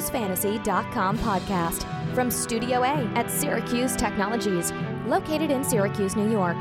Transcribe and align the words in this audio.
CuseFantasy.com 0.00 1.18
podcast 1.18 1.84
from 2.14 2.30
Studio 2.30 2.82
A 2.82 3.06
at 3.16 3.30
Syracuse 3.30 3.94
Technologies, 3.94 4.72
located 5.06 5.50
in 5.50 5.62
Syracuse, 5.62 6.16
New 6.16 6.30
York. 6.30 6.56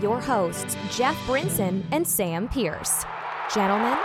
Your 0.00 0.20
hosts, 0.20 0.76
Jeff 0.96 1.16
Brinson 1.26 1.82
and 1.90 2.06
Sam 2.06 2.48
Pierce. 2.48 3.04
Gentlemen, 3.52 3.98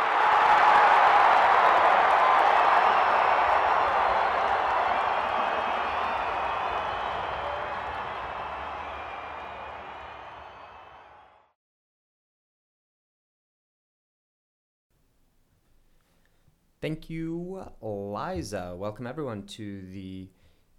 Thank 16.82 17.10
you, 17.10 17.66
Liza. 17.82 18.74
Welcome 18.78 19.06
everyone 19.06 19.46
to 19.48 19.82
the 19.92 20.30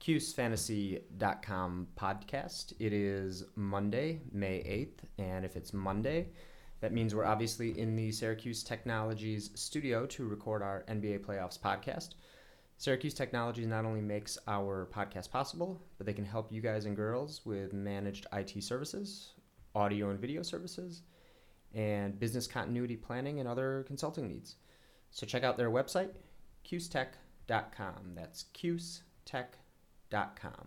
CuseFantasy.com 0.01 1.89
podcast. 1.95 2.73
It 2.79 2.95
is 2.95 3.45
Monday, 3.55 4.23
May 4.33 4.61
8th, 4.61 5.05
and 5.19 5.45
if 5.45 5.57
it's 5.57 5.75
Monday, 5.75 6.29
that 6.81 6.95
means 6.95 7.15
we're 7.15 7.27
obviously 7.27 7.79
in 7.79 7.97
the 7.97 8.11
Syracuse 8.13 8.63
Technologies 8.63 9.51
studio 9.55 10.07
to 10.07 10.27
record 10.27 10.63
our 10.63 10.85
NBA 10.89 11.19
Playoffs 11.19 11.61
podcast. 11.61 12.15
Syracuse 12.79 13.13
Technologies 13.13 13.67
not 13.67 13.85
only 13.85 14.01
makes 14.01 14.39
our 14.49 14.89
podcast 14.95 15.31
possible, 15.31 15.83
but 15.99 16.07
they 16.07 16.15
can 16.15 16.25
help 16.25 16.51
you 16.51 16.63
guys 16.63 16.87
and 16.87 16.97
girls 16.97 17.43
with 17.45 17.75
managed 17.75 18.27
IT 18.33 18.65
services, 18.65 19.35
audio 19.75 20.09
and 20.09 20.19
video 20.19 20.43
services, 20.43 21.03
and 21.75 22.19
business 22.19 22.47
continuity 22.47 22.97
planning 22.97 23.39
and 23.39 23.47
other 23.47 23.85
consulting 23.87 24.27
needs. 24.29 24.57
So 25.11 25.27
check 25.27 25.45
out 25.45 25.57
their 25.57 25.71
website, 25.71 26.11
cusetech.com. 26.65 28.15
That's 28.15 28.45
cusetech.com. 28.55 30.67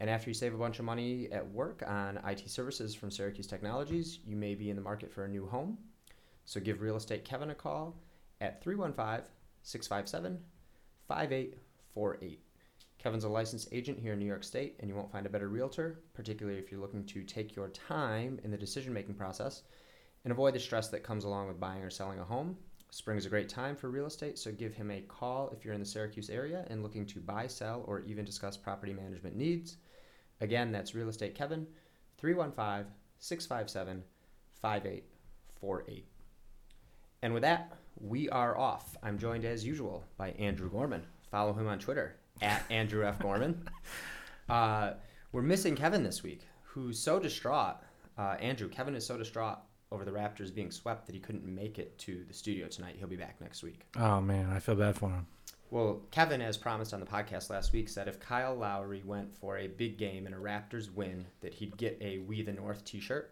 And 0.00 0.10
after 0.10 0.30
you 0.30 0.34
save 0.34 0.54
a 0.54 0.58
bunch 0.58 0.78
of 0.78 0.84
money 0.84 1.28
at 1.30 1.48
work 1.48 1.82
on 1.86 2.18
IT 2.26 2.50
services 2.50 2.94
from 2.94 3.10
Syracuse 3.10 3.46
Technologies, 3.46 4.18
you 4.26 4.36
may 4.36 4.54
be 4.54 4.70
in 4.70 4.76
the 4.76 4.82
market 4.82 5.12
for 5.12 5.24
a 5.24 5.28
new 5.28 5.46
home. 5.46 5.78
So 6.44 6.60
give 6.60 6.80
Real 6.80 6.96
Estate 6.96 7.24
Kevin 7.24 7.50
a 7.50 7.54
call 7.54 7.96
at 8.40 8.62
315 8.62 9.26
657 9.62 10.40
5848. 11.06 12.40
Kevin's 12.98 13.24
a 13.24 13.28
licensed 13.28 13.68
agent 13.72 13.98
here 13.98 14.12
in 14.12 14.18
New 14.18 14.26
York 14.26 14.44
State, 14.44 14.76
and 14.80 14.88
you 14.88 14.94
won't 14.94 15.10
find 15.10 15.26
a 15.26 15.30
better 15.30 15.48
realtor, 15.48 16.00
particularly 16.14 16.58
if 16.58 16.70
you're 16.70 16.80
looking 16.80 17.04
to 17.04 17.24
take 17.24 17.56
your 17.56 17.68
time 17.68 18.38
in 18.44 18.50
the 18.50 18.56
decision 18.56 18.92
making 18.92 19.14
process 19.14 19.62
and 20.24 20.32
avoid 20.32 20.54
the 20.54 20.60
stress 20.60 20.88
that 20.88 21.02
comes 21.02 21.24
along 21.24 21.48
with 21.48 21.58
buying 21.58 21.82
or 21.82 21.90
selling 21.90 22.20
a 22.20 22.24
home. 22.24 22.56
Spring 22.94 23.16
is 23.16 23.24
a 23.24 23.30
great 23.30 23.48
time 23.48 23.74
for 23.74 23.88
real 23.88 24.04
estate, 24.04 24.38
so 24.38 24.52
give 24.52 24.74
him 24.74 24.90
a 24.90 25.00
call 25.00 25.48
if 25.48 25.64
you're 25.64 25.72
in 25.72 25.80
the 25.80 25.86
Syracuse 25.86 26.28
area 26.28 26.66
and 26.68 26.82
looking 26.82 27.06
to 27.06 27.20
buy, 27.20 27.46
sell, 27.46 27.84
or 27.86 28.00
even 28.00 28.22
discuss 28.22 28.54
property 28.54 28.92
management 28.92 29.34
needs. 29.34 29.78
Again, 30.42 30.70
that's 30.70 30.94
Real 30.94 31.08
Estate 31.08 31.34
Kevin, 31.34 31.66
315 32.18 32.92
657 33.18 34.02
5848. 34.60 36.06
And 37.22 37.32
with 37.32 37.42
that, 37.42 37.72
we 37.98 38.28
are 38.28 38.58
off. 38.58 38.94
I'm 39.02 39.18
joined 39.18 39.46
as 39.46 39.64
usual 39.64 40.04
by 40.18 40.32
Andrew 40.32 40.68
Gorman. 40.68 41.02
Follow 41.30 41.54
him 41.54 41.68
on 41.68 41.78
Twitter 41.78 42.16
at 42.42 42.62
Andrew 42.70 43.06
F. 43.06 43.18
Gorman. 43.20 43.66
Uh, 44.50 44.92
we're 45.32 45.40
missing 45.40 45.74
Kevin 45.74 46.02
this 46.02 46.22
week, 46.22 46.42
who's 46.62 46.98
so 46.98 47.18
distraught. 47.18 47.76
Uh, 48.18 48.36
Andrew, 48.38 48.68
Kevin 48.68 48.94
is 48.94 49.06
so 49.06 49.16
distraught 49.16 49.60
over 49.92 50.04
the 50.04 50.10
Raptors 50.10 50.52
being 50.52 50.70
swept 50.70 51.06
that 51.06 51.14
he 51.14 51.20
couldn't 51.20 51.44
make 51.44 51.78
it 51.78 51.96
to 51.98 52.24
the 52.26 52.34
studio 52.34 52.66
tonight. 52.66 52.96
He'll 52.98 53.08
be 53.08 53.16
back 53.16 53.40
next 53.40 53.62
week. 53.62 53.86
Oh 53.96 54.20
man, 54.20 54.50
I 54.50 54.58
feel 54.58 54.74
bad 54.74 54.96
for 54.96 55.10
him. 55.10 55.26
Well, 55.70 56.02
Kevin, 56.10 56.42
as 56.42 56.58
promised 56.58 56.92
on 56.92 57.00
the 57.00 57.06
podcast 57.06 57.48
last 57.48 57.72
week, 57.72 57.88
said 57.88 58.06
if 58.06 58.20
Kyle 58.20 58.54
Lowry 58.54 59.02
went 59.06 59.34
for 59.34 59.56
a 59.56 59.68
big 59.68 59.96
game 59.96 60.26
and 60.26 60.34
a 60.34 60.38
Raptors 60.38 60.92
win, 60.92 61.24
that 61.40 61.54
he'd 61.54 61.76
get 61.78 61.96
a 62.00 62.18
We 62.18 62.42
the 62.42 62.52
North 62.52 62.84
T-shirt 62.84 63.30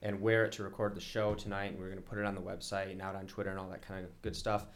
and 0.00 0.20
wear 0.20 0.44
it 0.44 0.52
to 0.52 0.62
record 0.62 0.94
the 0.94 1.00
show 1.00 1.34
tonight. 1.34 1.72
And 1.72 1.78
we 1.78 1.84
are 1.84 1.90
going 1.90 2.02
to 2.02 2.08
put 2.08 2.18
it 2.18 2.24
on 2.24 2.34
the 2.34 2.40
website 2.40 2.90
and 2.90 3.02
out 3.02 3.14
on 3.14 3.26
Twitter 3.26 3.50
and 3.50 3.58
all 3.58 3.68
that 3.68 3.82
kind 3.82 4.04
of 4.04 4.22
good 4.22 4.34
stuff. 4.34 4.66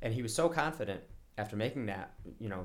And 0.00 0.14
he 0.14 0.22
was 0.22 0.34
so 0.34 0.48
confident 0.48 1.02
after 1.36 1.56
making 1.56 1.86
that, 1.86 2.14
you 2.38 2.48
know, 2.48 2.64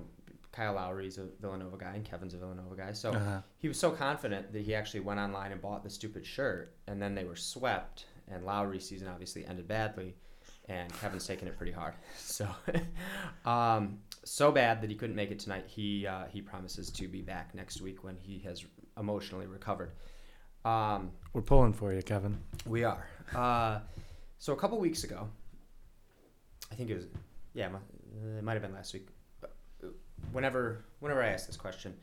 Kyle 0.55 0.73
Lowry's 0.75 1.17
a 1.17 1.25
Villanova 1.41 1.77
guy 1.77 1.93
and 1.95 2.05
Kevin's 2.05 2.33
a 2.33 2.37
Villanova 2.37 2.75
guy. 2.75 2.93
So 2.93 3.11
Uh-huh. 3.11 3.41
he 3.57 3.67
was 3.67 3.77
so 3.79 3.91
confident 3.91 4.53
that 4.53 4.61
he 4.61 4.73
actually 4.73 5.01
went 5.01 5.19
online 5.19 5.51
and 5.51 5.61
bought 5.61 5.83
the 5.83 5.89
stupid 5.89 6.25
shirt, 6.25 6.75
and 6.87 7.01
then 7.01 7.13
they 7.15 7.25
were 7.25 7.35
swept. 7.35 8.05
And 8.27 8.45
Lowry's 8.45 8.87
season 8.87 9.07
obviously 9.07 9.45
ended 9.45 9.67
badly, 9.67 10.15
and 10.69 10.91
Kevin's 10.99 11.27
taking 11.27 11.47
it 11.47 11.57
pretty 11.57 11.71
hard. 11.73 11.93
So, 12.17 12.47
um, 13.45 13.99
so 14.23 14.51
bad 14.51 14.81
that 14.81 14.89
he 14.89 14.95
couldn't 14.95 15.15
make 15.15 15.29
it 15.31 15.39
tonight. 15.39 15.65
He 15.67 16.07
uh, 16.07 16.25
he 16.25 16.41
promises 16.41 16.89
to 16.91 17.07
be 17.07 17.21
back 17.21 17.53
next 17.53 17.81
week 17.81 18.03
when 18.03 18.15
he 18.17 18.39
has 18.39 18.65
emotionally 18.97 19.45
recovered. 19.45 19.91
Um, 20.63 21.11
We're 21.33 21.41
pulling 21.43 21.73
for 21.73 21.93
you, 21.93 22.01
Kevin. 22.01 22.37
we 22.65 22.83
are. 22.83 23.05
Uh, 23.35 23.79
so 24.39 24.53
a 24.53 24.55
couple 24.57 24.79
weeks 24.79 25.03
ago, 25.03 25.27
I 26.71 26.75
think 26.75 26.89
it 26.89 26.95
was, 26.95 27.05
yeah, 27.53 27.69
it 28.37 28.43
might 28.43 28.53
have 28.53 28.61
been 28.63 28.73
last 28.73 28.93
week. 28.93 29.07
Whenever, 30.35 30.83
whenever 30.99 31.23
I 31.23 31.27
ask 31.27 31.47
this 31.47 31.55
question, 31.55 31.93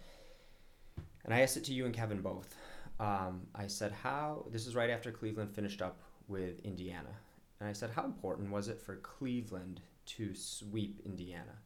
and 1.26 1.34
I 1.34 1.40
asked 1.40 1.58
it 1.58 1.64
to 1.64 1.74
you 1.74 1.84
and 1.84 1.94
Kevin 1.94 2.22
both, 2.22 2.56
um, 2.98 3.46
I 3.54 3.66
said, 3.66 3.92
"How?" 3.92 4.46
This 4.50 4.66
is 4.66 4.74
right 4.74 4.88
after 4.88 5.12
Cleveland 5.12 5.54
finished 5.54 5.82
up 5.82 5.98
with 6.28 6.58
Indiana, 6.60 7.14
and 7.60 7.68
I 7.68 7.74
said, 7.74 7.90
"How 7.90 8.06
important 8.06 8.50
was 8.50 8.68
it 8.68 8.80
for 8.80 8.96
Cleveland 8.96 9.82
to 10.06 10.34
sweep 10.34 11.02
Indiana?" 11.04 11.58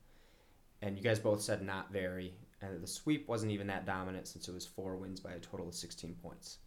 And 0.83 0.99
you 0.99 1.05
guys 1.05 1.21
both 1.21 1.41
said 1.41 1.63
not 1.63 1.93
very, 1.93 2.35
and 2.61 2.83
the 2.83 2.89
sweep 2.89 3.29
wasn't 3.29 3.53
even 3.53 3.69
that 3.69 3.87
dominant 3.87 4.27
since 4.27 4.49
it 4.49 4.53
was 4.53 4.67
four 4.67 4.97
wins 4.97 5.21
by 5.21 5.35
a 5.35 5.39
total 5.39 5.69
of 5.69 5.75
16 5.77 6.17
points. 6.17 6.59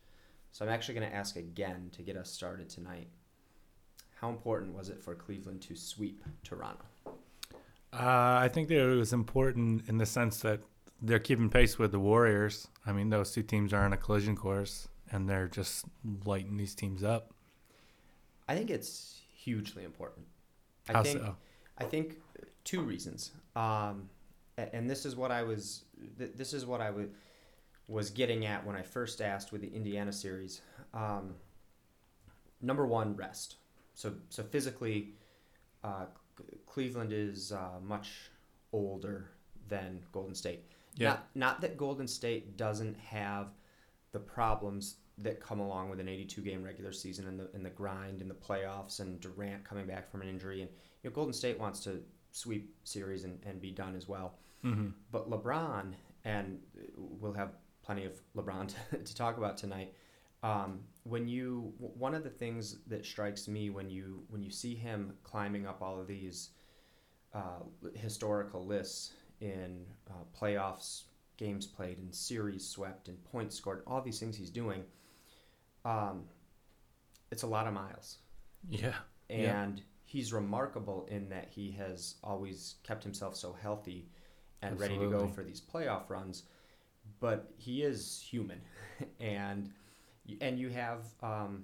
So 0.53 0.63
I'm 0.63 0.71
actually 0.71 0.95
going 0.95 1.09
to 1.09 1.15
ask 1.15 1.35
again 1.35 1.89
to 1.91 2.03
get 2.03 2.15
us 2.15 2.31
started 2.31 2.69
tonight. 2.69 3.09
How 4.15 4.29
important 4.29 4.75
was 4.75 4.87
it 4.87 5.03
for 5.03 5.13
Cleveland 5.13 5.61
to 5.63 5.75
sweep 5.75 6.23
Toronto? 6.45 6.85
Uh, 7.91 8.37
I 8.41 8.49
think 8.53 8.67
that 8.67 8.77
it 8.77 8.95
was 8.95 9.13
important 9.13 9.87
in 9.89 9.97
the 9.97 10.05
sense 10.05 10.39
that 10.41 10.61
they're 11.01 11.19
keeping 11.19 11.49
pace 11.49 11.79
with 11.79 11.91
the 11.91 11.99
Warriors. 11.99 12.67
I 12.85 12.91
mean, 12.91 13.09
those 13.09 13.31
two 13.31 13.43
teams 13.43 13.73
are 13.73 13.83
on 13.83 13.93
a 13.93 13.97
collision 13.97 14.35
course, 14.35 14.87
and 15.11 15.27
they're 15.27 15.47
just 15.47 15.85
lighting 16.25 16.57
these 16.57 16.75
teams 16.75 17.03
up. 17.03 17.33
I 18.47 18.55
think 18.55 18.69
it's 18.69 19.21
hugely 19.35 19.83
important. 19.83 20.25
I 20.87 20.93
How 20.93 21.03
think 21.03 21.19
so? 21.19 21.35
I 21.77 21.83
think 21.85 22.17
two 22.63 22.81
reasons. 22.81 23.31
Um, 23.55 24.09
and 24.57 24.89
this 24.89 25.05
is 25.05 25.15
what 25.15 25.31
I 25.31 25.43
was 25.43 25.83
this 26.17 26.53
is 26.53 26.65
what 26.65 26.81
I 26.81 26.89
was 26.89 27.07
was 27.87 28.09
getting 28.09 28.45
at 28.45 28.65
when 28.65 28.75
I 28.75 28.81
first 28.81 29.21
asked 29.21 29.51
with 29.51 29.61
the 29.61 29.73
Indiana 29.73 30.11
series. 30.11 30.61
Um, 30.93 31.35
number 32.61 32.85
one, 32.85 33.15
rest. 33.15 33.55
So 33.93 34.13
so 34.29 34.43
physically, 34.43 35.13
uh, 35.83 36.05
Cleveland 36.65 37.13
is 37.13 37.51
uh, 37.51 37.79
much 37.83 38.29
older 38.71 39.29
than 39.67 39.99
Golden 40.11 40.35
State. 40.35 40.63
Yeah. 40.95 41.09
Not 41.09 41.27
not 41.35 41.61
that 41.61 41.77
Golden 41.77 42.07
State 42.07 42.57
doesn't 42.57 42.97
have 42.97 43.47
the 44.11 44.19
problems 44.19 44.95
that 45.19 45.39
come 45.41 45.59
along 45.59 45.89
with 45.89 45.99
an 45.99 46.07
82 46.07 46.41
game 46.41 46.63
regular 46.63 46.91
season 46.91 47.27
and 47.27 47.39
the 47.39 47.49
and 47.53 47.65
the 47.65 47.69
grind 47.69 48.21
and 48.21 48.29
the 48.29 48.35
playoffs 48.35 48.99
and 48.99 49.19
Durant 49.19 49.63
coming 49.63 49.85
back 49.85 50.09
from 50.09 50.21
an 50.21 50.29
injury 50.29 50.61
and 50.61 50.69
you 51.03 51.09
know 51.09 51.13
Golden 51.13 51.33
State 51.33 51.59
wants 51.59 51.79
to 51.81 52.01
sweep 52.31 52.73
series 52.83 53.23
and, 53.23 53.39
and 53.45 53.61
be 53.61 53.71
done 53.71 53.95
as 53.95 54.07
well. 54.07 54.35
Mm-hmm. 54.63 54.89
But 55.11 55.29
LeBron 55.29 55.93
and 56.25 56.59
we'll 56.95 57.33
have 57.33 57.51
plenty 57.83 58.05
of 58.05 58.13
LeBron 58.35 58.73
to, 58.91 58.97
to 58.97 59.15
talk 59.15 59.37
about 59.37 59.57
tonight. 59.57 59.93
Um, 60.43 60.79
when 61.09 61.27
you 61.27 61.73
one 61.77 62.13
of 62.13 62.23
the 62.23 62.29
things 62.29 62.77
that 62.87 63.05
strikes 63.05 63.47
me 63.47 63.69
when 63.69 63.89
you 63.89 64.23
when 64.29 64.43
you 64.43 64.51
see 64.51 64.75
him 64.75 65.13
climbing 65.23 65.65
up 65.65 65.81
all 65.81 65.99
of 65.99 66.07
these 66.07 66.49
uh, 67.33 67.59
historical 67.95 68.65
lists 68.65 69.13
in 69.41 69.85
uh, 70.09 70.23
playoffs, 70.37 71.03
games 71.37 71.65
played, 71.65 71.97
and 71.97 72.13
series 72.13 72.67
swept, 72.67 73.07
and 73.07 73.23
points 73.25 73.55
scored, 73.55 73.83
all 73.87 74.01
these 74.01 74.19
things 74.19 74.35
he's 74.35 74.49
doing, 74.49 74.83
um, 75.85 76.23
it's 77.31 77.43
a 77.43 77.47
lot 77.47 77.67
of 77.67 77.73
miles. 77.73 78.17
Yeah. 78.69 78.93
Yeah. 79.29 79.61
And 79.63 79.81
he's 80.05 80.33
remarkable 80.33 81.07
in 81.09 81.29
that 81.29 81.47
he 81.49 81.71
has 81.71 82.15
always 82.23 82.75
kept 82.83 83.03
himself 83.03 83.35
so 83.35 83.55
healthy 83.61 84.09
and 84.61 84.79
ready 84.79 84.97
to 84.97 85.09
go 85.09 85.27
for 85.27 85.43
these 85.43 85.61
playoff 85.61 86.09
runs. 86.09 86.43
But 87.19 87.51
he 87.57 87.83
is 87.83 88.25
human, 88.29 88.61
and 89.19 89.69
and 90.41 90.59
you 90.59 90.69
have 90.69 91.05
um, 91.23 91.63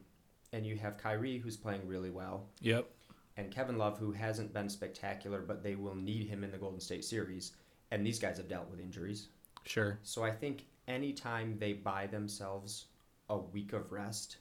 and 0.53 0.65
you 0.65 0.75
have 0.77 0.97
Kyrie 0.97 1.37
who's 1.39 1.57
playing 1.57 1.87
really 1.87 2.09
well, 2.09 2.47
Yep. 2.61 2.89
and 3.37 3.51
Kevin 3.51 3.77
Love 3.77 3.97
who 3.97 4.11
hasn't 4.11 4.53
been 4.53 4.69
spectacular, 4.69 5.41
but 5.41 5.63
they 5.63 5.75
will 5.75 5.95
need 5.95 6.27
him 6.27 6.43
in 6.43 6.51
the 6.51 6.57
Golden 6.57 6.79
State 6.79 7.03
series. 7.05 7.53
And 7.91 8.05
these 8.05 8.19
guys 8.19 8.37
have 8.37 8.47
dealt 8.47 8.69
with 8.69 8.79
injuries, 8.79 9.27
Sure. 9.65 9.99
so 10.03 10.23
I 10.23 10.31
think 10.31 10.65
anytime 10.87 11.57
they 11.59 11.73
buy 11.73 12.07
themselves 12.07 12.85
a 13.29 13.37
week 13.37 13.73
of 13.73 13.91
rest 13.91 14.37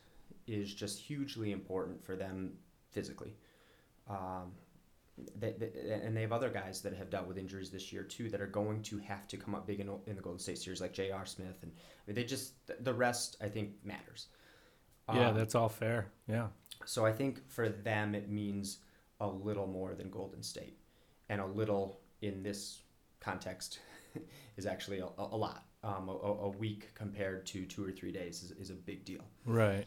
is 0.46 0.74
just 0.74 0.98
hugely 0.98 1.52
important 1.52 2.02
for 2.04 2.16
them 2.16 2.52
physically. 2.90 3.34
Um, 4.08 4.52
they, 5.38 5.52
they, 5.58 6.00
and 6.02 6.16
they 6.16 6.22
have 6.22 6.32
other 6.32 6.50
guys 6.50 6.80
that 6.82 6.94
have 6.94 7.08
dealt 7.10 7.26
with 7.28 7.38
injuries 7.38 7.70
this 7.70 7.92
year 7.92 8.02
too 8.02 8.28
that 8.30 8.40
are 8.40 8.46
going 8.46 8.82
to 8.82 8.98
have 8.98 9.28
to 9.28 9.36
come 9.36 9.54
up 9.54 9.66
big 9.66 9.80
in, 9.80 9.88
in 10.06 10.16
the 10.16 10.22
Golden 10.22 10.38
State 10.40 10.58
Series, 10.58 10.80
like 10.80 10.92
J.R. 10.92 11.24
Smith, 11.24 11.58
and 11.62 11.70
I 11.72 12.02
mean, 12.06 12.14
they 12.16 12.24
just 12.24 12.54
the 12.82 12.92
rest 12.94 13.36
I 13.40 13.48
think 13.48 13.70
matters. 13.84 14.26
Yeah, 15.12 15.28
Um, 15.28 15.36
that's 15.36 15.54
all 15.54 15.68
fair. 15.68 16.06
Yeah. 16.26 16.48
so 16.86 17.04
I 17.06 17.12
think 17.12 17.48
for 17.50 17.68
them 17.68 18.14
it 18.14 18.28
means 18.30 18.78
a 19.20 19.26
little 19.28 19.66
more 19.66 19.94
than 19.94 20.10
Golden 20.10 20.42
State, 20.42 20.78
and 21.28 21.40
a 21.40 21.46
little 21.46 22.00
in 22.22 22.42
this 22.42 22.80
context 23.20 23.78
is 24.56 24.66
actually 24.66 24.98
a, 25.00 25.08
a 25.18 25.36
lot. 25.36 25.64
Um, 25.84 26.08
a, 26.08 26.12
a 26.12 26.48
week 26.48 26.88
compared 26.94 27.44
to 27.48 27.66
two 27.66 27.84
or 27.86 27.90
three 27.92 28.10
days 28.10 28.42
is, 28.42 28.52
is 28.52 28.70
a 28.70 28.74
big 28.74 29.04
deal. 29.04 29.20
Right. 29.44 29.84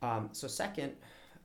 Um, 0.00 0.30
so 0.32 0.48
second, 0.48 0.92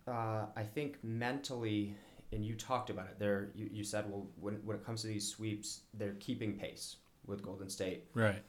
uh, 0.07 0.45
I 0.55 0.63
think 0.63 1.03
mentally, 1.03 1.93
and 2.33 2.45
you 2.45 2.55
talked 2.55 2.89
about 2.89 3.05
it 3.07 3.19
there. 3.19 3.49
You, 3.55 3.69
you 3.71 3.83
said, 3.83 4.09
well, 4.09 4.27
when, 4.39 4.55
when 4.65 4.75
it 4.77 4.85
comes 4.85 5.01
to 5.01 5.07
these 5.07 5.27
sweeps, 5.27 5.81
they're 5.93 6.15
keeping 6.19 6.57
pace 6.57 6.97
with 7.25 7.41
Golden 7.43 7.69
State, 7.69 8.05
Right. 8.13 8.41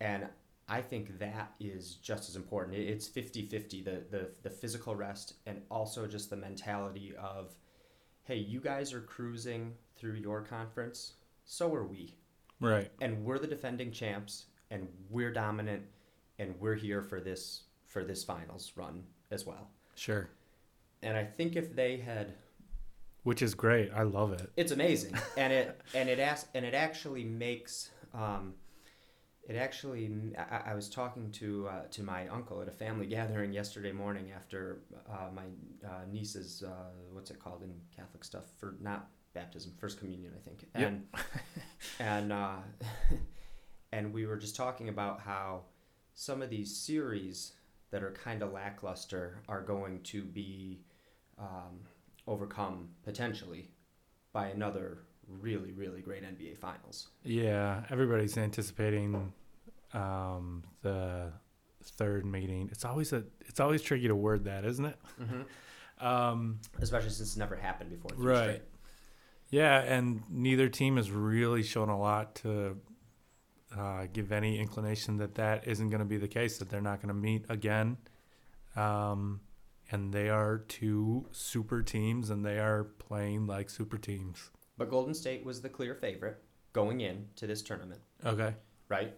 and 0.00 0.26
I 0.68 0.80
think 0.80 1.18
that 1.18 1.52
is 1.60 1.94
just 1.96 2.28
as 2.28 2.36
important. 2.36 2.76
It's 2.76 3.08
50-50, 3.08 3.84
the, 3.84 4.02
the 4.10 4.30
the 4.42 4.50
physical 4.50 4.94
rest 4.96 5.34
and 5.46 5.60
also 5.70 6.06
just 6.06 6.28
the 6.30 6.36
mentality 6.36 7.14
of, 7.18 7.54
hey, 8.24 8.36
you 8.36 8.60
guys 8.60 8.92
are 8.92 9.00
cruising 9.00 9.72
through 9.96 10.14
your 10.14 10.42
conference, 10.42 11.14
so 11.44 11.72
are 11.74 11.84
we, 11.84 12.14
Right. 12.60 12.90
and 13.00 13.24
we're 13.24 13.38
the 13.38 13.46
defending 13.46 13.90
champs, 13.92 14.46
and 14.70 14.88
we're 15.10 15.32
dominant, 15.32 15.82
and 16.38 16.54
we're 16.60 16.74
here 16.74 17.02
for 17.02 17.20
this 17.20 17.62
for 17.86 18.04
this 18.04 18.22
finals 18.24 18.72
run 18.76 19.02
as 19.30 19.46
well. 19.46 19.70
Sure. 19.94 20.28
And 21.02 21.16
I 21.16 21.24
think 21.24 21.56
if 21.56 21.74
they 21.74 21.96
had, 21.96 22.34
Which 23.26 23.42
is 23.42 23.54
great. 23.54 23.90
I 23.92 24.04
love 24.04 24.32
it. 24.32 24.52
it's 24.56 24.70
amazing, 24.70 25.14
and 25.36 25.52
it 25.52 25.80
and 25.94 26.08
it 26.08 26.20
asks 26.20 26.48
and 26.54 26.64
it 26.64 26.74
actually 26.74 27.24
makes. 27.24 27.90
Um, 28.14 28.54
it 29.48 29.56
actually, 29.56 30.10
I, 30.38 30.70
I 30.70 30.74
was 30.74 30.88
talking 30.88 31.32
to 31.32 31.66
uh, 31.68 31.82
to 31.90 32.02
my 32.04 32.28
uncle 32.28 32.62
at 32.62 32.68
a 32.68 32.70
family 32.70 33.06
gathering 33.06 33.52
yesterday 33.52 33.90
morning 33.90 34.30
after 34.32 34.82
uh, 35.10 35.28
my 35.34 35.42
uh, 35.84 36.04
niece's 36.08 36.62
uh, 36.62 36.90
what's 37.12 37.32
it 37.32 37.40
called 37.40 37.62
in 37.64 37.72
Catholic 37.96 38.22
stuff 38.22 38.44
for 38.58 38.76
not 38.80 39.08
baptism, 39.34 39.72
first 39.76 39.98
communion, 39.98 40.32
I 40.36 40.48
think, 40.48 40.64
Yep. 40.78 40.88
and 40.88 41.06
and 41.98 42.32
uh, 42.32 42.56
and 43.92 44.12
we 44.12 44.24
were 44.26 44.36
just 44.36 44.54
talking 44.54 44.88
about 44.88 45.18
how 45.20 45.62
some 46.14 46.42
of 46.42 46.50
these 46.50 46.76
series 46.76 47.54
that 47.90 48.04
are 48.04 48.12
kind 48.12 48.42
of 48.42 48.52
lackluster 48.52 49.42
are 49.48 49.62
going 49.62 50.02
to 50.04 50.22
be 50.22 50.80
um, 51.38 51.80
overcome 52.26 52.88
potentially 53.04 53.70
by 54.32 54.48
another 54.48 54.98
really 55.28 55.72
really 55.72 56.00
great 56.00 56.22
NBA 56.22 56.58
Finals. 56.58 57.08
Yeah. 57.24 57.84
Everybody's 57.90 58.36
anticipating 58.38 59.32
um, 59.92 60.62
the 60.82 61.32
third 61.82 62.24
meeting. 62.26 62.68
It's 62.72 62.84
always 62.84 63.12
a. 63.12 63.24
It's 63.46 63.60
always 63.60 63.82
tricky 63.82 64.08
to 64.08 64.14
word 64.14 64.44
that, 64.44 64.64
isn't 64.64 64.84
it? 64.84 64.98
Um, 65.98 66.60
Especially 66.78 67.08
since 67.08 67.20
it's 67.28 67.36
never 67.38 67.56
happened 67.56 67.88
before. 67.88 68.10
Right. 68.16 68.42
straight. 68.42 68.62
Yeah, 69.48 69.78
and 69.80 70.22
neither 70.28 70.68
team 70.68 70.96
has 70.96 71.10
really 71.10 71.62
shown 71.62 71.88
a 71.88 71.98
lot 71.98 72.34
to 72.36 72.76
uh, 73.74 74.06
give 74.12 74.32
any 74.32 74.58
inclination 74.58 75.16
that 75.18 75.36
that 75.36 75.66
isn't 75.66 75.88
going 75.88 76.00
to 76.00 76.04
be 76.04 76.16
the 76.18 76.28
case, 76.28 76.58
that 76.58 76.68
they're 76.68 76.82
not 76.82 77.00
going 77.00 77.08
to 77.08 77.14
meet 77.14 77.46
again. 77.48 77.96
Um, 78.74 79.40
and 79.90 80.12
they 80.12 80.28
are 80.28 80.58
two 80.58 81.26
super 81.32 81.82
teams, 81.82 82.30
and 82.30 82.44
they 82.44 82.58
are 82.58 82.84
playing 82.84 83.46
like 83.46 83.70
super 83.70 83.98
teams. 83.98 84.50
But 84.78 84.90
Golden 84.90 85.14
State 85.14 85.44
was 85.44 85.60
the 85.62 85.68
clear 85.68 85.94
favorite 85.94 86.42
going 86.72 87.00
in 87.00 87.26
to 87.36 87.46
this 87.46 87.62
tournament, 87.62 88.00
Okay. 88.24 88.54
right? 88.88 89.14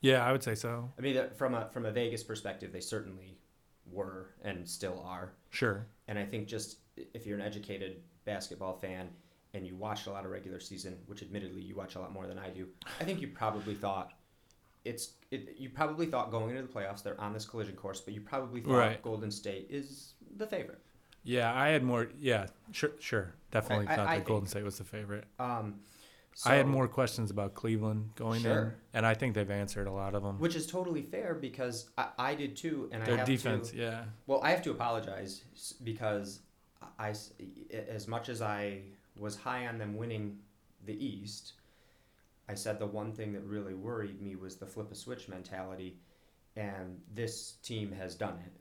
Yeah, 0.00 0.24
I 0.24 0.32
would 0.32 0.42
say 0.42 0.54
so. 0.54 0.90
I 0.98 1.02
mean, 1.02 1.20
from 1.36 1.54
a 1.54 1.68
from 1.72 1.84
a 1.86 1.90
Vegas 1.92 2.24
perspective, 2.24 2.72
they 2.72 2.80
certainly 2.80 3.38
were 3.90 4.30
and 4.42 4.66
still 4.68 5.02
are. 5.04 5.32
Sure. 5.50 5.86
And 6.08 6.18
I 6.18 6.24
think 6.24 6.48
just 6.48 6.78
if 6.96 7.26
you're 7.26 7.36
an 7.38 7.44
educated 7.44 8.02
basketball 8.24 8.74
fan 8.74 9.08
and 9.52 9.66
you 9.66 9.76
watched 9.76 10.06
a 10.06 10.10
lot 10.10 10.24
of 10.24 10.30
regular 10.30 10.60
season, 10.60 10.96
which 11.06 11.22
admittedly 11.22 11.60
you 11.60 11.74
watch 11.76 11.96
a 11.96 12.00
lot 12.00 12.12
more 12.12 12.26
than 12.26 12.38
I 12.38 12.48
do, 12.50 12.68
I 13.00 13.04
think 13.04 13.20
you 13.20 13.28
probably 13.28 13.74
thought 13.74 14.12
it's 14.84 15.12
it, 15.30 15.54
you 15.58 15.70
probably 15.70 16.06
thought 16.06 16.30
going 16.30 16.50
into 16.50 16.62
the 16.62 16.68
playoffs 16.68 17.02
they're 17.02 17.20
on 17.20 17.32
this 17.32 17.44
collision 17.46 17.74
course, 17.76 18.00
but 18.00 18.14
you 18.14 18.20
probably 18.20 18.60
thought 18.60 18.72
Right. 18.76 19.02
Golden 19.02 19.30
State 19.30 19.66
is 19.70 20.14
the 20.36 20.46
favorite. 20.46 20.80
Yeah, 21.22 21.52
I 21.54 21.68
had 21.68 21.82
more. 21.82 22.08
Yeah, 22.18 22.46
sure, 22.72 22.92
sure. 22.98 23.34
Definitely 23.50 23.88
I- 23.88 23.96
thought 23.96 24.08
I 24.08 24.16
that 24.18 24.24
Golden 24.26 24.48
State 24.48 24.64
was 24.64 24.78
the 24.78 24.84
favorite. 24.84 25.24
Um, 25.38 25.80
I 26.46 26.54
had 26.54 26.66
more 26.66 26.88
questions 26.88 27.30
about 27.30 27.54
Cleveland 27.54 28.10
going 28.14 28.42
in, 28.44 28.72
and 28.94 29.04
I 29.04 29.12
think 29.14 29.34
they've 29.34 29.50
answered 29.50 29.86
a 29.88 29.92
lot 29.92 30.14
of 30.14 30.22
them. 30.22 30.38
which 30.38 30.54
is 30.54 30.66
totally 30.66 31.02
fair 31.02 31.34
because 31.34 31.90
I, 31.98 32.06
I 32.18 32.34
did 32.34 32.56
too, 32.56 32.88
and 32.92 33.02
I 33.02 33.06
Their 33.06 33.16
have 33.18 33.26
defense, 33.26 33.70
to. 33.72 33.76
yeah. 33.76 34.04
Well, 34.26 34.40
I 34.42 34.50
have 34.52 34.62
to 34.62 34.70
apologize 34.70 35.42
because 35.84 36.40
I, 36.98 37.12
as 37.88 38.08
much 38.08 38.28
as 38.28 38.40
I 38.40 38.82
was 39.18 39.36
high 39.36 39.66
on 39.66 39.76
them 39.76 39.96
winning 39.96 40.38
the 40.86 41.04
East, 41.04 41.54
I 42.50 42.54
said 42.54 42.78
the 42.78 42.86
one 42.86 43.12
thing 43.12 43.32
that 43.34 43.44
really 43.44 43.74
worried 43.74 44.20
me 44.20 44.34
was 44.34 44.56
the 44.56 44.66
flip 44.66 44.90
a 44.90 44.94
switch 44.94 45.28
mentality, 45.28 45.98
and 46.56 47.00
this 47.14 47.52
team 47.62 47.92
has 47.92 48.16
done 48.16 48.38
it. 48.44 48.52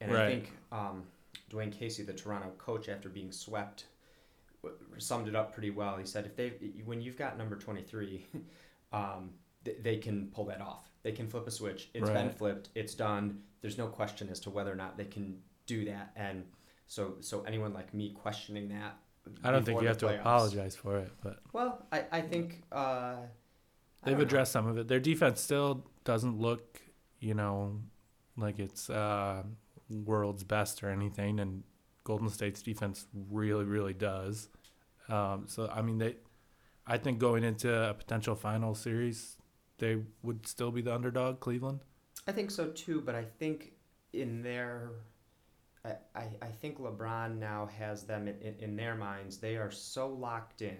And 0.00 0.16
I 0.16 0.28
think 0.28 0.52
um, 0.72 1.04
Dwane 1.50 1.70
Casey, 1.70 2.02
the 2.02 2.12
Toronto 2.12 2.50
coach, 2.58 2.88
after 2.88 3.08
being 3.08 3.30
swept, 3.30 3.84
summed 4.98 5.28
it 5.28 5.36
up 5.36 5.52
pretty 5.52 5.70
well. 5.70 5.96
He 5.96 6.04
said, 6.04 6.26
"If 6.26 6.34
they, 6.34 6.48
when 6.84 7.00
you've 7.00 7.16
got 7.16 7.38
number 7.38 7.56
twenty 7.56 7.82
three, 7.82 8.26
um, 8.92 9.30
th- 9.64 9.78
they 9.80 9.96
can 9.96 10.26
pull 10.34 10.46
that 10.46 10.60
off. 10.60 10.90
They 11.04 11.12
can 11.12 11.28
flip 11.28 11.46
a 11.46 11.50
switch. 11.52 11.88
It's 11.94 12.10
been 12.10 12.30
flipped. 12.30 12.70
It's 12.74 12.94
done. 12.94 13.42
There's 13.60 13.78
no 13.78 13.86
question 13.86 14.28
as 14.28 14.40
to 14.40 14.50
whether 14.50 14.72
or 14.72 14.76
not 14.76 14.96
they 14.96 15.04
can 15.04 15.38
do 15.66 15.84
that. 15.84 16.10
And 16.16 16.44
so, 16.88 17.14
so 17.20 17.42
anyone 17.46 17.72
like 17.72 17.94
me 17.94 18.10
questioning 18.10 18.68
that, 18.70 18.98
I 19.42 19.50
don't 19.50 19.64
think 19.64 19.80
you 19.80 19.88
have 19.88 19.98
to 19.98 20.18
apologize 20.18 20.76
for 20.76 20.98
it, 20.98 21.10
but 21.22 21.38
Well, 21.52 21.84
I, 21.92 22.04
I 22.12 22.20
think 22.20 22.62
uh, 22.72 23.16
they've 24.04 24.16
know. 24.16 24.22
addressed 24.22 24.52
some 24.52 24.66
of 24.66 24.78
it. 24.78 24.88
Their 24.88 25.00
defense 25.00 25.40
still 25.40 25.84
doesn't 26.04 26.38
look, 26.38 26.80
you 27.20 27.34
know, 27.34 27.80
like 28.36 28.58
it's 28.58 28.88
uh, 28.90 29.42
world's 29.90 30.44
best 30.44 30.82
or 30.82 30.90
anything, 30.90 31.40
and 31.40 31.62
Golden 32.04 32.28
State's 32.28 32.62
defense 32.62 33.06
really, 33.30 33.64
really 33.64 33.94
does. 33.94 34.48
Um, 35.08 35.44
so 35.46 35.70
I 35.72 35.82
mean, 35.82 35.98
they, 35.98 36.16
I 36.86 36.98
think 36.98 37.18
going 37.18 37.44
into 37.44 37.72
a 37.72 37.94
potential 37.94 38.34
final 38.34 38.74
series, 38.74 39.36
they 39.78 39.98
would 40.22 40.46
still 40.46 40.70
be 40.70 40.82
the 40.82 40.94
underdog, 40.94 41.40
Cleveland. 41.40 41.80
I 42.26 42.32
think 42.32 42.50
so 42.50 42.68
too, 42.68 43.00
but 43.00 43.14
I 43.14 43.24
think 43.24 43.72
in 44.12 44.42
their, 44.42 44.90
I, 45.86 46.20
I, 46.20 46.28
I 46.42 46.46
think 46.48 46.78
LeBron 46.80 47.38
now 47.38 47.66
has 47.78 48.04
them 48.04 48.28
in, 48.28 48.36
in, 48.40 48.54
in 48.58 48.76
their 48.76 48.94
minds. 48.96 49.38
They 49.38 49.56
are 49.56 49.70
so 49.70 50.08
locked 50.08 50.62
in, 50.62 50.78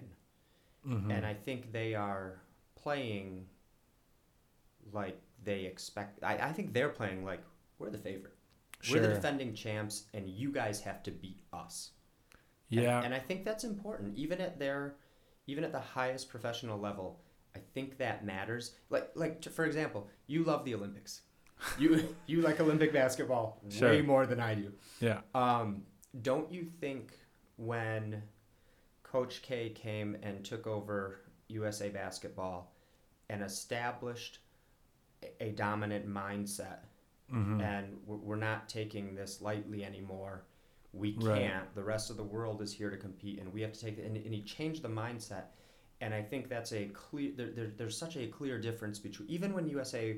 Mm-hmm. 0.87 1.11
and 1.11 1.25
I 1.25 1.33
think 1.33 1.73
they 1.73 1.95
are 1.95 2.41
playing 2.75 3.45
like 4.93 5.19
they 5.43 5.65
expect. 5.65 6.23
I, 6.23 6.37
I 6.37 6.53
think 6.53 6.73
they're 6.73 6.89
playing 6.89 7.25
like 7.25 7.43
we're 7.79 7.89
the 7.89 7.97
favorite. 7.97 8.35
We're 8.91 9.01
the 9.01 9.07
defending 9.15 9.53
champs, 9.53 10.03
and 10.13 10.29
you 10.29 10.51
guys 10.51 10.79
have 10.81 11.01
to 11.03 11.11
beat 11.11 11.41
us. 11.51 11.91
Yeah, 12.69 13.01
And, 13.01 13.13
I 13.13 13.19
think 13.19 13.43
that's 13.43 13.63
important, 13.63 14.15
even 14.17 14.39
at 14.39 14.59
their, 14.59 14.95
even 15.47 15.63
at 15.63 15.71
the 15.71 15.79
highest 15.79 16.29
professional 16.29 16.77
level. 16.79 17.21
I 17.55 17.59
think 17.73 17.97
that 17.97 18.23
matters. 18.23 18.75
Like, 18.89 19.09
like 19.15 19.41
t- 19.41 19.49
for 19.49 19.65
example, 19.65 20.09
you 20.27 20.43
love 20.43 20.63
the 20.63 20.75
Olympics. 20.75 21.21
You 21.79 22.15
you 22.27 22.41
like 22.41 22.59
Olympic 22.59 22.93
basketball 22.93 23.61
way 23.81 24.01
more 24.01 24.25
than 24.25 24.39
I 24.39 24.55
do. 24.55 24.71
yeah, 24.99 25.19
Um, 25.33 25.83
don't 26.21 26.51
you 26.51 26.65
think 26.79 27.13
when 27.57 28.21
Coach 29.03 29.41
K 29.41 29.69
came 29.69 30.17
and 30.23 30.43
took 30.43 30.67
over 30.67 31.21
USA 31.47 31.89
basketball 31.89 32.73
and 33.29 33.41
established 33.41 34.39
a- 35.39 35.51
dominant 35.51 36.07
mindset 36.07 36.79
hmm 37.29 37.59
and 37.59 37.97
we're 38.05 38.17
we're 38.17 38.35
not 38.35 38.69
taking 38.69 39.15
this 39.15 39.41
lightly 39.41 39.83
anymore. 39.83 40.43
We 40.93 41.11
can't. 41.13 41.27
Right. 41.27 41.75
The 41.75 41.83
rest 41.83 42.09
of 42.09 42.15
the 42.17 42.23
world 42.23 42.61
is 42.61 42.71
here 42.73 42.89
to 42.89 42.95
compete, 42.97 43.39
and 43.39 43.51
we 43.53 43.61
have 43.61 43.73
to 43.73 43.79
take 43.79 43.97
it. 43.97 44.05
And, 44.05 44.15
and 44.15 44.33
he 44.33 44.41
changed 44.41 44.81
the 44.81 44.87
mindset, 44.89 45.47
and 45.99 46.13
I 46.13 46.21
think 46.21 46.47
that's 46.47 46.71
a 46.71 46.85
clear. 46.85 47.31
There, 47.35 47.51
there, 47.51 47.67
there's 47.77 47.97
such 47.97 48.15
a 48.15 48.27
clear 48.27 48.57
difference 48.59 48.97
between 48.97 49.29
even 49.29 49.53
when 49.53 49.67
USA 49.67 50.17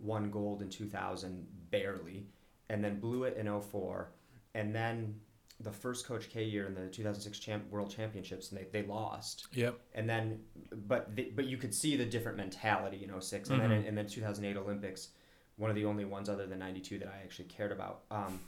won 0.00 0.30
gold 0.30 0.62
in 0.62 0.68
2000 0.68 1.46
barely, 1.70 2.26
and 2.68 2.82
then 2.82 2.98
blew 3.00 3.24
it 3.24 3.36
in 3.36 3.60
04, 3.60 4.10
and 4.54 4.74
then 4.74 5.20
the 5.60 5.70
first 5.72 6.06
Coach 6.06 6.30
K 6.30 6.44
year 6.44 6.66
in 6.66 6.74
the 6.74 6.86
2006 6.88 7.38
champ, 7.38 7.70
World 7.70 7.90
Championships, 7.90 8.50
and 8.50 8.58
they, 8.60 8.64
they 8.72 8.86
lost 8.86 9.46
yep, 9.52 9.78
and 9.94 10.08
then 10.08 10.40
but 10.88 11.14
the, 11.14 11.30
but 11.36 11.44
you 11.44 11.58
could 11.58 11.74
see 11.74 11.96
the 11.96 12.06
different 12.06 12.38
mentality 12.38 13.04
in 13.04 13.20
6 13.20 13.50
and 13.50 13.60
then 13.60 13.70
Mhm. 13.70 13.80
in, 13.80 13.84
in 13.84 13.94
the 13.96 14.04
2008 14.04 14.56
Olympics 14.56 15.08
one 15.56 15.68
of 15.68 15.76
the 15.76 15.84
only 15.84 16.06
ones 16.06 16.30
other 16.30 16.46
than 16.46 16.58
92 16.60 16.98
that 17.00 17.08
I 17.08 17.18
actually 17.22 17.44
cared 17.48 17.72
about 17.72 18.04
um, 18.10 18.40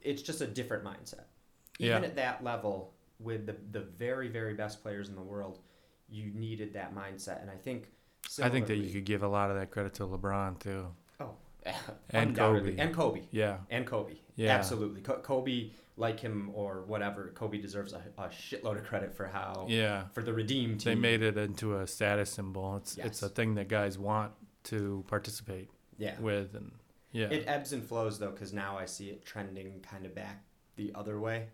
it's 0.00 0.22
just 0.22 0.40
a 0.40 0.46
different 0.46 0.84
mindset 0.84 1.24
even 1.80 2.02
Yeah. 2.02 2.08
at 2.08 2.14
that 2.16 2.44
level 2.44 2.94
with 3.18 3.46
the 3.46 3.56
the 3.72 3.80
very 3.80 4.28
very 4.28 4.54
best 4.54 4.82
players 4.82 5.08
in 5.08 5.16
the 5.16 5.22
world, 5.22 5.58
you 6.08 6.26
needed 6.34 6.72
that 6.74 6.94
mindset, 6.94 7.40
and 7.42 7.50
I 7.50 7.56
think. 7.56 7.90
I 8.42 8.48
think 8.48 8.66
that 8.68 8.76
you 8.76 8.92
could 8.92 9.04
give 9.04 9.22
a 9.22 9.28
lot 9.28 9.50
of 9.50 9.56
that 9.56 9.70
credit 9.70 9.94
to 9.94 10.04
LeBron 10.04 10.58
too. 10.58 10.86
Oh, 11.20 11.30
And. 12.10 12.36
Kobe. 12.36 12.76
and 12.78 12.94
Kobe 12.94 13.22
Yeah, 13.30 13.58
and 13.70 13.86
Kobe. 13.86 14.14
Yeah. 14.36 14.54
absolutely. 14.54 15.02
Co- 15.02 15.18
Kobe, 15.18 15.70
like 15.96 16.18
him 16.18 16.50
or 16.54 16.82
whatever, 16.86 17.32
Kobe 17.34 17.58
deserves 17.58 17.92
a, 17.92 18.02
a 18.18 18.28
shitload 18.28 18.78
of 18.78 18.84
credit 18.84 19.14
for 19.14 19.26
how 19.26 19.66
yeah. 19.68 20.04
for 20.12 20.22
the 20.22 20.32
redeem 20.32 20.78
team. 20.78 20.94
They 20.94 21.00
made 21.00 21.22
it 21.22 21.36
into 21.36 21.76
a 21.76 21.86
status 21.86 22.30
symbol. 22.30 22.76
It's 22.76 22.96
it's 22.96 23.22
a 23.22 23.28
thing 23.28 23.54
that 23.56 23.68
guys 23.68 23.98
want 23.98 24.32
to 24.64 25.04
participate 25.08 25.68
yeah. 25.98 26.18
with, 26.18 26.54
and 26.54 26.72
yeah. 27.12 27.26
It 27.26 27.44
ebbs 27.46 27.72
and 27.72 27.84
flows 27.84 28.18
though, 28.18 28.30
because 28.30 28.52
now 28.52 28.78
I 28.78 28.86
see 28.86 29.10
it 29.10 29.24
trending 29.24 29.80
kind 29.80 30.06
of 30.06 30.14
back 30.14 30.42
the 30.76 30.92
other 30.94 31.20
way. 31.20 31.46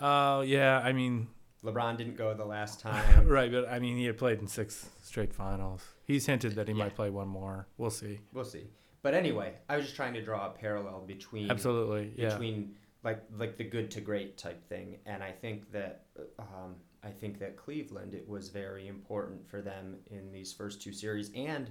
Oh 0.00 0.40
yeah, 0.40 0.80
I 0.84 0.92
mean, 0.92 1.28
LeBron 1.64 1.96
didn't 1.96 2.16
go 2.16 2.34
the 2.34 2.44
last 2.44 2.80
time. 2.88 3.26
right, 3.28 3.50
but 3.50 3.68
I 3.68 3.78
mean, 3.78 3.96
he 3.96 4.04
had 4.06 4.18
played 4.18 4.40
in 4.40 4.48
six 4.48 4.86
straight 5.02 5.32
finals. 5.32 5.82
He's 6.08 6.24
hinted 6.26 6.54
that 6.56 6.66
he 6.66 6.72
Yeah. 6.74 6.84
might 6.84 6.96
play 6.96 7.10
one 7.10 7.28
more. 7.28 7.68
We'll 7.76 7.90
see. 7.90 8.18
We'll 8.32 8.44
see. 8.46 8.66
But 9.02 9.14
anyway, 9.14 9.54
I 9.68 9.76
was 9.76 9.84
just 9.84 9.94
trying 9.94 10.14
to 10.14 10.22
draw 10.22 10.46
a 10.46 10.50
parallel 10.50 11.04
between 11.06 11.50
Absolutely, 11.50 12.12
yeah. 12.16 12.30
between 12.30 12.74
like 13.04 13.22
like 13.36 13.56
the 13.58 13.64
good 13.64 13.90
to 13.92 14.00
great 14.00 14.36
type 14.38 14.66
thing, 14.68 14.98
and 15.06 15.22
I 15.22 15.30
think 15.30 15.70
that 15.70 16.06
um, 16.38 16.74
I 17.04 17.10
think 17.10 17.38
that 17.38 17.56
Cleveland 17.56 18.14
it 18.14 18.26
was 18.28 18.48
very 18.48 18.88
important 18.88 19.46
for 19.48 19.60
them 19.62 19.98
in 20.10 20.32
these 20.32 20.52
first 20.52 20.82
two 20.82 20.92
series 20.92 21.30
and 21.36 21.70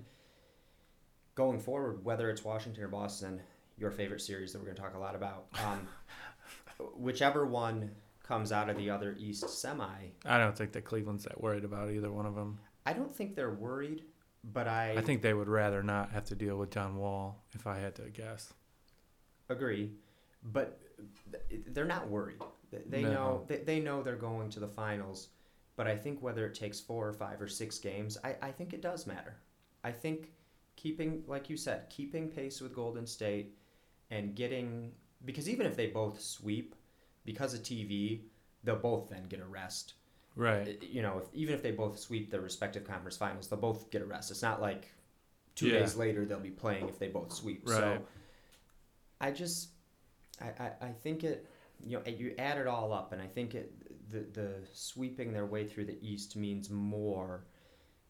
going 1.36 1.60
forward, 1.60 2.06
whether 2.06 2.30
it's 2.30 2.44
Washington 2.46 2.84
or 2.84 2.88
Boston, 2.88 3.42
your 3.78 3.92
favorite 3.92 4.22
series 4.22 4.54
that 4.54 4.60
we're 4.60 4.66
going 4.66 4.76
to 4.78 4.82
talk 4.82 4.96
a 4.96 5.00
lot 5.00 5.16
about, 5.16 5.48
um, 5.66 5.88
whichever 6.96 7.46
one 7.46 7.92
comes 8.24 8.52
out 8.52 8.70
of 8.70 8.78
the 8.78 8.90
other 8.90 9.16
East 9.20 9.50
semi, 9.50 10.12
I 10.26 10.38
don't 10.38 10.56
think 10.58 10.72
that 10.74 10.86
Cleveland's 10.86 11.24
that 11.26 11.42
worried 11.42 11.64
about 11.64 11.92
either 11.92 12.12
one 12.12 12.26
of 12.26 12.36
them. 12.36 12.60
I 12.86 12.94
don't 12.94 13.14
think 13.14 13.36
they're 13.36 13.54
worried, 13.54 14.04
but 14.54 14.68
I, 14.68 14.96
I 14.98 15.02
think 15.02 15.22
they 15.22 15.34
would 15.34 15.48
rather 15.48 15.84
not 15.84 16.12
have 16.12 16.26
to 16.26 16.36
deal 16.36 16.58
with 16.58 16.72
John 16.72 16.98
Wall, 16.98 17.44
if 17.54 17.68
I 17.68 17.78
had 17.78 17.96
to 17.96 18.04
guess. 18.10 18.54
agree, 19.50 19.92
but 20.44 20.80
they're 21.68 21.86
not 21.86 22.10
worried. 22.10 22.42
They- 22.72 23.02
No. 23.04 23.14
know 23.14 23.44
they, 23.48 23.58
they 23.58 23.80
know 23.80 24.02
they're 24.04 24.16
going 24.16 24.50
to 24.52 24.60
the 24.60 24.68
finals, 24.68 25.30
but 25.76 25.88
I 25.88 25.96
think 25.96 26.22
whether 26.22 26.46
it 26.46 26.54
takes 26.56 26.80
four 26.80 27.08
or 27.08 27.14
five 27.14 27.42
or 27.42 27.48
six 27.48 27.80
games, 27.80 28.18
I, 28.24 28.36
I 28.42 28.52
think 28.52 28.74
it 28.74 28.82
does 28.82 29.08
matter. 29.08 29.36
I 29.84 29.92
think 29.92 30.32
keeping, 30.76 31.24
like 31.28 31.50
you 31.50 31.58
said, 31.58 31.90
keeping 31.90 32.30
pace 32.30 32.60
with 32.62 32.74
Golden 32.76 33.06
State 33.06 33.56
and 34.12 34.36
getting 34.36 34.92
because 35.26 35.50
even 35.50 35.66
if 35.66 35.76
they 35.76 35.88
both 35.88 36.22
sweep, 36.22 36.76
because 37.26 37.54
of 37.54 37.62
TV, 37.62 38.22
they'll 38.64 38.76
both 38.76 39.10
then 39.10 39.24
get 39.24 39.40
a 39.40 39.46
rest. 39.46 39.94
Right. 40.38 40.82
You 40.84 41.02
know, 41.02 41.18
if, 41.20 41.26
even 41.34 41.54
if 41.56 41.62
they 41.64 41.72
both 41.72 41.98
sweep 42.00 42.30
their 42.32 42.42
respective 42.42 42.86
conference 42.86 43.18
finals, 43.18 43.48
they'll 43.50 43.60
both 43.60 43.90
get 43.92 44.02
a 44.02 44.06
rest. 44.06 44.32
It's 44.32 44.42
not 44.44 44.62
like 44.62 44.88
two 45.56 45.68
Yeah. 45.68 45.80
days 45.80 45.96
later 45.96 46.24
they'll 46.26 46.40
be 46.40 46.52
playing 46.52 46.88
if 46.88 47.00
they 47.00 47.08
both 47.08 47.34
sweep. 47.34 47.68
So 47.68 47.82
Right. 47.82 48.06
I 49.20 49.32
just, 49.32 49.70
I, 50.40 50.50
I, 50.64 50.72
I 50.82 50.92
think 51.04 51.24
it, 51.24 51.48
you 51.84 51.98
know, 51.98 52.04
you 52.12 52.34
add 52.38 52.58
it 52.60 52.68
all 52.68 52.94
up, 52.94 53.14
and 53.14 53.22
I 53.22 53.28
think 53.28 53.56
it, 53.56 53.72
the, 54.12 54.20
the 54.40 54.54
sweeping 54.74 55.34
their 55.34 55.46
way 55.46 55.66
through 55.66 55.86
the 55.86 55.98
East 56.08 56.36
means 56.36 56.70
more 56.70 57.46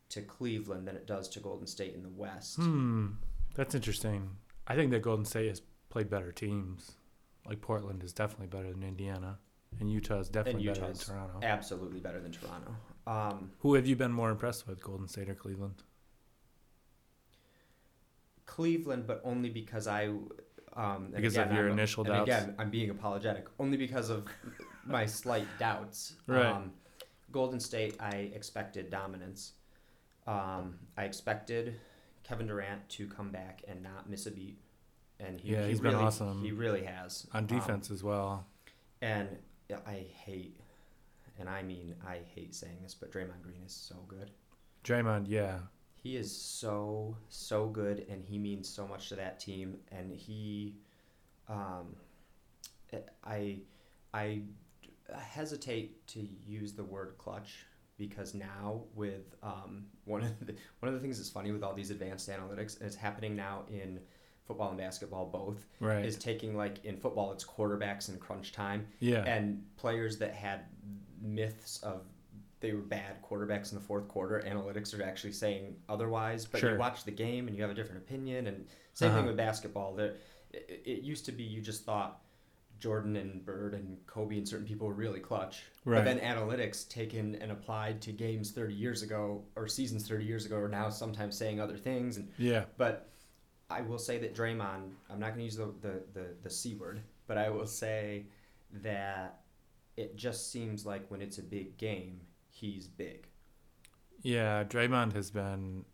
to 0.09 0.21
Cleveland 0.21 0.87
than 0.87 0.95
it 0.95 1.07
does 1.07 1.27
to 1.29 1.39
Golden 1.39 1.67
State 1.67 1.93
in 1.95 2.03
the 2.03 2.09
West. 2.09 2.57
Hmm. 2.57 3.07
That's 3.55 3.73
interesting. 3.75 4.29
I 4.67 4.75
think 4.75 4.91
that 4.91 5.01
Golden 5.01 5.25
State 5.25 5.47
has 5.49 5.61
played 5.89 6.09
better 6.09 6.31
teams. 6.31 6.91
Like 7.45 7.61
Portland 7.61 8.03
is 8.03 8.11
definitely 8.13 8.47
better 8.47 8.71
than 8.71 8.83
Indiana, 8.83 9.39
and 9.79 9.91
Utah 9.91 10.19
is 10.19 10.29
definitely 10.29 10.67
better 10.67 10.81
than 10.81 10.93
Toronto. 10.95 11.39
Absolutely 11.43 11.99
better 11.99 12.19
than 12.19 12.31
Toronto. 12.31 12.75
Um, 13.05 13.51
Who 13.59 13.75
have 13.75 13.85
you 13.87 13.95
been 13.95 14.11
more 14.11 14.29
impressed 14.31 14.67
with, 14.67 14.83
Golden 14.83 15.07
State 15.07 15.29
or 15.29 15.35
Cleveland? 15.35 15.83
Cleveland, 18.45 19.05
but 19.07 19.21
only 19.23 19.49
because 19.49 19.87
I. 19.87 20.07
Um, 20.75 21.05
and 21.05 21.15
Because 21.15 21.37
of 21.37 21.45
again, 21.45 21.55
your 21.55 21.65
I'm- 21.65 21.73
initial 21.73 22.03
and 22.03 22.13
doubts? 22.13 22.29
Again, 22.29 22.55
I'm 22.59 22.69
being 22.69 22.89
apologetic 22.89 23.47
only 23.59 23.77
because 23.77 24.09
of 24.09 24.27
my 24.85 25.05
slight 25.05 25.47
doubts. 25.59 26.13
Right. 26.27 26.45
Um, 26.45 26.71
Golden 27.31 27.59
State, 27.59 27.95
I 27.99 28.11
expected 28.33 28.89
dominance. 28.89 29.53
Um, 30.27 30.77
I 30.97 31.03
expected 31.05 31.79
Kevin 32.23 32.47
Durant 32.47 32.87
to 32.89 33.07
come 33.07 33.31
back 33.31 33.63
and 33.67 33.81
not 33.81 34.09
miss 34.09 34.25
a 34.27 34.31
beat, 34.31 34.59
and 35.19 35.39
he, 35.39 35.53
Yeah, 35.53 35.63
he 35.63 35.69
he's 35.69 35.79
been 35.79 35.95
awesome. 35.95 36.41
He 36.43 36.51
really 36.51 36.83
has 36.83 37.25
On 37.33 37.39
Um, 37.39 37.47
defense 37.47 37.89
as 37.91 38.03
well. 38.03 38.45
and 39.01 39.29
I 39.85 40.05
hate, 40.25 40.59
and 41.39 41.49
I 41.49 41.61
mean 41.63 41.95
I 42.05 42.19
hate 42.33 42.55
saying 42.55 42.77
this, 42.83 42.93
but 42.93 43.11
Draymond 43.11 43.41
Green 43.43 43.61
is 43.65 43.73
so 43.73 43.95
good. 44.07 44.31
Draymond, 44.83 45.25
yeah. 45.27 45.59
He 46.01 46.15
is 46.15 46.35
so 46.35 47.17
so 47.29 47.67
good, 47.67 48.05
and 48.09 48.23
he 48.23 48.37
means 48.37 48.69
so 48.69 48.87
much 48.87 49.09
to 49.09 49.15
that 49.15 49.39
team. 49.39 49.77
And 49.91 50.13
he, 50.13 50.75
um, 51.49 51.95
I, 53.23 53.59
I 54.13 54.41
hesitate 55.13 56.05
to 56.07 56.27
use 56.45 56.73
the 56.73 56.83
word 56.83 57.15
clutch 57.17 57.65
because 57.97 58.33
now 58.33 58.83
with 58.95 59.35
um, 59.43 59.85
one 60.05 60.23
of 60.23 60.45
the 60.45 60.55
one 60.79 60.87
of 60.87 60.93
the 60.93 60.99
things 60.99 61.17
that's 61.17 61.29
funny 61.29 61.51
with 61.51 61.63
all 61.63 61.73
these 61.73 61.91
advanced 61.91 62.29
analytics, 62.29 62.77
and 62.77 62.87
it's 62.87 62.95
happening 62.95 63.35
now 63.35 63.63
in 63.69 63.99
football 64.47 64.69
and 64.69 64.77
basketball 64.77 65.25
both, 65.25 65.67
Right. 65.79 66.05
is 66.05 66.15
taking 66.15 66.55
like 66.55 66.83
in 66.85 66.97
football 66.97 67.31
it's 67.33 67.43
quarterbacks 67.43 68.09
in 68.09 68.17
crunch 68.17 68.53
time, 68.53 68.87
yeah. 68.99 69.23
and 69.25 69.61
players 69.75 70.17
that 70.19 70.33
had 70.33 70.61
myths 71.21 71.79
of 71.83 72.01
they 72.59 72.71
were 72.73 72.81
bad 72.81 73.21
quarterbacks 73.21 73.71
in 73.71 73.77
the 73.77 73.83
fourth 73.83 74.07
quarter. 74.07 74.41
Analytics 74.47 74.97
are 74.97 75.03
actually 75.03 75.33
saying 75.33 75.75
otherwise, 75.87 76.45
but 76.45 76.59
Sure. 76.59 76.71
you 76.71 76.77
watch 76.79 77.03
the 77.03 77.11
game 77.11 77.47
and 77.47 77.55
you 77.55 77.61
have 77.61 77.69
a 77.69 77.75
different 77.75 77.99
opinion. 78.01 78.47
And 78.47 78.65
same 78.95 79.09
thing 79.11 79.19
Uh-huh. 79.19 79.27
with 79.27 79.37
basketball. 79.37 79.93
There, 79.93 80.15
it, 80.51 80.81
it 80.83 81.01
used 81.03 81.25
to 81.25 81.31
be 81.31 81.43
you 81.43 81.61
just 81.61 81.85
thought 81.85 82.19
Jordan 82.79 83.15
and 83.15 83.45
Bird 83.45 83.75
and 83.75 83.97
Kobe 84.07 84.37
and 84.37 84.47
certain 84.47 84.65
people 84.65 84.87
were 84.87 84.93
really 84.95 85.19
clutch, 85.19 85.65
Right. 85.85 86.03
but 86.03 86.05
then 86.05 86.19
analytics 86.19 86.87
taken 86.89 87.35
and 87.35 87.51
applied 87.51 88.01
to 88.03 88.11
games 88.11 88.49
30 88.51 88.73
years 88.73 89.03
ago 89.03 89.43
or 89.55 89.67
seasons 89.67 90.07
30 90.07 90.25
years 90.25 90.45
ago 90.47 90.57
are 90.57 90.67
now 90.69 90.89
sometimes 90.89 91.37
saying 91.37 91.59
other 91.59 91.77
things. 91.77 92.17
And 92.17 92.27
yeah. 92.39 92.65
but 92.77 93.07
I 93.69 93.81
will 93.81 93.97
say 93.99 94.17
that 94.19 94.33
Draymond, 94.35 94.91
I'm 95.09 95.19
not 95.19 95.27
going 95.35 95.39
to 95.39 95.43
use 95.43 95.57
the, 95.57 95.73
the, 95.81 96.01
the, 96.13 96.25
the 96.43 96.49
C 96.49 96.75
word, 96.75 97.01
but 97.27 97.37
I 97.37 97.49
will 97.49 97.67
say 97.67 98.25
that 98.81 99.41
it 99.97 100.15
just 100.15 100.51
seems 100.51 100.85
like 100.85 101.09
when 101.09 101.21
it's 101.21 101.37
a 101.37 101.43
big 101.43 101.77
game, 101.77 102.21
he's 102.49 102.87
big. 102.87 103.27
Yeah, 104.21 104.63
Draymond 104.63 105.13
has 105.13 105.31
been 105.31 105.85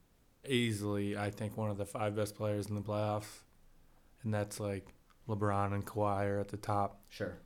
easily, 0.48 1.18
I 1.18 1.30
think, 1.32 1.58
one 1.58 1.70
of 1.72 1.78
the 1.78 1.86
five 1.86 2.16
best 2.16 2.36
players 2.36 2.68
in 2.68 2.76
the 2.76 2.82
playoffs, 2.82 3.42
and 4.24 4.34
that's 4.34 4.60
like 4.60 4.94
LeBron 5.28 5.74
and 5.74 5.86
Kawhi 5.86 6.26
are 6.26 6.40
at 6.40 6.50
the 6.50 6.58
top. 6.58 7.02
Sure. 7.10 7.38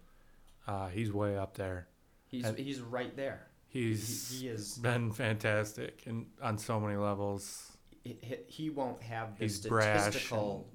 Uh, 0.67 0.87
he's 0.89 1.11
way 1.13 1.37
up 1.37 1.55
there. 1.55 1.87
He's, 2.27 2.43
And- 2.45 2.57
he's 2.57 2.81
right 2.81 3.15
there. 3.15 3.47
He, 3.69 3.89
He's 3.89 4.39
he 4.41 4.47
is. 4.47 4.77
been 4.77 5.11
fantastic 5.11 6.03
and 6.05 6.25
on 6.41 6.57
so 6.57 6.79
many 6.79 6.95
levels. 6.95 7.76
He, 8.21 8.37
he 8.47 8.69
won't 8.69 9.01
have 9.01 9.37
the 9.37 9.45
He's 9.45 9.55
statistical 9.55 10.69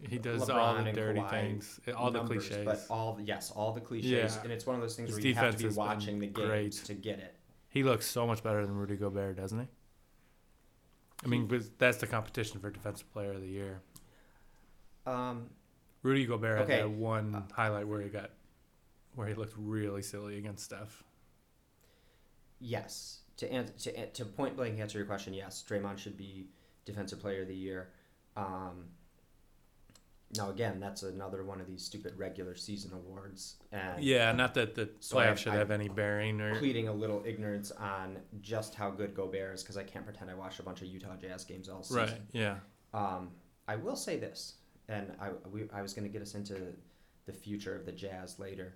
He 0.00 0.18
does 0.18 0.42
LeBron 0.42 0.54
all 0.54 0.84
the 0.84 0.92
dirty 0.92 1.20
Kawhi 1.20 1.30
things, 1.30 1.80
all 1.96 2.10
the 2.10 2.18
numbers, 2.18 2.48
cliches. 2.48 2.64
but 2.64 2.84
all 2.92 3.18
yes, 3.22 3.50
all 3.50 3.72
the 3.72 3.80
cliches, 3.80 4.10
Yeah. 4.10 4.42
and 4.42 4.52
it's 4.52 4.66
one 4.66 4.76
of 4.76 4.82
those 4.82 4.96
things 4.96 5.08
His 5.10 5.18
where 5.18 5.26
you 5.26 5.34
have 5.34 5.56
to 5.56 5.68
be 5.68 5.74
watching 5.74 6.18
the 6.18 6.26
games 6.26 6.46
great. 6.48 6.72
to 6.86 6.94
get 6.94 7.18
it. 7.18 7.34
He 7.68 7.82
looks 7.82 8.06
so 8.06 8.26
much 8.26 8.42
better 8.42 8.64
than 8.66 8.74
Rudy 8.76 8.96
Gobert, 8.96 9.36
doesn't 9.36 9.58
he? 9.60 9.66
I 11.24 11.28
mean, 11.28 11.46
but 11.46 11.78
that's 11.78 11.98
the 11.98 12.06
competition 12.06 12.60
for 12.60 12.68
Defensive 12.70 13.10
Player 13.12 13.32
of 13.32 13.40
the 13.40 13.46
Year. 13.48 13.80
Um, 15.06 15.50
Rudy 16.02 16.26
Gobert 16.26 16.62
Okay. 16.62 16.72
had 16.78 16.82
that 16.84 16.90
one 16.90 17.34
Uh, 17.34 17.42
highlight 17.54 17.86
where 17.88 18.00
he 18.00 18.08
got, 18.08 18.30
where 19.14 19.26
he 19.28 19.34
looked 19.34 19.54
really 19.56 20.02
silly 20.02 20.36
against 20.36 20.64
Steph. 20.64 21.02
Yes. 22.60 23.21
To 23.38 23.50
answer, 23.52 23.90
to 23.90 24.06
to 24.10 24.24
point 24.24 24.56
blank 24.56 24.78
answer 24.78 24.98
your 24.98 25.06
question, 25.06 25.32
yes, 25.34 25.64
Draymond 25.68 25.98
should 25.98 26.16
be 26.16 26.46
Defensive 26.84 27.20
Player 27.20 27.42
of 27.42 27.48
the 27.48 27.54
Year. 27.54 27.90
Um, 28.36 28.86
now 30.36 30.50
again, 30.50 30.80
that's 30.80 31.02
another 31.02 31.44
one 31.44 31.60
of 31.60 31.66
these 31.66 31.82
stupid 31.84 32.16
regular 32.18 32.54
season 32.54 32.92
awards, 32.92 33.56
and 33.70 34.02
Yeah, 34.02 34.32
not 34.32 34.54
that 34.54 34.74
the 34.74 34.90
So 35.00 35.34
should 35.34 35.52
I- 35.52 35.56
have 35.56 35.70
any 35.70 35.88
bearing 35.88 36.40
or 36.40 36.56
pleading 36.58 36.88
a 36.88 36.92
little 36.92 37.22
ignorance 37.26 37.70
on 37.72 38.18
just 38.40 38.74
how 38.74 38.90
good 38.90 39.14
Gobert 39.14 39.54
is 39.54 39.62
because 39.62 39.76
I 39.76 39.84
can't 39.84 40.04
pretend 40.06 40.30
I 40.30 40.34
watched 40.34 40.60
a 40.60 40.62
bunch 40.62 40.80
of 40.82 40.88
Utah 40.88 41.16
Jazz 41.16 41.44
games 41.44 41.68
all 41.68 41.82
season. 41.82 42.02
right. 42.04 42.20
Yeah, 42.32 42.58
Um, 42.94 43.30
I 43.68 43.76
will 43.76 43.96
say 43.96 44.18
this, 44.18 44.54
and 44.88 45.12
I, 45.20 45.30
we, 45.50 45.68
I 45.70 45.82
was 45.82 45.92
going 45.94 46.06
to 46.06 46.12
get 46.12 46.22
us 46.22 46.34
into 46.34 46.74
the 47.26 47.32
future 47.32 47.76
of 47.76 47.84
the 47.86 47.92
Jazz 47.92 48.38
later. 48.38 48.74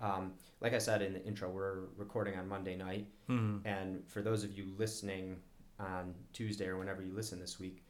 Um, 0.00 0.32
like 0.60 0.74
I 0.74 0.78
said 0.78 1.02
in 1.02 1.12
the 1.12 1.24
intro, 1.24 1.48
we're 1.50 1.86
recording 1.96 2.36
on 2.38 2.48
Monday 2.48 2.76
night. 2.76 3.06
hmm 3.26 3.58
And 3.64 4.02
for 4.08 4.22
those 4.22 4.44
of 4.44 4.52
you 4.56 4.66
listening 4.76 5.36
on 5.78 6.14
Tuesday 6.32 6.66
or 6.66 6.78
whenever 6.78 7.02
you 7.02 7.12
listen 7.12 7.38
this 7.40 7.58
week, 7.58 7.84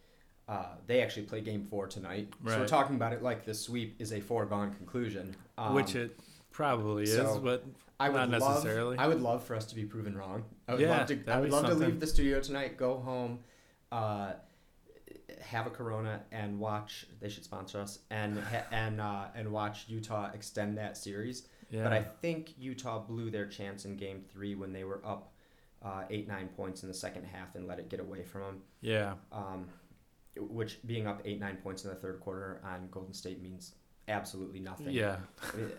uh, 0.49 0.77
they 0.87 1.03
actually 1.03 1.25
play 1.25 1.41
Game 1.43 1.67
Four 1.69 1.87
tonight. 1.87 2.33
So 2.47 2.59
we're 2.59 2.69
talking 2.69 2.97
about 2.97 3.13
it 3.13 3.23
like 3.23 3.45
the 3.45 3.55
sweep 3.55 4.01
is 4.01 4.13
a 4.13 4.21
foregone 4.21 4.75
conclusion. 4.75 5.37
Um, 5.59 5.75
which 5.75 5.95
it 5.95 6.19
Probably 6.51 7.05
is, 7.05 7.15
So, 7.15 7.39
but 7.39 7.65
I 8.01 8.09
would 8.09 8.31
Not 8.31 8.41
Love, 8.41 8.67
I 8.99 9.07
would 9.07 9.21
love 9.21 9.45
for 9.45 9.55
us 9.55 9.67
to 9.67 9.77
be 9.77 9.85
proven 9.85 10.17
wrong. 10.17 10.45
I 10.67 10.73
would 10.73 10.81
Yeah, 10.81 10.99
love 10.99 11.07
to. 11.07 11.19
I 11.29 11.41
would 11.41 11.51
love 11.51 11.67
to 11.67 11.75
leave 11.75 12.01
the 12.01 12.07
studio 12.07 12.41
tonight, 12.41 12.77
go 12.77 12.99
home, 12.99 13.41
uh, 13.93 14.33
have 15.41 15.67
a 15.67 15.71
Corona, 15.71 16.23
and 16.33 16.59
watch. 16.59 17.07
They 17.21 17.29
should 17.29 17.45
sponsor 17.45 17.81
us 17.81 18.01
and 18.11 18.43
and 18.73 19.01
uh, 19.01 19.27
and 19.35 19.53
watch 19.53 19.85
Utah 19.89 20.31
extend 20.35 20.79
that 20.79 20.97
series. 20.97 21.47
Yeah. 21.71 21.85
But 21.85 21.93
I 21.93 22.03
think 22.03 22.55
Utah 22.59 22.99
blew 22.99 23.31
their 23.31 23.47
chance 23.47 23.85
in 23.85 23.97
Game 23.97 24.23
Three 24.33 24.55
when 24.55 24.73
they 24.73 24.85
were 24.85 25.01
up 25.05 25.33
uh, 25.85 26.05
eight 26.11 26.27
nine 26.29 26.49
points 26.49 26.83
in 26.83 26.89
the 26.89 26.95
second 26.95 27.25
half 27.25 27.55
and 27.55 27.67
let 27.67 27.79
it 27.79 27.89
get 27.89 28.01
away 28.01 28.23
from 28.25 28.41
them. 28.43 28.63
yeah. 28.81 29.15
Um, 29.33 29.67
which 30.37 30.79
being 30.87 31.07
up 31.07 31.21
eight 31.25 31.41
nine 31.41 31.57
points 31.57 31.85
in 31.85 31.91
the 31.91 31.97
third 31.97 32.21
quarter 32.21 32.61
on 32.65 32.89
Golden 32.91 33.13
State 33.13 33.43
means 33.43 33.75
absolutely 34.07 34.61
nothing. 34.61 34.91
Yeah. 34.91 35.17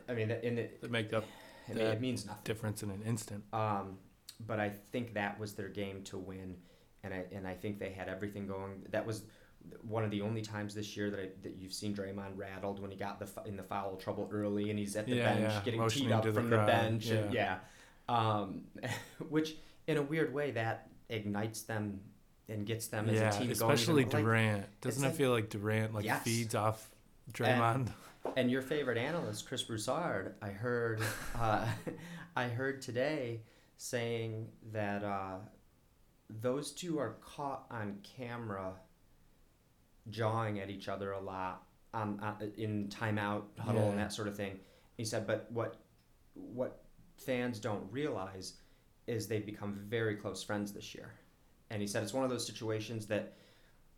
I 0.10 0.14
mean, 0.14 0.32
in 0.32 0.58
it, 0.58 0.92
make 0.92 1.14
up 1.14 1.24
I 1.70 1.74
mean, 1.74 1.86
it 1.86 2.02
means 2.02 2.26
nothing. 2.26 2.42
difference 2.44 2.84
in 2.84 2.90
an 2.90 3.02
instant. 3.06 3.44
Um, 3.54 3.98
but 4.46 4.60
I 4.60 4.70
think 4.92 5.14
that 5.14 5.40
was 5.40 5.54
their 5.54 5.70
game 5.70 6.04
to 6.06 6.18
win, 6.18 6.58
and 7.04 7.14
I 7.14 7.26
and 7.32 7.48
I 7.48 7.54
think 7.54 7.80
they 7.80 7.92
had 7.92 8.10
everything 8.10 8.48
going. 8.48 8.86
That 8.92 9.06
was 9.06 9.24
one 9.82 10.04
of 10.04 10.12
the 10.12 10.22
only 10.22 10.42
times 10.42 10.74
this 10.74 10.96
year 10.98 11.10
that 11.10 11.20
I, 11.20 11.30
that 11.44 11.56
you've 11.58 11.74
seen 11.74 11.96
Draymond 11.96 12.36
rattled 12.38 12.80
when 12.82 12.92
he 12.92 12.98
got 12.98 13.20
the 13.20 13.28
in 13.48 13.56
the 13.56 13.64
foul 13.64 13.96
trouble 13.98 14.30
early, 14.32 14.70
and 14.70 14.80
he's 14.80 14.96
at 14.96 15.06
the 15.06 15.16
Yeah, 15.16 15.34
bench 15.34 15.54
yeah, 15.54 15.62
getting 15.64 15.80
motioning 15.80 16.08
teed 16.10 16.14
up 16.16 16.24
the 16.24 16.34
from 16.34 16.50
the, 16.50 16.56
crowd, 16.58 16.68
bench, 16.68 17.08
and 17.10 17.34
yeah, 17.34 17.58
yeah. 18.10 18.16
um, 18.40 18.62
which 19.30 19.56
in 19.88 19.98
a 19.98 20.02
weird 20.02 20.34
way 20.34 20.52
that 20.52 20.88
ignites 21.10 21.62
them 21.64 22.00
and 22.48 22.66
gets 22.66 22.88
them 22.88 23.08
as 23.10 23.36
a 23.36 23.40
team 23.40 23.52
especially 23.52 24.04
going. 24.04 24.08
even- 24.08 24.12
like, 24.14 24.24
Durant. 24.24 24.82
Doesn't 24.82 25.04
it 25.04 25.08
like- 25.08 25.16
feel 25.16 25.32
like 25.32 25.50
Durant 25.50 25.94
like 25.94 26.06
Yes. 26.06 26.24
feeds 26.24 26.56
off 26.56 26.90
Draymond? 27.34 27.90
And 28.36 28.52
your 28.52 28.62
favorite 28.62 28.98
analyst, 28.98 29.48
Chris 29.48 29.64
Broussard, 29.64 30.36
I 30.42 30.50
heard, 30.50 31.02
uh, 31.40 31.66
I 32.36 32.48
heard 32.48 32.82
today 32.82 33.42
saying 33.78 34.48
that 34.74 35.04
uh, 35.04 35.36
those 36.42 36.72
two 36.72 37.00
are 37.00 37.16
caught 37.22 37.66
on 37.72 37.98
camera 38.18 38.74
jawing 40.10 40.60
at 40.60 40.70
each 40.70 40.88
other 40.88 41.12
a 41.12 41.20
lot 41.20 41.64
um, 41.94 42.20
uh, 42.22 42.34
in 42.58 42.88
timeout 42.88 43.44
huddle 43.58 43.90
and 43.90 44.00
that 44.00 44.14
sort 44.14 44.28
of 44.28 44.36
thing. 44.36 44.60
He 44.98 45.06
said, 45.06 45.26
but 45.26 45.48
what 45.52 45.78
what 46.34 46.84
fans 47.18 47.60
don't 47.60 47.84
realize 47.92 48.54
is 49.08 49.28
they've 49.28 49.46
become 49.46 49.74
very 49.88 50.16
close 50.16 50.44
friends 50.44 50.72
this 50.72 50.94
year. 50.94 51.14
And 51.70 51.82
he 51.82 51.88
said 51.88 52.04
it's 52.04 52.14
one 52.14 52.24
of 52.24 52.30
those 52.30 52.46
situations 52.46 53.06
that 53.08 53.34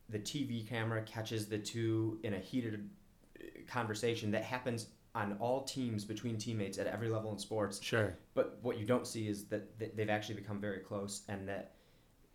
the 0.09 0.19
TV 0.19 0.67
camera 0.67 1.01
catches 1.03 1.47
the 1.47 1.57
two 1.57 2.19
in 2.23 2.33
a 2.33 2.39
heated 2.39 2.89
uh, 3.39 3.43
conversation 3.67 4.31
that 4.31 4.43
happens 4.43 4.87
on 5.13 5.35
all 5.39 5.63
teams 5.63 6.05
between 6.05 6.37
teammates 6.37 6.77
at 6.77 6.87
every 6.87 7.09
level 7.09 7.31
in 7.31 7.37
sports. 7.37 7.81
Sure. 7.83 8.15
But 8.33 8.57
what 8.61 8.77
you 8.79 8.85
don't 8.85 9.05
see 9.05 9.27
is 9.27 9.45
that 9.45 9.77
they've 9.77 10.09
actually 10.09 10.35
become 10.35 10.59
very 10.59 10.79
close, 10.79 11.23
and 11.27 11.47
that 11.49 11.73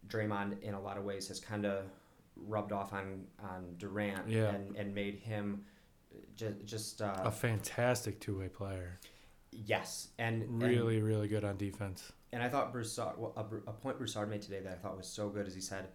Draymond, 0.09 0.63
in 0.63 0.75
a 0.75 0.81
lot 0.81 0.99
of 0.99 1.05
ways, 1.05 1.29
has 1.29 1.41
kind 1.41 1.65
of 1.65 1.85
rubbed 2.37 2.73
off 2.73 2.93
on 2.93 3.25
on 3.43 3.75
Durant 3.79 4.29
Yeah. 4.29 4.51
and, 4.51 4.77
and 4.77 4.95
made 4.95 5.17
him 5.17 5.65
just 6.35 6.65
just 6.65 7.03
uh, 7.03 7.15
A 7.25 7.31
fantastic 7.31 8.21
two 8.21 8.39
way 8.39 8.49
player. 8.49 8.99
yes, 9.53 10.09
and 10.19 10.43
and- 10.43 10.63
Really, 10.63 11.01
really 11.01 11.29
good 11.29 11.45
on 11.45 11.57
defense. 11.57 12.13
and 12.33 12.43
I 12.43 12.49
thought 12.49 12.73
Broussard, 12.73 13.17
well, 13.19 13.33
a, 13.37 13.71
a 13.71 13.73
point 13.73 13.97
Broussard 13.99 14.29
made 14.29 14.43
today 14.43 14.61
that 14.61 14.73
I 14.73 14.77
thought 14.77 14.97
was 14.97 15.07
so 15.09 15.29
good 15.29 15.47
is 15.47 15.55
he 15.55 15.61
said, 15.61 15.89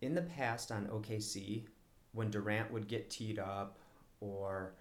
in 0.00 0.14
the 0.14 0.22
past 0.22 0.70
on 0.72 0.86
OKC, 0.86 1.64
when 2.12 2.30
Durant 2.30 2.70
would 2.72 2.86
get 2.88 3.10
teed 3.10 3.38
up 3.38 3.78
or 4.20 4.74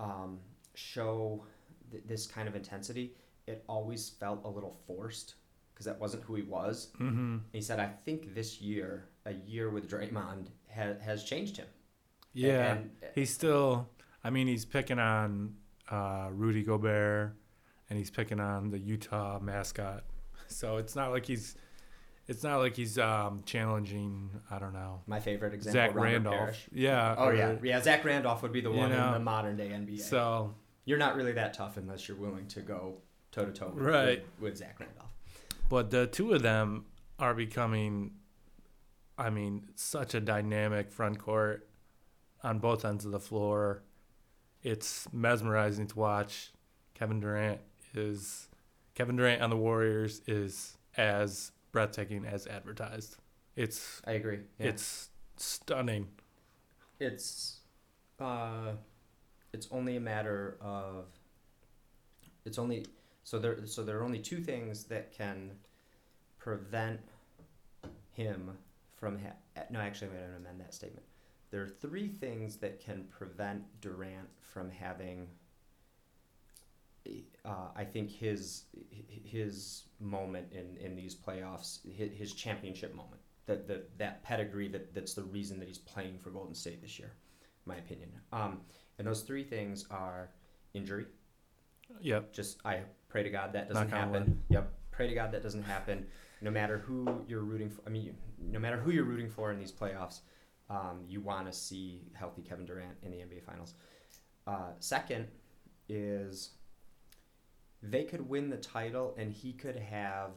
um, 0.00 0.38
show 0.74 1.44
th- 1.90 2.02
this 2.06 2.26
kind 2.26 2.48
of 2.48 2.54
intensity, 2.56 3.14
it 3.46 3.64
always 3.68 4.08
felt 4.10 4.44
a 4.44 4.48
little 4.48 4.76
forced 4.86 5.34
because 5.72 5.86
that 5.86 5.98
wasn't 5.98 6.22
who 6.24 6.34
he 6.34 6.42
was. 6.42 6.88
Mm-hmm. 7.00 7.38
He 7.52 7.60
said, 7.60 7.78
I 7.80 7.86
think 8.04 8.34
this 8.34 8.60
year, 8.60 9.08
a 9.26 9.32
year 9.32 9.70
with 9.70 9.88
Draymond, 9.88 10.48
ha- 10.74 10.98
has 11.02 11.24
changed 11.24 11.56
him. 11.56 11.66
Yeah. 12.32 12.74
And, 12.74 12.90
He's 13.14 13.32
still. 13.32 13.88
I 14.22 14.30
mean, 14.30 14.46
he's 14.46 14.64
picking 14.64 14.98
on 14.98 15.54
uh, 15.90 16.28
Rudy 16.32 16.62
Gobert, 16.62 17.36
and 17.90 17.98
he's 17.98 18.10
picking 18.10 18.40
on 18.40 18.70
the 18.70 18.78
Utah 18.78 19.38
mascot. 19.40 20.04
So 20.48 20.76
it's 20.76 20.94
not 20.94 21.10
like 21.10 21.24
he's. 21.24 21.56
It's 22.28 22.42
not 22.44 22.58
like 22.58 22.76
he's 22.76 22.98
um, 22.98 23.42
challenging. 23.46 24.30
I 24.50 24.58
don't 24.58 24.72
know. 24.74 25.00
my 25.06 25.18
favorite 25.20 25.52
example, 25.54 25.72
Zach 25.80 25.88
Robert 25.94 26.02
Randolph. 26.02 26.36
Parish. 26.36 26.68
Yeah. 26.70 27.14
Oh 27.18 27.24
or- 27.26 27.34
yeah, 27.34 27.54
yeah. 27.62 27.80
Zach 27.82 28.04
Randolph 28.04 28.42
would 28.42 28.52
be 28.52 28.60
the 28.60 28.70
You 28.70 28.76
one 28.76 28.90
know, 28.90 29.06
in 29.08 29.12
the 29.14 29.18
modern 29.20 29.56
day 29.56 29.68
NBA. 29.68 30.00
So 30.00 30.54
You're 30.84 30.98
not 30.98 31.16
really 31.16 31.32
that 31.32 31.54
tough 31.54 31.76
unless 31.78 32.06
you're 32.06 32.16
willing 32.18 32.46
to 32.48 32.60
go 32.60 32.98
toe 33.32 33.46
to 33.46 33.52
toe 33.52 33.72
with 34.40 34.56
Zach 34.58 34.78
Randolph. 34.78 35.08
But 35.70 35.90
the 35.90 36.06
two 36.06 36.34
of 36.34 36.42
them 36.42 36.84
are 37.18 37.34
becoming, 37.34 38.12
I 39.16 39.30
mean, 39.30 39.68
such 39.76 40.14
a 40.14 40.20
dynamic 40.20 40.90
front 40.90 41.18
court 41.18 41.68
on 42.42 42.58
both 42.58 42.84
ends 42.84 43.04
of 43.04 43.12
the 43.12 43.20
floor. 43.20 43.82
It's 44.62 45.06
mesmerizing 45.12 45.86
to 45.88 45.98
watch. 45.98 46.52
Kevin 46.94 47.20
Durant 47.20 47.60
is 47.94 48.48
Kevin 48.94 49.16
Durant 49.16 49.42
on 49.42 49.50
the 49.50 49.56
Warriors 49.56 50.22
is 50.26 50.76
as 50.96 51.52
breathtaking 51.72 52.24
as 52.24 52.46
advertised. 52.46 53.16
It's 53.56 54.00
I 54.06 54.12
agree. 54.12 54.40
Yeah. 54.58 54.68
it's 54.68 55.10
stunning. 55.36 56.08
it's 57.00 57.60
uh, 58.20 58.72
it's 59.52 59.68
only 59.70 59.96
a 59.96 60.00
matter 60.00 60.56
of 60.60 61.06
it's 62.44 62.58
only 62.58 62.86
so 63.24 63.38
there 63.38 63.66
so 63.66 63.82
there 63.82 63.98
are 63.98 64.04
only 64.04 64.18
two 64.18 64.40
things 64.40 64.84
that 64.84 65.12
can 65.12 65.50
prevent 66.38 67.00
him 68.12 68.56
from 69.04 69.18
ha- 69.18 69.62
no 69.68 69.80
actually 69.80 70.08
I'm 70.08 70.14
going 70.14 70.30
to 70.30 70.36
amend 70.36 70.60
that 70.60 70.72
statement. 70.72 71.04
There 71.50 71.62
are 71.62 71.68
three 71.68 72.08
things 72.08 72.56
that 72.56 72.82
can 72.82 73.04
prevent 73.10 73.62
Durant 73.82 74.28
from 74.40 74.70
having 74.70 75.28
uh, 77.44 77.68
I 77.76 77.84
think 77.84 78.10
his 78.10 78.64
his 78.90 79.84
moment 80.00 80.46
in, 80.52 80.78
in 80.82 80.96
these 80.96 81.14
playoffs, 81.14 81.80
his, 81.86 82.12
his 82.16 82.32
championship 82.32 82.94
moment, 82.94 83.20
that 83.44 83.68
the, 83.68 83.82
that 83.98 84.22
pedigree 84.22 84.68
that, 84.68 84.94
that's 84.94 85.12
the 85.12 85.24
reason 85.24 85.58
that 85.58 85.68
he's 85.68 85.76
playing 85.76 86.18
for 86.18 86.30
Golden 86.30 86.54
State 86.54 86.80
this 86.80 86.98
year, 86.98 87.12
my 87.66 87.76
opinion. 87.76 88.10
Um, 88.32 88.62
and 88.98 89.06
those 89.06 89.20
three 89.20 89.44
things 89.44 89.84
are 89.90 90.30
injury. 90.72 91.04
Yep. 92.00 92.32
Just 92.32 92.56
I 92.64 92.80
pray 93.08 93.22
to 93.22 93.28
God 93.28 93.52
that 93.52 93.68
doesn't 93.68 93.90
Knock 93.90 93.98
happen. 93.98 94.40
Yep, 94.48 94.72
pray 94.92 95.08
to 95.08 95.14
God 95.14 95.30
that 95.32 95.42
doesn't 95.42 95.64
happen. 95.64 96.06
No 96.44 96.50
matter 96.50 96.76
who 96.78 97.24
you're 97.26 97.40
rooting 97.40 97.70
for, 97.70 97.80
I 97.86 97.88
mean, 97.90 98.02
you- 98.04 98.14
no 98.38 98.58
matter 98.58 98.76
who 98.78 98.90
you're 98.90 99.04
rooting 99.04 99.30
for 99.30 99.50
in 99.50 99.58
these 99.58 99.72
playoffs, 99.72 100.20
um, 100.68 101.02
you 101.08 101.22
want 101.22 101.46
to 101.46 101.52
see 101.52 102.10
healthy 102.12 102.42
Kevin 102.42 102.66
Durant 102.66 102.98
in 103.02 103.10
the 103.10 103.22
NBA 103.22 103.40
Finals. 103.42 103.74
Uh, 104.46 104.72
second 104.78 105.26
is 105.88 106.50
they 107.82 108.04
could 108.04 108.28
win 108.28 108.50
the 108.50 108.58
title 108.58 109.14
and 109.16 109.32
he 109.32 109.54
could 109.54 109.76
have 109.76 110.32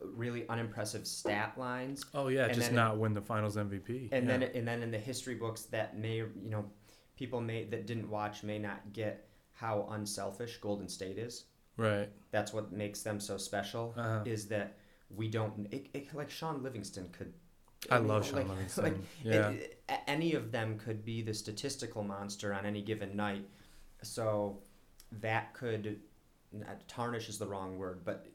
really 0.00 0.48
unimpressive 0.48 1.06
stat 1.06 1.56
lines 1.58 2.04
Oh 2.14 2.28
yeah, 2.28 2.46
And 2.46 2.54
just 2.54 2.72
not 2.72 2.98
win 2.98 3.14
the 3.14 3.20
Finals 3.20 3.56
MVP. 3.56 4.08
and 4.12 4.26
yeah. 4.28 4.38
then 4.38 4.42
and 4.54 4.66
then 4.66 4.82
in 4.82 4.90
the 4.90 4.98
history 4.98 5.34
books 5.34 5.62
that 5.66 5.96
may 5.96 6.16
you 6.18 6.32
know 6.50 6.70
people 7.16 7.40
may 7.40 7.64
that 7.64 7.86
didn't 7.86 8.08
watch 8.08 8.42
may 8.44 8.58
not 8.58 8.92
get 8.92 9.28
how 9.52 9.86
unselfish 9.90 10.56
Golden 10.58 10.88
State 10.88 11.18
is. 11.18 11.44
Right. 11.78 12.10
That's 12.32 12.52
what 12.52 12.72
makes 12.72 13.02
them 13.02 13.18
so 13.20 13.38
special. 13.38 13.94
Uh-huh. 13.96 14.22
Is 14.26 14.48
that 14.48 14.76
we 15.14 15.28
don't 15.28 15.66
it, 15.70 15.88
it, 15.94 16.14
like 16.14 16.28
Shaun 16.30 16.62
Livingston 16.62 17.08
could. 17.12 17.32
I 17.90 17.98
mean, 17.98 18.08
love 18.08 18.26
Shaun 18.26 18.34
like- 18.40 18.48
Livingston. 18.48 18.84
like, 18.84 18.96
yeah. 19.22 19.48
it- 19.50 19.82
any 20.06 20.34
of 20.34 20.52
them 20.52 20.78
could 20.78 21.02
be 21.04 21.22
the 21.22 21.32
statistical 21.32 22.02
monster 22.02 22.52
on 22.52 22.66
any 22.66 22.82
given 22.82 23.16
night. 23.16 23.48
So 24.02 24.58
that 25.20 25.54
could 25.54 26.00
tarnish 26.86 27.28
is 27.28 27.38
the 27.38 27.46
wrong 27.46 27.78
word, 27.78 28.00
but 28.04 28.26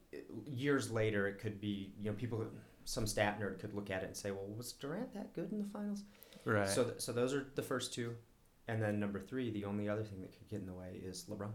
years 0.48 0.90
later 0.90 1.28
it 1.28 1.40
could 1.40 1.60
be 1.60 1.94
you 2.00 2.10
know 2.10 2.16
people 2.16 2.46
some 2.86 3.08
stat 3.08 3.40
nerd 3.40 3.60
could 3.60 3.74
look 3.74 3.90
at 3.92 4.04
it 4.04 4.08
and 4.08 4.18
say, 4.18 4.32
well, 4.32 4.46
was 4.58 4.74
Durant 4.74 5.14
that 5.14 5.34
good 5.34 5.52
in 5.52 5.60
the 5.60 5.68
finals? 5.68 6.04
right. 6.46 6.68
So 6.68 6.84
th- 6.86 7.00
so 7.00 7.12
those 7.12 7.34
are 7.34 7.46
the 7.56 7.62
first 7.62 7.94
two, 7.94 8.16
and 8.68 8.82
then 8.82 9.00
number 9.00 9.20
three, 9.20 9.52
the 9.52 9.66
only 9.66 9.88
other 9.90 10.04
thing 10.04 10.22
that 10.22 10.32
could 10.32 10.50
get 10.50 10.60
in 10.60 10.66
the 10.66 10.74
way 10.74 11.00
is 11.04 11.26
LeBron 11.30 11.52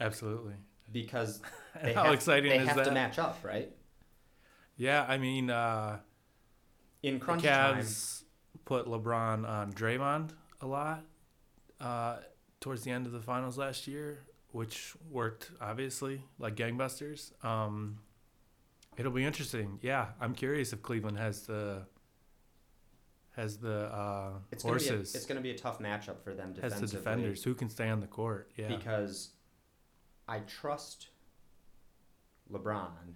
Absolutely. 0.00 0.54
Because 0.92 1.40
they 1.82 1.92
how 1.92 2.04
have, 2.04 2.14
exciting 2.14 2.50
they 2.50 2.58
is 2.58 2.68
have 2.68 2.76
that? 2.76 2.84
to 2.86 2.92
match 2.92 3.18
up, 3.18 3.38
right? 3.42 3.70
Yeah, 4.76 5.04
I 5.08 5.18
mean, 5.18 5.50
uh, 5.50 5.98
In 7.02 7.14
the 7.14 7.20
crunch 7.20 7.42
time, 7.42 7.78
Cavs 7.78 8.22
put 8.64 8.86
LeBron 8.86 9.48
on 9.48 9.72
Draymond 9.72 10.30
a 10.60 10.66
lot 10.66 11.04
uh, 11.80 12.18
towards 12.60 12.82
the 12.82 12.90
end 12.90 13.06
of 13.06 13.12
the 13.12 13.20
finals 13.20 13.56
last 13.56 13.86
year, 13.86 14.24
which 14.52 14.94
worked 15.10 15.50
obviously 15.60 16.24
like 16.38 16.56
gangbusters. 16.56 17.32
Um, 17.44 17.98
it'll 18.96 19.12
be 19.12 19.24
interesting. 19.24 19.78
Yeah, 19.82 20.08
I'm 20.20 20.34
curious 20.34 20.72
if 20.72 20.82
Cleveland 20.82 21.18
has 21.18 21.42
the 21.46 21.86
has 23.36 23.58
the 23.58 23.84
uh, 23.94 24.30
It's 24.50 24.62
gonna 24.62 24.78
be 24.78 24.86
a, 24.86 24.88
horses, 24.90 25.14
it's 25.14 25.26
going 25.26 25.36
to 25.36 25.42
be 25.42 25.50
a 25.50 25.58
tough 25.58 25.78
matchup 25.78 26.22
for 26.24 26.32
them 26.32 26.54
has 26.60 26.80
the 26.80 26.86
defenders 26.86 27.44
who 27.44 27.54
can 27.54 27.68
stay 27.68 27.88
on 27.88 28.00
the 28.00 28.06
court. 28.06 28.50
Yeah, 28.56 28.68
because 28.68 29.30
I 30.28 30.40
trust 30.40 31.08
LeBron 32.52 33.14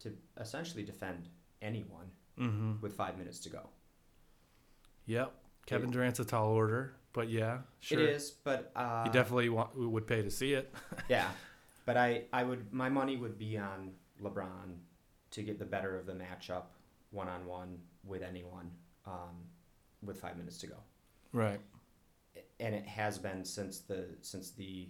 to 0.00 0.12
essentially 0.40 0.82
defend 0.82 1.28
anyone 1.62 2.06
mm-hmm. 2.38 2.74
with 2.80 2.94
five 2.94 3.18
minutes 3.18 3.38
to 3.40 3.50
go. 3.50 3.68
Yep. 5.06 5.32
Kevin 5.66 5.90
Durant's 5.90 6.18
a 6.18 6.24
tall 6.24 6.48
order, 6.48 6.94
but 7.12 7.28
yeah, 7.28 7.58
sure. 7.80 8.00
It 8.00 8.10
is, 8.10 8.30
but 8.30 8.72
uh, 8.74 9.04
He 9.04 9.10
definitely 9.10 9.50
wa- 9.50 9.68
would 9.74 10.06
pay 10.06 10.22
to 10.22 10.30
see 10.30 10.54
it. 10.54 10.74
yeah. 11.08 11.28
But 11.84 11.96
I, 11.96 12.22
I 12.32 12.42
would 12.42 12.72
my 12.72 12.88
money 12.88 13.16
would 13.16 13.38
be 13.38 13.58
on 13.58 13.92
LeBron 14.22 14.76
to 15.32 15.42
get 15.42 15.58
the 15.58 15.64
better 15.64 15.96
of 15.96 16.06
the 16.06 16.12
matchup 16.12 16.64
one 17.10 17.28
on 17.28 17.46
one 17.46 17.78
with 18.04 18.22
anyone 18.22 18.70
um, 19.06 19.44
with 20.02 20.20
five 20.20 20.36
minutes 20.36 20.58
to 20.58 20.66
go. 20.68 20.76
Right. 21.32 21.60
and 22.58 22.74
it 22.74 22.86
has 22.86 23.18
been 23.18 23.44
since 23.44 23.80
the 23.80 24.06
since 24.22 24.52
the 24.52 24.88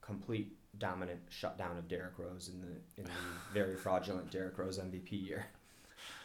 complete 0.00 0.55
dominant 0.78 1.20
shutdown 1.28 1.76
of 1.76 1.88
Derrick 1.88 2.18
Rose 2.18 2.48
in 2.48 2.60
the 2.60 3.00
in 3.00 3.04
the 3.04 3.10
very 3.52 3.76
fraudulent 3.76 4.30
Derrick 4.30 4.58
Rose 4.58 4.78
MVP 4.78 5.12
year, 5.26 5.46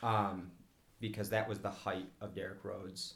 um, 0.04 0.52
because 1.00 1.30
that 1.30 1.48
was 1.48 1.60
the 1.60 1.70
height 1.70 2.08
of 2.22 2.34
Derrick 2.36 2.64
Rose. 2.64 3.16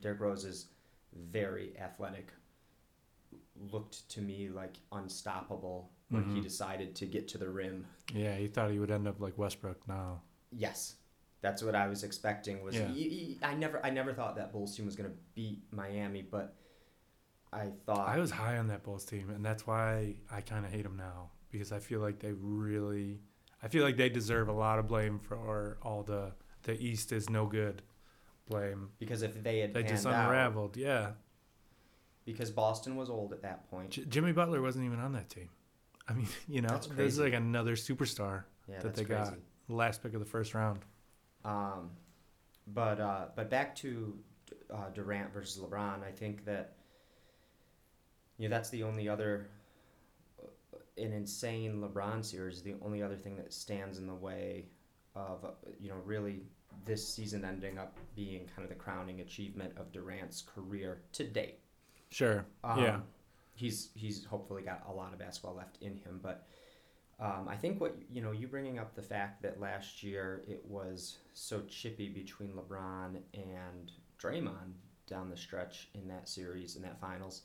Derrick 0.00 0.20
Rose 0.20 0.44
is 0.44 0.66
very 1.14 1.76
athletic. 1.78 2.32
Looked 3.72 4.08
to 4.10 4.20
me 4.20 4.48
like 4.48 4.76
unstoppable 4.92 5.90
when 6.10 6.24
he 6.30 6.38
Mhm. 6.40 6.42
decided 6.44 6.94
to 6.96 7.06
get 7.06 7.26
to 7.28 7.38
the 7.38 7.48
rim. 7.48 7.86
Yeah, 8.14 8.36
he 8.36 8.46
thought 8.48 8.70
he 8.70 8.78
would 8.78 8.90
end 8.90 9.08
up 9.08 9.20
like 9.20 9.36
Westbrook 9.36 9.86
now. 9.88 10.22
Yes, 10.52 10.94
that's 11.40 11.62
what 11.62 11.74
I 11.74 11.88
was 11.88 12.04
expecting. 12.04 12.62
Was 12.62 12.76
Yeah. 12.76 12.86
y- 12.88 13.36
y- 13.42 13.48
I 13.50 13.54
never 13.54 13.84
I 13.84 13.90
never 13.90 14.12
thought 14.14 14.36
that 14.36 14.52
Bulls 14.52 14.76
team 14.76 14.86
was 14.86 14.94
going 14.96 15.10
to 15.10 15.16
beat 15.34 15.62
Miami, 15.72 16.22
but 16.22 16.54
I 17.52 17.70
thought 17.86 18.08
I 18.08 18.18
was 18.18 18.30
high 18.30 18.58
on 18.58 18.68
that 18.68 18.82
Bulls 18.82 19.04
team, 19.04 19.30
and 19.30 19.44
that's 19.44 19.66
why 19.66 20.16
I 20.30 20.40
kind 20.42 20.64
of 20.66 20.72
hate 20.72 20.82
them 20.82 20.96
now 20.96 21.30
because 21.50 21.72
I 21.72 21.78
feel 21.78 22.00
like 22.00 22.18
they 22.18 22.32
really, 22.32 23.20
I 23.62 23.68
feel 23.68 23.82
like 23.84 23.96
they 23.96 24.08
deserve 24.10 24.48
a 24.48 24.52
lot 24.52 24.78
of 24.78 24.86
blame 24.86 25.18
for 25.18 25.78
all 25.82 26.02
the 26.02 26.32
the 26.64 26.78
East 26.80 27.12
is 27.12 27.30
no 27.30 27.46
good 27.46 27.80
blame. 28.48 28.90
because 28.98 29.22
if 29.22 29.42
they 29.42 29.60
had 29.60 29.72
They 29.72 29.82
just 29.82 30.04
panned 30.04 30.16
out- 30.16 30.26
unraveled. 30.28 30.76
Yeah, 30.76 31.12
because 32.24 32.50
Boston 32.50 32.96
was 32.96 33.08
old 33.08 33.32
at 33.32 33.42
that 33.42 33.70
point. 33.70 33.90
J- 33.90 34.04
Jimmy 34.04 34.32
Butler 34.32 34.60
wasn't 34.60 34.84
even 34.84 34.98
on 35.00 35.12
that 35.12 35.30
team. 35.30 35.48
I 36.08 36.12
mean, 36.14 36.28
you 36.48 36.60
know, 36.60 36.78
there's 36.96 37.18
like 37.18 37.32
another 37.32 37.76
superstar 37.76 38.44
Yeah, 38.68 38.80
that 38.80 38.94
they 38.94 39.04
crazy. 39.04 39.30
got 39.30 39.38
last 39.68 40.02
pick 40.02 40.14
of 40.14 40.20
the 40.20 40.26
first 40.26 40.54
round. 40.54 40.80
Um, 41.44 41.90
but 42.66 43.00
uh, 43.00 43.26
but 43.34 43.48
back 43.48 43.74
to 43.76 44.18
uh, 44.70 44.90
Durant 44.90 45.32
versus 45.32 45.62
LeBron, 45.62 46.02
I 46.02 46.10
think 46.10 46.44
that 46.44 46.74
you 48.38 48.48
know 48.48 48.54
that's 48.54 48.70
the 48.70 48.82
only 48.82 49.08
other 49.08 49.48
uh, 50.42 50.78
an 50.96 51.12
insane 51.12 51.82
LeBron 51.82 52.24
series. 52.24 52.62
The 52.62 52.76
only 52.82 53.02
other 53.02 53.16
thing 53.16 53.36
that 53.36 53.52
stands 53.52 53.98
in 53.98 54.06
the 54.06 54.14
way 54.14 54.66
of 55.14 55.44
uh, 55.44 55.48
you 55.78 55.90
know 55.90 55.96
really 56.04 56.42
this 56.84 57.06
season 57.06 57.44
ending 57.44 57.78
up 57.78 57.96
being 58.14 58.48
kind 58.54 58.62
of 58.62 58.68
the 58.68 58.74
crowning 58.74 59.20
achievement 59.20 59.72
of 59.76 59.92
Durant's 59.92 60.42
career 60.42 61.02
to 61.12 61.24
date. 61.24 61.58
Sure. 62.10 62.46
Um, 62.64 62.82
yeah. 62.82 63.00
he's 63.54 63.90
he's 63.94 64.24
hopefully 64.24 64.62
got 64.62 64.84
a 64.88 64.92
lot 64.92 65.12
of 65.12 65.18
basketball 65.18 65.54
left 65.54 65.78
in 65.82 65.96
him, 65.96 66.20
but 66.22 66.46
um, 67.20 67.48
I 67.48 67.56
think 67.56 67.80
what 67.80 67.96
you 68.10 68.22
know, 68.22 68.30
you 68.30 68.46
bringing 68.46 68.78
up 68.78 68.94
the 68.94 69.02
fact 69.02 69.42
that 69.42 69.60
last 69.60 70.02
year 70.02 70.42
it 70.46 70.62
was 70.64 71.18
so 71.34 71.62
chippy 71.62 72.08
between 72.08 72.52
LeBron 72.52 73.16
and 73.34 73.92
Draymond 74.22 74.74
down 75.08 75.28
the 75.28 75.36
stretch 75.36 75.88
in 75.94 76.06
that 76.08 76.28
series 76.28 76.76
in 76.76 76.82
that 76.82 77.00
finals. 77.00 77.42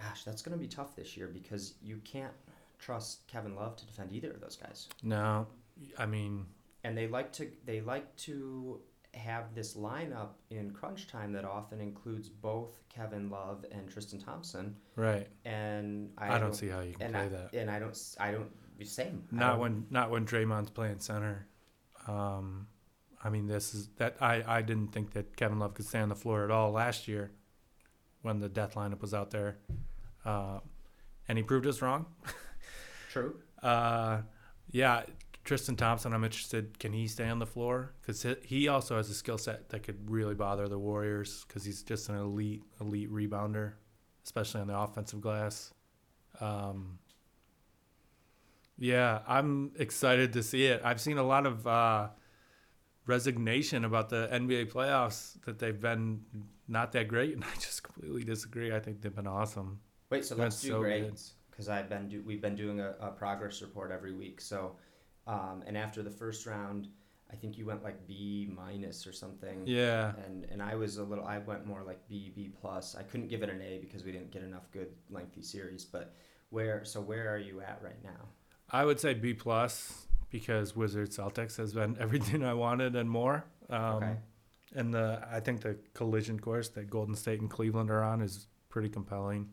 Gosh, 0.00 0.24
that's 0.24 0.42
going 0.42 0.56
to 0.56 0.60
be 0.60 0.68
tough 0.68 0.96
this 0.96 1.16
year 1.16 1.28
because 1.28 1.74
you 1.82 2.00
can't 2.04 2.32
trust 2.78 3.26
Kevin 3.26 3.54
Love 3.54 3.76
to 3.76 3.86
defend 3.86 4.12
either 4.12 4.30
of 4.30 4.40
those 4.40 4.56
guys. 4.56 4.88
No, 5.02 5.46
I 5.98 6.06
mean, 6.06 6.46
And 6.84 6.96
they 6.96 7.06
like 7.06 7.32
to 7.34 7.48
they 7.64 7.80
like 7.80 8.14
to 8.16 8.80
have 9.14 9.54
this 9.54 9.74
lineup 9.74 10.30
in 10.50 10.70
crunch 10.70 11.08
time 11.08 11.32
that 11.32 11.44
often 11.44 11.80
includes 11.80 12.28
both 12.28 12.78
Kevin 12.88 13.28
Love 13.28 13.64
and 13.72 13.90
Tristan 13.90 14.20
Thompson 14.20 14.76
right. 14.94 15.26
and 15.44 16.10
I, 16.16 16.36
I, 16.36 16.38
don't 16.38 16.54
see 16.54 16.68
how 16.68 16.80
you 16.80 16.92
can 16.92 17.06
and 17.06 17.14
play 17.14 17.24
I, 17.24 17.28
that. 17.28 17.54
And 17.54 17.70
I 17.70 17.78
don't. 17.78 17.98
I 18.18 18.30
don't. 18.32 18.50
Same. 18.84 19.24
Not 19.30 19.50
don't- 19.52 19.58
when 19.60 19.86
not 19.90 20.10
when 20.10 20.24
Draymond's 20.24 20.70
playing 20.70 21.00
center. 21.00 21.46
Um, 22.06 22.66
I 23.22 23.28
mean, 23.28 23.46
this 23.46 23.74
is 23.74 23.88
that 23.96 24.16
I 24.20 24.42
I 24.46 24.62
didn't 24.62 24.88
think 24.92 25.12
that 25.12 25.36
Kevin 25.36 25.58
Love 25.58 25.74
could 25.74 25.86
stay 25.86 26.00
on 26.00 26.08
the 26.08 26.14
floor 26.14 26.44
at 26.44 26.50
all 26.50 26.70
last 26.70 27.06
year, 27.06 27.30
when 28.22 28.40
the 28.40 28.48
death 28.48 28.74
lineup 28.74 29.00
was 29.00 29.12
out 29.12 29.30
there, 29.30 29.58
uh, 30.24 30.58
and 31.28 31.38
he 31.38 31.44
proved 31.44 31.66
us 31.66 31.82
wrong. 31.82 32.06
True. 33.10 33.36
Uh, 33.62 34.22
yeah, 34.70 35.02
Tristan 35.44 35.76
Thompson. 35.76 36.12
I'm 36.12 36.24
interested. 36.24 36.78
Can 36.78 36.92
he 36.92 37.06
stay 37.06 37.28
on 37.28 37.38
the 37.38 37.46
floor? 37.46 37.92
Because 38.00 38.24
he 38.44 38.68
also 38.68 38.96
has 38.96 39.10
a 39.10 39.14
skill 39.14 39.38
set 39.38 39.68
that 39.70 39.82
could 39.82 40.10
really 40.10 40.34
bother 40.34 40.68
the 40.68 40.78
Warriors. 40.78 41.44
Because 41.46 41.64
he's 41.64 41.82
just 41.82 42.08
an 42.08 42.16
elite 42.16 42.62
elite 42.80 43.10
rebounder, 43.12 43.72
especially 44.24 44.60
on 44.60 44.66
the 44.68 44.78
offensive 44.78 45.20
glass. 45.20 45.72
Um, 46.40 46.98
yeah, 48.78 49.20
I'm 49.28 49.72
excited 49.78 50.32
to 50.34 50.42
see 50.42 50.66
it. 50.66 50.80
I've 50.84 51.00
seen 51.00 51.18
a 51.18 51.22
lot 51.22 51.46
of 51.46 51.66
uh, 51.66 52.08
resignation 53.06 53.84
about 53.84 54.08
the 54.08 54.28
NBA 54.32 54.72
playoffs 54.72 55.40
that 55.44 55.58
they've 55.58 55.78
been 55.78 56.22
not 56.66 56.92
that 56.92 57.08
great, 57.08 57.34
and 57.34 57.44
I 57.52 57.54
just 57.56 57.82
completely 57.82 58.24
disagree. 58.24 58.74
I 58.74 58.80
think 58.80 59.02
they've 59.02 59.14
been 59.14 59.26
awesome. 59.26 59.80
Wait. 60.10 60.24
So 60.24 60.34
That's 60.34 60.56
let's 60.56 60.62
do 60.62 60.68
so 60.68 60.80
grades 60.80 61.34
because 61.50 61.68
I've 61.68 61.88
been 61.88 62.08
do, 62.08 62.22
we've 62.24 62.42
been 62.42 62.56
doing 62.56 62.80
a, 62.80 62.94
a 63.00 63.10
progress 63.10 63.62
report 63.62 63.90
every 63.90 64.12
week. 64.12 64.40
So, 64.40 64.76
um, 65.26 65.62
and 65.66 65.76
after 65.76 66.02
the 66.02 66.10
first 66.10 66.46
round, 66.46 66.88
I 67.32 67.36
think 67.36 67.56
you 67.56 67.64
went 67.64 67.84
like 67.84 68.06
B 68.06 68.50
minus 68.52 69.06
or 69.06 69.12
something. 69.12 69.62
Yeah, 69.66 70.12
And 70.26 70.46
and 70.50 70.62
I 70.62 70.74
was 70.74 70.96
a 70.96 71.04
little. 71.04 71.24
I 71.24 71.38
went 71.38 71.66
more 71.66 71.82
like 71.82 72.06
B 72.08 72.32
B 72.34 72.50
plus. 72.60 72.96
I 72.96 73.02
couldn't 73.02 73.28
give 73.28 73.42
it 73.42 73.50
an 73.50 73.62
A 73.62 73.78
because 73.78 74.04
we 74.04 74.12
didn't 74.12 74.30
get 74.30 74.42
enough 74.42 74.70
good 74.72 74.88
lengthy 75.10 75.42
series. 75.42 75.84
But 75.84 76.14
where? 76.50 76.84
So 76.84 77.00
where 77.00 77.32
are 77.32 77.38
you 77.38 77.60
at 77.60 77.80
right 77.82 78.02
now? 78.02 78.28
I 78.70 78.84
would 78.84 78.98
say 79.00 79.14
B 79.14 79.34
plus 79.34 80.06
because 80.30 80.74
Wizards 80.76 81.16
Celtics 81.16 81.56
has 81.56 81.72
been 81.72 81.96
everything 82.00 82.44
I 82.44 82.54
wanted 82.54 82.96
and 82.96 83.08
more. 83.08 83.44
Um, 83.68 83.96
Okay. 83.96 84.16
And 84.74 84.94
the 84.94 85.26
I 85.30 85.40
think 85.40 85.62
the 85.62 85.76
collision 85.94 86.38
course 86.38 86.68
that 86.70 86.88
Golden 86.88 87.16
State 87.16 87.40
and 87.40 87.50
Cleveland 87.50 87.90
are 87.90 88.04
on 88.04 88.20
is 88.22 88.46
pretty 88.68 88.88
compelling. 88.88 89.52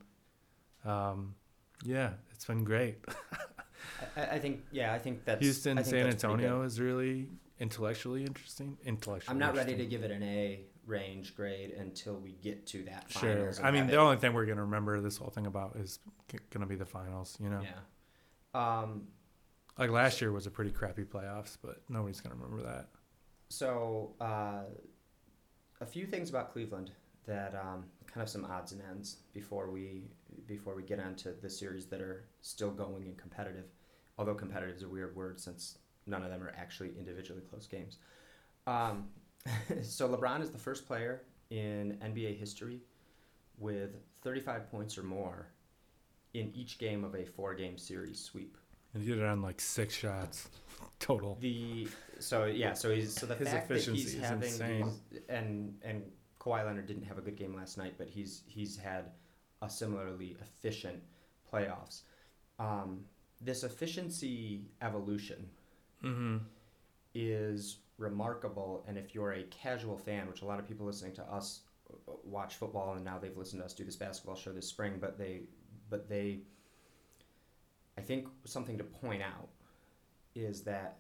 Um, 0.87 1.35
yeah, 1.83 2.11
it's 2.31 2.45
been 2.45 2.63
great. 2.63 2.97
I, 4.15 4.21
I 4.35 4.39
think 4.39 4.63
yeah. 4.71 4.93
I 4.93 4.99
think 4.99 5.25
that's 5.25 5.41
Houston, 5.43 5.77
I 5.77 5.83
think 5.83 5.91
San 5.95 6.03
that's 6.09 6.23
pretty 6.23 6.37
good. 6.37 6.43
Antonio 6.45 6.63
is 6.65 6.79
really 6.79 7.27
intellectually 7.59 8.23
interesting. 8.23 8.77
Intellectually, 8.85 9.31
I'm 9.33 9.39
not 9.39 9.55
ready 9.55 9.75
to 9.75 9.85
give 9.85 10.03
it 10.03 10.11
an 10.11 10.23
A 10.23 10.61
range 10.85 11.35
grade 11.35 11.71
until 11.71 12.15
we 12.15 12.31
get 12.41 12.65
to 12.67 12.83
that. 12.83 13.05
Sure. 13.09 13.35
finals 13.35 13.59
I 13.61 13.71
mean, 13.71 13.87
the 13.87 13.93
it- 13.93 13.97
only 13.97 14.17
thing 14.17 14.33
we're 14.33 14.45
gonna 14.45 14.61
remember 14.63 15.01
this 15.01 15.17
whole 15.17 15.29
thing 15.29 15.45
about 15.45 15.75
is 15.75 15.99
g- 16.31 16.37
gonna 16.49 16.65
be 16.65 16.75
the 16.75 16.85
finals. 16.85 17.37
You 17.41 17.49
know, 17.49 17.61
Yeah. 17.61 18.79
Um, 18.81 19.07
like 19.77 19.89
last 19.91 20.21
year 20.21 20.31
was 20.31 20.47
a 20.47 20.51
pretty 20.51 20.71
crappy 20.71 21.03
playoffs, 21.03 21.57
but 21.61 21.81
nobody's 21.89 22.21
gonna 22.21 22.35
remember 22.35 22.63
that. 22.63 22.87
so 23.49 24.15
uh, 24.21 24.63
a 25.81 25.85
few 25.85 26.05
things 26.07 26.29
about 26.29 26.51
Cleveland 26.53 26.91
that 27.25 27.53
um, 27.55 27.83
kind 28.07 28.21
of 28.23 28.29
some 28.29 28.45
odds 28.45 28.71
and 28.71 28.81
ends 28.89 29.17
before 29.33 29.69
we 29.69 30.09
before 30.45 30.75
we 30.75 30.83
get 30.83 30.99
onto 30.99 31.31
the 31.41 31.49
series 31.49 31.85
that 31.87 32.01
are 32.01 32.25
still 32.41 32.71
going 32.71 33.03
and 33.03 33.17
competitive. 33.17 33.65
Although 34.17 34.35
competitive 34.35 34.75
is 34.75 34.83
a 34.83 34.87
weird 34.89 35.15
word 35.15 35.39
since 35.39 35.77
none 36.05 36.23
of 36.23 36.29
them 36.29 36.41
are 36.41 36.53
actually 36.57 36.93
individually 36.97 37.41
close 37.49 37.67
games. 37.67 37.97
Um, 38.65 39.07
so 39.81 40.07
LeBron 40.09 40.41
is 40.41 40.51
the 40.51 40.57
first 40.57 40.87
player 40.87 41.21
in 41.49 41.97
NBA 42.03 42.37
history 42.37 42.81
with 43.57 43.91
35 44.23 44.69
points 44.71 44.97
or 44.97 45.03
more 45.03 45.47
in 46.33 46.51
each 46.53 46.77
game 46.77 47.03
of 47.03 47.15
a 47.15 47.25
four-game 47.25 47.77
series 47.77 48.19
sweep. 48.19 48.57
And 48.93 49.03
he 49.03 49.09
did 49.09 49.19
it 49.19 49.25
on 49.25 49.41
like 49.41 49.59
six 49.61 49.93
shots 49.93 50.49
total. 50.99 51.37
The 51.39 51.87
so 52.19 52.45
yeah 52.45 52.73
so 52.73 52.89
he's 52.93 53.13
so 53.13 53.25
the 53.25 53.35
His 53.35 53.47
fact 53.49 53.67
that 53.67 53.75
efficiency 53.75 54.01
he's 54.01 54.19
having 54.19 54.41
these- 54.41 55.23
and 55.29 55.77
and 55.83 56.03
Kawhi 56.39 56.65
Leonard 56.65 56.87
didn't 56.87 57.03
have 57.03 57.17
a 57.17 57.21
good 57.21 57.35
game 57.35 57.55
last 57.55 57.77
night, 57.77 57.95
but 57.97 58.07
he's 58.09 58.43
he's 58.47 58.77
had 58.77 59.11
a 59.61 59.69
similarly 59.69 60.37
efficient 60.41 61.01
playoffs. 61.51 62.01
Um, 62.59 63.05
this 63.41 63.63
efficiency 63.63 64.65
evolution 64.81 65.49
Mm-hmm. 66.03 66.37
is 67.15 67.77
remarkable, 67.97 68.83
and 68.87 68.97
if 68.97 69.15
you're 69.15 69.33
a 69.33 69.43
casual 69.43 69.97
fan, 69.97 70.27
which 70.27 70.41
a 70.41 70.45
lot 70.45 70.59
of 70.59 70.67
people 70.67 70.85
listening 70.85 71.13
to 71.13 71.23
us 71.23 71.61
uh, 72.07 72.11
watch 72.23 72.55
football, 72.55 72.93
and 72.93 73.03
now 73.03 73.17
they've 73.17 73.35
listened 73.37 73.61
to 73.61 73.65
us 73.65 73.73
do 73.73 73.83
this 73.83 73.95
basketball 73.95 74.35
show 74.35 74.51
this 74.51 74.67
spring, 74.67 74.97
but 74.99 75.17
they 75.17 75.41
but 75.89 76.07
they 76.09 76.41
I 77.97 78.01
think 78.01 78.27
something 78.45 78.77
to 78.77 78.83
point 78.83 79.23
out 79.23 79.49
is 80.35 80.61
that 80.63 80.97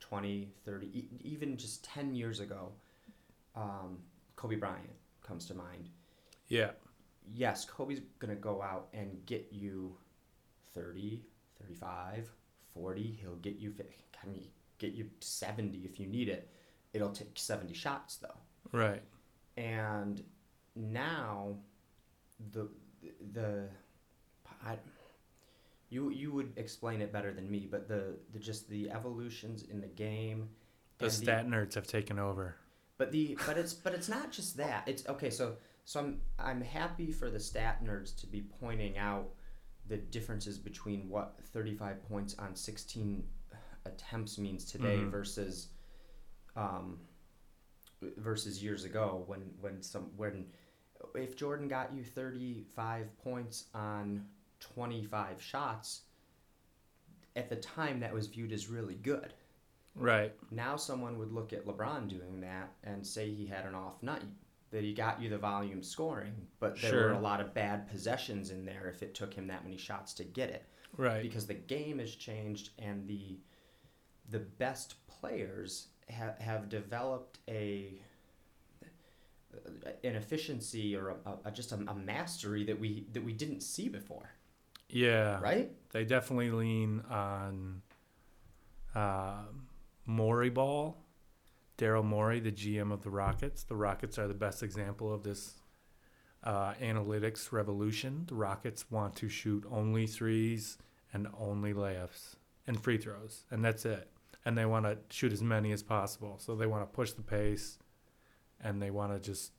20, 0.00 0.48
30, 0.64 0.86
e- 0.92 1.08
even 1.22 1.56
just 1.56 1.84
10 1.84 2.14
years 2.14 2.40
ago, 2.40 2.72
um, 3.54 3.98
Kobe 4.34 4.56
Bryant 4.56 4.90
comes 5.22 5.46
to 5.46 5.54
mind. 5.54 5.88
Yeah. 6.48 6.70
Yes, 7.34 7.64
Kobe's 7.64 8.00
going 8.18 8.34
to 8.34 8.40
go 8.40 8.62
out 8.62 8.88
and 8.92 9.24
get 9.26 9.48
you 9.50 9.96
30, 10.74 11.22
35, 11.60 12.30
40. 12.74 13.18
He'll 13.20 13.36
get 13.36 13.56
you, 13.56 13.74
I 14.22 14.26
mean, 14.26 14.44
get 14.78 14.92
you 14.92 15.08
70 15.20 15.78
if 15.78 15.98
you 15.98 16.06
need 16.06 16.28
it. 16.28 16.48
It'll 16.92 17.10
take 17.10 17.30
70 17.34 17.72
shots, 17.74 18.16
though. 18.16 18.28
Right. 18.72 19.02
And 19.56 20.22
now, 20.76 21.56
the, 22.52 22.68
the, 23.32 23.68
I, 24.64 24.76
you, 25.88 26.10
you 26.10 26.32
would 26.32 26.52
explain 26.56 27.00
it 27.00 27.12
better 27.12 27.32
than 27.32 27.50
me, 27.50 27.66
but 27.70 27.88
the, 27.88 28.16
the 28.32 28.38
just 28.38 28.68
the 28.68 28.90
evolutions 28.90 29.62
in 29.62 29.80
the 29.80 29.88
game. 29.88 30.48
The 30.98 31.10
stat 31.10 31.46
nerds 31.46 31.74
have 31.74 31.86
taken 31.86 32.18
over. 32.18 32.56
But 32.98 33.10
the 33.10 33.36
but 33.46 33.58
it's 33.58 33.74
but 33.74 33.94
it's 33.94 34.08
not 34.08 34.30
just 34.30 34.56
that. 34.58 34.86
It's 34.86 35.04
okay. 35.08 35.28
So 35.30 35.56
so 35.84 36.00
I'm 36.00 36.20
I'm 36.38 36.60
happy 36.60 37.12
for 37.12 37.30
the 37.30 37.40
stat 37.40 37.84
nerds 37.84 38.14
to 38.20 38.26
be 38.26 38.42
pointing 38.60 38.98
out 38.98 39.30
the 39.88 39.96
differences 39.96 40.58
between 40.58 41.08
what 41.08 41.36
35 41.52 42.02
points 42.08 42.34
on 42.38 42.54
16 42.54 43.24
attempts 43.84 44.38
means 44.38 44.64
today 44.64 44.98
Mhm. 44.98 45.10
versus 45.10 45.68
um 46.56 47.00
versus 48.16 48.62
years 48.62 48.84
ago 48.84 49.24
when 49.26 49.40
when 49.60 49.82
some 49.82 50.16
when 50.16 50.46
if 51.14 51.36
Jordan 51.36 51.66
got 51.68 51.92
you 51.92 52.04
35 52.04 53.16
points 53.18 53.66
on 53.74 54.28
25 54.60 55.42
shots 55.42 56.02
at 57.34 57.48
the 57.48 57.56
time 57.56 57.98
that 58.00 58.12
was 58.12 58.28
viewed 58.28 58.52
as 58.52 58.68
really 58.68 58.94
good. 58.94 59.34
Right. 59.96 60.32
Now 60.52 60.76
someone 60.76 61.18
would 61.18 61.32
look 61.32 61.52
at 61.52 61.66
LeBron 61.66 62.08
doing 62.08 62.40
that 62.42 62.72
and 62.84 63.04
say 63.06 63.30
he 63.34 63.46
had 63.46 63.66
an 63.66 63.74
off 63.74 64.00
night, 64.02 64.22
that 64.72 64.82
he 64.82 64.92
got 64.92 65.20
you 65.22 65.28
the 65.28 65.38
volume 65.38 65.82
scoring, 65.82 66.34
but 66.58 66.80
there 66.80 66.90
Sure. 66.90 67.06
were 67.08 67.12
a 67.12 67.20
lot 67.20 67.40
of 67.40 67.54
bad 67.54 67.86
possessions 67.86 68.50
in 68.50 68.64
there 68.64 68.88
if 68.88 69.02
it 69.02 69.14
took 69.14 69.32
him 69.32 69.46
that 69.46 69.62
many 69.64 69.76
shots 69.76 70.14
to 70.14 70.24
get 70.24 70.48
it. 70.50 70.66
Right. 70.96 71.22
Because 71.22 71.46
the 71.46 71.54
game 71.54 71.98
has 72.00 72.14
changed 72.14 72.70
and 72.78 73.06
the 73.06 73.38
the 74.30 74.38
best 74.38 74.94
players 75.06 75.88
ha- 76.10 76.34
have 76.38 76.68
developed 76.68 77.38
a 77.48 78.00
an 80.04 80.16
efficiency 80.16 80.96
or 80.96 81.10
a, 81.10 81.16
a, 81.44 81.50
just 81.50 81.72
a, 81.72 81.74
a 81.74 81.94
mastery 81.94 82.64
that 82.64 82.78
we 82.78 83.06
that 83.12 83.22
we 83.22 83.34
didn't 83.34 83.60
see 83.60 83.88
before, 83.88 84.30
yeah. 84.88 85.38
right? 85.40 85.70
They 85.90 86.06
definitely 86.06 86.50
lean 86.50 87.02
on 87.10 87.82
uh, 88.94 89.42
Morey 90.06 90.48
ball. 90.48 90.96
Daryl 91.82 92.04
Morey, 92.04 92.38
the 92.38 92.52
GM 92.52 92.92
of 92.92 93.02
the 93.02 93.10
Rockets. 93.10 93.64
The 93.64 93.74
Rockets 93.74 94.16
are 94.16 94.28
the 94.28 94.34
best 94.34 94.62
example 94.62 95.12
of 95.12 95.24
this 95.24 95.54
uh, 96.44 96.74
analytics 96.74 97.50
revolution. 97.50 98.22
The 98.28 98.36
Rockets 98.36 98.88
want 98.88 99.16
to 99.16 99.28
shoot 99.28 99.64
only 99.68 100.06
threes 100.06 100.78
and 101.12 101.26
only 101.36 101.74
layups 101.74 102.36
and 102.68 102.80
free 102.80 102.98
throws, 102.98 103.46
and 103.50 103.64
that's 103.64 103.84
it. 103.84 104.08
And 104.44 104.56
they 104.56 104.64
want 104.64 104.84
to 104.84 104.96
shoot 105.10 105.32
as 105.32 105.42
many 105.42 105.72
as 105.72 105.82
possible. 105.82 106.36
So 106.38 106.54
they 106.54 106.66
want 106.66 106.84
to 106.84 106.94
push 106.94 107.12
the 107.12 107.22
pace, 107.22 107.80
and 108.60 108.80
they 108.80 108.92
want 108.92 109.12
to 109.12 109.18
just 109.18 109.50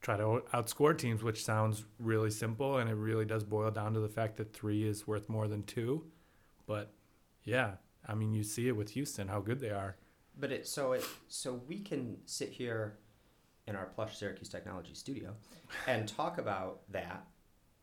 try 0.00 0.16
to 0.16 0.42
outscore 0.52 0.98
teams, 0.98 1.22
which 1.22 1.44
sounds 1.44 1.84
really 2.00 2.30
simple, 2.30 2.78
and 2.78 2.90
it 2.90 2.94
really 2.96 3.24
does 3.24 3.44
boil 3.44 3.70
down 3.70 3.94
to 3.94 4.00
the 4.00 4.08
fact 4.08 4.38
that 4.38 4.52
three 4.52 4.82
is 4.82 5.06
worth 5.06 5.28
more 5.28 5.46
than 5.46 5.62
two. 5.62 6.04
But 6.66 6.92
yeah, 7.44 7.74
I 8.08 8.16
mean, 8.16 8.34
you 8.34 8.42
see 8.42 8.66
it 8.66 8.76
with 8.76 8.90
Houston, 8.90 9.28
how 9.28 9.40
good 9.40 9.60
they 9.60 9.70
are. 9.70 9.94
But 10.38 10.50
it 10.52 10.66
so 10.66 10.92
it 10.92 11.04
so 11.28 11.54
we 11.68 11.80
can 11.80 12.16
sit 12.26 12.50
here 12.50 12.98
in 13.66 13.76
our 13.76 13.86
plush 13.86 14.16
Syracuse 14.18 14.48
Technology 14.48 14.94
studio 14.94 15.34
and 15.86 16.06
talk 16.16 16.38
about 16.38 16.80
that. 16.90 17.26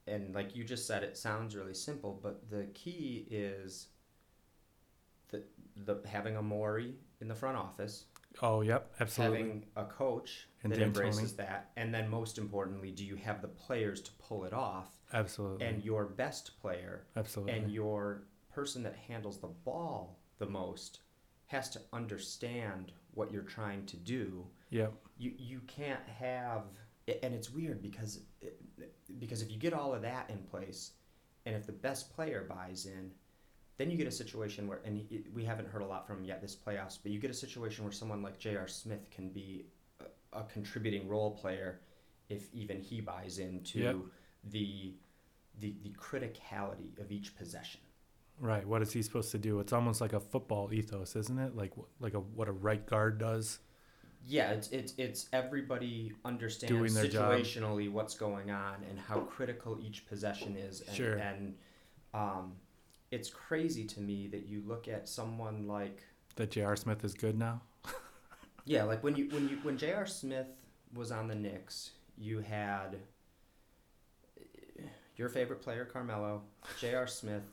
And 0.08 0.34
like 0.36 0.56
you 0.56 0.64
just 0.64 0.86
said, 0.88 1.04
it 1.04 1.18
sounds 1.18 1.56
really 1.56 1.74
simple, 1.74 2.20
but 2.22 2.50
the 2.50 2.66
key 2.74 3.28
is 3.30 3.88
the 5.30 5.44
the 5.86 6.02
having 6.08 6.36
a 6.36 6.42
Morey 6.42 6.96
in 7.22 7.28
the 7.28 7.36
front 7.36 7.58
office, 7.58 8.06
Oh, 8.42 8.62
yep, 8.62 8.94
absolutely. 9.00 9.38
having 9.38 9.66
a 9.76 9.86
coach 9.86 10.48
And 10.64 10.72
that 10.74 10.80
embraces 10.82 11.34
that, 11.36 11.72
and 11.76 11.94
then 11.94 12.10
most 12.10 12.38
importantly, 12.38 12.92
do 12.92 13.06
you 13.06 13.16
have 13.16 13.42
the 13.42 13.48
players 13.48 14.02
to 14.02 14.12
pull 14.14 14.44
it 14.46 14.54
off? 14.54 14.88
absolutely. 15.14 15.66
And 15.66 15.84
your 15.84 16.06
best 16.06 16.60
player 16.62 17.06
absolutely. 17.18 17.54
and 17.54 17.72
your 17.72 18.24
person 18.54 18.82
that 18.84 18.96
handles 19.08 19.40
the 19.40 19.48
ball 19.48 20.20
the 20.40 20.46
most 20.46 21.00
has 21.52 21.70
to 21.70 21.80
understand 21.94 22.92
what 23.14 23.32
you're 23.32 23.42
trying 23.44 23.86
to 23.86 23.98
do 23.98 24.46
yep. 24.70 24.94
you 25.18 25.34
you 25.38 25.60
can't 25.68 26.08
have 26.08 26.64
and 27.24 27.34
it's 27.34 27.50
weird 27.52 27.82
because 27.82 28.22
because 29.20 29.42
if 29.42 29.52
you 29.52 29.58
get 29.58 29.74
all 29.74 29.94
of 29.94 30.02
that 30.02 30.30
in 30.30 30.38
place 30.38 30.92
and 31.46 31.56
if 31.56 31.66
the 31.66 31.72
best 31.74 32.14
player 32.16 32.46
buys 32.48 32.86
in 32.86 33.12
then 33.78 33.90
you 33.92 33.98
get 33.98 34.08
a 34.08 34.12
situation 34.12 34.68
where 34.68 34.80
and 34.86 35.06
we 35.34 35.44
haven't 35.44 35.68
heard 35.68 35.82
a 35.82 35.86
lot 35.86 36.08
from 36.08 36.20
him 36.20 36.26
yet 36.26 36.42
this 36.42 36.56
playoffs 36.56 36.98
but 37.02 37.12
you 37.12 37.20
get 37.20 37.32
a 37.32 37.34
situation 37.34 37.84
where 37.84 37.92
someone 37.92 38.22
like 38.22 38.40
J.R. 38.40 38.68
Smith 38.68 39.10
can 39.12 39.30
be 39.30 39.66
a, 40.00 40.40
a 40.40 40.44
contributing 40.44 41.08
role 41.10 41.32
player 41.32 41.82
if 42.30 42.54
even 42.54 42.80
he 42.80 43.02
buys 43.02 43.40
into 43.40 43.80
Yep. 43.80 43.96
the 44.52 44.94
the 45.60 45.76
the 45.84 45.94
criticality 46.00 46.98
of 47.00 47.12
each 47.12 47.36
possession 47.36 47.82
Right. 48.42 48.66
What 48.66 48.82
is 48.82 48.92
he 48.92 49.04
supposed 49.04 49.30
to 49.32 49.38
do? 49.38 49.60
It's 49.60 49.72
almost 49.72 50.02
like 50.02 50.14
a 50.14 50.20
football 50.20 50.74
ethos, 50.74 51.16
isn't 51.16 51.38
it? 51.38 51.56
Like 51.56 51.74
like 52.00 52.16
a 52.16 52.20
what 52.20 52.48
a 52.48 52.52
right 52.52 52.84
guard 52.88 53.20
does. 53.20 53.60
Yeah, 54.26 54.50
it's 54.50 54.68
it's 54.70 54.94
it's 54.98 55.28
everybody 55.32 56.12
understands 56.26 56.96
their 56.96 57.08
job. 57.08 57.34
situationally 57.34 57.92
what's 57.92 58.16
going 58.16 58.50
on 58.50 58.84
and 58.90 59.00
how 59.00 59.20
critical 59.20 59.78
each 59.80 60.08
possession 60.08 60.56
is. 60.58 60.82
And, 60.82 60.96
Sure. 60.96 61.16
And 61.18 61.54
um, 62.16 62.54
it's 63.12 63.30
crazy 63.30 63.86
to 63.86 64.02
me 64.02 64.28
that 64.28 64.48
you 64.48 64.64
look 64.66 64.88
at 64.88 65.08
someone 65.08 65.68
like 65.68 66.02
That 66.36 66.50
J.R. 66.50 66.76
Smith 66.76 67.04
is 67.06 67.14
good 67.14 67.38
now. 67.38 67.62
yeah, 68.66 68.84
like 68.84 69.04
when 69.04 69.16
you 69.16 69.30
when 69.30 69.50
you 69.50 69.58
when 69.62 69.78
J.R. 69.78 70.08
Smith 70.08 70.48
was 70.96 71.12
on 71.12 71.28
the 71.28 71.36
Knicks, 71.36 71.92
you 72.18 72.40
had 72.40 72.98
uh, 74.40 74.84
your 75.16 75.30
favorite 75.30 75.62
player 75.62 75.86
Carmelo, 75.86 76.42
J.R. 76.80 77.06
Smith, 77.06 77.44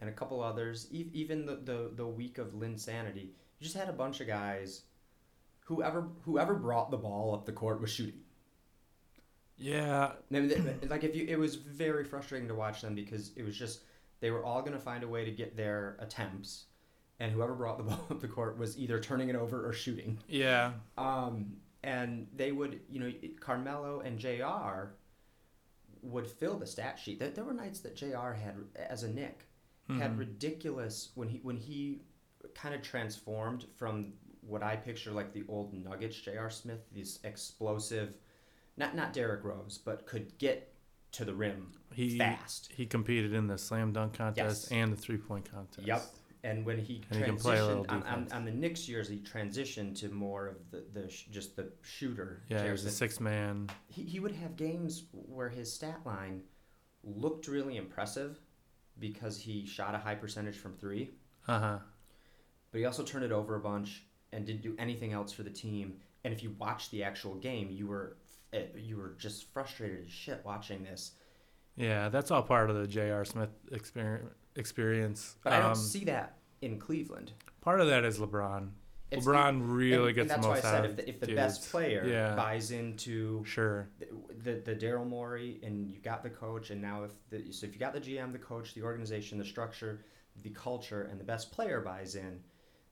and 0.00 0.08
a 0.08 0.12
couple 0.12 0.42
others. 0.42 0.88
E- 0.90 1.10
even 1.12 1.46
the, 1.46 1.56
the 1.56 1.90
the 1.94 2.06
week 2.06 2.38
of 2.38 2.48
Linsanity, 2.52 3.28
you 3.58 3.62
just 3.62 3.76
had 3.76 3.88
a 3.88 3.92
bunch 3.92 4.20
of 4.20 4.26
guys. 4.26 4.82
Whoever 5.64 6.08
whoever 6.22 6.54
brought 6.54 6.90
the 6.90 6.96
ball 6.96 7.34
up 7.34 7.46
the 7.46 7.52
court 7.52 7.80
was 7.80 7.90
shooting. 7.90 8.20
Yeah. 9.58 10.12
I 10.32 10.40
mean, 10.40 10.78
like 10.88 11.04
if 11.04 11.16
you, 11.16 11.26
it 11.28 11.38
was 11.38 11.56
very 11.56 12.04
frustrating 12.04 12.48
to 12.48 12.54
watch 12.54 12.80
them 12.80 12.94
because 12.94 13.32
it 13.36 13.44
was 13.44 13.56
just 13.56 13.80
they 14.20 14.30
were 14.30 14.44
all 14.44 14.60
going 14.60 14.72
to 14.72 14.78
find 14.78 15.02
a 15.02 15.08
way 15.08 15.24
to 15.24 15.30
get 15.30 15.56
their 15.56 15.96
attempts, 16.00 16.66
and 17.20 17.32
whoever 17.32 17.54
brought 17.54 17.78
the 17.78 17.84
ball 17.90 18.06
up 18.10 18.20
the 18.20 18.28
court 18.28 18.58
was 18.58 18.78
either 18.78 19.00
turning 19.00 19.28
it 19.28 19.36
over 19.36 19.66
or 19.68 19.72
shooting. 19.72 20.18
Yeah. 20.28 20.72
Um, 20.96 21.56
and 21.82 22.26
they 22.34 22.52
would, 22.52 22.80
you 22.88 23.00
know, 23.00 23.12
Carmelo 23.40 24.00
and 24.00 24.18
Jr. 24.18 24.94
would 26.02 26.26
fill 26.26 26.58
the 26.58 26.66
stat 26.66 26.98
sheet. 26.98 27.18
There, 27.18 27.30
there 27.30 27.44
were 27.44 27.52
nights 27.52 27.80
that 27.80 27.96
Jr. 27.96 28.32
had 28.32 28.56
as 28.76 29.04
a 29.04 29.08
Knick 29.08 29.47
had 29.88 30.12
Mhm. 30.12 30.18
ridiculous 30.18 31.10
when 31.14 31.28
he 31.28 31.38
when 31.38 31.56
he 31.56 32.02
kind 32.54 32.74
of 32.74 32.82
transformed 32.82 33.66
from 33.76 34.12
what 34.42 34.62
I 34.62 34.76
picture 34.76 35.10
like 35.12 35.32
the 35.32 35.44
old 35.48 35.72
Nuggets 35.74 36.20
J.R. 36.20 36.50
Smith, 36.50 36.80
these 36.92 37.20
explosive, 37.24 38.16
not 38.76 38.94
not 38.94 39.12
Derrick 39.12 39.44
Rose, 39.44 39.78
but 39.78 40.06
could 40.06 40.36
get 40.38 40.74
to 41.12 41.24
the 41.24 41.34
rim 41.34 41.72
He 41.94 42.18
fast. 42.18 42.70
he 42.72 42.84
competed 42.86 43.32
in 43.32 43.46
the 43.46 43.56
slam 43.56 43.92
dunk 43.92 44.14
contest 44.14 44.68
Yes. 44.70 44.72
and 44.72 44.92
the 44.92 44.96
three 44.96 45.16
point 45.16 45.50
contest. 45.50 45.86
Yep. 45.86 46.02
And 46.44 46.64
when 46.64 46.78
he 46.78 47.02
And 47.10 47.18
he 47.18 47.24
can 47.24 47.36
play 47.36 47.58
a 47.58 47.66
little 47.66 47.84
transitioned 47.84 47.90
on, 48.06 48.24
on, 48.26 48.32
on 48.32 48.44
the 48.44 48.52
Knicks 48.52 48.88
years, 48.88 49.08
he 49.08 49.18
transitioned 49.18 49.98
to 50.00 50.08
more 50.10 50.46
of 50.46 50.70
the, 50.70 50.84
the 50.92 51.08
sh- 51.08 51.24
just 51.30 51.56
the 51.56 51.72
shooter. 51.82 52.44
Yeah, 52.48 52.64
he 52.64 52.70
was 52.70 52.84
a 52.84 52.90
six 52.90 53.18
man. 53.20 53.68
he, 53.88 54.02
he 54.04 54.20
would 54.20 54.32
have 54.32 54.54
games 54.56 55.04
where 55.12 55.48
his 55.48 55.72
stat 55.72 56.00
line 56.06 56.42
looked 57.02 57.48
really 57.48 57.76
impressive 57.76 58.40
because 59.00 59.38
he 59.40 59.64
shot 59.66 59.94
a 59.94 59.98
high 59.98 60.14
percentage 60.14 60.56
from 60.56 60.74
three, 60.74 61.10
Uh 61.46 61.58
huh. 61.60 61.78
but 62.72 62.78
he 62.78 62.84
also 62.84 63.02
turned 63.02 63.24
it 63.24 63.32
over 63.32 63.56
a 63.56 63.60
bunch 63.60 64.04
and 64.32 64.44
didn't 64.46 64.62
do 64.62 64.74
anything 64.78 65.12
else 65.12 65.32
for 65.32 65.42
the 65.42 65.50
team. 65.50 65.94
And 66.24 66.34
if 66.34 66.42
you 66.42 66.54
watched 66.58 66.90
the 66.90 67.02
actual 67.04 67.34
game, 67.36 67.70
you 67.70 67.86
were 67.86 68.16
eh, 68.52 68.64
you 68.76 68.96
were 68.96 69.14
just 69.18 69.52
frustrated 69.52 70.04
as 70.06 70.10
shit 70.10 70.40
watching 70.44 70.82
this. 70.82 71.12
Yeah, 71.76 72.08
that's 72.08 72.30
all 72.30 72.42
part 72.42 72.70
of 72.70 72.76
the 72.76 72.86
J.R. 72.86 73.24
Smith 73.24 73.50
experience. 73.72 74.30
Experience. 74.56 75.36
But 75.44 75.52
I 75.52 75.60
don't 75.60 75.70
Um, 75.70 75.76
see 75.76 76.04
that 76.06 76.36
in 76.62 76.80
Cleveland. 76.80 77.30
Part 77.60 77.80
of 77.80 77.86
that 77.86 78.04
is 78.04 78.18
LeBron. 78.18 78.70
It's 79.10 79.24
LeBron 79.26 79.60
really 79.64 80.08
and, 80.08 80.14
gets 80.16 80.32
and 80.32 80.42
that's 80.42 80.42
the 80.42 80.48
why 80.48 80.58
I 80.58 80.60
said 80.60 80.84
if 80.84 80.96
the, 80.96 81.08
if 81.08 81.20
the 81.20 81.34
best 81.34 81.70
player 81.70 82.04
Yeah. 82.06 82.34
buys 82.34 82.70
into 82.70 83.42
Sure. 83.44 83.88
the 83.98 84.06
the, 84.42 84.60
the 84.60 84.76
Daryl 84.76 85.06
Morey 85.06 85.60
and 85.62 85.88
you 85.90 85.98
got 85.98 86.22
the 86.22 86.30
coach 86.30 86.70
and 86.70 86.80
now 86.82 87.04
if 87.04 87.12
the 87.30 87.50
so 87.52 87.66
if 87.66 87.72
you 87.72 87.78
got 87.78 87.94
the 87.94 88.00
GM, 88.00 88.32
the 88.32 88.38
coach, 88.38 88.74
the 88.74 88.82
organization, 88.82 89.38
the 89.38 89.44
structure, 89.44 90.04
the 90.42 90.50
culture, 90.50 91.08
and 91.10 91.18
the 91.18 91.24
best 91.24 91.50
player 91.52 91.80
buys 91.80 92.14
in, 92.16 92.40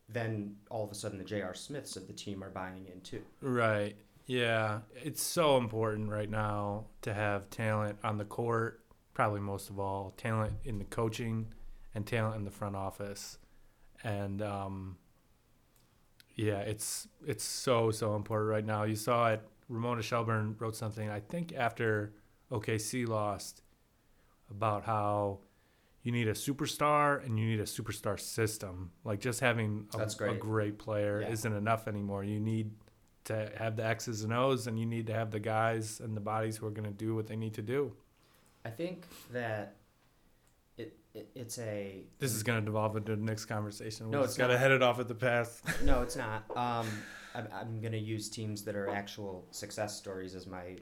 then 0.09 0.57
all 0.71 0.85
of 0.85 0.91
a 0.91 0.95
sudden 0.95 1.19
the 1.19 1.25
J.R. 1.25 1.55
Smiths 1.55 1.97
of 1.97 2.07
the 2.07 2.13
team 2.13 2.43
are 2.43 2.51
buying 2.51 2.87
in 2.87 3.01
too. 3.03 3.23
Right. 3.41 3.97
Yeah, 4.27 4.81
it's 4.95 5.23
so 5.23 5.57
important 5.57 6.11
right 6.11 6.29
now 6.31 6.87
to 7.03 7.15
have 7.15 7.49
talent 7.51 7.99
on 8.03 8.19
the 8.19 8.25
court, 8.25 8.81
probably 9.15 9.41
most 9.41 9.71
of 9.71 9.79
all, 9.79 10.13
talent 10.17 10.55
in 10.65 10.79
the 10.79 10.85
coaching 10.85 11.47
and 11.95 12.05
talent 12.07 12.37
in 12.37 12.45
the 12.45 12.51
front 12.51 12.75
office. 12.75 13.39
And 14.03 14.43
um, 14.43 14.97
yeah, 16.37 16.59
it's 16.59 17.09
it's 17.27 17.45
so 17.45 17.91
so 17.91 18.15
important 18.15 18.51
right 18.51 18.65
now. 18.65 18.85
You 18.85 18.95
saw 18.97 19.31
it 19.33 19.43
Ramona 19.69 20.03
Shelburne 20.03 20.55
wrote 20.59 20.77
something 20.77 21.11
I 21.11 21.19
think 21.21 21.53
after 21.57 22.13
OKC 22.53 23.09
lost 23.09 23.63
about 24.51 24.85
how 24.85 25.41
you 26.05 26.13
need 26.13 26.29
a 26.29 26.35
superstar 26.35 27.25
and 27.27 27.37
you 27.37 27.47
need 27.47 27.59
a 27.59 27.65
superstar 27.65 28.19
system. 28.21 28.93
Like 29.03 29.19
just 29.19 29.41
having 29.41 29.89
a, 29.93 29.99
That's 29.99 30.15
a 30.15 30.19
great. 30.19 30.39
great 30.41 30.79
player 30.79 31.21
Yeah. 31.23 31.31
isn't 31.31 31.53
enough 31.53 31.89
anymore. 31.89 32.23
You 32.23 32.39
need 32.39 32.71
to 33.25 33.51
have 33.57 33.75
the 33.75 33.85
X's 33.85 34.23
and 34.23 34.33
O's 34.33 34.69
and 34.69 34.79
you 34.79 34.87
need 34.87 35.09
to 35.09 35.13
have 35.15 35.33
the 35.33 35.41
guys 35.41 35.99
and 35.99 36.17
the 36.17 36.21
bodies 36.21 36.59
who 36.59 36.67
are 36.67 36.71
going 36.71 36.85
to 36.89 36.95
do 36.97 37.17
what 37.17 37.27
they 37.27 37.35
need 37.35 37.55
to 37.55 37.63
do. 37.63 37.93
I 38.65 38.71
think 38.71 39.05
that 39.33 39.75
it's 41.35 41.59
a 41.59 42.05
This 42.19 42.33
is 42.35 42.43
going 42.43 42.59
to 42.61 42.65
devolve 42.65 42.97
into 42.97 43.15
the 43.17 43.23
next 43.23 43.47
conversation. 43.47 44.07
We 44.07 44.13
No, 44.13 44.23
it's 44.23 44.37
got 44.37 44.49
to 44.49 44.59
head 44.59 44.71
it 44.73 44.83
off 44.83 44.99
at 45.01 45.09
the 45.09 45.15
pass. 45.15 45.63
no, 45.85 46.03
it's 46.07 46.17
not. 46.17 46.45
Um, 46.57 46.87
I'm, 47.35 47.49
I'm 47.53 47.81
gonna 47.83 47.97
use 47.99 48.31
teams 48.31 48.63
that 48.65 48.75
are 48.77 48.89
actual 48.89 49.47
success 49.51 49.95
stories 49.97 50.35
as 50.35 50.47
my 50.47 50.77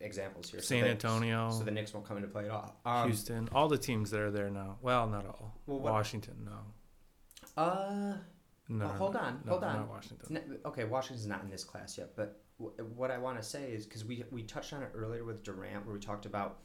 examples 0.00 0.48
here. 0.50 0.60
So 0.60 0.66
San 0.76 0.84
Antonio, 0.86 1.50
So 1.50 1.62
the 1.64 1.70
Knicks 1.70 1.92
won't 1.92 2.06
come 2.06 2.16
into 2.16 2.28
play 2.28 2.46
at 2.46 2.50
all. 2.50 2.80
Um, 2.86 3.08
Houston, 3.08 3.48
all 3.52 3.68
the 3.68 3.76
teams 3.76 4.10
that 4.12 4.20
are 4.20 4.30
there 4.30 4.48
now. 4.48 4.78
Well, 4.80 5.06
not 5.08 5.26
all. 5.26 5.54
Well, 5.66 5.78
what- 5.80 5.92
Washington, 5.92 6.36
no. 6.46 7.62
Uh, 7.62 8.14
No, 8.68 8.84
Well, 8.86 8.94
hold 8.94 9.16
on, 9.16 9.40
no, 9.44 9.50
hold 9.52 9.64
on. 9.64 9.76
Not 9.76 9.88
Washington. 9.90 10.58
okay, 10.64 10.84
Washington's 10.84 11.26
not 11.26 11.42
in 11.42 11.50
this 11.50 11.64
class 11.64 11.98
yet, 11.98 12.14
but 12.16 12.40
w- 12.58 12.76
what 12.94 13.10
I 13.10 13.18
want 13.18 13.36
to 13.36 13.42
say 13.46 13.72
is 13.72 13.84
because 13.84 14.04
we 14.04 14.24
we 14.30 14.42
touched 14.44 14.72
on 14.72 14.82
it 14.82 14.90
earlier 14.94 15.24
with 15.24 15.42
Durant, 15.42 15.84
where 15.84 15.94
we 15.94 16.00
talked 16.00 16.24
about 16.24 16.58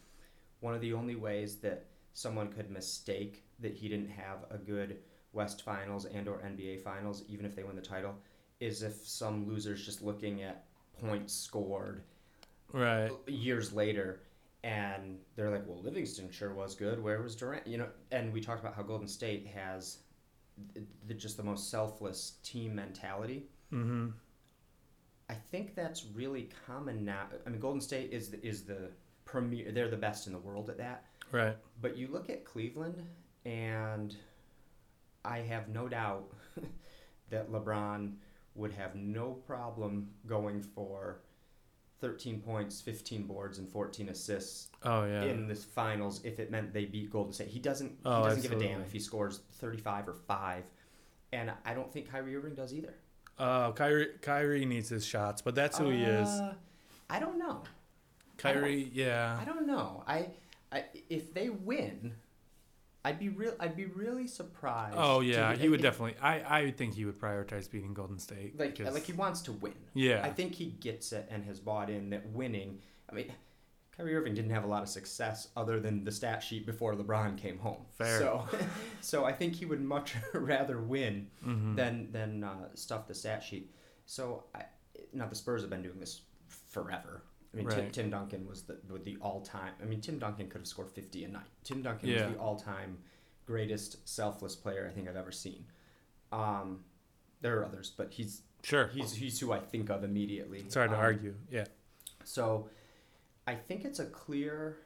one 0.59 0.73
of 0.75 0.81
the 0.81 0.93
only 0.93 1.15
ways 1.15 1.57
that 1.57 1.87
someone 2.15 2.51
could 2.51 2.71
mistake 2.71 3.43
that 3.59 3.73
he 3.75 3.87
didn't 3.87 4.09
have 4.09 4.39
a 4.49 4.57
good 4.57 4.97
West 5.33 5.61
Finals 5.63 6.05
and 6.05 6.27
or 6.27 6.37
NBA 6.39 6.81
Finals, 6.81 7.23
even 7.27 7.45
if 7.45 7.55
they 7.55 7.63
win 7.63 7.75
the 7.75 7.81
title, 7.81 8.15
is 8.59 8.81
if 8.81 8.95
some 9.05 9.47
loser's 9.47 9.85
just 9.85 10.01
looking 10.01 10.41
at 10.41 10.65
points 10.99 11.33
scored 11.33 12.01
Right. 12.73 13.11
years 13.27 13.71
later 13.73 14.21
and 14.63 15.19
they're 15.35 15.51
like 15.51 15.67
well 15.67 15.79
livingston 15.83 16.31
sure 16.31 16.53
was 16.53 16.73
good 16.73 17.01
where 17.03 17.21
was 17.21 17.35
durant 17.35 17.67
you 17.67 17.77
know 17.77 17.87
and 18.11 18.33
we 18.33 18.41
talked 18.41 18.59
about 18.61 18.73
how 18.73 18.81
golden 18.81 19.07
state 19.07 19.45
has 19.53 19.99
th- 20.73 20.85
th- 21.07 21.21
just 21.21 21.37
the 21.37 21.43
most 21.43 21.69
selfless 21.69 22.37
team 22.43 22.73
mentality 22.73 23.43
Mm-hmm. 23.71 24.07
i 25.29 25.33
think 25.51 25.75
that's 25.75 26.05
really 26.15 26.49
common 26.65 27.05
now 27.05 27.27
i 27.45 27.49
mean 27.49 27.59
golden 27.59 27.81
state 27.81 28.11
is 28.11 28.29
the, 28.29 28.43
is 28.45 28.63
the 28.63 28.89
premier 29.25 29.71
they're 29.71 29.87
the 29.89 29.97
best 29.97 30.25
in 30.27 30.33
the 30.33 30.39
world 30.39 30.69
at 30.69 30.77
that 30.77 31.05
Right. 31.35 31.57
but 31.81 31.97
you 31.97 32.07
look 32.07 32.29
at 32.29 32.45
cleveland 32.45 33.01
and 33.45 34.15
i 35.23 35.39
have 35.39 35.67
no 35.69 35.87
doubt 35.87 36.25
that 37.29 37.51
lebron 37.51 38.13
would 38.55 38.71
have 38.71 38.95
no 38.95 39.31
problem 39.45 40.07
going 40.25 40.61
for 40.61 41.19
13 42.01 42.41
points 42.41 42.81
15 42.81 43.23
boards 43.23 43.57
and 43.57 43.67
14 43.69 44.09
assists 44.09 44.69
Oh 44.83 45.03
yeah. 45.05 45.23
in 45.23 45.47
the 45.47 45.55
finals 45.55 46.21
if 46.23 46.39
it 46.39 46.51
meant 46.51 46.71
they 46.73 46.85
beat 46.85 47.09
Golden 47.09 47.33
State. 47.33 47.47
He 47.47 47.57
doesn't. 47.59 47.89
He 47.89 47.97
Oh, 48.05 48.23
doesn't 48.23 48.43
give 48.43 48.51
a 48.51 48.59
damn 48.59 48.81
if 48.81 48.91
he 48.91 48.99
scores 48.99 49.39
thirty 49.53 49.79
five 49.79 50.07
or 50.07 50.13
five, 50.13 50.63
and 51.33 51.51
I 51.65 51.73
don't 51.73 51.91
think 51.91 52.11
Kyrie 52.11 52.35
Irving 52.35 52.53
does 52.53 52.71
either. 52.71 52.93
Uh, 53.39 53.71
Kyrie 53.71 54.09
Kyrie 54.21 54.65
needs 54.65 54.89
his 54.89 55.03
shots, 55.03 55.41
but 55.41 55.55
that's 55.55 55.79
who 55.79 55.89
he 55.89 56.03
is. 56.03 56.27
Uh, 56.27 56.53
I 57.09 57.19
don't 57.19 57.39
know. 57.39 57.63
Kyrie, 58.37 58.91
yeah. 58.93 59.39
I 59.41 59.45
don't 59.45 59.65
know. 59.65 60.03
I, 60.05 60.27
I 60.75 60.83
if 61.09 61.33
they 61.33 61.49
win, 61.49 62.13
I'd 63.03 63.17
be 63.19 63.29
real. 63.29 63.53
I'd 63.59 63.75
be 63.75 63.85
really 63.85 64.27
surprised. 64.27 64.95
Oh 64.99 65.21
to- 65.21 65.25
yeah, 65.27 65.55
he 65.55 65.69
would 65.69 65.81
definitely. 65.81 66.15
I 66.21 66.59
I 66.59 66.71
think 66.71 66.93
he 66.95 67.05
would 67.05 67.19
prioritize 67.19 67.69
beating 67.71 67.93
Golden 67.93 68.19
State. 68.19 68.59
like 68.59 68.77
because- 68.77 68.93
like 68.93 69.03
he 69.05 69.13
wants 69.13 69.41
to 69.43 69.51
win. 69.53 69.73
yeah. 69.93 70.21
I 70.23 70.29
think 70.29 70.53
he 70.53 70.65
gets 70.65 71.11
it 71.13 71.27
and 71.31 71.43
has 71.45 71.59
bought 71.59 71.89
in 71.89 72.09
that 72.11 72.25
winning. 72.29 72.79
I 73.09 73.13
mean, 73.15 73.31
Kyrie 73.95 74.15
Irving 74.15 74.33
didn't 74.33 74.51
have 74.51 74.65
a 74.65 74.67
lot 74.67 74.83
of 74.83 74.89
success 74.89 75.47
other 75.55 75.79
than 75.79 76.03
the 76.03 76.11
stat 76.11 76.43
sheet 76.43 76.65
before 76.65 76.93
LeBron 76.95 77.37
came 77.37 77.57
home. 77.59 77.85
Fair. 77.97 78.19
So, 78.19 78.45
so 79.01 79.23
I 79.23 79.31
think 79.31 79.53
he 79.55 79.65
would 79.65 79.81
much 79.81 80.15
rather 80.33 80.81
win 80.81 81.29
Mhm. 81.45 81.75
than 81.77 82.11
than 82.11 82.43
uh, 82.43 82.69
stuff 82.75 83.07
the 83.07 83.13
stat 83.15 83.41
sheet. 83.43 83.71
So, 84.07 84.43
I, 84.53 84.63
now 85.13 85.27
the 85.27 85.35
Spurs 85.35 85.61
have 85.61 85.69
been 85.69 85.81
doing 85.83 85.99
this 85.99 86.21
forever. 86.47 87.23
I 87.55 87.57
mean, 87.59 87.69
Tim, 87.69 87.79
Right. 87.79 87.93
Tim 87.93 88.09
Duncan 88.09 88.45
was 88.47 88.63
the 88.63 88.77
was 88.89 89.01
the 89.03 89.17
all 89.21 89.41
time. 89.41 89.73
I 89.81 89.85
mean, 89.85 90.01
Tim 90.01 90.19
Duncan 90.19 90.49
could 90.49 90.59
have 90.61 90.67
scored 90.67 90.91
fifty 90.91 91.23
a 91.23 91.27
night. 91.29 91.47
Tim 91.63 91.81
Duncan 91.81 92.09
Yeah. 92.09 92.25
was 92.27 92.35
the 92.35 92.39
all 92.39 92.57
time 92.59 92.97
greatest 93.45 94.07
selfless 94.07 94.55
player 94.55 94.87
I 94.89 94.91
think 94.93 95.07
I've 95.07 95.15
ever 95.15 95.31
seen. 95.31 95.65
Um, 96.31 96.83
there 97.41 97.57
are 97.59 97.65
others, 97.65 97.93
but 97.95 98.11
he's 98.11 98.41
sure. 98.63 98.87
he's 98.87 99.13
he's 99.13 99.39
who 99.39 99.53
I 99.53 99.59
think 99.59 99.89
of 99.89 100.03
immediately. 100.03 100.59
It's 100.59 100.75
hard 100.75 100.89
to 100.89 100.95
Um, 100.97 101.01
argue. 101.01 101.35
Yeah. 101.49 101.65
So, 102.23 102.69
I 103.47 103.53
think 103.55 103.85
it's 103.85 103.99
a 103.99 104.05
clear 104.05 104.77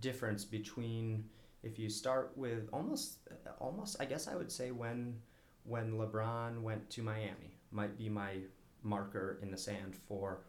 difference 0.00 0.44
between 0.44 1.28
if 1.62 1.78
you 1.78 1.90
start 1.90 2.32
with 2.36 2.68
almost 2.72 3.18
almost 3.60 3.96
I 4.00 4.06
guess 4.06 4.26
I 4.28 4.34
would 4.36 4.50
say 4.50 4.70
when 4.70 5.20
when 5.64 5.92
LeBron 5.92 6.62
went 6.62 6.88
to 6.90 7.02
Miami 7.02 7.58
might 7.70 7.96
be 7.98 8.08
my 8.08 8.38
marker 8.82 9.38
in 9.42 9.50
the 9.50 9.58
sand 9.58 9.94
for 10.08 10.40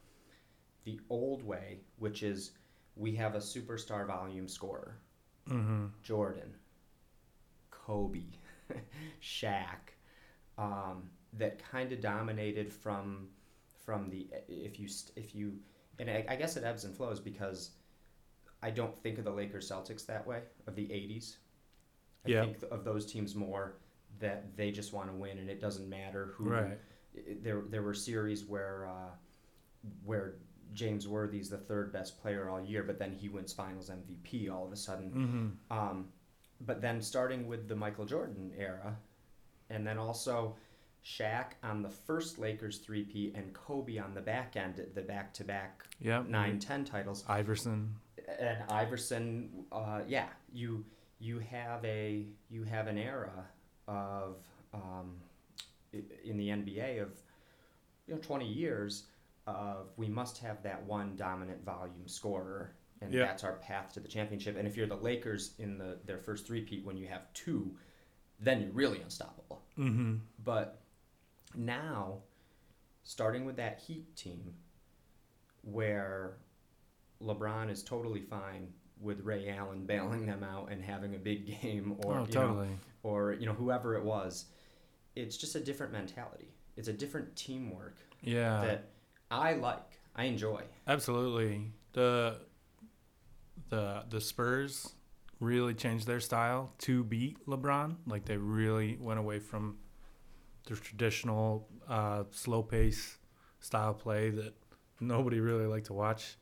the 0.84 1.00
old 1.10 1.44
way, 1.44 1.80
which 1.98 2.24
is 2.24 2.52
we 2.96 3.16
have 3.16 3.36
a 3.36 3.40
superstar 3.40 4.06
volume 4.08 4.48
scorer, 4.48 4.98
Mm-hmm. 5.50 5.88
Jordan, 6.04 6.54
Kobe, 7.70 8.24
Shaq, 9.22 9.94
um, 10.58 11.10
that 11.34 11.60
kind 11.72 11.92
of 11.92 12.02
dominated 12.02 12.72
from 12.72 13.28
from 13.86 14.10
the 14.10 14.28
if 14.48 14.80
you 14.80 14.88
if 15.16 15.34
you 15.36 15.54
and 16.00 16.10
I, 16.10 16.26
I 16.30 16.36
guess 16.36 16.58
it 16.58 16.64
ebbs 16.64 16.84
and 16.86 16.96
flows 16.96 17.20
because 17.20 17.72
I 18.62 18.70
don't 18.70 18.98
think 19.02 19.18
of 19.18 19.26
the 19.26 19.32
Lakers 19.32 19.70
Celtics 19.70 20.06
that 20.08 20.26
way 20.26 20.42
of 20.68 20.76
the 20.76 20.86
'80s. 20.86 21.38
I 22.26 22.30
Yeah. 22.30 22.42
think 22.42 22.58
of 22.72 22.84
those 22.84 23.06
teams 23.06 23.36
more 23.36 23.78
that 24.20 24.56
they 24.56 24.72
just 24.72 24.94
want 24.94 25.10
to 25.10 25.16
win 25.16 25.40
and 25.40 25.50
it 25.50 25.60
doesn't 25.62 25.90
matter 25.90 26.34
who. 26.36 26.46
Right. 26.50 26.80
There 27.42 27.64
there 27.70 27.82
were 27.82 27.94
series 27.94 28.46
where 28.46 28.88
uh, 28.88 29.12
where 30.06 30.36
James 30.74 31.08
Worthy's 31.08 31.50
the 31.50 31.58
third 31.58 31.92
best 31.92 32.22
player 32.22 32.50
all 32.50 32.62
year, 32.62 32.84
but 32.84 32.98
then 33.00 33.12
he 33.12 33.30
wins 33.30 33.54
Finals 33.54 33.90
MVP 33.90 34.50
all 34.52 34.66
of 34.66 34.72
a 34.72 34.76
sudden. 34.78 35.58
Mm-hmm. 35.70 35.78
Um, 35.78 36.08
but 36.62 36.82
then 36.82 37.02
starting 37.02 37.48
with 37.48 37.68
the 37.68 37.76
Michael 37.76 38.06
Jordan 38.06 38.52
era, 38.58 38.96
and 39.70 39.86
then 39.86 39.98
also 39.98 40.56
Shaq 41.04 41.54
on 41.64 41.82
the 41.82 41.90
first 41.90 42.38
Lakers 42.38 42.78
three-peat 42.78 43.36
and 43.36 43.54
Kobe 43.54 43.98
on 43.98 44.14
the 44.14 44.22
back 44.22 44.56
end, 44.56 44.86
the 44.94 45.02
back-to-back 45.02 45.84
Yep. 46.00 46.28
nine, 46.28 46.60
ten 46.60 46.84
titles, 46.86 47.24
Iverson. 47.28 47.96
and 48.40 48.58
Iverson. 48.70 49.66
Uh, 49.72 50.02
yeah, 50.08 50.28
you 50.54 50.84
you 51.20 51.40
have 51.40 51.84
a 51.86 52.26
you 52.50 52.64
have 52.64 52.88
an 52.88 52.98
era 52.98 53.46
of 53.88 54.38
um, 54.74 55.16
in 56.24 56.38
the 56.38 56.48
NBA 56.50 57.02
of 57.02 57.10
you 58.08 58.14
know 58.16 58.20
twenty 58.22 58.48
years 58.48 59.04
of 59.52 59.92
we 59.98 60.08
must 60.08 60.38
have 60.40 60.62
that 60.64 60.84
one 60.86 61.16
dominant 61.16 61.64
volume 61.64 62.08
scorer. 62.08 62.76
And 63.02 63.12
Yeah. 63.12 63.26
that's 63.26 63.44
our 63.44 63.54
path 63.58 63.94
to 63.94 64.00
the 64.00 64.08
championship. 64.08 64.58
And 64.58 64.68
if 64.68 64.78
you're 64.78 64.88
the 64.88 64.96
Lakers 64.96 65.56
in 65.58 65.78
the 65.78 66.00
their 66.06 66.20
first 66.20 66.46
three-peat, 66.46 66.86
when 66.86 66.98
you 66.98 67.08
have 67.08 67.32
two, 67.34 67.76
then 68.40 68.62
you're 68.62 68.72
really 68.72 69.02
unstoppable. 69.02 69.62
Mm-hmm. 69.78 70.18
But 70.44 70.82
now, 71.56 72.20
starting 73.04 73.46
with 73.46 73.56
that 73.58 73.80
Heat 73.80 74.16
team, 74.16 74.54
where 75.64 76.38
LeBron 77.22 77.70
is 77.70 77.84
totally 77.84 78.22
fine 78.22 78.72
with 79.00 79.22
Ray 79.22 79.50
Allen 79.50 79.86
bailing 79.88 80.26
them 80.26 80.44
out 80.44 80.72
and 80.72 80.84
having 80.84 81.16
a 81.16 81.20
big 81.20 81.62
game, 81.62 81.96
or 82.04 82.20
oh, 82.20 82.26
you 82.26 82.34
know, 82.34 82.48
totally. 82.48 82.70
or 83.04 83.34
you 83.34 83.46
know 83.46 83.54
whoever 83.54 83.96
it 83.96 84.04
was, 84.04 84.46
it's 85.16 85.38
just 85.38 85.56
a 85.56 85.60
different 85.60 85.92
mentality. 85.92 86.54
It's 86.78 86.88
a 86.88 86.94
different 86.94 87.36
teamwork 87.36 87.98
yeah. 88.22 88.62
that 88.62 88.90
I 89.32 89.54
like. 89.54 89.80
I 90.16 90.26
enjoy. 90.26 90.62
Absolutely. 90.88 91.72
The 91.94 92.42
the 93.70 94.04
the 94.10 94.22
Spurs 94.22 94.94
really 95.40 95.74
changed 95.74 96.06
their 96.06 96.20
style 96.20 96.74
to 96.80 97.04
beat 97.04 97.44
LeBron. 97.48 97.96
Like 98.06 98.26
they 98.26 98.38
really 98.38 98.98
went 99.00 99.20
away 99.20 99.40
from 99.40 99.78
the 100.68 100.76
traditional 100.76 101.68
uh, 101.88 102.26
slow 102.32 102.62
pace 102.62 103.18
style 103.60 103.94
play 103.94 104.30
that 104.30 104.54
nobody 105.00 105.40
really 105.40 105.66
liked 105.66 105.88
to 105.88 105.94
watch 105.94 106.38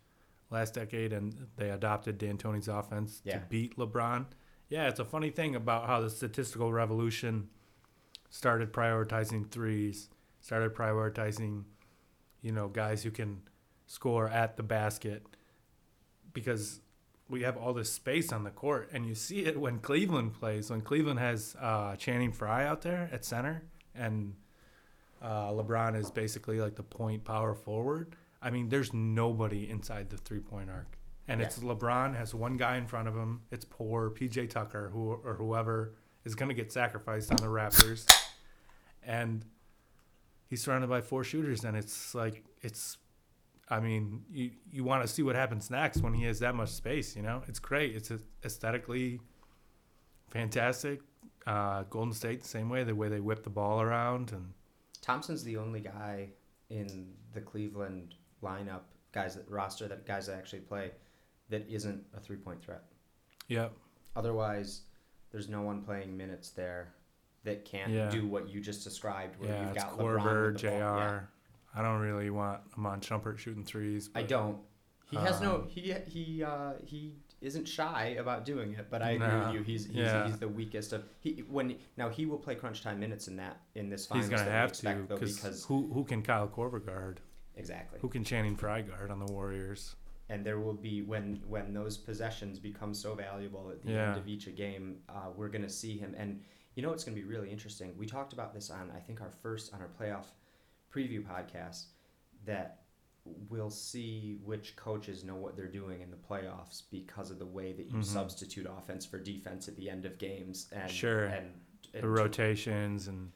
last 0.51 0.73
decade, 0.73 1.13
and 1.13 1.47
they 1.57 1.69
adopted 1.69 2.17
D'Antoni's 2.17 2.67
offense 2.67 3.21
Yeah. 3.23 3.39
to 3.39 3.45
beat 3.47 3.77
LeBron. 3.77 4.25
Yeah, 4.67 4.87
it's 4.87 4.99
a 4.99 5.05
funny 5.05 5.29
thing 5.29 5.55
about 5.55 5.85
how 5.87 6.01
the 6.01 6.09
statistical 6.09 6.73
revolution 6.73 7.49
started 8.29 8.73
prioritizing 8.73 9.49
threes, 9.49 10.09
started 10.41 10.73
prioritizing 10.75 11.63
you 12.41 12.51
know, 12.51 12.67
guys 12.67 13.03
who 13.03 13.11
can 13.11 13.41
score 13.87 14.27
at 14.27 14.57
the 14.57 14.63
basket 14.63 15.23
because 16.33 16.81
we 17.29 17.43
have 17.43 17.57
all 17.57 17.73
this 17.73 17.91
space 17.91 18.31
on 18.31 18.43
the 18.43 18.49
court. 18.49 18.89
And 18.91 19.05
you 19.05 19.15
see 19.15 19.45
it 19.45 19.59
when 19.59 19.79
Cleveland 19.79 20.33
plays, 20.33 20.69
when 20.69 20.81
Cleveland 20.81 21.19
has 21.19 21.55
uh, 21.59 21.95
Channing 21.95 22.31
Frye 22.31 22.65
out 22.65 22.81
there 22.81 23.09
at 23.11 23.23
center 23.23 23.63
and 23.95 24.33
uh, 25.21 25.49
LeBron 25.49 25.97
is 25.97 26.09
basically 26.11 26.59
like 26.59 26.75
the 26.75 26.83
point 26.83 27.23
power 27.23 27.53
forward. 27.53 28.15
I 28.41 28.49
mean, 28.51 28.69
there's 28.69 28.93
nobody 28.93 29.69
inside 29.69 30.09
the 30.09 30.17
three 30.17 30.39
point 30.39 30.69
arc. 30.69 30.97
And 31.27 31.41
it's 31.41 31.59
LeBron 31.59 32.15
has 32.15 32.33
one 32.33 32.57
guy 32.57 32.77
in 32.77 32.87
front 32.87 33.07
of 33.07 33.15
him. 33.15 33.41
It's 33.51 33.63
poor 33.63 34.09
PJ 34.09 34.49
Tucker 34.49 34.89
who 34.91 35.11
or 35.11 35.35
whoever 35.35 35.93
is 36.25 36.33
going 36.33 36.49
to 36.49 36.55
get 36.55 36.71
sacrificed 36.71 37.29
on 37.31 37.37
the 37.37 37.43
Raptors. 37.43 38.11
And 39.03 39.45
he's 40.49 40.61
surrounded 40.63 40.89
by 40.89 41.01
four 41.01 41.23
shooters 41.23 41.63
and 41.63 41.77
it's 41.77 42.13
like 42.13 42.43
it's 42.61 42.97
I 43.71 43.79
mean, 43.79 44.23
you 44.31 44.51
you 44.71 44.83
want 44.83 45.03
to 45.03 45.07
see 45.07 45.21
what 45.21 45.35
happens 45.35 45.69
next 45.69 46.01
when 46.01 46.13
he 46.13 46.25
has 46.25 46.39
that 46.39 46.55
much 46.55 46.69
space, 46.69 47.15
you 47.15 47.21
know? 47.21 47.43
It's 47.47 47.59
great. 47.59 47.95
It's 47.95 48.11
aesthetically 48.43 49.19
fantastic. 50.29 51.01
Uh, 51.45 51.83
Golden 51.83 52.13
State 52.13 52.41
the 52.41 52.47
same 52.47 52.69
way, 52.69 52.83
the 52.83 52.95
way 52.95 53.09
they 53.09 53.19
whip 53.19 53.43
the 53.43 53.49
ball 53.49 53.81
around 53.81 54.31
and 54.31 54.53
Thompson's 55.01 55.43
the 55.43 55.57
only 55.57 55.79
guy 55.79 56.29
in 56.69 57.13
the 57.33 57.41
Cleveland 57.41 58.15
lineup, 58.43 58.81
guys 59.11 59.35
that 59.35 59.49
roster 59.49 59.87
that 59.87 60.05
guys 60.05 60.27
that 60.27 60.35
actually 60.35 60.59
play 60.59 60.91
that 61.49 61.67
isn't 61.69 62.03
a 62.15 62.19
three 62.19 62.37
point 62.37 62.63
threat. 62.63 62.83
Yep. 63.47 63.73
Otherwise, 64.15 64.81
there's 65.31 65.47
no 65.47 65.61
one 65.61 65.81
playing 65.81 66.15
minutes 66.15 66.49
there 66.49 66.93
that 67.43 67.65
can't 67.65 67.91
Yeah. 67.91 68.09
do 68.09 68.27
what 68.27 68.49
you 68.49 68.61
just 68.61 68.83
described. 68.83 69.39
Where 69.39 69.49
yeah, 69.49 69.65
you've 69.67 69.75
got 69.75 69.97
with 69.97 70.57
JR. 70.57 70.67
Yeah. 70.67 71.19
I 71.75 71.81
don't 71.81 71.99
really 71.99 72.29
want 72.29 72.61
Iman 72.77 72.99
Shumpert 73.01 73.37
shooting 73.37 73.63
threes. 73.63 74.09
I 74.15 74.23
don't. 74.23 74.57
He 75.09 75.17
has 75.17 75.41
no. 75.41 75.55
Um, 75.55 75.67
He 75.67 75.93
he 76.07 76.43
uh, 76.43 76.73
he 76.83 77.15
isn't 77.41 77.67
shy 77.67 78.17
about 78.19 78.43
doing 78.45 78.73
it. 78.73 78.87
But 78.89 79.01
I 79.01 79.11
agree 79.11 79.27
Nah. 79.27 79.45
with 79.47 79.55
you. 79.55 79.63
He's 79.63 79.85
he's, 79.85 79.95
Yeah. 79.95 80.25
he's 80.27 80.37
the 80.37 80.47
weakest 80.47 80.93
of. 80.93 81.03
He 81.19 81.43
when 81.49 81.77
now 81.97 82.09
he 82.09 82.25
will 82.25 82.37
play 82.37 82.55
crunch 82.55 82.81
time 82.83 82.99
minutes 82.99 83.27
in 83.27 83.37
that 83.37 83.61
in 83.75 83.89
this 83.89 84.05
finals. 84.07 84.29
He's 84.29 84.39
gonna 84.39 84.51
have 84.51 84.71
to 84.73 85.05
though, 85.07 85.17
cause 85.17 85.65
who 85.67 85.91
who 85.93 86.03
can 86.03 86.21
Kyle 86.21 86.47
Korver 86.47 86.83
guard? 86.85 87.21
exactly. 87.55 87.99
Who 88.01 88.07
can 88.09 88.23
Channing 88.23 88.55
Frye 88.55 88.81
guard 88.81 89.11
on 89.11 89.19
the 89.19 89.31
Warriors? 89.31 89.95
and 90.31 90.45
there 90.45 90.59
will 90.59 90.75
be 90.75 91.01
when 91.01 91.41
when 91.47 91.73
those 91.73 91.97
possessions 91.97 92.59
become 92.59 92.93
so 92.93 93.15
valuable 93.15 93.71
at 93.71 93.81
the 93.81 93.91
Yeah. 93.91 94.09
end 94.09 94.17
of 94.19 94.27
each 94.27 94.45
a 94.45 94.51
game 94.51 94.99
uh, 95.09 95.31
we're 95.35 95.49
going 95.49 95.63
to 95.63 95.69
see 95.69 95.97
him 95.97 96.13
and 96.15 96.43
you 96.79 96.83
know 96.83 96.91
what's 96.91 97.03
going 97.03 97.13
to 97.13 97.21
be 97.21 97.27
really 97.27 97.51
interesting 97.51 97.91
we 97.97 98.05
talked 98.05 98.31
about 98.31 98.53
this 98.53 98.69
on 98.69 98.89
i 98.95 98.99
think 99.01 99.19
our 99.19 99.31
first 99.43 99.73
on 99.73 99.81
our 99.81 99.89
playoff 99.99 100.27
preview 100.95 101.21
podcast 101.21 101.87
that 102.45 102.83
we'll 103.49 103.69
see 103.69 104.37
which 104.45 104.77
coaches 104.77 105.25
know 105.25 105.35
what 105.35 105.57
they're 105.57 105.67
doing 105.67 105.99
in 105.99 106.09
the 106.09 106.15
playoffs 106.15 106.83
because 106.89 107.31
of 107.31 107.37
the 107.37 107.45
way 107.45 107.73
that 107.73 107.87
you 107.91 107.97
Mhm. 107.97 108.05
substitute 108.05 108.65
offense 108.65 109.05
for 109.05 109.19
defense 109.19 109.67
at 109.67 109.75
the 109.75 109.89
end 109.89 110.05
of 110.05 110.17
games 110.17 110.69
and 110.71 110.89
Sure. 110.89 111.25
and, 111.25 111.53
and 111.93 112.01
The 112.01 112.07
rotations 112.07 113.09
and 113.09 113.29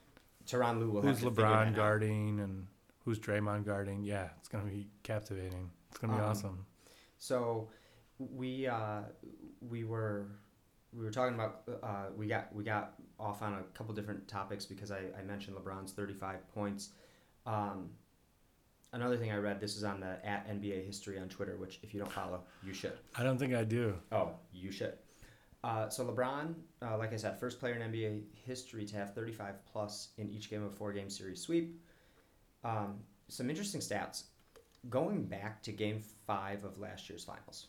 Tyronn 0.46 0.80
Lue 0.80 0.90
will 0.90 1.02
who's 1.02 1.20
have 1.20 1.28
to 1.28 1.36
figure 1.36 1.44
that 1.44 1.50
LeBron 1.50 1.68
out. 1.68 1.76
guarding 1.76 2.40
and 2.40 2.66
who's 3.04 3.20
Draymond 3.20 3.66
guarding. 3.66 4.04
Yeah, 4.04 4.30
it's 4.40 4.48
gonna 4.48 4.70
be 4.70 4.88
captivating. 5.04 5.70
It's 5.90 5.98
gonna 5.98 6.14
be 6.14 6.20
Um, 6.20 6.30
awesome. 6.30 6.66
So 7.18 7.68
we 8.20 8.68
uh, 8.68 9.02
we 9.60 9.84
were 9.84 10.28
we 10.94 11.04
were 11.04 11.12
talking 11.12 11.34
about 11.36 11.64
uh, 11.84 12.06
we 12.16 12.28
got 12.28 12.54
we 12.56 12.64
got 12.64 12.96
off 13.24 13.42
on 13.42 13.54
a 13.54 13.64
couple 13.78 13.94
different 13.96 14.28
topics 14.28 14.66
because 14.66 14.92
I, 14.92 15.00
I 15.18 15.24
mentioned 15.24 15.56
LeBron's 15.56 15.94
35 15.94 16.48
points. 16.54 16.90
Um, 17.46 17.90
another 18.92 19.18
thing 19.18 19.32
I 19.32 19.38
read 19.38 19.60
this 19.60 19.76
is 19.78 19.84
on 19.84 20.00
the 20.02 20.24
at 20.26 20.48
NBA 20.48 20.86
history 20.86 21.18
on 21.20 21.30
Twitter, 21.30 21.56
which 21.58 21.80
if 21.84 21.94
you 21.94 22.00
don't 22.00 22.12
follow, 22.12 22.42
you 22.64 22.74
should. 22.74 22.94
I 23.16 23.24
don't 23.24 23.38
think 23.38 23.54
I 23.54 23.64
do. 23.64 23.96
Oh, 24.12 24.32
you 24.52 24.72
should. 24.72 24.94
Uh, 25.64 25.88
so 25.88 26.06
LeBron, 26.06 26.54
uh, 26.82 26.98
like 26.98 27.14
I 27.14 27.16
said, 27.16 27.40
first 27.40 27.60
player 27.60 27.76
in 27.76 27.92
NBA 27.92 28.24
history 28.46 28.86
to 28.86 28.96
have 28.98 29.14
35 29.16 29.56
plus 29.72 30.10
in 30.18 30.30
each 30.30 30.50
game 30.50 30.62
of 30.62 30.74
a 30.74 30.76
four-game 30.76 31.10
series 31.10 31.40
sweep. 31.42 31.80
Um, 32.66 33.00
some 33.30 33.50
interesting 33.50 33.80
stats. 33.80 34.24
Going 34.90 35.24
back 35.24 35.64
to 35.64 35.72
Game 35.72 36.02
Five 36.28 36.66
of 36.66 36.78
last 36.78 37.10
year's 37.10 37.24
finals, 37.24 37.68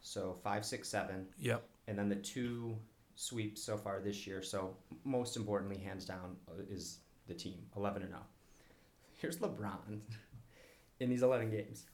so 0.00 0.36
five, 0.44 0.64
six, 0.64 0.88
seven, 0.88 1.26
Yep. 1.40 1.64
and 1.88 1.98
then 1.98 2.08
the 2.08 2.14
two 2.14 2.76
sweeps 3.22 3.62
so 3.62 3.76
far 3.76 4.00
this 4.00 4.26
year. 4.26 4.42
So 4.42 4.76
most 5.04 5.36
importantly, 5.36 5.78
hands 5.78 6.04
down, 6.04 6.36
uh, 6.48 6.62
is 6.68 6.98
the 7.28 7.34
team 7.34 7.58
11 7.76 8.02
and 8.02 8.10
0. 8.10 8.22
Here's 9.18 9.38
LeBron 9.38 10.00
in 11.00 11.08
these 11.08 11.22
11 11.22 11.50
games: 11.50 11.86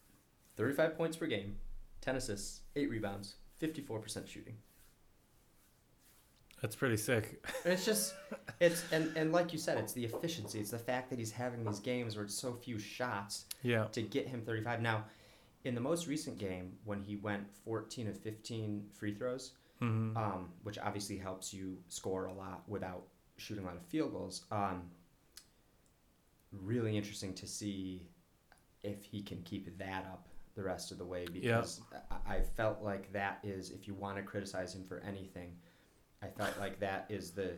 35 0.57 0.97
points 0.97 1.17
per 1.17 1.27
game, 1.27 1.57
10 2.01 2.17
assists, 2.17 2.63
eight 2.77 2.89
rebounds, 2.91 3.35
54% 3.61 4.27
shooting. 4.27 4.57
That's 6.63 6.75
pretty 6.75 6.97
sick. 6.97 7.47
And 7.65 7.73
it's 7.75 7.85
just 7.85 8.15
it's 8.61 8.83
and, 8.91 9.15
and 9.17 9.31
like 9.33 9.53
you 9.53 9.59
said, 9.59 9.79
it's 9.79 9.93
the 9.93 10.05
efficiency. 10.05 10.59
It's 10.59 10.71
the 10.73 10.79
fact 10.79 11.11
that 11.11 11.19
he's 11.19 11.31
having 11.31 11.63
these 11.65 11.79
games 11.79 12.17
where 12.17 12.25
it's 12.25 12.35
so 12.35 12.55
few 12.55 12.79
shots 12.79 13.45
Yeah. 13.63 13.85
to 13.93 14.03
get 14.03 14.27
him 14.27 14.43
35. 14.43 14.81
Now, 14.81 15.05
in 15.65 15.75
the 15.75 15.81
most 15.81 16.07
recent 16.07 16.39
game 16.39 16.73
when 16.85 17.03
he 17.03 17.17
went 17.17 17.45
14 17.65 18.09
of 18.09 18.19
15 18.19 18.87
free 18.95 19.13
throws, 19.15 19.53
hmm 19.81 20.17
um, 20.17 20.49
which 20.63 20.79
obviously 20.79 21.17
helps 21.17 21.53
you 21.53 21.77
score 21.89 22.27
a 22.27 22.33
lot 22.33 22.63
without 22.69 23.05
shooting 23.37 23.65
a 23.65 23.67
lot 23.67 23.77
of 23.77 23.83
field 23.83 24.13
goals. 24.13 24.45
Um, 24.51 24.83
really 26.53 26.97
interesting 26.97 27.35
to 27.35 27.47
see 27.47 28.09
if 28.83 29.05
he 29.05 29.23
can 29.23 29.43
keep 29.43 29.77
that 29.79 30.05
up 30.07 30.27
the 30.57 30.63
rest 30.63 30.91
of 30.91 30.99
the 30.99 31.05
way 31.05 31.25
because 31.33 31.81
I, 32.27 32.37
I 32.37 32.41
felt 32.41 32.83
like 32.83 33.13
that 33.13 33.39
is 33.45 33.71
if 33.71 33.87
you 33.87 33.95
want 33.95 34.17
to 34.17 34.23
criticize 34.23 34.75
him 34.75 34.85
for 34.89 35.03
anything, 35.07 35.53
I 36.23 36.27
felt 36.27 36.59
like 36.59 36.81
that 36.81 37.07
is 37.09 37.31
the 37.31 37.53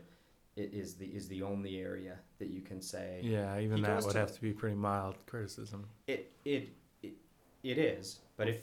it 0.56 0.74
is 0.74 0.94
the 0.94 1.06
is 1.06 1.28
the 1.28 1.42
only 1.42 1.78
area 1.80 2.16
that 2.38 2.48
you 2.50 2.60
can 2.60 2.82
say 2.82 3.20
Yeah, 3.22 3.58
even 3.58 3.80
that 3.82 4.02
would 4.02 4.12
to 4.12 4.18
have 4.18 4.32
to 4.32 4.40
be 4.40 4.52
pretty 4.52 4.76
mild 4.76 5.14
criticism. 5.26 5.86
it 6.06 6.30
it 6.44 6.68
it, 7.02 7.12
it 7.62 7.78
is. 7.78 8.18
But 8.36 8.48
if 8.48 8.60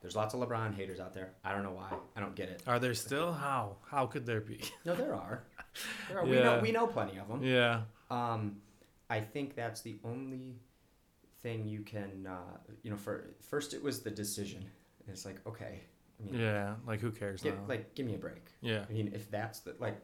there's 0.00 0.16
lots 0.16 0.34
of 0.34 0.40
LeBron 0.40 0.74
haters 0.74 0.98
out 1.00 1.12
there, 1.14 1.32
I 1.44 1.52
don't 1.52 1.62
know 1.62 1.72
why. 1.72 1.92
I 2.16 2.20
don't 2.20 2.34
get 2.34 2.48
it. 2.48 2.62
Are 2.66 2.78
there 2.78 2.94
still? 2.94 3.32
How? 3.32 3.76
How 3.90 4.06
could 4.06 4.26
there 4.26 4.40
be? 4.40 4.60
No, 4.84 4.94
there 4.94 5.14
are. 5.14 5.44
There 6.08 6.18
are. 6.20 6.24
We 6.24 6.36
know 6.36 6.58
we 6.60 6.72
know 6.72 6.86
plenty 6.86 7.18
of 7.18 7.28
them. 7.28 7.42
yeah. 7.42 7.82
Um, 8.10 8.56
I 9.08 9.20
think 9.20 9.54
that's 9.54 9.80
the 9.82 9.96
only 10.04 10.56
thing 11.42 11.66
you 11.66 11.80
can, 11.80 12.26
uh, 12.26 12.58
you 12.82 12.90
know, 12.90 12.96
for 12.96 13.34
first 13.48 13.74
it 13.74 13.82
was 13.82 14.00
the 14.02 14.10
decision. 14.10 14.58
And 14.60 15.08
it's 15.08 15.24
like, 15.24 15.40
okay, 15.46 15.80
I 16.20 16.24
mean, 16.30 16.40
Yeah. 16.40 16.74
Like 16.86 17.00
who 17.00 17.10
cares 17.10 17.44
now? 17.44 17.52
like 17.68 17.94
give 17.94 18.06
me 18.06 18.14
a 18.14 18.18
break. 18.18 18.44
yeah. 18.60 18.84
I 18.88 18.92
mean, 18.92 19.10
if 19.14 19.30
that's 19.30 19.60
the 19.60 19.74
like, 19.78 19.96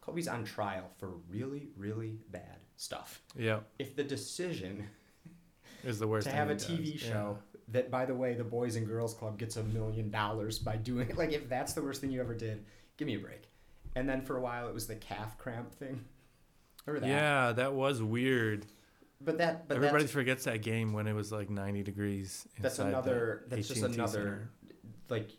Kobe's 0.00 0.28
on 0.28 0.44
trial 0.44 0.90
for 0.98 1.10
really, 1.28 1.68
really 1.76 2.18
bad 2.30 2.58
stuff. 2.76 3.20
Yeah. 3.36 3.60
If 3.78 3.96
the 3.96 4.04
decision 4.04 4.86
Is 5.84 5.98
the 5.98 6.06
worst 6.08 6.26
to 6.28 6.32
have 6.34 6.48
a 6.50 6.54
does. 6.54 6.66
TV 6.66 7.00
Yeah. 7.02 7.08
show 7.12 7.38
that, 7.68 7.90
by 7.90 8.04
the 8.06 8.14
way, 8.14 8.34
the 8.34 8.44
Boys 8.44 8.76
and 8.76 8.86
Girls 8.86 9.14
Club 9.14 9.38
gets 9.38 9.56
a 9.56 9.62
million 9.64 10.10
dollars 10.10 10.58
by 10.58 10.76
doing 10.76 11.08
it, 11.10 11.16
like 11.18 11.32
if 11.32 11.48
that's 11.48 11.72
the 11.72 11.82
worst 11.82 12.00
thing 12.00 12.10
you 12.10 12.20
ever 12.20 12.34
did, 12.34 12.64
give 12.96 13.06
me 13.06 13.14
a 13.16 13.18
break. 13.18 13.42
And 13.94 14.08
then 14.08 14.20
for 14.22 14.36
a 14.36 14.40
while 14.40 14.68
it 14.68 14.74
was 14.74 14.86
the 14.86 14.94
calf 14.94 15.36
cramp 15.38 15.72
thing. 15.72 16.04
Remember 16.84 17.06
that? 17.06 17.12
Yeah, 17.12 17.52
that 17.52 17.72
was 17.74 18.02
weird. 18.02 18.66
But 19.20 19.38
that, 19.38 19.66
but 19.66 19.78
Everybody 19.78 20.06
forgets 20.06 20.44
that 20.44 20.62
game 20.62 20.92
when 20.92 21.06
it 21.06 21.14
was 21.14 21.32
like 21.32 21.48
90 21.50 21.82
degrees. 21.82 22.46
that's 22.60 22.78
another 22.78 23.44
that's 23.48 23.66
just 23.68 23.82
another 23.82 24.08
Center. 24.12 24.50
like 25.08 25.30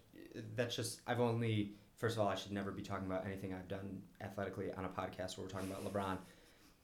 that's 0.55 0.75
just 0.75 1.01
i've 1.07 1.19
only 1.19 1.73
first 1.97 2.15
of 2.15 2.21
all 2.21 2.27
i 2.27 2.35
should 2.35 2.51
never 2.51 2.71
be 2.71 2.81
talking 2.81 3.05
about 3.05 3.25
anything 3.25 3.53
i've 3.53 3.67
done 3.67 4.01
athletically 4.21 4.71
on 4.73 4.85
a 4.85 4.89
podcast 4.89 5.37
where 5.37 5.45
we're 5.45 5.49
talking 5.51 5.69
about 5.69 5.83
lebron 5.85 6.17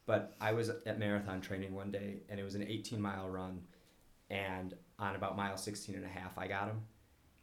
but 0.06 0.36
i 0.41 0.52
was 0.52 0.70
at 0.70 0.98
marathon 1.00 1.39
training 1.41 1.74
one 1.74 1.91
day 1.91 2.18
and 2.30 2.39
it 2.39 2.44
was 2.44 2.56
an 2.56 2.64
18 2.64 3.00
mile 3.02 3.28
run 3.30 3.60
and 4.30 4.74
on 5.04 5.16
about 5.16 5.36
mile 5.38 5.58
16 5.58 5.95
and 5.95 6.06
a 6.06 6.08
half 6.08 6.38
i 6.38 6.47
got 6.47 6.68
him 6.68 6.82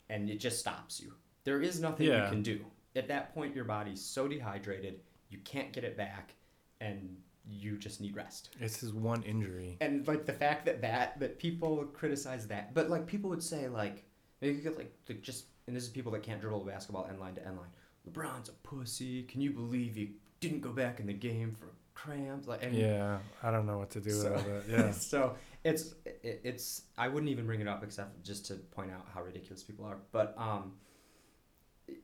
and 0.09 0.29
it 0.31 0.41
just 0.41 0.59
stops 0.59 1.01
you 1.01 1.13
there 1.45 1.61
is 1.61 1.81
nothing 1.81 2.07
Yeah. 2.09 2.25
you 2.25 2.31
can 2.31 2.43
do 2.43 2.61
at 2.97 3.09
that 3.09 3.35
point 3.35 3.55
your 3.55 3.65
body's 3.65 4.03
so 4.05 4.27
dehydrated 4.27 5.01
you 5.29 5.39
can't 5.45 5.73
get 5.73 5.85
it 5.85 5.97
back 5.97 6.35
and 6.81 7.17
you 7.49 7.77
just 7.79 8.01
need 8.01 8.15
rest 8.17 8.51
This 8.61 8.83
is 8.83 8.93
one 8.93 9.23
injury. 9.23 9.77
and 9.81 10.07
like 10.09 10.25
the 10.27 10.33
fact 10.33 10.67
that 10.67 10.81
that 10.83 11.19
that 11.21 11.39
people 11.39 11.85
criticize 11.93 12.47
that 12.49 12.75
but 12.75 12.89
like 12.91 13.07
people 13.07 13.31
would 13.31 13.43
say 13.43 13.69
like 13.69 14.05
maybe 14.41 14.57
you 14.57 14.63
could 14.63 14.77
like, 14.77 14.93
like 15.09 15.21
just 15.23 15.47
and 15.67 15.77
this 15.77 15.85
is 15.85 15.89
people 15.91 16.13
that 16.13 16.23
can't 16.23 16.41
dribble 16.41 16.63
a 16.63 16.65
basketball 16.65 17.07
end 17.09 17.21
line 17.21 17.35
to 17.35 17.47
end 17.47 17.57
line 17.59 17.69
lebron's 18.11 18.49
a 18.49 18.53
pussy 18.67 19.23
can 19.25 19.41
you 19.41 19.51
believe 19.51 19.95
he 19.95 20.13
didn't 20.41 20.61
go 20.61 20.71
back 20.73 21.01
in 21.01 21.07
the 21.07 21.13
game 21.13 21.55
for 21.59 21.67
cramps 21.95 22.47
like 22.49 22.63
and 22.65 22.75
Yeah, 22.75 23.19
I 23.43 23.51
don't 23.51 23.67
know 23.67 23.77
what 23.79 23.91
to 23.91 24.01
do 24.01 24.11
So- 24.11 24.33
with 24.33 24.47
it. 24.47 24.65
Yeah. 24.71 24.91
so 24.93 25.37
it's 25.65 25.95
it, 26.05 26.41
it's 26.45 26.83
i 26.97 27.07
wouldn't 27.09 27.31
even 27.31 27.47
bring 27.47 27.61
it 27.61 27.69
up 27.69 27.83
except 27.85 28.23
just 28.25 28.47
to 28.47 28.55
point 28.55 28.91
out 28.91 29.07
how 29.15 29.23
ridiculous 29.23 29.63
people 29.63 29.85
are 29.85 29.99
but 30.13 30.35
um 30.39 30.73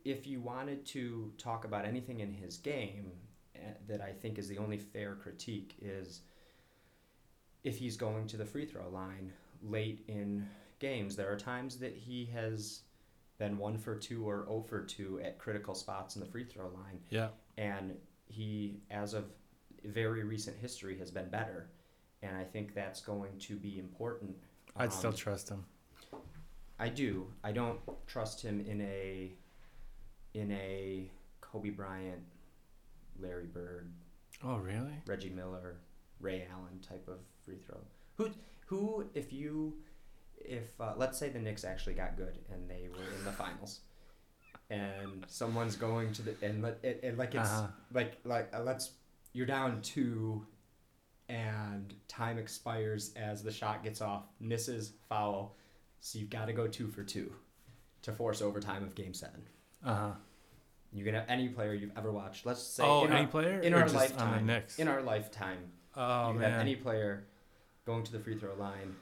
if 0.04 0.26
you 0.26 0.40
wanted 0.40 0.84
to 0.84 1.32
talk 1.38 1.64
about 1.64 1.84
anything 1.84 2.20
in 2.20 2.32
his 2.32 2.57
game 2.59 3.11
eh, 3.54 3.59
that 3.88 4.00
i 4.00 4.12
think 4.12 4.38
is 4.38 4.48
the 4.48 4.59
only 4.59 4.78
fair 4.78 5.14
critique 5.14 5.74
is 5.80 6.20
if 7.64 7.78
he's 7.78 7.96
going 7.96 8.26
to 8.26 8.36
the 8.36 8.44
free 8.44 8.64
throw 8.64 8.88
line 8.88 9.32
late 9.62 10.04
in 10.07 10.48
games. 10.78 11.16
There 11.16 11.32
are 11.32 11.36
times 11.36 11.78
that 11.78 11.96
he 11.96 12.26
has 12.26 12.82
been 13.38 13.59
one 13.59 13.76
for 13.78 13.96
two 13.96 14.28
or 14.28 14.44
0 14.46 14.64
for 14.68 14.82
two 14.82 15.20
at 15.24 15.38
critical 15.38 15.74
spots 15.74 16.14
in 16.16 16.20
the 16.20 16.26
free 16.26 16.44
throw 16.44 16.66
line, 16.68 17.00
Yeah. 17.11 17.28
and 17.59 17.96
he, 18.26 18.80
as 18.90 19.14
of 19.14 19.24
very 19.84 20.22
recent 20.22 20.57
history, 20.59 20.96
has 20.98 21.11
been 21.11 21.28
better. 21.28 21.70
And 22.27 22.37
I 22.37 22.45
think 22.45 22.74
that's 22.74 23.01
going 23.01 23.39
to 23.41 23.57
be 23.57 23.79
important. 23.79 24.35
I'd 24.77 24.93
still 24.93 25.11
Um, 25.11 25.16
trust 25.16 25.49
him. 25.49 25.64
I 26.79 26.89
do. 26.89 27.33
I 27.45 27.53
don't 27.53 27.79
trust 28.07 28.43
him 28.43 28.61
in 28.61 28.81
a 28.81 29.33
in 30.35 30.51
a 30.53 31.11
Kobe 31.41 31.70
Bryant, 31.70 32.22
Larry 33.18 33.47
Bird, 33.47 33.91
Oh, 34.45 34.57
really? 34.59 34.93
Reggie 35.07 35.31
Miller, 35.31 35.77
Ray 36.20 36.47
Allen 36.53 36.79
type 36.87 37.09
of 37.09 37.18
free 37.45 37.57
throw. 37.66 37.81
Who 38.16 38.31
who 38.66 39.07
if 39.14 39.33
you 39.33 39.79
if 40.39 40.79
uh, 40.81 40.93
let's 40.97 41.18
say 41.18 41.31
the 41.31 41.39
Knicks 41.39 41.64
actually 41.64 41.95
got 41.95 42.16
good 42.16 42.39
and 42.53 42.68
they 42.70 42.89
were 42.91 43.16
in 43.18 43.24
the 43.24 43.33
finals, 43.33 43.81
and 44.68 45.24
someone's 45.29 45.77
going 45.77 46.12
to 46.14 46.22
the 46.22 46.35
and, 46.43 46.62
let, 46.62 46.79
and, 46.85 46.97
and 47.03 47.18
like 47.18 47.35
it's 47.35 47.49
Uh-huh. 47.49 47.68
like 47.93 48.18
like 48.24 48.55
uh, 48.55 48.61
let's 48.62 48.93
you're 49.33 49.47
down 49.47 49.81
two, 49.81 50.47
and 51.29 51.95
time 52.09 52.39
expires 52.39 53.12
as 53.16 53.43
the 53.43 53.53
shot 53.53 53.83
gets 53.83 54.01
off, 54.01 54.24
misses 54.41 54.93
foul, 55.09 55.57
so 56.01 56.18
you've 56.18 56.31
got 56.31 56.47
to 56.47 56.53
go 56.53 56.66
two 56.66 56.89
for 56.89 57.03
two, 57.03 57.33
to 58.03 58.12
force 58.12 58.43
overtime 58.43 58.83
of 58.83 58.95
Game 58.95 59.14
Seven. 59.14 59.43
Uh 59.85 59.95
huh. 59.95 60.11
You 60.93 61.05
can 61.05 61.14
have 61.14 61.27
any 61.29 61.49
player 61.49 61.74
you've 61.74 61.97
ever 61.97 62.11
watched. 62.12 62.47
Let's 62.47 62.62
say 62.62 62.85
Oh, 62.85 63.05
in 63.05 63.12
any 63.12 63.22
our, 63.22 63.27
player? 63.27 63.61
in 63.61 63.74
our 63.74 63.89
lifetime. 63.89 64.49
In 64.79 64.89
our 64.89 65.03
lifetime, 65.03 65.59
oh 65.97 66.29
you 66.29 66.33
can 66.35 66.41
man. 66.43 66.51
have 66.53 66.61
any 66.61 66.77
player 66.77 67.27
going 67.85 68.03
to 68.05 68.12
the 68.12 68.20
free 68.20 68.37
throw 68.37 68.55
line 68.55 68.95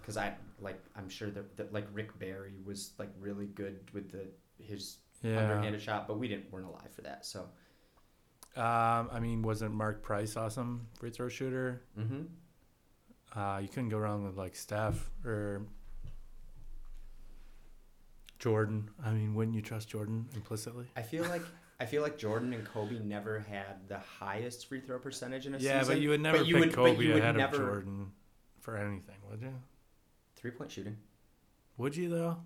because 0.00 0.16
I 0.16 0.34
like 0.60 0.80
I'm 0.96 1.08
sure 1.08 1.30
that, 1.30 1.56
that 1.56 1.72
like 1.72 1.86
Rick 1.92 2.18
Barry 2.18 2.54
was 2.64 2.92
like 2.98 3.10
really 3.20 3.46
good 3.46 3.80
with 3.92 4.10
the 4.10 4.26
his 4.58 4.98
yeah. 5.22 5.38
underhanded 5.38 5.82
shot, 5.82 6.06
but 6.08 6.18
we 6.18 6.28
didn't 6.28 6.50
weren't 6.52 6.66
alive 6.66 6.90
for 6.94 7.02
that. 7.02 7.24
So 7.26 7.48
Um, 8.56 9.08
I 9.12 9.18
mean, 9.20 9.42
wasn't 9.42 9.74
Mark 9.74 10.02
Price 10.02 10.36
awesome 10.36 10.86
free 10.98 11.10
throw 11.10 11.28
shooter? 11.28 11.82
mm-hmm. 11.98 12.22
Uh, 13.38 13.58
you 13.60 13.68
couldn't 13.68 13.88
go 13.88 13.96
wrong 13.98 14.24
with 14.24 14.36
like 14.36 14.54
Steph 14.54 15.10
or 15.24 15.62
Jordan. 18.38 18.90
I 19.04 19.12
mean, 19.12 19.34
wouldn't 19.34 19.54
you 19.54 19.62
trust 19.62 19.88
Jordan 19.88 20.26
implicitly? 20.34 20.86
I 20.96 21.02
feel 21.02 21.24
like 21.24 21.42
I 21.80 21.86
feel 21.86 22.02
like 22.02 22.18
Jordan 22.18 22.52
and 22.52 22.64
Kobe 22.64 22.98
never 22.98 23.40
had 23.40 23.88
the 23.88 23.98
highest 23.98 24.66
free 24.68 24.80
throw 24.80 24.98
percentage 24.98 25.46
in 25.46 25.54
a 25.54 25.58
Yeah, 25.58 25.80
season. 25.80 25.94
but 25.94 26.02
you 26.02 26.10
would 26.10 26.20
never 26.20 26.42
you 26.42 26.56
pick 26.56 26.64
would- 26.66 26.74
Kobe 26.74 27.10
ahead 27.18 27.36
never- 27.36 27.56
of 27.56 27.62
Jordan 27.62 28.12
for 28.60 28.76
anything, 28.76 29.16
would 29.30 29.40
you? 29.40 29.54
Three 30.36 30.50
point 30.50 30.70
shooting. 30.70 30.96
Would 31.78 31.96
you 31.96 32.08
though? 32.10 32.36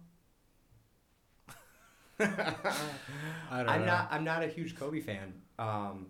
I 2.20 2.26
don't 3.50 3.68
I'm 3.68 3.80
know. 3.80 3.86
not 3.86 4.08
I'm 4.12 4.24
not 4.24 4.42
a 4.44 4.48
huge 4.48 4.76
Kobe 4.76 5.00
fan. 5.00 5.34
Um, 5.58 6.08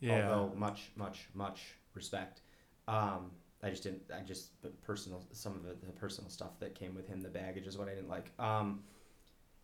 Yeah. 0.00 0.30
although 0.30 0.54
much 0.56 0.90
much 0.96 1.28
much 1.34 1.74
respect 1.94 2.42
um 2.86 3.30
i 3.64 3.68
just 3.68 3.82
didn't 3.82 4.02
i 4.16 4.20
just 4.22 4.50
personal 4.82 5.24
some 5.32 5.54
of 5.56 5.64
the, 5.64 5.74
the 5.86 5.92
personal 5.92 6.30
stuff 6.30 6.58
that 6.60 6.74
came 6.76 6.94
with 6.94 7.08
him 7.08 7.20
the 7.20 7.28
baggage 7.28 7.66
is 7.66 7.76
what 7.76 7.88
i 7.88 7.94
didn't 7.94 8.08
like 8.08 8.30
um 8.38 8.84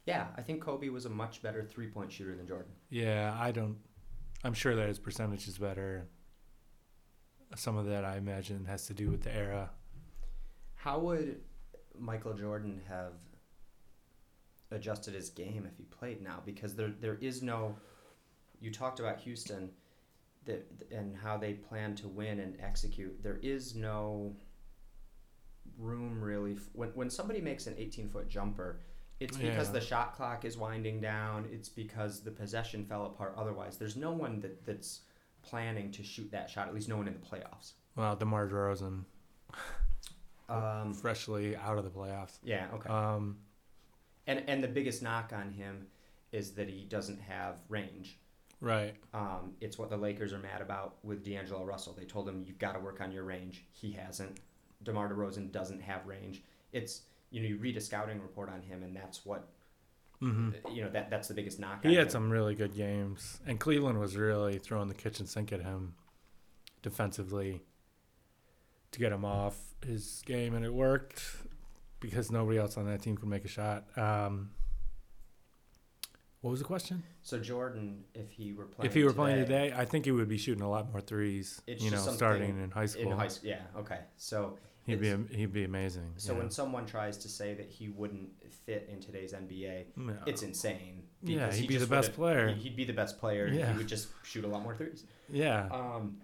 yeah 0.06 0.26
i 0.36 0.42
think 0.42 0.60
kobe 0.60 0.88
was 0.88 1.04
a 1.06 1.08
much 1.08 1.40
better 1.42 1.62
three 1.62 1.86
point 1.86 2.10
shooter 2.12 2.34
than 2.34 2.46
jordan 2.46 2.72
Yeah, 2.90 3.36
I 3.38 3.52
don't. 3.52 3.78
I'm 4.42 4.54
sure 4.54 4.74
that 4.76 4.88
his 4.88 4.98
percentage 4.98 5.46
is 5.48 5.56
better. 5.58 6.06
Some 7.56 7.76
of 7.78 7.86
that 7.86 8.04
I 8.04 8.16
imagine 8.18 8.66
has 8.66 8.86
to 8.88 8.94
do 8.94 9.10
with 9.10 9.22
the 9.22 9.34
era. 9.34 9.70
how 10.74 10.98
would 10.98 11.40
michael 11.98 12.34
jordan 12.34 12.80
have 12.88 13.12
adjusted 14.70 15.14
his 15.14 15.30
game 15.30 15.66
if 15.70 15.76
he 15.76 15.84
played 15.84 16.20
now 16.20 16.42
because 16.44 16.74
there 16.74 16.92
there 17.00 17.18
is 17.20 17.42
no 17.42 17.76
you 18.64 18.70
talked 18.72 18.98
about 19.00 19.20
houston 19.20 19.70
that 20.46 20.66
and 20.90 21.16
how 21.16 21.36
they 21.36 21.52
plan 21.54 21.94
to 21.96 22.08
win 22.08 22.40
and 22.40 22.56
execute. 22.60 23.22
There 23.22 23.38
is 23.42 23.74
no 23.74 24.34
room 25.78 26.20
really 26.20 26.52
f- 26.52 26.68
when 26.72 26.90
when 26.90 27.10
somebody 27.10 27.40
makes 27.40 27.66
an 27.66 27.74
18 27.78 28.08
foot 28.08 28.28
jumper 28.28 28.80
it's 29.20 29.36
because 29.36 29.68
Yeah. 29.68 29.72
the 29.74 29.80
shot 29.80 30.14
clock 30.14 30.44
is 30.44 30.56
winding 30.56 31.00
down 31.00 31.48
it's 31.52 31.68
because 31.68 32.20
the 32.22 32.30
possession 32.30 32.84
fell 32.84 33.06
apart 33.06 33.34
otherwise. 33.36 33.76
There's 33.76 33.96
no 33.96 34.12
one 34.12 34.40
that 34.40 34.64
that's 34.66 35.00
planning 35.42 35.90
to 35.92 36.02
shoot 36.02 36.30
that 36.32 36.48
shot 36.50 36.68
at 36.68 36.74
least 36.74 36.88
no 36.88 36.96
one 36.96 37.06
in 37.08 37.14
the 37.14 37.20
playoffs. 37.20 37.72
Well, 37.96 38.16
DeMar 38.16 38.48
DeRozan, 38.48 39.04
um, 40.48 40.92
freshly 40.94 41.56
out 41.56 41.78
of 41.78 41.84
the 41.84 41.90
playoffs. 41.90 42.38
yeah 42.42 42.66
okay. 42.74 42.88
Um, 42.88 43.38
and 44.26 44.42
and 44.48 44.62
the 44.62 44.68
biggest 44.68 45.02
knock 45.02 45.32
on 45.34 45.52
him 45.52 45.86
is 46.32 46.52
that 46.52 46.68
he 46.68 46.84
doesn't 46.84 47.20
have 47.20 47.56
range 47.68 48.18
right. 48.64 48.94
Um, 49.12 49.52
it's 49.60 49.78
what 49.78 49.90
the 49.90 49.96
Lakers 49.96 50.32
are 50.32 50.38
mad 50.38 50.60
about 50.60 50.96
with 51.04 51.24
D'Angelo 51.24 51.64
Russell. 51.64 51.94
They 51.96 52.04
told 52.04 52.28
him 52.28 52.42
you've 52.46 52.58
got 52.58 52.72
to 52.72 52.80
work 52.80 53.00
on 53.00 53.12
your 53.12 53.24
range. 53.24 53.64
He 53.72 53.92
hasn't. 53.92 54.40
DeMar 54.82 55.12
DeRozan 55.12 55.52
doesn't 55.52 55.80
have 55.82 56.06
range. 56.06 56.42
It's 56.72 57.02
you 57.30 57.40
know 57.42 57.48
you 57.48 57.56
read 57.58 57.76
a 57.76 57.80
scouting 57.80 58.20
report 58.20 58.50
on 58.50 58.62
him, 58.62 58.82
and 58.82 58.96
that's 58.96 59.24
what 59.24 59.48
hmm 60.20 60.50
you 60.72 60.82
know 60.82 60.90
that 60.90 61.10
that's 61.10 61.28
the 61.28 61.34
biggest 61.34 61.58
knock. 61.60 61.84
He 61.84 61.94
had 61.94 62.04
him. 62.04 62.10
some 62.10 62.30
really 62.30 62.54
good 62.54 62.74
games, 62.74 63.40
and 63.46 63.60
Cleveland 63.60 63.98
was 64.00 64.16
really 64.16 64.58
throwing 64.58 64.88
the 64.88 64.94
kitchen 64.94 65.26
sink 65.26 65.52
at 65.52 65.60
him 65.62 65.94
defensively 66.82 67.62
to 68.92 68.98
get 68.98 69.12
him 69.12 69.24
off 69.24 69.56
his 69.86 70.22
game, 70.26 70.54
and 70.54 70.64
it 70.64 70.72
worked 70.72 71.22
because 72.00 72.30
nobody 72.30 72.58
else 72.58 72.76
on 72.76 72.86
that 72.86 73.02
team 73.02 73.16
could 73.16 73.28
make 73.28 73.44
a 73.44 73.48
shot. 73.48 73.84
Um, 73.98 74.50
what 76.40 76.50
was 76.50 76.60
the 76.60 76.66
question? 76.66 77.02
So 77.24 77.38
Jordan, 77.38 78.04
if 78.14 78.30
he 78.30 78.52
were 78.52 78.66
playing, 78.66 78.86
if 78.86 78.94
he 78.94 79.02
were 79.02 79.14
playing 79.14 79.38
today, 79.38 79.72
I 79.74 79.86
think 79.86 80.04
he 80.04 80.12
would 80.12 80.28
be 80.28 80.36
shooting 80.36 80.62
a 80.62 80.68
lot 80.68 80.92
more 80.92 81.00
threes. 81.00 81.60
It's 81.66 81.82
you 81.82 81.90
know, 81.90 81.96
starting 81.96 82.62
in 82.62 82.70
high 82.70 82.84
school, 82.84 83.10
in 83.12 83.16
high 83.16 83.28
school, 83.28 83.48
yeah, 83.48 83.62
okay. 83.78 84.00
So 84.18 84.58
he'd 84.84 85.00
be 85.00 85.16
he'd 85.34 85.50
be 85.52 85.64
amazing. 85.64 86.12
so 86.18 86.32
yeah. 86.34 86.38
when 86.40 86.50
someone 86.50 86.84
tries 86.84 87.16
to 87.18 87.28
say 87.30 87.54
that 87.54 87.70
he 87.70 87.88
wouldn't 87.88 88.28
fit 88.66 88.90
in 88.92 89.00
today's 89.00 89.32
NBA, 89.32 89.86
No. 89.96 90.12
it's 90.26 90.42
insane. 90.42 91.04
Yeah, 91.22 91.46
because 91.46 91.54
he'd 91.56 91.62
he 91.62 91.66
be 91.68 91.76
the 91.78 91.86
best 91.86 92.12
player. 92.12 92.48
he- 92.48 92.60
He'd 92.64 92.76
be 92.76 92.84
the 92.84 92.92
best 92.92 93.18
player. 93.18 93.46
Yeah. 93.48 93.72
He 93.72 93.78
would 93.78 93.88
just 93.88 94.08
shoot 94.22 94.44
a 94.44 94.48
lot 94.48 94.62
more 94.62 94.76
threes. 94.76 95.04
yeah, 95.30 95.68
Um, 95.70 96.18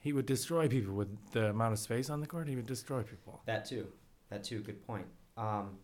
he 0.00 0.12
would 0.12 0.26
destroy 0.26 0.66
people 0.66 0.94
with 0.94 1.10
the 1.30 1.50
amount 1.50 1.74
of 1.74 1.78
space 1.78 2.10
on 2.10 2.20
the 2.20 2.26
court. 2.26 2.48
He 2.48 2.56
would 2.56 2.66
destroy 2.66 3.04
people. 3.04 3.40
That 3.46 3.66
too. 3.66 3.86
That 4.30 4.42
too. 4.42 4.62
Good 4.62 4.84
point. 4.84 5.06
Um, 5.36 5.78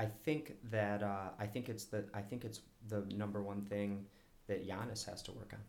I 0.00 0.06
think 0.24 0.54
that 0.70 1.02
uh, 1.02 1.28
I 1.38 1.46
think 1.46 1.68
it's 1.68 1.84
the 1.84 2.04
I 2.14 2.22
think 2.22 2.44
it's 2.44 2.60
the 2.88 3.04
number 3.14 3.42
one 3.42 3.62
thing 3.62 4.06
that 4.46 4.66
Giannis 4.66 5.04
has 5.08 5.22
to 5.24 5.32
work 5.32 5.50
on 5.52 5.60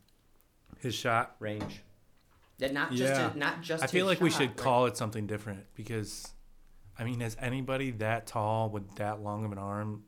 His 0.79 0.95
shot 0.95 1.35
range. 1.39 1.81
Yeah, 2.57 2.71
not 2.71 2.91
just 2.91 3.01
Yeah. 3.13 3.31
a- 3.33 3.37
not 3.37 3.61
just. 3.61 3.83
I 3.83 3.87
feel 3.87 4.05
like 4.05 4.21
we 4.21 4.29
should 4.29 4.49
like- 4.51 4.55
call 4.57 4.85
it 4.85 4.95
something 4.95 5.27
different 5.27 5.65
because, 5.75 6.27
I 6.97 7.03
mean, 7.03 7.19
has 7.19 7.35
anybody 7.39 7.91
that 7.91 8.27
tall 8.27 8.69
with 8.69 8.95
that 8.95 9.21
long 9.21 9.43
of 9.45 9.51
an 9.51 9.57
arm, 9.57 10.03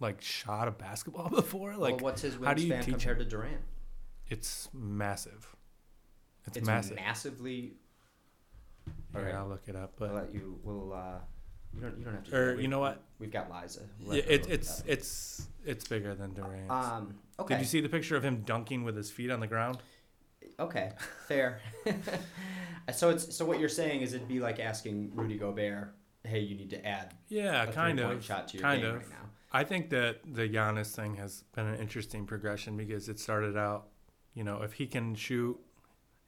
like 0.00 0.20
shot 0.20 0.68
a 0.68 0.72
basketball 0.72 1.28
before? 1.42 1.76
Like, 1.76 1.96
well, 1.96 2.04
what's 2.04 2.22
his 2.22 2.36
how 2.44 2.52
do 2.54 2.62
you 2.66 2.74
teach 2.78 2.86
compared 3.04 3.20
to 3.20 3.24
Durant? 3.24 3.60
it's 4.28 4.68
massive. 4.74 5.46
It's, 6.46 6.56
It's 6.58 6.66
massive. 6.66 6.96
massively. 6.96 7.74
Here, 9.12 9.20
Alright. 9.20 9.34
I'll 9.34 9.48
look 9.48 9.62
it 9.68 9.76
up. 9.76 9.92
But 9.98 10.08
I'll 10.10 10.14
let 10.16 10.34
you. 10.34 10.58
We'll. 10.62 10.92
Uh, 10.92 11.18
you 11.74 11.80
don't. 11.80 11.98
You 11.98 12.04
don't 12.04 12.14
have 12.14 12.24
to. 12.24 12.36
or 12.36 12.60
you 12.60 12.68
know 12.68 12.80
what? 12.80 13.02
We've 13.18 13.30
got 13.30 13.50
Liza. 13.50 13.80
Yeah, 14.00 14.22
it, 14.26 14.46
it's 14.48 14.82
it's 14.86 15.48
it's 15.64 15.86
bigger 15.86 16.14
than 16.14 16.34
Durant. 16.34 16.70
Um. 16.70 17.14
Okay. 17.38 17.54
Did 17.54 17.60
you 17.60 17.66
see 17.66 17.80
the 17.80 17.88
picture 17.88 18.16
of 18.16 18.24
him 18.24 18.42
dunking 18.44 18.84
with 18.84 18.96
his 18.96 19.10
feet 19.10 19.30
on 19.30 19.40
the 19.40 19.46
ground? 19.46 19.78
Okay, 20.60 20.92
fair. 21.28 21.60
so 22.94 23.10
it's 23.10 23.34
so 23.34 23.44
what 23.44 23.58
you're 23.60 23.68
saying 23.68 24.00
is 24.02 24.12
it'd 24.12 24.28
be 24.28 24.40
like 24.40 24.60
asking 24.60 25.12
Rudy 25.14 25.38
Gobert, 25.38 25.94
"Hey, 26.24 26.40
you 26.40 26.54
need 26.56 26.70
to 26.70 26.86
add 26.86 27.14
Yeah, 27.28 27.64
a 27.64 27.72
kind 27.72 27.98
of. 28.00 28.24
shot 28.24 28.48
to 28.48 28.58
your 28.58 28.62
kind 28.62 28.82
game 28.82 28.90
of. 28.90 28.96
right 28.98 29.10
now." 29.10 29.16
I 29.52 29.64
think 29.64 29.90
that 29.90 30.20
the 30.24 30.48
Giannis 30.48 30.94
thing 30.94 31.14
has 31.16 31.44
been 31.54 31.66
an 31.66 31.78
interesting 31.78 32.26
progression 32.26 32.76
because 32.76 33.08
it 33.10 33.20
started 33.20 33.56
out, 33.56 33.88
you 34.34 34.44
know, 34.44 34.62
if 34.62 34.72
he 34.72 34.86
can 34.86 35.14
shoot 35.14 35.58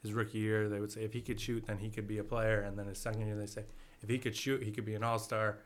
his 0.02 0.12
rookie 0.12 0.38
year, 0.38 0.68
they 0.68 0.78
would 0.78 0.92
say 0.92 1.04
if 1.04 1.12
he 1.14 1.22
could 1.22 1.40
shoot, 1.40 1.64
then 1.66 1.78
he 1.78 1.88
could 1.90 2.06
be 2.06 2.18
a 2.18 2.24
player. 2.24 2.60
And 2.60 2.78
then 2.78 2.86
his 2.86 2.98
second 2.98 3.26
year, 3.26 3.36
they 3.36 3.46
say 3.46 3.64
if 4.04 4.10
he 4.10 4.18
could 4.18 4.36
shoot, 4.36 4.62
he 4.62 4.70
could 4.70 4.84
be 4.84 4.94
an 4.94 5.02
all 5.02 5.18
star. 5.18 5.58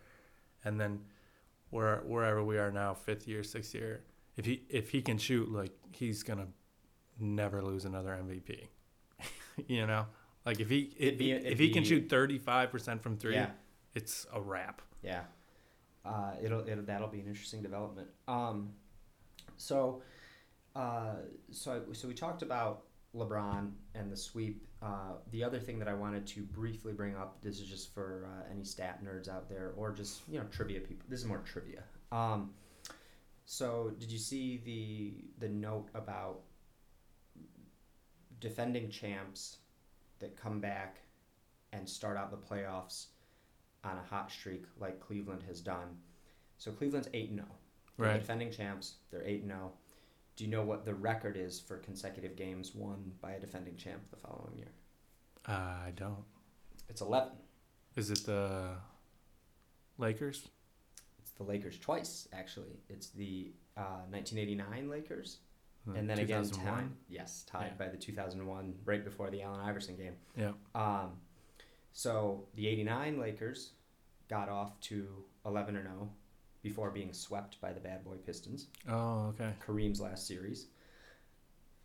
And 0.64 0.80
then 0.80 1.01
where 1.70 2.03
wherever 2.07 2.43
we 2.43 2.57
are 2.57 2.70
now, 2.70 2.95
fifth 2.95 3.26
year, 3.28 3.43
sixth 3.43 3.74
year, 3.74 4.03
if 4.36 4.45
he 4.47 4.62
if 4.70 4.91
he 4.91 5.03
can 5.03 5.18
shoot, 5.18 5.51
like 5.53 5.72
he's 5.91 6.22
gonna 6.22 6.47
never 7.18 7.62
lose 7.62 7.84
another 7.84 8.11
MVP. 8.11 8.68
you 9.66 9.86
know, 9.86 10.07
like 10.47 10.61
if 10.61 10.68
he 10.70 10.95
if, 10.97 11.18
be- 11.18 11.32
if 11.32 11.59
he 11.59 11.70
can 11.70 11.82
shoot 11.84 12.09
thirty 12.09 12.39
five 12.39 12.70
percent 12.70 13.03
from 13.03 13.16
three, 13.16 13.34
Yeah, 13.34 13.51
it's 13.95 14.26
a 14.32 14.41
wrap. 14.41 14.80
yeah. 15.03 15.22
Uh, 16.05 16.32
it'll, 16.43 16.66
it'll 16.66 16.84
that'll 16.84 17.09
be 17.09 17.20
an 17.20 17.26
interesting 17.26 17.61
development. 17.62 18.09
Um, 18.28 18.70
so, 19.59 20.01
uh, 20.74 21.16
so 21.51 21.72
I, 21.91 21.93
so 21.93 22.09
we 22.09 22.14
talked 22.14 22.41
about 22.43 22.84
LeBron 23.14 23.70
and 23.94 24.11
the 24.12 24.16
sweep. 24.16 24.66
Uh, 24.82 25.14
the 25.32 25.42
other 25.42 25.59
thing 25.59 25.78
that 25.78 25.88
I 25.88 25.94
wanted 25.94 26.26
to 26.28 26.42
briefly 26.42 26.92
bring 26.92 27.16
up, 27.16 27.40
this 27.42 27.59
is 27.61 27.66
just 27.68 27.92
for 27.94 28.28
uh, 28.28 28.50
any 28.52 28.64
stat 28.64 29.02
nerds 29.04 29.28
out 29.28 29.48
there, 29.48 29.72
or 29.76 29.92
just 29.92 30.20
you 30.28 30.38
know 30.38 30.46
trivia 30.50 30.80
people. 30.80 31.04
This 31.09 31.20
is 31.20 31.26
more 31.26 31.38
trivia. 31.44 31.82
Um, 32.12 32.50
so, 33.44 33.92
did 33.98 34.11
you 34.11 34.18
see 34.18 34.61
the 34.64 35.46
the 35.46 35.52
note 35.52 35.88
about 35.94 36.40
defending 38.40 38.88
champs 38.90 39.59
that 40.20 40.36
come 40.36 40.61
back 40.61 40.98
and 41.72 41.88
start 41.88 42.16
out 42.16 42.30
the 42.30 42.36
playoffs 42.36 43.06
on 43.84 43.96
a 43.98 44.02
hot 44.02 44.30
streak 44.30 44.64
like 44.78 45.00
Cleveland 45.00 45.42
has 45.46 45.61
done? 45.61 45.96
So 46.59 46.70
Cleveland's 46.72 47.09
eight 47.14 47.30
and 47.30 47.38
zero. 47.38 47.48
They're 47.96 48.09
Right. 48.09 48.20
defending 48.20 48.50
champs. 48.52 48.96
They're 49.11 49.24
eight 49.24 49.42
and 49.42 49.50
zero. 49.50 49.72
Do 50.39 50.45
you 50.45 50.51
know 50.51 50.62
what 50.62 50.84
the 50.84 50.95
record 50.95 51.36
is 51.36 51.59
for 51.59 51.78
consecutive 51.78 52.36
games 52.36 52.72
won 52.72 53.11
by 53.20 53.32
a 53.32 53.41
defending 53.41 53.74
champ 53.76 54.03
the 54.09 54.16
following 54.16 54.57
year? 54.57 54.70
Uh, 55.45 55.51
I 55.86 55.93
don't. 55.97 56.22
It's 56.89 57.01
eleven. 57.01 57.32
Is 57.97 58.12
it 58.12 58.24
the 58.24 58.68
Lakers? 59.99 60.47
It's 61.18 61.32
the 61.32 61.43
Lakers 61.43 61.76
twice, 61.80 62.28
actually. 62.32 62.78
It's 62.89 63.09
the 63.09 63.51
uh, 63.76 64.07
1989 64.11 64.89
Lakers, 64.89 65.39
The 65.89 65.95
and 65.95 66.09
then 66.09 66.20
again 66.20 66.49
tied. 66.49 66.89
Yes, 67.09 67.43
tied 67.49 67.72
Yeah. 67.76 67.86
by 67.86 67.89
the 67.89 67.97
2001, 67.97 68.74
right 68.84 69.05
before 69.05 69.30
the 69.30 69.43
Allen 69.43 69.61
Iverson 69.61 69.97
game. 69.97 70.14
Yeah. 70.36 70.53
Um, 70.76 71.14
so 71.93 72.45
the 72.55 72.68
89 72.68 73.18
Lakers 73.18 73.72
got 74.28 74.49
off 74.49 74.78
to 74.82 75.09
11 75.45 75.74
and 75.74 75.86
0 75.86 76.09
before 76.62 76.90
being 76.90 77.12
swept 77.12 77.61
by 77.61 77.72
the 77.72 77.80
bad 77.80 78.04
boy 78.04 78.16
Pistons. 78.16 78.66
Oh, 78.88 79.26
okay. 79.28 79.52
Kareem's 79.64 80.00
last 80.00 80.26
series. 80.26 80.66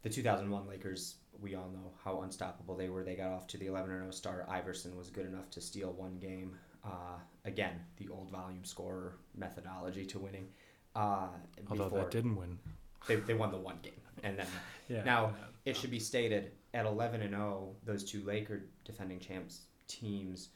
The 0.01 0.09
2001 0.09 0.67
Lakers, 0.67 1.15
we 1.41 1.55
all 1.55 1.69
know 1.69 1.91
how 2.03 2.21
unstoppable 2.21 2.75
they 2.75 2.89
were. 2.89 3.03
They 3.03 3.15
got 3.15 3.31
off 3.31 3.47
to 3.47 3.57
the 3.57 3.67
11 3.67 3.89
0 3.89 4.11
start. 4.11 4.45
Iverson 4.49 4.97
was 4.97 5.09
good 5.09 5.25
enough 5.25 5.49
to 5.51 5.61
steal 5.61 5.93
one 5.93 6.17
game. 6.19 6.55
Uh, 6.83 7.17
again, 7.45 7.79
the 7.97 8.09
old 8.09 8.29
volume 8.29 8.65
scorer 8.65 9.15
methodology 9.35 10.05
to 10.07 10.19
winning. 10.19 10.47
Uh, 10.95 11.27
Although 11.69 11.85
before 11.85 11.99
that 11.99 12.11
didn't 12.11 12.35
win. 12.35 12.59
they, 13.07 13.15
they 13.15 13.33
won 13.33 13.51
the 13.51 13.57
one 13.57 13.77
game, 13.81 13.93
and 14.23 14.37
then 14.37 14.47
Yeah. 14.89 15.03
Now, 15.03 15.33
it 15.65 15.77
should 15.77 15.91
be 15.91 15.99
stated 15.99 16.51
at 16.73 16.85
11 16.85 17.21
and 17.21 17.31
0, 17.31 17.75
those 17.85 18.03
two 18.03 18.23
Laker 18.23 18.63
defending 18.85 19.19
champs 19.19 19.61
teams, 19.87 20.49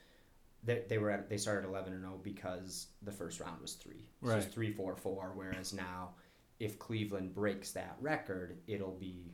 they, 0.63 0.83
they 0.89 0.97
were 0.97 1.11
at, 1.11 1.29
they 1.29 1.37
started 1.37 1.67
11 1.67 1.93
and 1.93 2.01
0 2.01 2.19
because 2.23 2.87
the 3.03 3.11
first 3.11 3.39
round 3.39 3.61
was 3.61 3.73
three. 3.73 4.05
So 4.23 4.35
it's 4.35 4.45
Right. 4.45 4.53
three, 4.53 4.71
four, 4.71 4.95
four. 4.95 5.31
Whereas 5.35 5.73
now, 5.73 6.11
if 6.59 6.79
Cleveland 6.79 7.33
breaks 7.33 7.71
that 7.71 7.95
record, 8.01 8.57
it'll 8.67 8.95
be 8.97 9.31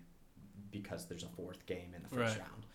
because 0.72 1.08
there's 1.08 1.24
a 1.24 1.28
fourth 1.30 1.66
game 1.66 1.94
in 1.96 2.04
the 2.04 2.10
first 2.10 2.38
Right. 2.38 2.46
round. 2.48 2.66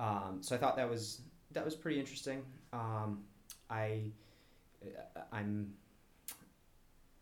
Um, 0.00 0.42
so 0.42 0.54
I 0.54 0.58
thought 0.58 0.76
that 0.76 0.88
was 0.88 1.22
that 1.52 1.64
was 1.64 1.74
pretty 1.76 2.00
interesting. 2.00 2.42
Um, 2.72 3.24
I 3.70 4.10
I'm 5.32 5.72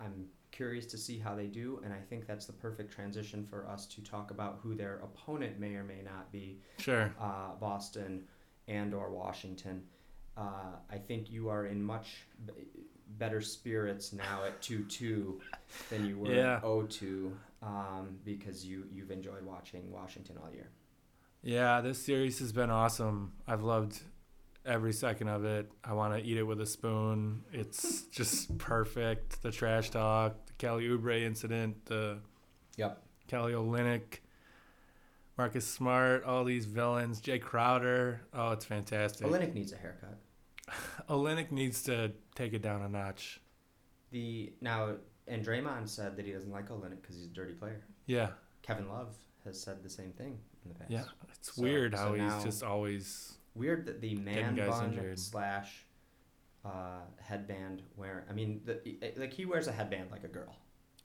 I'm 0.01 0.27
curious 0.51 0.87
to 0.87 0.99
see 0.99 1.19
how 1.19 1.35
they 1.35 1.47
do, 1.47 1.81
and 1.85 1.93
I 1.93 1.99
think 2.01 2.27
that's 2.27 2.47
the 2.47 2.53
perfect 2.53 2.93
transition 2.93 3.47
for 3.47 3.69
us 3.69 3.87
to 3.87 4.03
talk 4.03 4.31
about 4.31 4.59
who 4.63 4.75
their 4.75 4.97
opponent 5.01 5.59
may 5.61 5.75
or 5.75 5.85
may 5.85 6.03
not 6.03 6.31
be, 6.33 6.61
Sure. 6.79 7.15
uh, 7.21 7.55
Boston 7.61 8.27
and 8.69 8.95
or 8.95 9.11
Washington. 9.11 9.83
Uh, 10.37 10.77
I 10.91 10.97
think 10.99 11.31
you 11.31 11.49
are 11.49 11.67
in 11.67 11.83
much 11.83 12.25
b- 12.47 12.53
better 13.19 13.41
spirits 13.41 14.13
now 14.13 14.45
at 14.47 14.61
two 14.63 14.85
two 14.85 15.41
than 15.91 16.07
you 16.07 16.19
were 16.19 16.33
Yeah. 16.33 16.57
at 16.57 16.63
0-2 16.63 17.33
um, 17.63 18.17
because 18.25 18.65
you 18.65 18.85
you've 18.91 19.11
enjoyed 19.11 19.45
watching 19.45 19.91
Washington 19.91 20.39
all 20.43 20.51
year. 20.53 20.71
Yeah, 21.43 21.81
this 21.81 21.99
series 22.03 22.39
has 22.39 22.53
been 22.53 22.71
awesome. 22.71 23.33
I've 23.47 23.63
loved 23.63 24.01
every 24.65 24.93
second 24.93 25.29
of 25.29 25.45
it. 25.45 25.71
I 25.85 25.93
want 25.93 26.15
to 26.15 26.25
eat 26.25 26.39
it 26.39 26.45
with 26.45 26.61
a 26.61 26.67
spoon. 26.67 27.43
It's 27.53 28.03
just 28.11 28.57
perfect. 28.59 29.43
The 29.43 29.51
trash 29.51 29.91
talk, 29.91 30.47
the 30.47 30.53
Kelly 30.55 30.89
Oubre 30.89 31.21
incident, 31.23 31.85
the 31.87 32.19
Yep. 32.79 33.03
Kelly 33.29 33.53
Olynyk, 33.53 34.21
Marcus 35.39 35.67
Smart, 35.67 36.25
all 36.25 36.45
these 36.45 36.67
villains, 36.67 37.21
Jae 37.21 37.41
Crowder. 37.41 38.21
Oh, 38.35 38.53
it's 38.53 38.65
fantastic. 38.65 39.27
Olynyk 39.27 39.55
needs 39.55 39.73
a 39.73 39.77
haircut. 39.77 40.19
Olynyk 41.09 41.51
needs 41.51 41.83
to 41.85 42.13
take 42.35 42.53
it 42.53 42.63
down 42.63 42.83
a 42.83 42.89
notch. 42.89 43.41
The 44.11 44.53
now 44.61 44.97
and 45.27 45.45
Draymond 45.45 45.89
said 45.89 46.17
that 46.17 46.27
he 46.27 46.33
doesn't 46.33 46.51
like 46.53 46.69
Olynyk 46.69 47.01
because 47.01 47.17
he's 47.17 47.27
a 47.27 47.31
dirty 47.31 47.55
player. 47.55 47.83
Yeah, 48.07 48.31
Kevin 48.63 48.89
Love 48.89 49.15
has 49.45 49.61
said 49.61 49.83
the 49.83 49.91
same 49.91 50.13
thing 50.13 50.39
in 50.65 50.73
the 50.73 50.79
past. 50.79 50.91
yeah. 50.91 51.05
It's 51.35 51.55
So- 51.57 51.63
weird 51.63 51.93
so 51.93 51.99
how 51.99 52.15
now- 52.15 52.35
he's 52.35 52.45
just 52.45 52.63
always. 52.63 53.35
Weird 53.55 53.85
that 53.87 54.01
the 54.01 54.15
man 54.17 54.57
bun 54.57 54.93
injured. 54.95 55.19
slash 55.19 55.85
uh, 56.65 57.01
headband 57.21 57.83
wear. 57.97 58.25
I 58.31 58.33
mean, 58.33 58.63
the, 58.65 58.81
like 59.17 59.33
he 59.35 59.45
wears 59.45 59.67
a 59.69 59.73
headband 59.73 60.11
like 60.11 60.25
a 60.25 60.29
girl. 60.29 60.57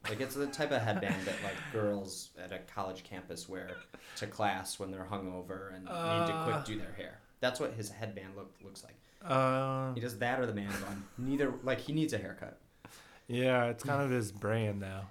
Like 0.08 0.20
it's 0.20 0.34
the 0.34 0.46
type 0.46 0.70
of 0.70 0.80
headband 0.80 1.24
that 1.26 1.34
like 1.42 1.56
girls 1.72 2.30
at 2.42 2.52
a 2.52 2.58
college 2.72 3.02
campus 3.04 3.48
wear 3.48 3.70
to 4.16 4.26
class 4.26 4.78
when 4.78 4.90
they're 4.90 5.06
hungover 5.10 5.74
and 5.74 5.84
need 5.84 5.90
to 5.90 5.94
Uh. 5.94 6.44
quick 6.52 6.64
do 6.64 6.78
their 6.78 6.92
hair. 6.92 7.20
That's 7.40 7.60
what 7.60 7.72
his 7.74 7.90
headband 7.90 8.34
look 8.36 8.54
looks 8.64 8.84
like. 8.84 8.94
Uh, 9.22 9.92
He 9.94 10.00
does 10.00 10.18
that 10.18 10.38
or 10.40 10.46
the 10.46 10.54
man 10.54 10.70
bun. 10.80 11.04
Neither 11.18 11.52
like 11.62 11.80
he 11.80 11.92
needs 11.92 12.12
a 12.12 12.18
haircut. 12.18 12.58
yeah, 13.26 13.64
it's 13.66 13.82
kind 13.84 14.02
of 14.02 14.10
his 14.10 14.30
brand 14.32 14.80
now. 14.80 15.10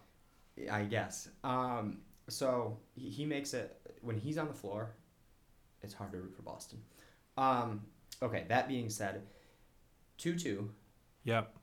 I 0.71 0.83
guess. 0.85 1.29
Um, 1.43 1.99
so 2.29 2.77
he, 2.95 3.09
he 3.09 3.25
makes 3.25 3.53
it 3.53 3.77
when 4.01 4.17
he's 4.17 4.38
on 4.38 4.47
the 4.47 4.53
floor. 4.53 4.91
It's 5.83 5.93
hard 5.93 6.11
to 6.13 6.17
root 6.17 6.33
for 6.35 6.41
Boston. 6.41 6.79
Um, 7.38 7.81
okay. 8.23 8.45
That 8.47 8.67
being 8.67 8.89
said, 8.89 9.21
two 10.17 10.35
two. 10.39 10.71
Yep. 11.25 11.53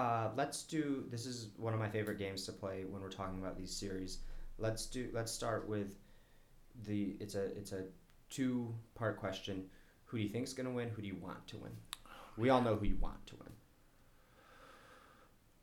Uh, 0.00 0.30
let's 0.34 0.62
do. 0.62 1.04
This 1.10 1.26
is 1.26 1.48
one 1.58 1.74
of 1.74 1.78
my 1.78 1.88
favorite 1.88 2.18
games 2.18 2.46
to 2.46 2.52
play 2.52 2.84
when 2.88 3.02
we're 3.02 3.10
talking 3.10 3.38
about 3.38 3.58
these 3.58 3.70
series. 3.70 4.20
Let's 4.56 4.86
do. 4.86 5.10
Let's 5.12 5.30
start 5.30 5.68
with 5.68 5.98
the. 6.86 7.16
It's 7.20 7.34
a. 7.34 7.44
It's 7.54 7.72
a 7.72 7.84
two 8.30 8.74
part 8.94 9.18
question. 9.18 9.66
Who 10.06 10.16
do 10.16 10.22
you 10.22 10.30
think's 10.30 10.54
gonna 10.54 10.70
win? 10.70 10.88
Who 10.88 11.02
do 11.02 11.08
you 11.08 11.16
want 11.20 11.46
to 11.48 11.58
win? 11.58 11.72
We 12.38 12.48
all 12.48 12.62
know 12.62 12.76
who 12.76 12.86
you 12.86 12.96
want 12.98 13.26
to 13.26 13.36
win. 13.36 13.52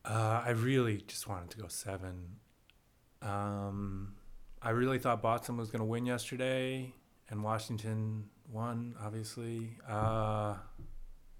Uh, 0.05 0.43
I 0.45 0.51
really 0.51 1.03
just 1.07 1.27
wanted 1.27 1.49
to 1.51 1.57
go 1.57 1.67
seven. 1.67 2.35
Um, 3.23 4.13
I 4.61 4.69
really 4.69 4.99
thought 4.99 5.23
Boston 5.23 5.57
was 5.57 5.71
going 5.71 5.79
to 5.79 5.85
win 5.85 6.05
yesterday, 6.05 6.93
and 7.29 7.43
Washington 7.43 8.29
won, 8.51 8.93
obviously. 9.01 9.77
Uh, 9.89 10.57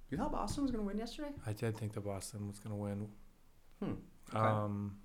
You 0.10 0.18
thought 0.18 0.32
Boston 0.32 0.64
was 0.64 0.72
gonna 0.72 0.84
win 0.84 0.98
yesterday? 0.98 1.30
I 1.46 1.54
did 1.54 1.78
think 1.78 1.94
that 1.94 2.02
Boston 2.02 2.48
was 2.48 2.60
going 2.60 2.72
to 2.72 2.82
win. 2.82 3.08
Hmm. 3.84 4.36
Okay. 4.36 4.46
Um, 4.46 4.98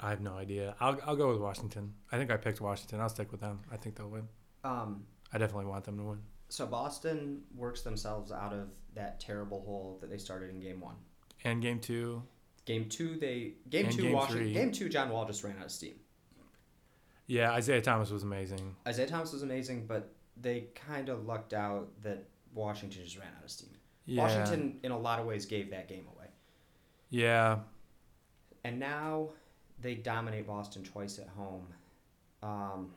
I 0.00 0.10
have 0.10 0.20
no 0.20 0.34
idea. 0.34 0.74
I'll, 0.80 0.98
I'll 1.06 1.16
go 1.16 1.30
with 1.30 1.40
Washington. 1.40 1.94
I 2.12 2.18
think 2.18 2.30
I 2.30 2.36
picked 2.36 2.60
Washington. 2.60 3.00
I'll 3.00 3.08
stick 3.08 3.30
with 3.32 3.40
them. 3.40 3.60
I 3.72 3.76
think 3.76 3.96
they'll 3.96 4.08
win. 4.10 4.28
Um, 4.62 5.04
I 5.32 5.38
definitely 5.38 5.66
want 5.66 5.84
them 5.84 5.96
to 5.98 6.04
win. 6.04 6.18
so 6.48 6.66
Boston 6.66 7.42
works 7.56 7.82
themselves 7.82 8.30
out 8.32 8.52
of 8.52 8.68
that 8.94 9.20
terrible 9.20 9.60
hole 9.62 9.98
that 10.00 10.10
they 10.10 10.18
started 10.18 10.50
in 10.50 10.60
game 10.60 10.80
one. 10.80 10.96
And 11.44 11.60
game 11.62 11.80
two, 11.80 12.22
Game 12.66 12.88
two, 12.88 13.16
they 13.18 13.54
game 13.68 13.86
And 13.86 13.94
two 13.94 14.02
game 14.02 14.12
Washington. 14.12 14.44
three. 14.44 14.52
Game 14.54 14.72
two, 14.72 14.88
John 14.88 15.10
Wall 15.10 15.26
just 15.26 15.42
ran 15.44 15.56
out 15.58 15.66
of 15.66 15.70
steam. 15.70 15.94
yeah, 17.26 17.52
Isaiah 17.52 17.80
Thomas 17.82 18.10
was 18.10 18.22
amazing. 18.22 18.74
Isaiah 18.86 19.06
Thomas 19.06 19.32
was 19.32 19.42
amazing, 19.42 19.86
but 19.86 20.12
they 20.40 20.68
kind 20.74 21.08
of 21.08 21.26
lucked 21.26 21.52
out 21.54 21.88
that 22.02 22.24
Washington 22.54 23.02
just 23.04 23.18
ran 23.18 23.28
out 23.36 23.44
of 23.44 23.50
steam. 23.50 23.70
Yeah. 24.06 24.22
Washington, 24.22 24.78
in 24.82 24.92
a 24.92 24.98
lot 24.98 25.18
of 25.18 25.26
ways, 25.26 25.46
gave 25.46 25.70
that 25.70 25.88
game 25.88 26.06
away, 26.14 26.26
Yeah. 27.10 27.58
and 28.64 28.78
now 28.78 29.30
they 29.80 29.94
dominate 29.94 30.46
Boston 30.46 30.82
twice 30.82 31.18
at 31.18 31.28
home. 31.28 31.66
Um, 32.42 32.90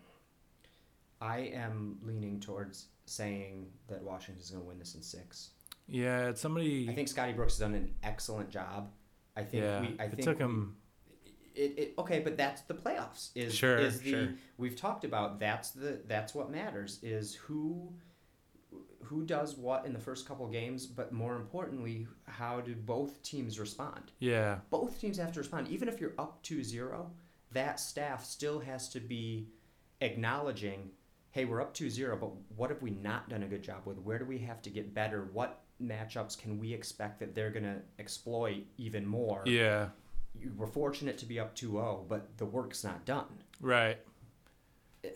I 1.21 1.39
am 1.53 1.97
leaning 2.03 2.39
towards 2.39 2.87
saying 3.05 3.67
that 3.87 4.03
Washington's 4.03 4.51
going 4.51 4.61
to 4.63 4.67
win 4.67 4.77
this 4.79 4.95
in 4.95 5.01
six. 5.01 5.51
Yeah. 5.87 6.27
It's 6.29 6.41
somebody. 6.41 6.89
I 6.89 6.93
think 6.93 7.07
Scotty 7.07 7.33
Brooks 7.33 7.53
has 7.53 7.59
done 7.59 7.73
an 7.73 7.93
excellent 8.03 8.49
job. 8.49 8.89
I 9.35 9.43
think 9.43 9.63
yeah. 9.63 9.81
we. 9.81 9.95
I 9.99 10.03
it 10.05 10.11
think 10.11 10.23
took 10.23 10.37
him. 10.37 10.75
it, 11.55 11.73
it 11.77 11.93
okay 11.97 12.19
but 12.19 12.35
that's 12.37 12.61
the 12.63 12.73
playoffs 12.73 13.29
is 13.35 13.53
Sure, 13.55 13.77
is 13.77 14.01
the 14.01 14.09
sure. 14.11 14.29
we've 14.57 14.75
talked 14.75 15.05
about 15.05 15.39
that's 15.39 15.71
the 15.71 16.01
that's 16.07 16.35
what 16.35 16.51
matters 16.51 16.99
is 17.03 17.33
who 17.35 17.91
who 19.07 19.23
does 19.23 19.55
what 19.57 19.85
in 19.85 19.93
the 19.93 19.99
first 19.99 20.27
couple 20.27 20.47
games 20.47 20.85
but 20.85 21.11
more 21.11 21.35
importantly 21.35 22.07
how 22.25 22.59
do 22.61 22.75
both 22.75 23.21
teams 23.23 23.59
respond 23.59 24.11
Yeah. 24.19 24.59
both 24.69 24.99
teams 24.99 25.17
have 25.17 25.31
to 25.33 25.39
respond 25.39 25.67
even 25.69 25.87
if 25.87 25.99
you're 26.01 26.13
up 26.17 26.43
2-0 26.43 27.09
that 27.51 27.79
staff 27.79 28.25
still 28.25 28.59
has 28.59 28.89
to 28.89 28.99
be 28.99 29.47
acknowledging 30.01 30.91
hey 31.31 31.45
we're 31.45 31.61
up 31.61 31.73
2-0 31.73 32.19
but 32.19 32.31
what 32.55 32.69
have 32.69 32.81
we 32.81 32.91
not 32.91 33.29
done 33.29 33.43
a 33.43 33.47
good 33.47 33.63
job 33.63 33.81
with 33.85 33.97
where 33.99 34.19
do 34.19 34.25
we 34.25 34.37
have 34.39 34.61
to 34.61 34.69
get 34.69 34.93
better 34.93 35.29
what 35.33 35.61
matchups 35.81 36.37
can 36.37 36.57
we 36.59 36.73
expect 36.73 37.19
that 37.19 37.35
they're 37.35 37.51
going 37.51 37.63
to 37.63 37.79
exploit 37.99 38.63
even 38.77 39.05
more 39.05 39.43
Yeah. 39.45 39.89
you 40.33 40.51
were 40.57 40.67
fortunate 40.67 41.17
to 41.19 41.25
be 41.25 41.39
up 41.39 41.55
2-0, 41.55 42.07
but 42.07 42.37
the 42.37 42.45
work's 42.45 42.83
not 42.83 43.05
done. 43.05 43.27
Right. 43.61 43.97
Eh, 45.03 45.09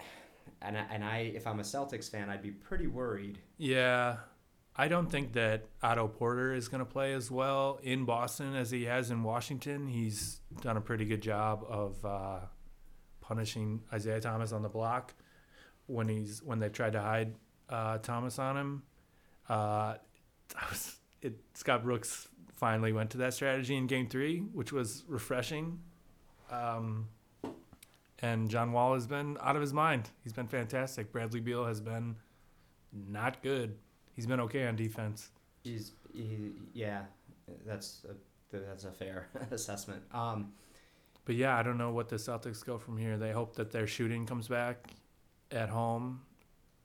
and 0.61 0.77
I, 0.77 0.85
and 0.91 1.03
I, 1.03 1.17
if 1.33 1.47
I'm 1.47 1.59
a 1.59 1.63
Celtics 1.63 2.09
fan, 2.09 2.29
I'd 2.29 2.41
be 2.41 2.51
pretty 2.51 2.87
worried. 2.87 3.39
Yeah. 3.57 4.17
I 4.75 4.87
don't 4.87 5.11
think 5.11 5.33
that 5.33 5.65
Otto 5.83 6.07
Porter 6.07 6.53
is 6.53 6.67
going 6.67 6.79
to 6.79 6.85
play 6.85 7.13
as 7.13 7.29
well 7.29 7.79
in 7.83 8.05
Boston 8.05 8.55
as 8.55 8.71
he 8.71 8.85
has 8.85 9.11
in 9.11 9.21
Washington. 9.23 9.87
He's 9.87 10.39
done 10.61 10.77
a 10.77 10.81
pretty 10.81 11.05
good 11.05 11.21
job 11.21 11.65
of 11.67 12.03
uh, 12.05 12.39
punishing 13.19 13.81
Isaiah 13.91 14.21
Thomas 14.21 14.53
on 14.53 14.61
the 14.61 14.69
block 14.69 15.13
when 15.87 16.07
he's 16.07 16.41
when 16.41 16.59
they've 16.59 16.71
tried 16.71 16.93
to 16.93 17.01
hide 17.01 17.35
uh, 17.69 17.97
Thomas 17.97 18.39
on 18.39 18.57
him. 18.57 18.83
Uh, 19.49 19.95
was, 20.69 20.95
it, 21.21 21.35
Scott 21.53 21.83
Brooks 21.83 22.29
finally 22.55 22.93
went 22.93 23.09
to 23.11 23.17
that 23.17 23.33
strategy 23.33 23.75
in 23.75 23.87
Game 23.87 24.07
Three, 24.07 24.39
which 24.39 24.71
was 24.71 25.03
refreshing. 25.07 25.79
Um, 26.49 27.07
and 28.21 28.49
John 28.49 28.71
Wall 28.71 28.93
has 28.93 29.07
been 29.07 29.37
out 29.41 29.55
of 29.55 29.61
his 29.61 29.73
mind. 29.73 30.09
He's 30.23 30.33
been 30.33 30.47
fantastic. 30.47 31.11
Bradley 31.11 31.39
Beal 31.39 31.65
has 31.65 31.81
been 31.81 32.15
not 32.93 33.41
good. 33.41 33.77
He's 34.15 34.27
been 34.27 34.39
okay 34.41 34.67
on 34.67 34.75
defense. 34.75 35.29
He's 35.63 35.93
he, 36.13 36.51
yeah, 36.73 37.03
that's 37.65 38.05
a, 38.09 38.57
that's 38.57 38.85
a 38.85 38.91
fair 38.91 39.27
assessment. 39.51 40.03
Um, 40.13 40.51
but 41.25 41.35
yeah, 41.35 41.57
I 41.57 41.63
don't 41.63 41.77
know 41.77 41.91
what 41.91 42.09
the 42.09 42.17
Celtics 42.17 42.65
go 42.65 42.77
from 42.77 42.97
here. 42.97 43.17
They 43.17 43.31
hope 43.31 43.55
that 43.55 43.71
their 43.71 43.87
shooting 43.87 44.25
comes 44.25 44.47
back 44.47 44.91
at 45.51 45.69
home 45.69 46.21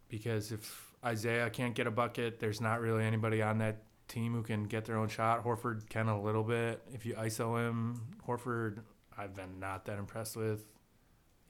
because 0.08 0.52
if 0.52 0.94
Isaiah 1.04 1.50
can't 1.50 1.74
get 1.74 1.86
a 1.86 1.90
bucket, 1.90 2.38
there's 2.38 2.60
not 2.60 2.80
really 2.80 3.04
anybody 3.04 3.42
on 3.42 3.58
that 3.58 3.82
team 4.08 4.34
who 4.34 4.42
can 4.42 4.64
get 4.64 4.84
their 4.84 4.98
own 4.98 5.08
shot. 5.08 5.44
Horford 5.44 5.88
can 5.88 6.08
a 6.08 6.20
little 6.20 6.44
bit. 6.44 6.82
If 6.92 7.04
you 7.06 7.14
ISO 7.14 7.58
him, 7.58 8.00
Horford, 8.26 8.78
I've 9.16 9.34
been 9.34 9.58
not 9.58 9.84
that 9.86 9.98
impressed 9.98 10.36
with. 10.36 10.64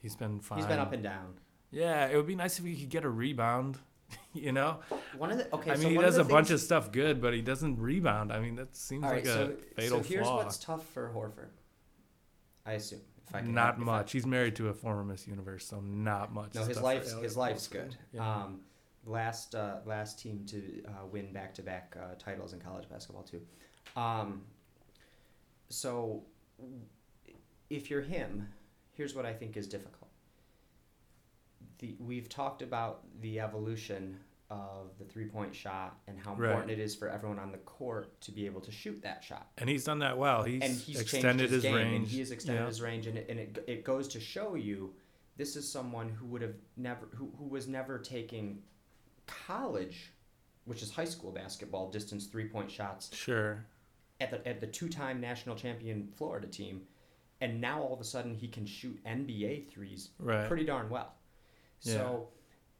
He's 0.01 0.15
been 0.15 0.39
fine. 0.39 0.59
He's 0.59 0.67
been 0.67 0.79
up 0.79 0.93
and 0.93 1.03
down. 1.03 1.35
Yeah, 1.71 2.07
it 2.07 2.15
would 2.15 2.27
be 2.27 2.35
nice 2.35 2.59
if 2.59 2.65
he 2.65 2.75
could 2.75 2.89
get 2.89 3.03
a 3.03 3.09
rebound. 3.09 3.77
you 4.33 4.53
know, 4.53 4.79
one 5.17 5.31
of 5.31 5.37
the 5.37 5.53
okay. 5.53 5.71
I 5.71 5.73
mean, 5.73 5.83
so 5.83 5.89
he 5.89 5.97
does 5.97 6.17
a 6.17 6.23
bunch 6.23 6.49
of 6.49 6.61
stuff 6.61 6.91
good, 6.91 7.21
but 7.21 7.33
he 7.33 7.41
doesn't 7.41 7.77
rebound. 7.77 8.31
I 8.31 8.39
mean, 8.39 8.55
that 8.55 8.75
seems 8.75 9.03
like 9.03 9.25
so, 9.25 9.53
a 9.57 9.75
fatal 9.75 9.97
flaw. 9.97 10.03
so 10.03 10.09
here's 10.09 10.25
flaw. 10.25 10.37
what's 10.37 10.57
tough 10.57 10.87
for 10.93 11.11
Horford. 11.13 11.49
I 12.65 12.73
assume. 12.73 13.01
If 13.27 13.35
I 13.35 13.41
can 13.41 13.53
not 13.53 13.75
help, 13.75 13.85
much. 13.85 14.11
I... 14.11 14.11
He's 14.13 14.25
married 14.25 14.55
to 14.57 14.69
a 14.69 14.73
former 14.73 15.03
Miss 15.03 15.27
Universe, 15.27 15.65
so 15.65 15.81
not 15.81 16.33
much. 16.33 16.55
No, 16.55 16.63
his 16.63 16.81
life's 16.81 17.11
his 17.11 17.35
life's 17.35 17.67
good. 17.67 17.95
Yeah. 18.13 18.43
Um, 18.43 18.61
last 19.05 19.55
uh, 19.55 19.77
last 19.85 20.19
team 20.19 20.45
to 20.47 20.83
uh, 20.87 21.05
win 21.11 21.33
back 21.33 21.53
to 21.55 21.61
back 21.61 21.97
titles 22.19 22.53
in 22.53 22.59
college 22.59 22.87
basketball 22.89 23.23
too. 23.23 23.41
Um, 23.99 24.43
so, 25.69 26.23
if 27.69 27.89
you're 27.89 28.01
him, 28.01 28.47
here's 28.97 29.15
what 29.15 29.25
I 29.25 29.33
think 29.33 29.55
is 29.55 29.67
difficult 29.67 30.09
the 31.79 31.95
we've 31.99 32.29
talked 32.29 32.61
about 32.61 33.03
the 33.21 33.39
evolution 33.39 34.17
of 34.49 34.97
the 34.97 35.05
three 35.05 35.25
point 35.25 35.53
shot 35.53 35.97
and 36.07 36.17
how 36.17 36.31
important 36.31 36.67
right. 36.67 36.79
it 36.79 36.79
is 36.79 36.95
for 36.95 37.09
everyone 37.09 37.37
on 37.37 37.51
the 37.51 37.57
court 37.59 38.19
to 38.21 38.31
be 38.31 38.45
able 38.45 38.61
to 38.61 38.71
shoot 38.71 39.01
that 39.01 39.23
shot. 39.23 39.47
And 39.57 39.69
he's 39.69 39.83
done 39.83 39.99
that 39.99 40.17
well. 40.17 40.43
He's, 40.43 40.61
and 40.61 40.73
he's 40.73 41.01
extended 41.01 41.49
his, 41.49 41.63
his 41.63 41.73
range. 41.73 41.95
And 41.95 42.07
he 42.07 42.19
has 42.19 42.31
extended 42.31 42.61
yeah. 42.61 42.67
his 42.67 42.81
range, 42.81 43.07
and 43.07 43.17
it, 43.17 43.27
and 43.29 43.39
it, 43.39 43.63
it 43.67 43.83
goes 43.83 44.07
to 44.09 44.19
show 44.19 44.55
you 44.55 44.93
this 45.35 45.55
is 45.55 45.69
someone 45.69 46.09
who 46.09 46.25
would 46.27 46.41
have 46.41 46.55
never 46.77 47.07
who, 47.15 47.31
who 47.37 47.45
was 47.45 47.67
never 47.67 47.99
taking 47.99 48.59
college, 49.25 50.13
which 50.65 50.81
is 50.81 50.91
high 50.91 51.05
school 51.05 51.31
basketball 51.31 51.91
distance 51.91 52.25
three 52.25 52.47
point 52.47 52.71
shots. 52.71 53.13
Sure. 53.13 53.65
At 54.19 54.31
the 54.31 54.47
at 54.47 54.61
the 54.61 54.67
two 54.67 54.87
time 54.87 55.19
national 55.19 55.55
champion 55.55 56.07
Florida 56.15 56.47
team, 56.47 56.83
and 57.41 57.61
now 57.61 57.81
all 57.81 57.93
of 57.93 58.01
a 58.01 58.03
sudden 58.03 58.33
he 58.33 58.47
can 58.47 58.65
shoot 58.65 58.99
NBA 59.05 59.69
threes 59.71 60.09
right. 60.19 60.47
pretty 60.47 60.65
darn 60.65 60.89
well. 60.89 61.13
So, 61.79 62.29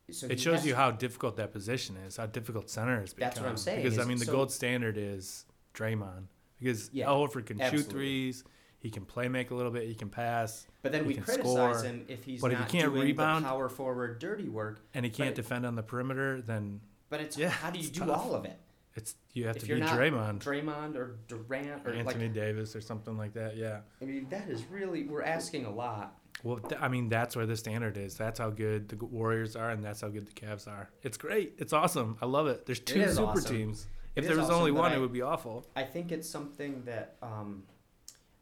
so 0.10 0.28
it 0.28 0.39
shows 0.39 0.66
you 0.66 0.76
how 0.76 0.91
difficult 0.91 1.38
that 1.38 1.51
position 1.51 1.97
is, 2.08 2.18
how 2.18 2.26
difficult 2.26 2.70
center 2.70 2.99
has 2.99 3.14
become. 3.14 3.30
That's 3.30 3.39
what 3.39 3.49
I'm 3.49 3.58
saying. 3.58 3.84
Because 3.84 3.99
I 3.99 4.05
mean, 4.05 4.18
the 4.18 4.26
so, 4.26 4.32
gold 4.32 4.51
standard 4.51 4.97
is 4.97 5.45
Draymond 5.74 6.26
because 6.60 6.89
yeah, 6.93 7.08
Al 7.08 7.28
Horford 7.28 7.45
can 7.45 7.62
absolutely. 7.62 7.84
shoot 7.84 7.91
threes. 7.91 8.43
He 8.80 8.91
can 8.91 9.05
play 9.05 9.28
make 9.28 9.51
a 9.51 9.55
little 9.55 9.72
bit. 9.72 9.88
He 9.88 9.95
can 9.95 10.10
pass. 10.10 10.68
But 10.82 10.91
then 10.91 11.05
we 11.05 11.16
criticize 11.16 11.80
score. 11.80 11.84
him 11.84 12.05
if 12.08 12.24
he's 12.24 12.41
but 12.41 12.51
not 12.51 12.62
if 12.62 12.72
he 12.72 12.80
can't 12.80 12.93
doing 12.93 13.08
rebound, 13.08 13.43
the 13.43 13.49
power 13.49 13.70
forward 13.70 14.20
dirty 14.20 14.49
work. 14.49 14.80
And 14.93 15.03
he 15.03 15.12
can't 15.12 15.36
defend 15.36 15.66
on 15.66 15.76
the 15.76 15.84
perimeter, 15.84 16.41
then. 16.41 16.82
But 17.10 17.22
it's 17.22 17.38
yeah, 17.38 17.49
how 17.49 17.72
do 17.72 17.80
you 17.80 17.89
do 17.89 18.01
tough. 18.01 18.10
all 18.10 18.36
of 18.36 18.45
it? 18.45 18.60
It's 18.98 19.16
you 19.34 19.45
have 19.45 19.58
if 19.58 19.62
to 19.64 19.76
be 19.76 19.80
Draymond, 19.80 20.39
Draymond 20.39 20.95
or 20.95 21.20
Durant 21.28 21.86
or 21.86 21.93
Anthony 21.93 22.26
like, 22.26 22.34
Davis 22.34 22.76
or 22.76 22.82
something 22.82 23.16
like 23.16 23.32
that. 23.36 23.56
Yeah. 23.56 23.82
I 24.02 24.06
mean, 24.06 24.26
that 24.32 24.50
is 24.50 24.66
really 24.72 25.04
we're 25.04 25.22
asking 25.22 25.66
a 25.66 25.72
lot. 25.72 26.18
Well, 26.43 26.58
th- 26.58 26.82
I 26.82 26.88
mean, 26.88 27.08
that's 27.08 27.36
where 27.36 27.45
the 27.45 27.56
standard 27.56 27.95
is. 27.95 28.16
That's 28.16 28.39
how 28.39 28.50
good 28.50 28.89
the 28.89 29.06
Warriors 29.06 29.56
are, 29.56 29.70
and 29.70 29.84
that's 29.84 30.02
how 30.02 30.08
good 30.08 30.26
the 30.26 30.34
Cavs 30.34 30.68
are. 30.68 30.89
It's 31.04 31.16
great. 31.18 31.54
It's 31.60 31.74
awesome. 31.74 32.18
I 32.22 32.26
love 32.26 32.48
it. 32.48 32.66
There's 32.66 32.80
two 32.80 33.08
super 33.08 33.24
awesome. 33.32 33.56
teams. 33.56 33.88
If 34.16 34.24
it 34.24 34.28
there 34.28 34.36
was 34.36 34.45
awesome, 34.45 34.56
only 34.56 34.72
one, 34.72 34.91
I, 34.91 34.95
it 34.95 35.00
would 35.00 35.14
be 35.14 35.22
awful. 35.22 35.68
I 35.76 35.84
think 35.84 36.12
it's 36.12 36.28
something 36.28 36.82
that 36.86 37.18
um, 37.22 37.64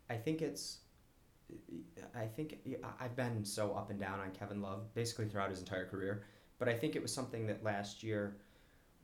I 0.10 0.16
think 0.16 0.42
it's. 0.42 0.80
I 2.16 2.26
think 2.26 2.60
I've 3.00 3.16
been 3.16 3.44
so 3.44 3.74
up 3.74 3.92
and 3.92 4.00
down 4.00 4.20
on 4.22 4.32
Kevin 4.32 4.62
Love 4.62 4.94
basically 4.94 5.28
throughout 5.28 5.50
his 5.50 5.60
entire 5.60 5.86
career, 5.86 6.24
but 6.60 6.70
I 6.70 6.74
think 6.74 6.96
it 6.96 7.02
was 7.02 7.14
something 7.14 7.46
that 7.48 7.64
last 7.64 8.04
year 8.04 8.38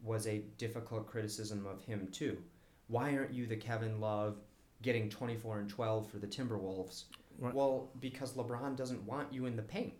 was 0.04 0.28
a 0.28 0.40
difficult 0.58 1.08
criticism 1.08 1.66
of 1.66 1.82
him 1.84 2.08
too. 2.12 2.38
Why 2.88 3.16
aren't 3.16 3.34
you 3.34 3.46
the 3.46 3.56
Kevin 3.56 4.00
Love 4.00 4.38
getting 4.82 5.10
24 5.10 5.60
and 5.60 5.70
12 5.70 6.10
for 6.10 6.18
the 6.18 6.28
Timberwolves? 6.28 7.06
Well, 7.40 7.90
because 8.00 8.34
LeBron 8.34 8.76
doesn't 8.76 9.04
want 9.06 9.34
you 9.34 9.46
in 9.46 9.56
the 9.56 9.62
paint. 9.62 9.94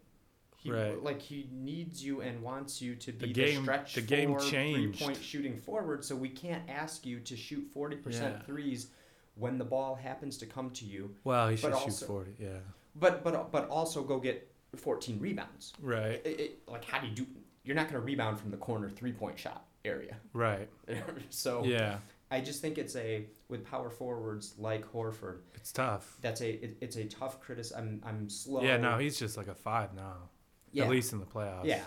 He, 0.58 0.72
right. 0.72 1.02
Like 1.02 1.22
he 1.22 1.50
needs 1.52 2.04
you 2.04 2.22
and 2.22 2.42
wants 2.42 2.82
you 2.82 2.94
to 2.96 3.12
be 3.12 3.28
the, 3.28 3.34
game, 3.34 3.56
the 3.56 3.62
stretch 3.64 3.96
the 3.96 4.02
game 4.02 4.38
changed. 4.40 5.00
three 5.00 5.08
point 5.08 5.18
shooting 5.24 5.58
forward. 5.58 6.06
So 6.06 6.16
we 6.16 6.30
can't 6.30 6.62
ask 6.70 7.04
you 7.04 7.20
to 7.22 7.36
shoot 7.36 7.68
forty 7.74 7.96
yeah. 7.96 8.02
percent 8.04 8.46
threes 8.46 8.88
when 9.36 9.58
the 9.58 9.66
ball 9.66 9.96
happens 9.96 10.38
to 10.38 10.46
come 10.46 10.70
to 10.72 10.86
you. 10.86 11.16
Well, 11.24 11.50
he 11.50 11.58
should 11.58 11.74
also, 11.74 11.90
shoot 11.90 12.06
forty. 12.06 12.36
Yeah. 12.38 12.50
But 12.96 13.24
but 13.24 13.52
but 13.52 13.70
also 13.70 14.04
go 14.04 14.20
get 14.20 14.52
fourteen 14.76 15.20
rebounds. 15.20 15.74
Right. 15.82 16.22
It, 16.24 16.40
it, 16.40 16.60
like 16.68 16.86
how 16.86 17.00
do 17.00 17.08
you 17.08 17.16
do? 17.16 17.26
You're 17.64 17.76
not 17.76 17.90
going 17.90 18.00
to 18.00 18.06
rebound 18.06 18.40
from 18.40 18.52
the 18.52 18.58
corner 18.58 18.88
three 18.88 19.14
point 19.14 19.40
shot 19.40 19.66
area. 19.86 20.18
Right. 20.34 20.70
so 21.30 21.64
yeah. 21.64 21.98
I 22.30 22.40
just 22.40 22.62
think 22.62 22.78
it's 22.78 22.96
a 22.96 23.26
with 23.50 23.70
power 23.70 23.90
forwards 23.90 24.54
like 24.58 24.90
Horford. 24.92 25.40
It's 25.56 25.72
tough. 25.72 26.18
That's 26.22 26.42
a 26.42 26.64
it, 26.64 26.78
it's 26.82 26.96
a 26.96 27.04
tough 27.06 27.42
criticism. 27.42 28.02
I'm 28.04 28.10
I'm 28.10 28.30
slow. 28.30 28.62
Yeah, 28.64 28.78
no, 28.78 28.98
he's 28.98 29.20
just 29.20 29.38
like 29.38 29.48
a 29.48 29.56
five 29.56 29.94
now. 29.94 30.30
Yeah. 30.72 30.86
At 30.86 30.90
least 30.90 31.12
in 31.12 31.20
the 31.20 31.26
playoffs. 31.26 31.66
Yeah. 31.66 31.84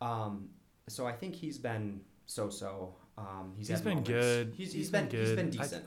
Um. 0.00 0.50
So 0.88 1.06
I 1.06 1.12
think 1.12 1.34
he's 1.34 1.58
been 1.58 2.02
so 2.26 2.50
so. 2.50 2.94
Um. 3.16 3.54
he's, 3.56 3.68
he's 3.68 3.80
been 3.80 3.94
moments. 3.94 4.10
good. 4.10 4.54
He's, 4.56 4.66
he's, 4.66 4.74
he's 4.74 4.90
been, 4.90 5.08
been, 5.08 5.10
good. 5.10 5.26
He's 5.26 5.36
been 5.36 5.50
decent. 5.50 5.84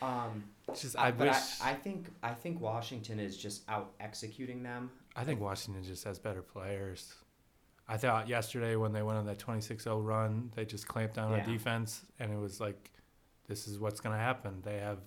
I, 0.00 0.24
um. 0.24 0.44
Just 0.72 0.96
I, 0.96 1.08
I 1.08 1.10
wish. 1.10 1.34
I, 1.60 1.70
I 1.70 1.74
think 1.74 2.06
I 2.22 2.30
think 2.30 2.60
Washington 2.60 3.18
is 3.18 3.36
just 3.36 3.68
out 3.68 3.92
executing 3.98 4.62
them. 4.62 4.90
I 5.16 5.24
think 5.24 5.40
Washington 5.40 5.82
just 5.82 6.04
has 6.04 6.20
better 6.20 6.42
players. 6.42 7.12
I 7.90 7.96
thought 7.96 8.28
yesterday 8.28 8.76
when 8.76 8.92
they 8.92 9.02
went 9.02 9.18
on 9.18 9.26
that 9.26 9.40
26-0 9.40 10.06
run, 10.06 10.52
they 10.54 10.64
just 10.64 10.86
clamped 10.86 11.16
down 11.16 11.32
yeah. 11.32 11.42
on 11.42 11.52
defense, 11.52 12.06
and 12.20 12.32
it 12.32 12.38
was 12.38 12.60
like 12.60 12.92
this 13.48 13.66
is 13.66 13.80
what's 13.80 13.98
going 13.98 14.14
to 14.14 14.22
happen. 14.22 14.62
They 14.62 14.78
have 14.78 14.98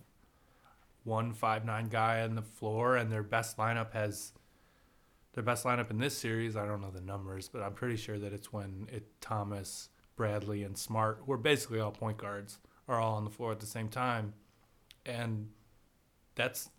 one 1.05 1.31
five 1.31 1.63
nine 1.63 1.87
guy 1.87 2.23
on 2.23 2.35
the 2.35 2.41
floor, 2.41 2.97
and 2.97 3.09
their 3.09 3.23
best 3.23 3.55
lineup 3.55 3.93
has 3.93 4.33
their 5.31 5.43
best 5.43 5.63
lineup 5.63 5.91
in 5.91 5.97
this 5.97 6.17
series. 6.17 6.57
I 6.57 6.65
don't 6.65 6.81
know 6.81 6.91
the 6.91 6.99
numbers, 6.99 7.47
but 7.47 7.63
I'm 7.63 7.73
pretty 7.73 7.95
sure 7.95 8.19
that 8.19 8.33
it's 8.33 8.51
when 8.51 8.89
it 8.91 9.21
Thomas, 9.21 9.87
Bradley, 10.17 10.63
and 10.63 10.77
Smart, 10.77 11.21
who 11.25 11.31
are 11.31 11.37
basically 11.37 11.79
all 11.79 11.91
point 11.91 12.17
guards, 12.17 12.59
are 12.89 12.99
all 12.99 13.15
on 13.15 13.23
the 13.23 13.31
floor 13.31 13.53
at 13.53 13.61
the 13.61 13.65
same 13.65 13.87
time, 13.87 14.33
and 15.05 15.51
that's 16.35 16.69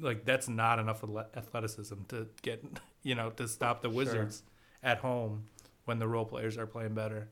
like 0.00 0.24
that's 0.24 0.48
not 0.48 0.78
enough 0.78 1.04
athleticism 1.36 1.96
to 2.08 2.28
get 2.40 2.64
you 3.02 3.14
know 3.14 3.28
to 3.28 3.46
stop 3.46 3.82
the 3.82 3.90
Wizards 3.90 4.38
sure. 4.38 4.49
At 4.82 4.98
home 4.98 5.44
when 5.84 5.98
the 5.98 6.08
role 6.08 6.24
players 6.24 6.56
are 6.56 6.66
playing 6.66 6.94
better. 6.94 7.28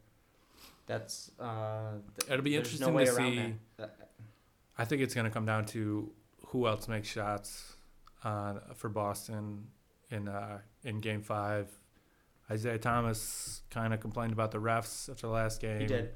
That's 0.87 1.31
uh, 1.39 1.93
th- 2.19 2.33
it'll 2.33 2.43
be 2.43 2.57
interesting 2.57 2.93
no 2.93 2.99
to 2.99 3.07
see. 3.07 3.55
I 4.79 4.85
think 4.85 5.03
it's 5.03 5.15
going 5.15 5.27
to 5.27 5.31
come 5.31 5.45
down 5.45 5.67
to 5.67 6.11
who 6.47 6.67
else 6.67 6.89
makes 6.89 7.09
shots 7.09 7.77
uh, 8.25 8.55
for 8.75 8.89
Boston 8.89 9.67
in 10.11 10.29
uh, 10.29 10.59
in 10.85 11.01
Game 11.01 11.23
Five. 11.23 11.69
Isaiah 12.51 12.79
Thomas 12.79 13.61
kind 13.71 13.93
of 13.93 14.01
complained 14.01 14.33
about 14.33 14.51
the 14.51 14.59
refs 14.59 15.11
after 15.11 15.27
the 15.27 15.33
last 15.33 15.61
game. 15.61 15.81
He 15.81 15.87
did. 15.87 16.11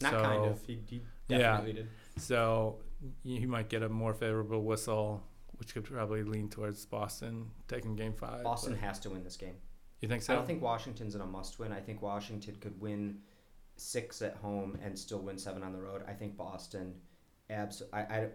Not 0.00 0.12
so, 0.12 0.20
kind 0.20 0.44
of. 0.44 0.60
He, 0.66 0.80
he 0.86 1.02
definitely 1.28 1.70
yeah. 1.70 1.76
did. 1.76 1.88
So 2.16 2.78
he 3.22 3.46
might 3.46 3.68
get 3.68 3.82
a 3.82 3.88
more 3.88 4.12
favorable 4.12 4.62
whistle, 4.62 5.22
which 5.58 5.72
could 5.74 5.84
probably 5.84 6.24
lean 6.24 6.48
towards 6.48 6.84
Boston 6.84 7.50
taking 7.68 7.94
Game 7.94 8.14
Five. 8.14 8.42
Boston 8.42 8.72
but. 8.72 8.80
has 8.80 8.98
to 9.00 9.10
win 9.10 9.22
this 9.22 9.36
game. 9.36 9.54
You 10.00 10.08
think 10.08 10.22
so? 10.22 10.32
I 10.32 10.36
don't 10.36 10.46
think 10.46 10.62
Washington's 10.62 11.14
in 11.14 11.20
a 11.20 11.26
must-win. 11.26 11.72
I 11.72 11.80
think 11.80 12.02
Washington 12.02 12.56
could 12.60 12.78
win 12.80 13.18
six 13.76 14.22
at 14.22 14.36
home 14.36 14.78
and 14.82 14.98
still 14.98 15.18
win 15.20 15.38
seven 15.38 15.62
on 15.62 15.72
the 15.72 15.80
road. 15.80 16.02
I 16.06 16.12
think 16.12 16.36
Boston, 16.36 16.94
abs. 17.50 17.82
I, 17.92 18.00
I, 18.00 18.28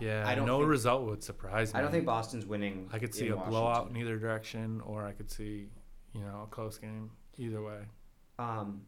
yeah, 0.00 0.24
I 0.26 0.34
don't 0.34 0.46
no 0.46 0.58
think, 0.58 0.70
result 0.70 1.04
would 1.06 1.22
surprise 1.22 1.72
me. 1.72 1.78
I 1.78 1.82
don't 1.82 1.90
think 1.92 2.06
Boston's 2.06 2.46
winning. 2.46 2.88
I 2.92 2.98
could 2.98 3.14
see 3.14 3.28
a 3.28 3.36
Washington. 3.36 3.50
blowout 3.50 3.90
in 3.90 3.96
either 3.96 4.18
direction, 4.18 4.80
or 4.86 5.04
I 5.06 5.12
could 5.12 5.30
see, 5.30 5.68
you 6.14 6.22
know, 6.22 6.42
a 6.44 6.46
close 6.46 6.78
game 6.78 7.10
either 7.38 7.62
way. 7.62 7.80
Um, 8.38 8.82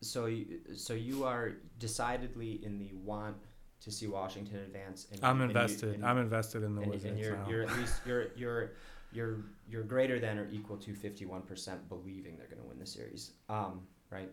so 0.00 0.26
you, 0.26 0.60
so 0.74 0.94
you 0.94 1.24
are 1.24 1.52
decidedly 1.78 2.64
in 2.64 2.78
the 2.78 2.90
want 2.94 3.36
to 3.80 3.90
see 3.90 4.06
Washington 4.06 4.56
advance. 4.60 5.06
And 5.12 5.20
I'm 5.22 5.40
and 5.42 5.52
you- 5.52 5.56
invested. 5.58 5.94
and- 5.96 6.06
I'm 6.06 6.18
invested 6.18 6.62
in 6.62 6.74
the 6.74 6.82
Wizards 6.82 7.18
you're 7.20 7.36
now. 7.36 7.48
you're 7.48 7.62
at 7.64 7.76
least 7.76 8.00
you're 8.06 8.26
you're 8.34 8.72
you're 9.14 9.44
you're 9.68 9.82
greater 9.82 10.18
than 10.18 10.38
or 10.38 10.48
equal 10.50 10.76
to 10.76 10.92
51% 10.92 11.88
believing 11.88 12.36
they're 12.36 12.46
going 12.48 12.60
to 12.60 12.68
win 12.68 12.78
the 12.78 12.86
series. 12.86 13.32
Um, 13.48 13.82
right? 14.10 14.30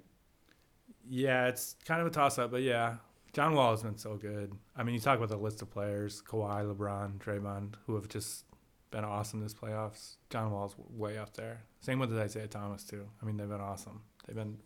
Yeah, 1.08 1.48
it's 1.48 1.76
kind 1.86 2.02
of 2.02 2.08
a 2.08 2.10
toss 2.10 2.38
up, 2.38 2.52
but 2.52 2.62
yeah, 2.62 2.96
John 3.34 3.54
Wall 3.54 3.72
has 3.72 3.82
been 3.84 3.98
so 3.98 4.18
good. 4.18 4.54
I 4.76 4.84
mean, 4.84 4.94
you 4.94 5.02
talk 5.02 5.18
about 5.18 5.30
the 5.30 5.38
list 5.38 5.62
of 5.62 5.72
players: 5.72 6.22
Kawhi, 6.28 6.76
LeBron, 6.76 7.18
Draymond, 7.18 7.76
who 7.86 7.96
have 7.96 8.10
just 8.10 8.46
been 8.92 9.06
awesome 9.06 9.40
this 9.40 9.54
playoffs. 9.54 10.16
John 10.30 10.52
Wall's 10.52 10.76
way 10.90 11.18
up 11.18 11.34
there. 11.34 11.62
Same 11.80 12.00
with 12.00 12.16
Isaiah 12.18 12.48
Thomas 12.48 12.84
too. 12.84 13.08
I 13.22 13.26
mean, 13.26 13.38
they've 13.38 13.48
been 13.48 13.62
awesome. 13.62 14.02
They've 14.28 14.36
been 14.36 14.58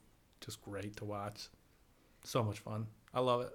just 0.42 0.62
great 0.64 0.96
to 0.98 1.06
watch. 1.06 1.50
So 2.24 2.44
much 2.44 2.60
fun. 2.60 2.88
I 3.14 3.20
love 3.20 3.42
it. 3.42 3.54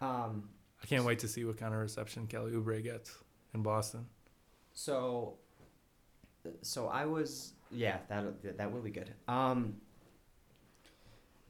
Um, 0.00 0.48
I 0.82 0.86
can't 0.86 1.04
wait 1.04 1.20
to 1.20 1.28
see 1.28 1.44
what 1.44 1.56
kind 1.56 1.72
of 1.72 1.80
reception 1.80 2.26
Kelly 2.26 2.52
Oubre 2.52 2.82
gets 2.82 3.16
in 3.54 3.62
Boston. 3.62 4.06
so 4.74 5.38
so 6.62 6.88
I 6.88 7.04
was 7.04 7.52
yeah 7.70 7.98
that 8.08 8.58
that 8.58 8.72
will 8.72 8.80
be 8.82 8.90
good. 8.90 9.10
Um, 9.28 9.76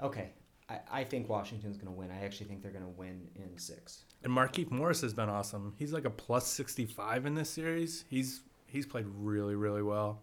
okay, 0.03 0.31
I, 0.69 0.79
I 0.91 1.05
think 1.05 1.29
Washington's 1.29 1.77
going 1.77 1.93
to 1.93 1.99
win. 1.99 2.11
I 2.11 2.25
actually 2.25 2.47
think 2.47 2.63
they're 2.63 2.73
going 2.73 2.85
to 2.85 2.91
win 2.91 3.29
in 3.35 3.59
six. 3.59 4.05
And 4.23 4.33
Markieff 4.33 4.71
Morris 4.71 5.01
has 5.03 5.13
been 5.13 5.29
awesome. 5.29 5.75
He's 5.79 5.93
like 5.93 6.05
a 6.05 6.11
plus 6.11 6.47
sixty 6.47 6.87
five 6.87 7.27
in 7.27 7.35
this 7.35 7.51
series. 7.51 8.05
He's 8.09 8.41
he's 8.67 8.87
played 8.87 9.07
really 9.07 9.55
really 9.55 9.83
well. 9.83 10.23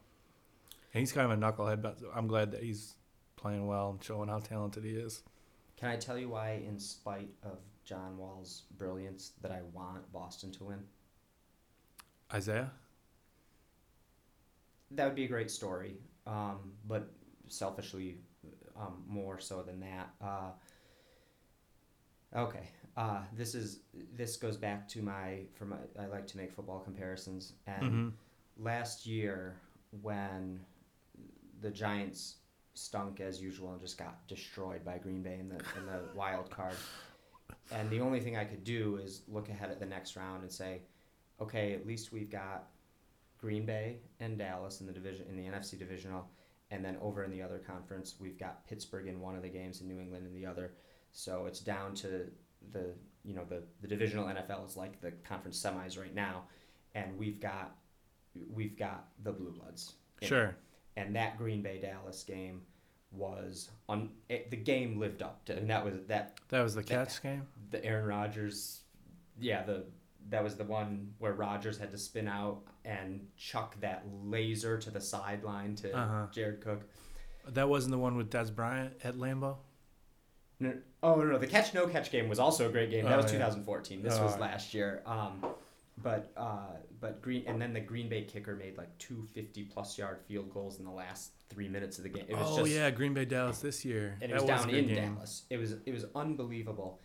And 0.93 0.99
he's 0.99 1.13
kind 1.13 1.31
of 1.31 1.37
a 1.37 1.41
knucklehead, 1.41 1.81
but 1.81 1.99
I'm 2.13 2.27
glad 2.27 2.51
that 2.51 2.61
he's 2.61 2.95
playing 3.37 3.65
well 3.65 3.91
and 3.91 4.03
showing 4.03 4.27
how 4.27 4.39
talented 4.39 4.83
he 4.83 4.91
is. 4.91 5.23
Can 5.77 5.89
I 5.89 5.95
tell 5.95 6.17
you 6.17 6.29
why, 6.29 6.61
in 6.67 6.77
spite 6.77 7.29
of 7.43 7.59
John 7.85 8.17
Wall's 8.17 8.63
brilliance, 8.77 9.31
that 9.41 9.51
I 9.51 9.61
want 9.73 10.11
Boston 10.11 10.51
to 10.53 10.65
win? 10.65 10.79
Isaiah. 12.33 12.71
That 14.95 15.05
would 15.05 15.15
be 15.15 15.25
a 15.25 15.27
great 15.27 15.49
story, 15.51 15.97
um, 16.27 16.73
but 16.87 17.11
selfishly, 17.47 18.17
um, 18.79 19.03
more 19.07 19.39
so 19.39 19.61
than 19.63 19.79
that. 19.79 20.09
Uh, 20.21 20.51
okay, 22.35 22.67
uh, 22.97 23.21
this 23.35 23.55
is 23.55 23.79
this 24.13 24.35
goes 24.37 24.57
back 24.57 24.87
to 24.89 25.01
my 25.01 25.39
for 25.53 25.65
my. 25.65 25.77
I 25.99 26.07
like 26.07 26.27
to 26.27 26.37
make 26.37 26.51
football 26.51 26.79
comparisons, 26.79 27.53
and 27.67 27.83
hmm 27.85 28.09
last 28.57 29.05
year 29.05 29.55
when 30.01 30.59
the 31.61 31.69
Giants 31.69 32.35
stunk 32.73 33.19
as 33.19 33.41
usual 33.41 33.71
and 33.71 33.81
just 33.81 33.97
got 33.97 34.25
destroyed 34.27 34.85
by 34.85 34.97
Green 34.97 35.21
Bay 35.21 35.37
in 35.39 35.49
the 35.49 35.55
in 35.77 35.85
the 35.85 36.01
wild 36.15 36.49
card. 36.49 36.75
And 37.71 37.89
the 37.89 37.99
only 37.99 38.19
thing 38.19 38.37
I 38.37 38.45
could 38.45 38.63
do 38.63 38.97
is 38.97 39.21
look 39.27 39.49
ahead 39.49 39.71
at 39.71 39.79
the 39.79 39.85
next 39.85 40.15
round 40.15 40.43
and 40.43 40.51
say, 40.51 40.81
okay, 41.39 41.73
at 41.73 41.85
least 41.85 42.11
we've 42.11 42.29
got 42.29 42.67
Green 43.41 43.65
Bay 43.65 43.97
and 44.19 44.37
Dallas 44.37 44.81
in 44.81 44.87
the 44.87 44.93
division 44.93 45.25
in 45.29 45.35
the 45.35 45.43
NFC 45.43 45.77
divisional, 45.77 46.27
and 46.69 46.85
then 46.85 46.97
over 47.01 47.23
in 47.23 47.31
the 47.31 47.41
other 47.41 47.57
conference 47.59 48.15
we've 48.19 48.37
got 48.39 48.65
Pittsburgh 48.67 49.07
in 49.07 49.19
one 49.19 49.35
of 49.35 49.41
the 49.41 49.49
games 49.49 49.81
and 49.81 49.89
New 49.89 49.99
England 49.99 50.25
in 50.27 50.33
the 50.33 50.45
other. 50.45 50.73
So 51.11 51.45
it's 51.47 51.59
down 51.59 51.95
to 51.95 52.31
the 52.71 52.93
you 53.23 53.33
know 53.35 53.43
the 53.49 53.63
the 53.81 53.87
divisional 53.87 54.25
NFL 54.27 54.67
is 54.67 54.77
like 54.77 55.01
the 55.01 55.11
conference 55.27 55.61
semis 55.61 55.99
right 55.99 56.13
now, 56.15 56.43
and 56.95 57.17
we've 57.17 57.39
got 57.39 57.75
we've 58.53 58.77
got 58.77 59.07
the 59.23 59.31
Blue 59.31 59.51
Bloods. 59.51 59.93
in 60.21 60.25
it. 60.25 60.29
Sure. 60.29 60.55
And 60.97 61.15
that 61.15 61.37
Green 61.37 61.61
Bay 61.61 61.79
Dallas 61.81 62.23
game 62.23 62.61
was 63.11 63.69
on 63.89 64.09
it, 64.29 64.51
the 64.51 64.57
game 64.57 64.99
lived 64.99 65.21
up 65.21 65.43
to, 65.45 65.57
and 65.57 65.69
that 65.69 65.83
was 65.83 65.95
that 66.07 66.37
That 66.49 66.61
was 66.61 66.75
the 66.75 66.83
catch 66.83 67.21
game. 67.21 67.47
the 67.71 67.83
Aaron 67.83 68.05
Rodgers, 68.05 68.81
yeah, 69.39 69.63
the 69.63 69.85
that 70.29 70.43
was 70.43 70.55
the 70.55 70.63
one 70.63 71.13
where 71.19 71.33
Rodgers 71.33 71.77
had 71.77 71.91
to 71.91 71.97
spin 71.97 72.27
out 72.27 72.61
and 72.85 73.27
chuck 73.37 73.79
that 73.81 74.03
laser 74.23 74.77
to 74.79 74.89
the 74.91 75.01
sideline 75.01 75.75
to 75.75 75.95
Uh-huh. 75.95 76.27
Jared 76.31 76.61
Cook. 76.61 76.81
That 77.47 77.69
wasn't 77.69 77.91
the 77.91 77.97
one 77.97 78.15
with 78.17 78.29
Dez 78.31 78.53
Bryant 78.53 78.93
at 79.03 79.15
Lambeau. 79.15 79.57
No, 80.59 80.73
oh 81.01 81.15
no, 81.15 81.23
no, 81.25 81.37
the 81.39 81.47
catch 81.47 81.73
no 81.73 81.87
catch 81.87 82.11
game 82.11 82.29
was 82.29 82.37
also 82.37 82.69
a 82.69 82.71
great 82.71 82.91
game. 82.91 83.05
That 83.05 83.13
Oh, 83.13 83.23
was 83.23 83.25
yeah. 83.31 83.39
2014. 83.39 84.03
This 84.03 84.13
Oh, 84.17 84.23
was 84.25 84.33
yeah. 84.35 84.41
last 84.41 84.73
year. 84.75 85.01
Um, 85.07 85.43
but 86.03 86.31
uh, 86.37 86.67
but 86.99 87.21
green 87.21 87.43
and 87.47 87.59
then 87.61 87.73
the 87.73 87.79
Green 87.79 88.09
Bay 88.09 88.23
kicker 88.23 88.55
made 88.55 88.77
like 88.77 88.95
two 88.99 89.27
fifty 89.33 89.63
plus 89.63 89.97
yard 89.97 90.19
field 90.27 90.51
goals 90.53 90.77
in 90.79 90.85
the 90.85 90.91
last 90.91 91.31
three 91.49 91.67
minutes 91.67 91.97
of 91.97 92.03
the 92.03 92.09
game. 92.09 92.25
It 92.29 92.35
was 92.37 92.47
oh 92.51 92.57
just 92.59 92.71
yeah, 92.71 92.89
Green 92.91 93.13
Bay 93.13 93.25
Dallas 93.25 93.59
this 93.59 93.83
year. 93.83 94.17
and 94.21 94.31
it 94.31 94.35
that 94.35 94.41
was 94.41 94.47
down 94.65 94.69
in 94.69 94.87
game. 94.87 95.13
Dallas. 95.15 95.43
It 95.49 95.57
was 95.57 95.73
it 95.85 95.91
was 95.91 96.05
unbelievable. 96.15 96.99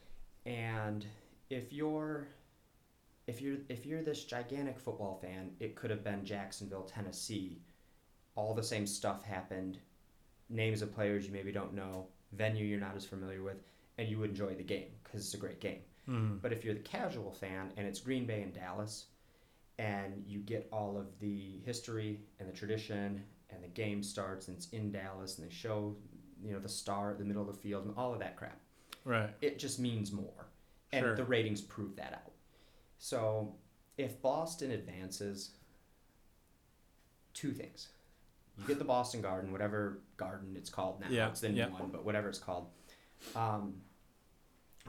And 0.44 1.04
if 1.50 1.72
you're 1.72 2.28
if 3.26 3.40
you're 3.40 3.58
if 3.68 3.84
you're 3.86 4.02
this 4.02 4.24
gigantic 4.24 4.78
football 4.78 5.18
fan, 5.20 5.50
it 5.60 5.74
could 5.74 5.90
have 5.90 6.04
been 6.04 6.24
Jacksonville, 6.24 6.82
Tennessee. 6.84 7.58
All 8.34 8.54
the 8.54 8.62
same 8.62 8.86
stuff 8.86 9.24
happened. 9.24 9.78
Names 10.48 10.82
of 10.82 10.94
players 10.94 11.26
you 11.26 11.32
maybe 11.32 11.52
don't 11.52 11.74
know, 11.74 12.06
venue 12.32 12.64
you're 12.64 12.78
not 12.80 12.94
as 12.96 13.04
familiar 13.04 13.42
with, 13.42 13.56
and 13.98 14.08
you 14.08 14.18
would 14.18 14.30
enjoy 14.30 14.54
the 14.54 14.62
game 14.62 14.90
because 15.02 15.20
it's 15.24 15.34
a 15.34 15.38
great 15.38 15.60
game. 15.60 15.80
Mhm. 16.06 16.40
But 16.40 16.52
if 16.52 16.64
you're 16.64 16.74
the 16.74 16.80
casual 16.80 17.32
fan 17.32 17.72
and 17.76 17.86
it's 17.86 18.00
Green 18.00 18.26
Bay 18.26 18.42
and 18.42 18.52
Dallas, 18.52 19.06
and 19.78 20.22
you 20.26 20.38
get 20.40 20.68
all 20.72 20.96
of 20.96 21.18
the 21.18 21.58
history 21.64 22.20
and 22.38 22.48
the 22.48 22.52
tradition, 22.52 23.24
and 23.50 23.62
the 23.62 23.68
game 23.68 24.02
starts 24.02 24.48
and 24.48 24.56
it's 24.56 24.68
in 24.70 24.92
Dallas, 24.92 25.38
and 25.38 25.48
they 25.48 25.52
show, 25.52 25.96
you 26.42 26.52
know, 26.52 26.60
the 26.60 26.68
star 26.68 27.10
at 27.10 27.18
the 27.18 27.24
middle 27.24 27.42
of 27.42 27.48
the 27.48 27.60
field 27.60 27.86
and 27.86 27.94
all 27.96 28.12
of 28.12 28.20
that 28.20 28.36
crap, 28.36 28.60
Right. 29.04 29.34
it 29.40 29.58
just 29.58 29.80
means 29.80 30.12
more, 30.12 30.46
and 30.92 31.02
Sure. 31.04 31.16
the 31.16 31.24
ratings 31.24 31.60
prove 31.60 31.96
that 31.96 32.12
out. 32.12 32.32
So, 32.98 33.54
if 33.96 34.20
Boston 34.22 34.70
advances, 34.70 35.50
two 37.34 37.52
things. 37.52 37.88
You 38.58 38.66
get 38.66 38.78
the 38.78 38.84
Boston 38.84 39.20
Garden, 39.20 39.52
whatever 39.52 39.98
garden 40.16 40.54
it's 40.56 40.70
called 40.70 41.00
now. 41.00 41.08
Yeah, 41.10 41.28
It's 41.28 41.40
the 41.40 41.50
new 41.50 41.58
yeah. 41.58 41.68
one, 41.68 41.90
but 41.92 42.04
whatever 42.06 42.28
it's 42.28 42.38
called. 42.38 42.68
Um, 43.34 43.74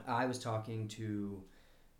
I 0.07 0.25
was 0.25 0.39
talking 0.39 0.87
to 0.89 1.43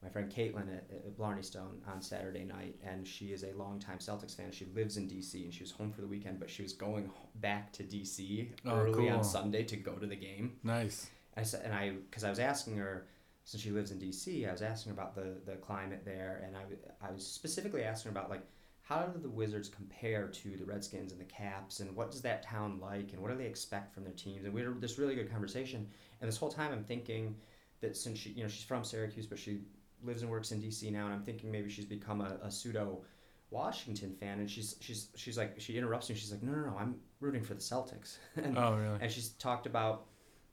my 0.01 0.07
friend 0.07 0.31
Caitlin 0.31 0.67
at, 0.69 0.89
at 0.91 1.17
Blarney 1.17 1.41
Stone 1.43 1.81
on 1.91 2.01
Saturday 2.01 2.45
night, 2.45 2.75
and 2.85 3.05
she 3.05 3.27
is 3.33 3.43
a 3.43 3.51
longtime 3.57 3.97
Celtics 3.97 4.35
fan. 4.37 4.51
She 4.51 4.65
lives 4.73 4.95
in 4.95 5.09
DC, 5.09 5.43
and 5.43 5.53
she 5.53 5.61
was 5.63 5.71
home 5.71 5.91
for 5.91 5.99
the 6.01 6.07
weekend, 6.07 6.39
but 6.39 6.49
she 6.49 6.63
was 6.63 6.71
going 6.71 7.09
back 7.35 7.73
to 7.73 7.83
DC 7.83 8.49
Oh, 8.65 8.71
early 8.77 9.09
on. 9.09 9.23
Sunday 9.23 9.63
to 9.63 9.75
go 9.75 9.93
to 9.93 10.05
the 10.05 10.15
game. 10.15 10.53
Nice. 10.63 11.09
I 11.35 11.43
said, 11.43 11.63
and 11.65 11.73
I, 11.73 11.91
because 12.09 12.23
I 12.23 12.29
was 12.29 12.39
asking 12.39 12.77
her, 12.77 13.07
since 13.47 13.63
she 13.63 13.71
lives 13.71 13.91
in 13.91 13.97
DC, 13.97 14.45
I 14.47 14.51
was 14.51 14.61
asking 14.61 14.91
about 14.91 15.15
the 15.15 15.37
the 15.45 15.55
climate 15.55 16.01
there, 16.03 16.43
and 16.45 16.57
I, 16.57 16.63
I 17.07 17.11
was 17.13 17.25
specifically 17.25 17.81
asking 17.81 18.11
about 18.11 18.29
like 18.29 18.41
how 18.81 19.03
do 19.03 19.17
the 19.21 19.29
Wizards 19.29 19.69
compare 19.69 20.27
to 20.27 20.57
the 20.57 20.65
Redskins 20.65 21.13
and 21.13 21.21
the 21.21 21.25
Caps, 21.25 21.79
and 21.79 21.95
what 21.95 22.11
does 22.11 22.21
that 22.23 22.43
town 22.43 22.77
like, 22.81 23.13
and 23.13 23.21
what 23.21 23.31
do 23.31 23.37
they 23.37 23.45
expect 23.45 23.93
from 23.93 24.03
their 24.03 24.11
teams? 24.13 24.43
And 24.43 24.53
we 24.53 24.61
had 24.61 24.81
this 24.81 24.99
really 24.99 25.15
good 25.15 25.31
conversation, 25.31 25.87
and 26.19 26.27
this 26.27 26.35
whole 26.35 26.49
time 26.49 26.73
I'm 26.73 26.83
thinking 26.83 27.37
that 27.79 27.95
since 27.95 28.19
she, 28.19 28.31
you 28.31 28.43
know, 28.43 28.49
she's 28.49 28.65
from 28.65 28.83
Syracuse, 28.83 29.25
but 29.25 29.39
she 29.39 29.61
lives 30.03 30.23
and 30.23 30.29
works 30.29 30.51
in 30.51 30.61
DC 30.61 30.91
now, 30.91 31.05
and 31.05 31.13
I'm 31.13 31.23
thinking 31.23 31.49
maybe 31.49 31.69
she's 31.69 31.85
become 31.85 32.19
a, 32.19 32.37
a 32.43 32.51
pseudo 32.51 33.01
Washington 33.49 34.13
fan, 34.19 34.39
and 34.39 34.51
she's 34.51 34.75
she's 34.81 35.07
she's 35.15 35.37
like 35.37 35.55
she 35.57 35.77
interrupts 35.77 36.09
me, 36.09 36.15
she's 36.15 36.31
like, 36.33 36.43
no 36.43 36.51
no 36.51 36.65
no, 36.71 36.77
I'm 36.77 36.95
rooting 37.21 37.43
for 37.43 37.53
the 37.53 37.61
Celtics, 37.61 38.17
and 38.35 38.57
Oh 38.57 38.75
really? 38.75 38.97
and 38.99 39.09
she's 39.09 39.29
talked 39.29 39.65
about 39.67 40.07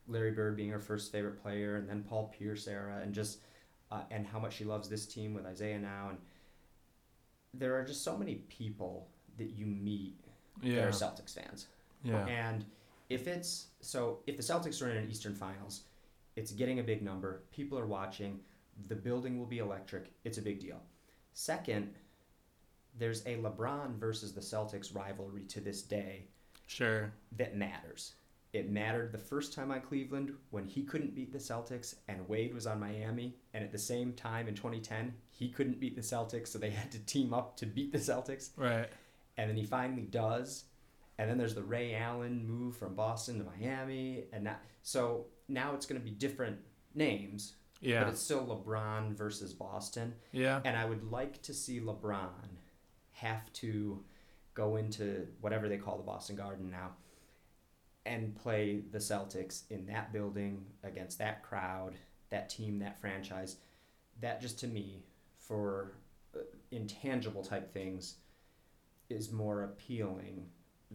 Larry 0.07 0.31
Bird 0.31 0.55
being 0.55 0.69
her 0.69 0.79
first 0.79 1.11
favorite 1.11 1.41
player, 1.41 1.75
and 1.77 1.87
then 1.89 2.03
Paul 2.03 2.33
Pierce 2.37 2.67
era, 2.67 2.99
and 3.01 3.13
just 3.13 3.39
uh, 3.91 4.01
and 4.11 4.25
how 4.25 4.39
much 4.39 4.53
she 4.55 4.63
loves 4.65 4.89
this 4.89 5.05
team 5.05 5.33
with 5.33 5.45
Isaiah 5.45 5.79
now, 5.79 6.09
and 6.09 6.17
there 7.53 7.75
are 7.75 7.83
just 7.83 8.03
so 8.03 8.17
many 8.17 8.35
people 8.49 9.07
that 9.37 9.51
you 9.51 9.65
meet 9.65 10.17
that 10.63 10.83
are 10.83 10.89
Celtics 10.89 11.33
fans, 11.35 11.67
Yeah. 12.03 12.25
and 12.27 12.65
if 13.09 13.27
it's 13.27 13.67
so, 13.81 14.19
if 14.27 14.37
the 14.37 14.43
Celtics 14.43 14.81
are 14.81 14.89
in 14.89 14.97
an 14.97 15.09
Eastern 15.09 15.35
Finals, 15.35 15.83
it's 16.35 16.51
getting 16.51 16.79
a 16.79 16.83
big 16.83 17.01
number. 17.01 17.43
People 17.51 17.77
are 17.77 17.85
watching. 17.85 18.39
The 18.87 18.95
building 18.95 19.37
will 19.37 19.45
be 19.45 19.59
electric. 19.59 20.11
It's 20.25 20.37
a 20.37 20.41
big 20.41 20.59
deal. 20.59 20.81
Second, 21.33 21.93
there's 22.97 23.21
a 23.25 23.35
LeBron 23.37 23.95
versus 23.97 24.33
the 24.33 24.41
Celtics 24.41 24.93
rivalry 24.95 25.43
to 25.45 25.59
this 25.61 25.81
day 25.81 26.27
Sure. 26.67 27.11
that 27.37 27.55
matters. 27.55 28.15
It 28.55 28.69
mattered 28.71 29.11
the 29.11 29.17
first 29.17 29.53
time 29.53 29.69
on 29.69 29.81
Cleveland 29.81 30.31
when 30.49 30.65
he 30.65 30.83
couldn't 30.83 31.13
beat 31.13 31.33
the 31.33 31.39
Celtics 31.39 31.95
and 32.07 32.25
Wade 32.29 32.53
was 32.53 32.65
on 32.65 32.79
Miami. 32.79 33.35
And 33.53 33.65
at 33.65 33.71
the 33.73 33.77
same 33.77 34.13
time 34.13 34.47
in 34.47 34.55
2010, 34.55 35.13
he 35.29 35.49
couldn't 35.49 35.77
beat 35.77 35.93
the 35.97 36.01
Celtics, 36.01 36.47
so 36.47 36.57
they 36.57 36.69
had 36.81 36.89
to 36.93 36.99
team 36.99 37.33
up 37.33 37.57
to 37.57 37.65
beat 37.65 37.91
the 37.91 37.97
Celtics. 37.97 38.51
Right. 38.55 38.87
And 39.35 39.49
then 39.49 39.57
he 39.57 39.65
finally 39.65 40.03
does. 40.03 40.63
And 41.17 41.29
then 41.29 41.37
there's 41.37 41.53
the 41.53 41.63
Ray 41.63 41.95
Allen 41.95 42.47
move 42.47 42.77
from 42.77 42.95
Boston 42.95 43.39
to 43.39 43.43
Miami. 43.43 44.23
And 44.31 44.45
that, 44.47 44.63
so 44.83 45.25
now 45.49 45.73
it's 45.75 45.85
going 45.85 45.99
to 45.99 46.05
be 46.05 46.11
different 46.11 46.57
names, 46.93 47.55
Yeah. 47.81 48.05
but 48.05 48.13
it's 48.13 48.21
still 48.21 48.45
LeBron 48.45 49.17
versus 49.17 49.51
Boston. 49.53 50.13
Yeah. 50.31 50.61
And 50.63 50.77
I 50.77 50.85
would 50.85 51.11
like 51.11 51.41
to 51.41 51.53
see 51.53 51.81
LeBron 51.81 52.29
have 53.11 53.51
to 53.51 54.01
go 54.53 54.77
into 54.77 55.27
whatever 55.41 55.67
they 55.67 55.77
call 55.77 55.97
the 55.97 56.03
Boston 56.03 56.37
Garden 56.37 56.69
now 56.71 56.91
and 58.05 58.35
play 58.35 58.81
the 58.91 58.99
Celtics 58.99 59.63
in 59.69 59.85
that 59.87 60.13
building 60.13 60.63
against 60.83 61.17
that 61.19 61.43
crowd, 61.43 61.95
that 62.29 62.49
team, 62.49 62.79
that 62.79 62.99
franchise. 62.99 63.57
That 64.21 64.41
just 64.41 64.59
to 64.59 64.67
me, 64.67 65.03
for 65.37 65.93
uh, 66.35 66.39
intangible 66.71 67.43
type 67.43 67.73
things, 67.73 68.15
is 69.09 69.31
more 69.31 69.63
appealing 69.63 70.45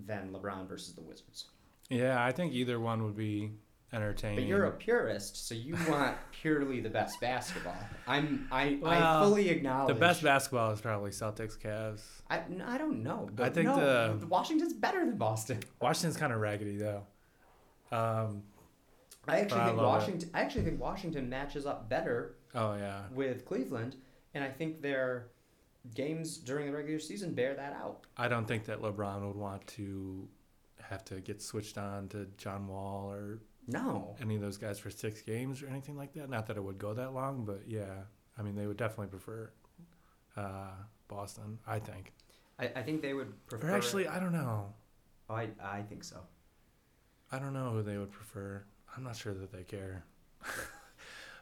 than 0.06 0.32
LeBron 0.32 0.68
versus 0.68 0.94
the 0.94 1.02
Wizards. 1.02 1.46
Yeah, 1.88 2.24
I 2.24 2.32
think 2.32 2.52
either 2.52 2.78
one 2.78 3.04
would 3.04 3.16
be 3.16 3.52
entertaining. 3.92 4.36
But 4.36 4.44
you're 4.46 4.64
a 4.64 4.72
purist, 4.72 5.48
so 5.48 5.54
you 5.54 5.76
want 5.88 6.16
purely 6.32 6.80
the 6.80 6.90
best 6.90 7.20
basketball. 7.20 7.76
I'm 8.06 8.48
I, 8.50 8.78
I 8.84 9.22
fully 9.22 9.48
acknowledge 9.48 9.94
the 9.94 10.00
best 10.00 10.22
basketball 10.22 10.72
is 10.72 10.80
probably 10.80 11.10
Celtics 11.10 11.58
Cavs. 11.58 12.02
I, 12.28 12.42
I 12.64 12.78
don't 12.78 13.02
know. 13.02 13.28
I 13.38 13.48
think 13.48 13.66
no, 13.66 14.16
the- 14.18 14.26
Washington's 14.26 14.72
better 14.72 15.04
than 15.04 15.16
Boston. 15.16 15.60
Washington's 15.80 16.16
kind 16.16 16.32
of 16.32 16.40
raggedy 16.40 16.76
though. 16.76 17.02
Um, 17.92 18.42
I 19.26 19.40
actually 19.40 19.60
I 19.60 19.66
think 19.66 19.78
love 19.78 19.86
it. 19.86 19.98
Washington. 19.98 20.30
I 20.34 20.40
actually 20.40 20.62
think 20.62 20.80
Washington 20.80 21.28
matches 21.28 21.66
up 21.66 21.88
better 21.88 22.36
oh 22.54 22.74
yeah, 22.74 23.02
with 23.12 23.44
Cleveland, 23.44 23.96
and 24.34 24.44
I 24.44 24.48
think 24.48 24.80
their 24.80 25.28
games 25.94 26.36
during 26.36 26.66
the 26.66 26.76
regular 26.76 27.00
season 27.00 27.34
bear 27.34 27.54
that 27.54 27.72
out. 27.72 28.04
I 28.16 28.28
don't 28.28 28.46
think 28.46 28.64
that 28.66 28.82
LeBron 28.82 29.26
would 29.26 29.36
want 29.36 29.66
to 29.68 30.28
have 30.82 31.04
to 31.06 31.20
get 31.20 31.40
switched 31.42 31.78
on 31.78 32.08
to 32.08 32.26
John 32.36 32.66
Wall 32.66 33.10
or 33.10 33.38
No, 33.72 34.16
any 34.20 34.34
of 34.36 34.40
those 34.42 34.56
guys 34.58 34.78
for 34.78 34.90
six 34.90 35.22
games 35.22 35.62
or 35.62 35.68
anything 35.68 35.96
like 35.96 36.12
that. 36.14 36.28
Not 36.30 36.46
that 36.48 36.56
it 36.56 36.62
would 36.64 36.78
go 36.78 36.94
that 36.94 37.12
long, 37.14 37.44
but 37.44 37.62
yeah, 37.66 38.02
I 38.38 38.42
mean 38.42 38.54
they 38.56 38.66
would 38.66 38.76
definitely 38.76 39.08
prefer 39.08 39.50
uh, 40.36 40.72
Boston. 41.08 41.58
I 41.66 41.78
think. 41.78 42.12
I, 42.58 42.70
I 42.76 42.82
think 42.82 43.00
they 43.02 43.14
would 43.14 43.32
prefer. 43.46 43.68
Or 43.68 43.70
actually, 43.76 44.06
I 44.08 44.18
don't 44.20 44.32
know. 44.32 44.72
oh, 45.28 45.34
I 45.34 45.48
I 45.62 45.82
think 45.82 46.04
so. 46.04 46.20
I 47.32 47.38
don't 47.38 47.52
know 47.52 47.70
who 47.70 47.82
they 47.82 47.96
would 47.98 48.12
prefer. 48.12 48.64
I'm 48.96 49.04
not 49.04 49.16
sure 49.16 49.34
that 49.34 49.52
they 49.52 49.62
care. 49.62 50.04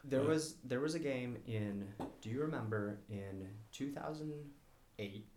There 0.05 0.21
was 0.21 0.55
there 0.63 0.79
was 0.79 0.95
a 0.95 0.99
game 0.99 1.37
in. 1.45 1.85
Do 2.21 2.29
you 2.29 2.39
remember 2.39 2.99
in 3.09 3.49
two 3.73 3.91
thousand 3.91 4.31
eight? 4.97 5.27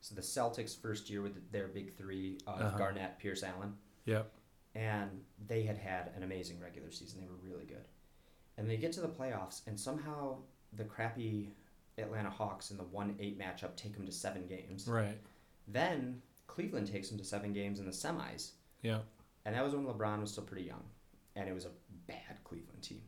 So 0.00 0.16
the 0.16 0.20
Celtics 0.22 0.76
first 0.76 1.08
year 1.08 1.22
with 1.22 1.52
their 1.52 1.68
big 1.68 1.96
three 1.96 2.38
of 2.48 2.60
Uh-huh. 2.60 2.76
Garnett, 2.76 3.20
Pierce, 3.20 3.44
Allen, 3.44 3.74
Yep. 4.06 4.28
And 4.74 5.10
they 5.46 5.62
had 5.62 5.78
had 5.78 6.12
an 6.16 6.22
amazing 6.22 6.60
regular 6.60 6.90
season. 6.90 7.20
They 7.20 7.26
were 7.26 7.40
really 7.42 7.66
good, 7.66 7.88
and 8.56 8.68
they 8.68 8.76
get 8.76 8.92
to 8.92 9.00
the 9.00 9.08
playoffs, 9.08 9.66
and 9.66 9.78
somehow 9.78 10.36
the 10.72 10.84
crappy 10.84 11.50
Atlanta 11.98 12.30
Hawks 12.30 12.70
in 12.70 12.76
the 12.76 12.84
one 12.84 13.14
eight 13.20 13.38
matchup 13.38 13.76
take 13.76 13.94
them 13.94 14.06
to 14.06 14.12
seven 14.12 14.46
games. 14.46 14.88
Right. 14.88 15.18
Then 15.68 16.20
Cleveland 16.46 16.90
takes 16.90 17.08
them 17.08 17.18
to 17.18 17.24
seven 17.24 17.52
games 17.52 17.78
in 17.78 17.86
the 17.86 17.92
semis. 17.92 18.52
Yeah. 18.82 18.98
And 19.44 19.54
that 19.54 19.64
was 19.64 19.74
when 19.74 19.86
LeBron 19.86 20.20
was 20.20 20.30
still 20.30 20.44
pretty 20.44 20.66
young. 20.66 20.82
And 21.36 21.48
it 21.48 21.54
was 21.54 21.64
a 21.64 21.70
bad 22.06 22.36
Cleveland 22.44 22.82
team 22.82 23.02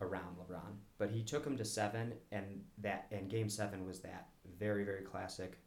around 0.00 0.36
LeBron. 0.38 0.76
But 0.96 1.10
he 1.10 1.22
took 1.22 1.44
him 1.44 1.56
to 1.56 1.64
seven 1.64 2.14
and 2.32 2.62
that 2.78 3.06
and 3.10 3.28
game 3.28 3.48
seven 3.48 3.86
was 3.86 4.00
that 4.00 4.28
very, 4.58 4.84
very 4.84 5.02
classic, 5.02 5.58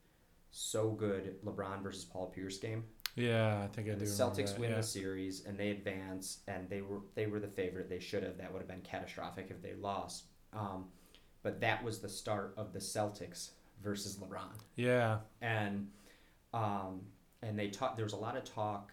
so 0.52 0.92
good 0.92 1.36
LeBron 1.46 1.82
versus 1.82 2.06
Paul 2.06 2.28
Pierce 2.28 2.58
game. 2.58 2.84
Yeah, 3.16 3.62
I 3.64 3.68
think 3.68 3.88
I 3.90 3.92
do. 3.92 3.98
the 4.00 4.06
Celtics 4.06 4.58
win 4.58 4.72
yeah. 4.72 4.78
the 4.78 4.84
series 4.84 5.46
and 5.46 5.58
they 5.58 5.70
advance 5.72 6.40
and 6.48 6.70
they 6.70 6.82
were 6.82 7.02
they 7.16 7.28
were 7.28 7.40
the 7.40 7.48
favorite. 7.48 7.90
They 7.90 8.00
should 8.00 8.24
have. 8.24 8.38
That 8.38 8.52
would 8.52 8.60
have 8.60 8.68
been 8.68 8.82
catastrophic 8.82 9.48
if 9.50 9.62
they 9.62 9.74
lost. 9.74 10.26
Um, 10.54 10.86
but 11.44 11.60
that 11.62 11.84
was 11.84 12.00
the 12.00 12.10
start 12.10 12.54
of 12.58 12.72
the 12.74 12.80
Celtics 12.80 13.52
versus 13.84 14.18
LeBron 14.18 14.54
Yeah. 14.76 15.20
and 15.42 15.88
um, 16.54 17.02
and 17.42 17.58
they 17.58 17.70
talk. 17.70 17.96
There 17.96 18.06
was 18.06 18.14
a 18.14 18.18
lot 18.18 18.38
of 18.38 18.44
talk 18.44 18.92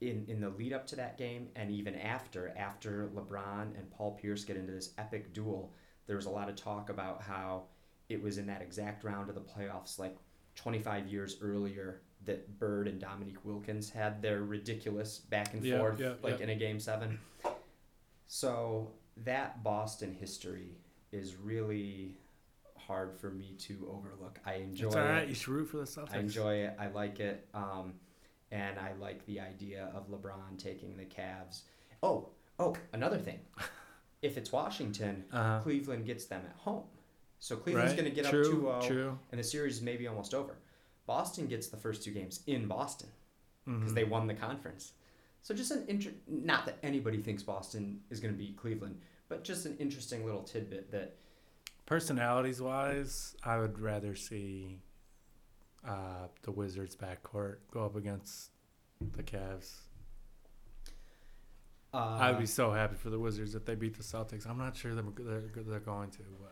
in 0.00 0.24
in 0.28 0.40
the 0.40 0.48
lead 0.50 0.72
up 0.72 0.86
to 0.88 0.96
that 0.96 1.16
game, 1.18 1.48
and 1.56 1.70
even 1.70 1.94
after 1.94 2.54
after 2.56 3.08
LeBron 3.14 3.76
and 3.78 3.90
Paul 3.90 4.12
Pierce 4.20 4.44
get 4.44 4.56
into 4.56 4.72
this 4.72 4.92
epic 4.98 5.32
duel. 5.32 5.72
There 6.06 6.16
was 6.16 6.24
a 6.24 6.30
lot 6.30 6.48
of 6.48 6.56
talk 6.56 6.88
about 6.88 7.20
how 7.20 7.64
it 8.08 8.22
was 8.22 8.38
in 8.38 8.46
that 8.46 8.62
exact 8.62 9.04
round 9.04 9.28
of 9.28 9.34
the 9.34 9.42
playoffs, 9.42 9.98
like 9.98 10.16
25 10.54 11.06
years 11.06 11.36
earlier, 11.42 12.00
that 12.24 12.58
Bird 12.58 12.88
and 12.88 13.00
Dominique 13.00 13.44
Wilkins 13.44 13.88
had 13.90 14.20
their 14.22 14.42
ridiculous 14.42 15.18
back 15.18 15.54
and 15.54 15.64
Yeah, 15.64 15.78
forth, 15.78 16.00
yeah, 16.00 16.14
like 16.22 16.38
yeah. 16.38 16.44
in 16.44 16.50
a 16.50 16.54
game 16.56 16.78
seven. 16.80 17.18
So 18.26 18.90
that 19.24 19.62
Boston 19.62 20.12
history 20.18 20.76
is 21.12 21.36
really 21.36 22.18
hard 22.76 23.14
for 23.18 23.30
me 23.30 23.54
to 23.60 23.88
overlook. 23.90 24.38
I 24.46 24.54
enjoy 24.54 24.86
It's 24.88 24.96
all 24.96 25.02
right. 25.02 25.22
it. 25.22 25.28
You 25.28 25.34
should 25.34 25.48
root 25.48 25.66
for 25.70 25.78
the 25.78 25.84
Celtics. 25.84 26.14
I 26.14 26.18
enjoy 26.18 26.54
it. 26.56 26.76
I 26.78 26.88
like 26.88 27.20
it. 27.20 27.46
Um, 27.54 27.94
and 28.50 28.78
I 28.78 28.92
like 29.00 29.24
the 29.26 29.40
idea 29.40 29.90
of 29.94 30.08
LeBron 30.10 30.58
taking 30.58 30.96
the 30.96 31.04
Cavs. 31.04 31.62
Oh, 32.02 32.28
oh, 32.58 32.76
another 32.92 33.18
thing. 33.18 33.40
if 34.22 34.36
it's 34.36 34.52
Washington, 34.52 35.24
Uh-huh. 35.32 35.60
Cleveland 35.62 36.06
gets 36.06 36.26
them 36.26 36.42
at 36.48 36.56
home. 36.56 36.84
So 37.40 37.56
Cleveland's 37.56 37.92
right. 37.92 38.00
going 38.00 38.10
to 38.14 38.22
get 38.22 38.28
true, 38.30 38.68
up 38.68 38.82
2 38.82 38.88
0, 38.88 39.18
and 39.30 39.38
the 39.38 39.44
series 39.44 39.76
is 39.76 39.82
maybe 39.82 40.06
almost 40.08 40.34
over. 40.34 40.56
Boston 41.08 41.46
gets 41.48 41.66
the 41.68 41.76
first 41.76 42.04
two 42.04 42.12
games 42.12 42.42
in 42.46 42.68
Boston 42.68 43.08
because 43.64 43.90
Mhm. 43.92 43.94
they 43.96 44.04
won 44.04 44.26
the 44.28 44.34
conference. 44.34 44.92
So 45.42 45.54
just 45.54 45.70
an 45.72 45.84
inter- 45.88 46.12
not 46.28 46.66
that 46.66 46.78
anybody 46.82 47.20
thinks 47.22 47.42
Boston 47.42 48.02
is 48.10 48.20
going 48.20 48.32
to 48.34 48.38
beat 48.38 48.56
Cleveland, 48.56 49.00
but 49.28 49.42
just 49.42 49.64
an 49.66 49.76
interesting 49.78 50.24
little 50.24 50.42
tidbit 50.44 50.90
that 50.92 51.16
Personalities 51.86 52.60
wise, 52.60 53.34
I 53.42 53.56
would 53.58 53.78
rather 53.80 54.14
see 54.14 54.82
uh, 55.84 56.28
the 56.42 56.50
Wizards 56.52 56.94
backcourt 56.94 57.56
go 57.70 57.84
up 57.86 57.96
against 57.96 58.50
the 59.16 59.22
Cavs. 59.22 59.76
uh, 61.94 62.18
I'd 62.20 62.38
be 62.38 62.44
so 62.46 62.70
happy 62.72 62.96
for 62.96 63.08
the 63.08 63.18
Wizards 63.18 63.54
if 63.54 63.64
they 63.64 63.74
beat 63.74 63.96
the 63.96 64.02
Celtics. 64.02 64.46
I'm 64.46 64.58
not 64.58 64.76
sure 64.76 64.94
they're, 64.94 65.04
they're, 65.18 65.62
they're 65.62 65.80
going 65.80 66.10
to, 66.10 66.22
but 66.42 66.47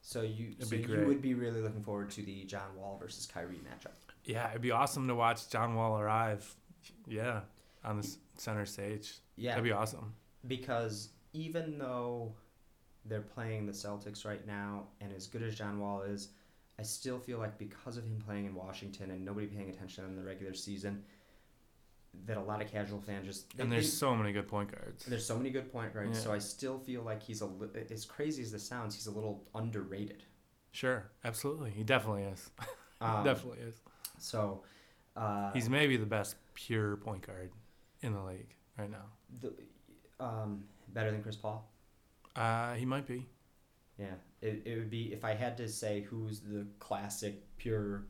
So 0.00 0.22
you, 0.22 0.54
It'd 0.58 0.68
so 0.68 0.76
you 0.76 1.04
would 1.06 1.20
be 1.20 1.34
really 1.34 1.60
looking 1.60 1.82
forward 1.82 2.10
to 2.12 2.22
the 2.22 2.44
John 2.44 2.76
Wall 2.76 2.96
versus 3.00 3.26
Kyrie 3.26 3.56
matchup. 3.56 3.92
yeah, 4.24 4.48
it'd 4.50 4.62
be 4.62 4.70
awesome 4.70 5.06
to 5.08 5.14
watch 5.14 5.48
John 5.50 5.74
Wall 5.74 5.98
arrive. 5.98 6.54
Yeah, 7.06 7.40
on 7.84 8.00
the 8.00 8.16
center 8.36 8.64
stage. 8.64 9.14
Yeah, 9.36 9.50
That'd 9.52 9.64
be 9.64 9.72
awesome. 9.72 10.14
because 10.46 11.10
even 11.32 11.78
though 11.78 12.32
they're 13.04 13.20
playing 13.20 13.66
the 13.66 13.72
Celtics 13.72 14.24
right 14.24 14.46
now, 14.46 14.84
and 15.00 15.12
as 15.12 15.26
good 15.26 15.42
as 15.42 15.54
John 15.54 15.78
Wall 15.78 16.02
is, 16.02 16.28
I 16.78 16.82
still 16.82 17.18
feel 17.18 17.38
like 17.38 17.58
because 17.58 17.96
of 17.96 18.04
him 18.04 18.22
playing 18.24 18.46
in 18.46 18.54
Washington 18.54 19.10
and 19.10 19.24
nobody 19.24 19.46
paying 19.46 19.68
attention 19.68 20.04
in 20.04 20.16
the 20.16 20.22
regular 20.22 20.54
season, 20.54 21.02
that 22.26 22.36
a 22.36 22.42
lot 22.42 22.60
of 22.62 22.70
casual 22.70 23.00
fans 23.00 23.26
just 23.26 23.56
they- 23.56 23.62
And 23.62 23.72
there's 23.72 23.84
they- 23.86 23.90
so 23.96 24.14
many 24.14 24.32
good 24.32 24.48
point 24.48 24.70
guards. 24.72 25.04
there's 25.06 25.24
so 25.26 25.36
many 25.36 25.50
good 25.50 25.70
point 25.72 25.92
guards. 25.94 26.18
Yeah. 26.18 26.24
So 26.24 26.32
I 26.32 26.38
still 26.38 26.78
feel 26.78 27.02
like 27.02 27.22
he's 27.22 27.40
a 27.40 27.46
li- 27.46 27.68
as 27.90 28.04
crazy 28.04 28.42
as 28.42 28.52
this 28.52 28.66
sounds, 28.66 28.94
he's 28.94 29.06
a 29.06 29.10
little 29.10 29.46
underrated. 29.54 30.24
Sure, 30.72 31.10
absolutely. 31.24 31.70
He 31.70 31.82
definitely 31.84 32.24
is. 32.24 32.50
Um, 33.00 33.22
definitely 33.24 33.60
is. 33.60 33.80
So 34.18 34.64
uh, 35.14 35.52
He's 35.52 35.68
maybe 35.70 35.96
the 35.96 36.04
best 36.04 36.34
pure 36.54 36.96
point 36.96 37.24
guard 37.24 37.52
in 38.02 38.12
the 38.12 38.20
league 38.20 38.54
right 38.76 38.90
now. 38.90 39.04
the, 39.40 39.52
um, 40.18 40.64
better 40.88 41.12
than 41.12 41.22
Chris 41.22 41.36
Paul. 41.36 41.70
Uh, 42.34 42.74
he 42.74 42.84
might 42.84 43.06
be. 43.06 43.28
Yeah, 43.98 44.14
it, 44.42 44.62
it 44.64 44.78
would 44.78 44.90
be 44.90 45.12
if 45.12 45.24
I 45.24 45.34
had 45.34 45.56
to 45.58 45.68
say 45.68 46.00
who's 46.02 46.40
the 46.40 46.66
classic 46.80 47.40
pure 47.56 48.06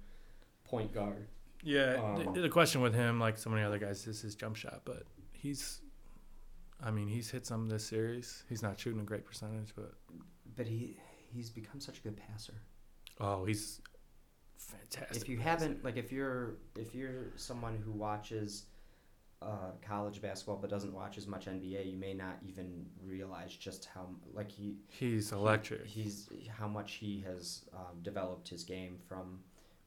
point 0.64 0.92
guard. 0.94 1.28
Yeah, 1.62 1.94
Um, 2.24 2.34
the, 2.34 2.42
the 2.42 2.48
question 2.48 2.80
with 2.80 2.94
him, 2.94 3.18
like 3.18 3.36
so 3.36 3.50
many 3.50 3.62
other 3.62 3.78
guys, 3.78 4.06
is 4.06 4.20
his 4.20 4.34
jump 4.34 4.56
shot. 4.56 4.82
But 4.84 5.04
he's, 5.32 5.80
I 6.82 6.90
mean, 6.90 7.08
he's 7.08 7.30
hit 7.30 7.46
some 7.46 7.68
this 7.68 7.84
series. 7.86 8.44
He's 8.48 8.62
not 8.62 8.78
shooting 8.78 9.00
a 9.00 9.04
great 9.04 9.24
percentage, 9.24 9.72
but 9.74 9.92
But 10.56 10.66
he 10.66 10.96
he's 11.32 11.50
become 11.50 11.80
such 11.80 11.98
a 11.98 12.02
good 12.02 12.16
passer. 12.16 12.54
oh, 13.20 13.44
he's 13.44 13.80
fantastic. 14.56 15.22
If 15.22 15.28
you 15.28 15.38
haven't 15.38 15.84
like 15.84 15.96
if 15.96 16.12
you're 16.12 16.56
if 16.76 16.94
you're 16.94 17.32
someone 17.36 17.76
who 17.84 17.92
watches 17.92 18.66
uh, 19.40 19.70
college 19.86 20.20
basketball 20.20 20.56
but 20.56 20.68
doesn't 20.70 20.92
watch 20.92 21.16
as 21.18 21.26
much 21.26 21.46
NBA, 21.46 21.90
you 21.90 21.96
may 21.96 22.12
not 22.14 22.38
even 22.46 22.86
realize 23.04 23.54
just 23.54 23.88
how 23.94 24.08
like 24.32 24.50
he 24.50 24.76
he's 24.88 25.32
electric. 25.32 25.86
he's 25.86 26.28
how 26.48 26.66
much 26.68 26.94
he 26.94 27.20
has 27.26 27.64
um, 27.72 28.00
developed 28.02 28.48
his 28.48 28.64
game 28.64 28.98
from 29.08 29.38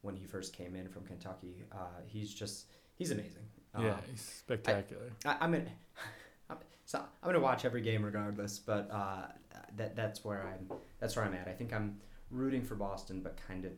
when 0.02 0.16
he 0.16 0.24
first 0.24 0.52
came 0.52 0.74
in 0.76 0.88
from 0.88 1.04
Kentucky. 1.04 1.64
Uh, 1.72 2.00
he's 2.06 2.32
just 2.32 2.66
he's 2.96 3.10
amazing. 3.10 3.44
yeah, 3.78 3.92
Um, 3.94 3.98
he's 4.10 4.20
spectacular. 4.20 5.10
I, 5.24 5.36
I'm 5.40 5.52
gonna, 5.52 5.64
I'm, 6.50 6.58
so 6.84 6.98
I'm 6.98 7.28
gonna 7.28 7.40
watch 7.40 7.64
every 7.64 7.80
game 7.80 8.04
regardless. 8.04 8.58
But 8.58 8.90
uh, 8.90 9.28
that 9.76 9.96
that's 9.96 10.24
where 10.24 10.42
I'm 10.42 10.76
that's 11.00 11.16
where 11.16 11.24
I'm 11.24 11.34
at. 11.34 11.48
I 11.48 11.52
think 11.52 11.72
I'm 11.72 11.98
rooting 12.30 12.62
for 12.62 12.74
Boston, 12.74 13.20
but 13.20 13.36
kind 13.48 13.64
of 13.64 13.72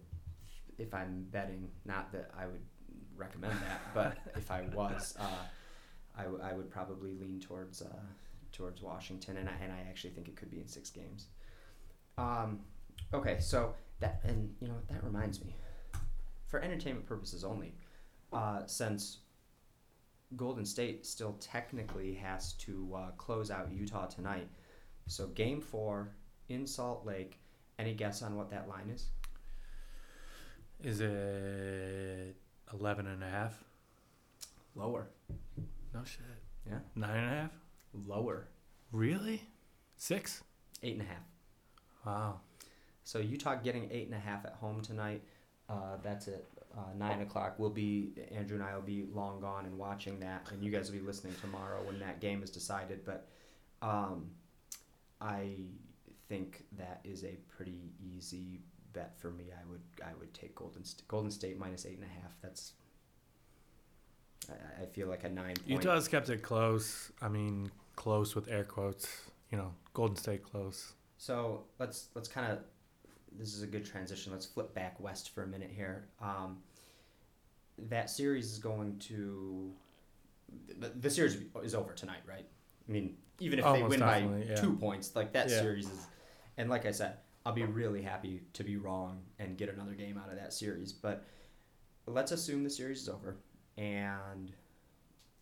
if 0.79 0.93
I'm 0.93 1.27
betting, 1.31 1.69
not 1.85 2.11
that 2.13 2.31
I 2.37 2.47
would 2.47 2.63
recommend 3.17 3.53
that, 3.53 3.81
but 3.95 4.19
if 4.37 4.51
I 4.51 4.63
was, 4.75 5.15
uh, 5.21 5.27
I, 6.19 6.25
w- 6.25 6.43
I 6.43 6.53
would 6.53 6.69
probably 6.71 7.13
lean 7.13 7.39
towards 7.39 7.81
uh, 7.83 7.87
towards 8.51 8.83
Washington, 8.83 9.37
and 9.37 9.49
I, 9.49 9.53
and 9.63 9.73
I 9.73 9.85
actually 9.89 10.11
think 10.11 10.29
it 10.29 10.37
could 10.37 10.51
be 10.51 10.59
in 10.59 10.67
six 10.67 10.91
games. 10.91 11.27
Um, 12.19 12.61
okay, 13.13 13.39
so 13.41 13.75
that 14.01 14.21
and 14.25 14.55
you 14.61 14.69
know 14.69 14.75
that 14.89 15.05
reminds 15.05 15.45
me. 15.45 15.55
For 16.55 16.63
entertainment 16.63 17.05
purposes 17.05 17.43
only, 17.43 17.75
uh, 18.33 18.61
since 18.67 19.19
Golden 20.37 20.65
State 20.65 21.05
still 21.05 21.33
technically 21.41 22.15
has 22.15 22.53
to 22.53 22.95
uh, 22.95 23.11
close 23.17 23.51
out 23.51 23.73
Utah 23.73 24.07
tonight. 24.07 24.47
So 25.09 25.27
game 25.27 25.61
four 25.61 26.13
in 26.49 26.65
Salt 26.65 27.05
Lake. 27.05 27.41
Any 27.77 27.93
guess 27.93 28.23
on 28.23 28.37
what 28.37 28.51
that 28.51 28.69
line 28.69 28.89
is? 28.89 29.09
Is 30.81 31.01
it 31.01 32.37
11 32.73 33.09
and 33.09 33.25
a 33.25 33.29
half? 33.29 33.65
Lower. 34.77 35.09
No 35.93 36.05
shit. 36.05 36.21
Yeah. 36.69 36.79
Nine 36.95 37.17
and 37.17 37.27
a 37.33 37.37
half? 37.37 37.51
Lower. 38.07 38.47
Really? 38.93 39.43
Six? 39.97 40.45
Eight 40.85 40.93
and 40.93 41.03
a 41.03 41.07
half. 41.07 41.25
Wow. 42.07 42.41
So 43.03 43.19
Utah 43.19 43.57
getting 43.57 43.89
eight 43.91 44.07
and 44.07 44.15
a 44.15 44.21
half 44.21 44.45
at 44.45 44.53
home 44.53 44.83
tonight. 44.83 45.25
Uh, 45.69 45.97
that's 46.03 46.29
at 46.29 46.45
uh, 46.77 46.81
nine 46.97 47.21
o'clock. 47.21 47.55
We'll 47.59 47.71
be 47.71 48.13
Andrew 48.35 48.57
and 48.57 48.65
I 48.65 48.75
will 48.75 48.83
be 48.83 49.07
long 49.13 49.41
gone 49.41 49.65
and 49.65 49.79
watching 49.79 50.21
that, 50.21 50.47
and 50.53 50.63
you 50.63 50.71
guys 50.71 50.91
will 50.91 50.99
be 50.99 51.05
listening 51.05 51.35
tomorrow 51.41 51.83
when 51.85 51.99
that 52.01 52.21
game 52.21 52.43
is 52.43 52.51
decided. 52.51 53.05
But 53.05 53.29
um, 53.81 54.31
I 55.21 55.53
think 56.29 56.65
that 56.79 57.01
is 57.05 57.25
a 57.25 57.37
pretty 57.57 57.93
easy 58.01 58.61
bet 58.93 59.15
for 59.19 59.31
me. 59.31 59.45
I 59.53 59.71
would 59.71 59.81
I 60.05 60.13
would 60.19 60.35
take 60.35 60.55
Golden 60.55 60.85
St- 60.85 61.07
Golden 61.09 61.31
State 61.31 61.59
minus 61.59 61.87
eight 61.87 61.99
and 61.99 62.05
a 62.05 62.21
half. 62.23 62.33
That's 62.43 62.73
I, 64.51 64.83
I 64.83 64.87
feel 64.87 65.09
like 65.09 65.25
a 65.25 65.31
nine 65.31 65.55
point. 65.57 65.69
Utah's 65.69 66.09
kept 66.09 66.29
it 66.29 66.43
close. 66.43 67.11
I 67.23 67.29
mean, 67.29 67.71
close 67.97 68.35
with 68.35 68.49
air 68.49 68.65
quotes. 68.65 69.09
You 69.51 69.59
know, 69.59 69.73
Golden 69.93 70.17
State 70.17 70.43
close. 70.43 70.93
So 71.19 71.65
let's 71.79 72.09
let's 72.15 72.29
kind 72.29 72.51
of 72.53 72.59
this 73.39 73.55
is 73.55 73.63
a 73.63 73.67
good 73.67 73.85
transition. 73.85 74.33
Let's 74.33 74.47
flip 74.47 74.75
back 74.75 74.99
west 75.01 75.35
for 75.35 75.43
a 75.43 75.47
minute 75.47 75.71
here. 75.75 76.09
Um, 76.21 76.59
that 77.91 78.11
series 78.11 78.53
is 78.53 78.59
going 78.59 78.99
to 79.01 79.73
the, 80.79 80.91
the 80.91 81.11
series 81.11 81.39
is 81.63 81.75
over 81.75 81.93
tonight, 81.93 82.21
right? 82.27 82.47
I 82.89 82.93
mean, 82.93 83.17
even 83.41 83.59
if 83.59 83.65
they 83.65 83.83
win 83.83 84.01
by 84.01 84.29
yeah. 84.47 84.55
two 84.57 84.75
points, 84.75 85.17
like 85.17 85.33
that 85.33 85.51
Yeah. 85.51 85.61
series 85.61 85.89
is. 85.89 86.07
And 86.57 86.71
like 86.71 86.87
I 86.87 86.93
said, 86.93 87.17
I'll 87.45 87.53
be 87.53 87.65
really 87.65 88.03
happy 88.03 88.43
to 88.53 88.65
be 88.65 88.77
wrong 88.77 89.23
and 89.39 89.57
get 89.59 89.69
another 89.69 89.95
game 89.95 90.19
out 90.19 90.31
of 90.31 90.37
that 90.37 90.53
series. 90.53 90.93
But 90.93 91.25
let's 92.07 92.33
assume 92.33 92.63
the 92.63 92.71
series 92.71 93.03
is 93.03 93.09
over 93.09 93.37
and 93.77 94.53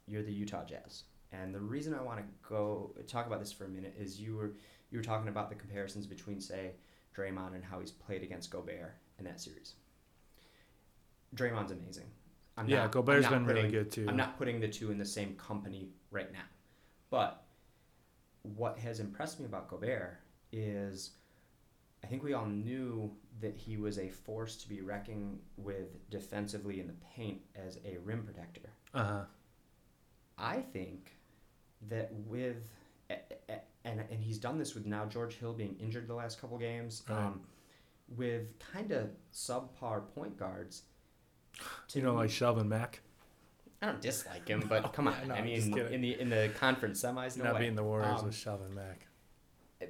you're 0.06 0.22
the 0.22 0.32
Utah 0.32 0.64
Jazz. 0.64 1.04
And 1.32 1.54
the 1.54 1.60
reason 1.60 1.94
I 1.94 2.02
want 2.02 2.18
to 2.18 2.24
go 2.48 2.94
talk 3.06 3.26
about 3.26 3.40
this 3.40 3.52
for 3.52 3.64
a 3.64 3.68
minute 3.68 3.94
is 3.98 4.20
you 4.20 4.36
were 4.36 4.52
you 4.90 4.98
were 4.98 5.04
talking 5.04 5.28
about 5.28 5.48
the 5.48 5.54
comparisons 5.54 6.06
between 6.06 6.40
say 6.40 6.72
Draymond 7.16 7.54
and 7.54 7.64
how 7.64 7.80
he's 7.80 7.90
played 7.90 8.22
against 8.22 8.50
Gobert 8.50 8.94
in 9.18 9.24
that 9.24 9.40
series. 9.40 9.74
Draymond's 11.36 11.72
amazing. 11.72 12.06
I'm 12.56 12.68
yeah, 12.68 12.82
not- 12.82 12.92
Gobert's 12.92 13.22
not 13.24 13.32
been 13.32 13.46
really 13.46 13.60
putting- 13.62 13.70
good 13.72 13.90
too. 13.90 14.06
I'm 14.08 14.16
not 14.16 14.36
putting 14.36 14.60
the 14.60 14.68
two 14.68 14.90
in 14.90 14.98
the 14.98 15.04
same 15.04 15.34
company 15.36 15.90
right 16.10 16.30
now. 16.32 16.44
But 17.10 17.42
what 18.42 18.78
has 18.78 19.00
impressed 19.00 19.38
me 19.40 19.46
about 19.46 19.68
Gobert 19.68 20.18
is 20.52 21.12
I 22.04 22.08
think 22.08 22.24
we 22.24 22.32
all 22.32 22.46
knew 22.46 23.14
that 23.40 23.56
he 23.56 23.76
was 23.76 23.98
a 23.98 24.08
force 24.08 24.56
to 24.56 24.68
be 24.68 24.80
reckoned 24.80 25.38
with 25.56 26.08
defensively 26.10 26.80
in 26.80 26.88
the 26.88 26.96
paint 27.14 27.40
as 27.54 27.78
a 27.84 27.98
rim 27.98 28.24
protector. 28.24 28.70
Uh 28.92 29.04
huh. 29.04 29.24
I 30.36 30.60
think 30.60 31.12
that 31.88 32.12
with 32.26 32.68
and 33.84 34.00
and 34.10 34.22
he's 34.22 34.38
done 34.38 34.58
this 34.58 34.74
with 34.74 34.86
now 34.86 35.04
George 35.06 35.34
Hill 35.36 35.52
being 35.52 35.76
injured 35.80 36.06
the 36.08 36.14
last 36.14 36.40
couple 36.40 36.58
games, 36.58 37.02
Right. 37.08 37.18
um, 37.26 37.40
with 38.16 38.58
kind 38.58 38.92
of 38.92 39.10
subpar 39.32 40.02
point 40.14 40.36
guards. 40.38 40.82
to 41.88 41.98
You 41.98 42.04
know, 42.04 42.14
like 42.14 42.30
Shelvin 42.30 42.66
Mack. 42.66 43.00
I 43.80 43.86
don't 43.86 44.00
dislike 44.00 44.46
him, 44.48 44.64
but 44.68 44.92
come 44.94 45.08
on. 45.08 45.14
no, 45.28 45.34
I 45.34 45.42
mean, 45.42 45.76
in 45.76 46.00
the 46.00 46.20
in 46.20 46.30
the 46.30 46.50
conference 46.58 47.02
semis, 47.02 47.36
no 47.36 47.44
not 47.44 47.54
way. 47.54 47.60
being 47.60 47.74
the 47.74 47.82
Warriors 47.84 48.20
Um, 48.20 48.26
with 48.26 48.34
Shelvin 48.34 48.74
Mack. 48.74 49.06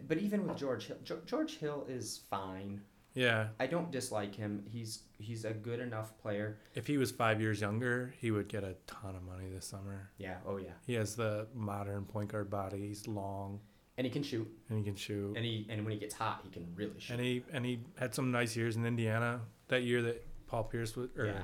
But 0.08 0.16
even 0.18 0.46
with 0.46 0.56
George 0.56 0.86
Hill, 0.86 0.96
George, 1.04 1.24
George 1.26 1.58
Hill 1.58 1.84
is 1.88 2.20
fine. 2.30 2.80
Yeah. 3.14 3.48
I 3.60 3.66
don't 3.66 3.90
dislike 3.90 4.34
him. 4.34 4.64
He's 4.70 5.02
he's 5.18 5.44
a 5.44 5.52
good 5.52 5.80
enough 5.80 6.16
player. 6.16 6.56
If 6.74 6.86
he 6.86 6.96
was 6.96 7.10
five 7.10 7.42
years 7.42 7.60
younger, 7.60 8.14
he 8.18 8.30
would 8.30 8.48
get 8.48 8.64
a 8.64 8.74
ton 8.86 9.14
of 9.14 9.22
money 9.22 9.48
this 9.52 9.66
summer. 9.66 10.08
Yeah. 10.16 10.36
Oh 10.46 10.56
yeah. 10.56 10.70
He 10.86 10.94
has 10.94 11.14
the 11.14 11.46
modern 11.54 12.06
point 12.06 12.30
guard 12.32 12.48
body. 12.48 12.78
He's 12.88 13.06
long 13.06 13.60
And 14.02 14.06
he 14.08 14.12
can 14.12 14.24
shoot. 14.24 14.48
and 14.68 14.78
he 14.78 14.84
can 14.84 14.96
shoot. 14.96 15.36
And 15.36 15.44
he 15.44 15.64
and 15.70 15.84
when 15.84 15.92
he 15.92 15.98
gets 16.00 16.12
hot, 16.12 16.40
he 16.42 16.50
can 16.50 16.66
really 16.74 16.98
shoot. 16.98 17.12
And 17.14 17.22
he 17.22 17.44
and 17.52 17.64
he 17.64 17.78
had 17.96 18.16
some 18.16 18.32
nice 18.32 18.56
years 18.56 18.74
in 18.74 18.84
Indiana. 18.84 19.42
That 19.68 19.84
year 19.84 20.02
that 20.02 20.26
Paul 20.48 20.64
Pierce 20.64 20.96
was 20.96 21.08
or 21.16 21.26
Yeah. 21.26 21.42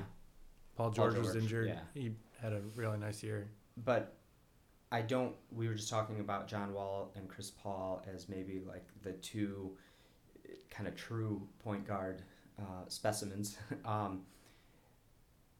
Paul 0.75 0.89
George, 0.91 1.15
was 1.15 1.27
George, 1.27 1.43
injured, 1.43 1.67
yeah. 1.69 1.79
he 1.93 2.11
had 2.41 2.51
a 2.51 2.59
really 2.75 2.97
nice 2.97 3.23
year. 3.23 3.49
but 3.77 4.17
I 4.91 5.01
don't. 5.03 5.35
We 5.53 5.69
were 5.69 5.73
just 5.75 5.89
talking 5.89 6.19
about 6.19 6.49
John 6.49 6.73
Wall 6.73 7.13
and 7.15 7.29
Chris 7.29 7.49
Paul 7.49 8.03
as 8.13 8.27
maybe 8.27 8.59
like 8.67 8.85
the 9.03 9.13
two 9.13 9.77
kind 10.69 10.85
of 10.89 10.97
true 10.97 11.47
point 11.63 11.87
guard 11.87 12.23
uh, 12.59 12.83
specimens. 12.89 13.57
um, 13.85 14.23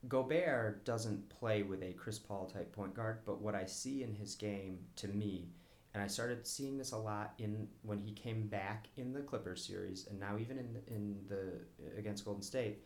Gobert 0.09 0.83
doesn't 0.85 1.29
play 1.29 1.61
with 1.63 1.81
a 1.83 1.93
Chris 1.93 2.19
Paul 2.19 2.45
type 2.45 2.71
point 2.73 2.93
guard, 2.93 3.19
but 3.25 3.41
what 3.41 3.55
I 3.55 3.65
see 3.65 4.03
in 4.03 4.13
his 4.13 4.35
game 4.35 4.79
to 4.97 5.07
me, 5.09 5.49
and 5.93 6.03
I 6.03 6.07
started 6.07 6.45
seeing 6.45 6.77
this 6.77 6.91
a 6.91 6.97
lot 6.97 7.33
in 7.39 7.67
when 7.81 7.97
he 7.97 8.11
came 8.11 8.47
back 8.47 8.87
in 8.97 9.13
the 9.13 9.21
Clippers 9.21 9.65
series, 9.65 10.07
and 10.09 10.19
now 10.19 10.37
even 10.39 10.57
in 10.57 10.73
the, 10.73 10.93
in 10.93 11.17
the 11.27 11.97
against 11.97 12.25
Golden 12.25 12.43
State, 12.43 12.83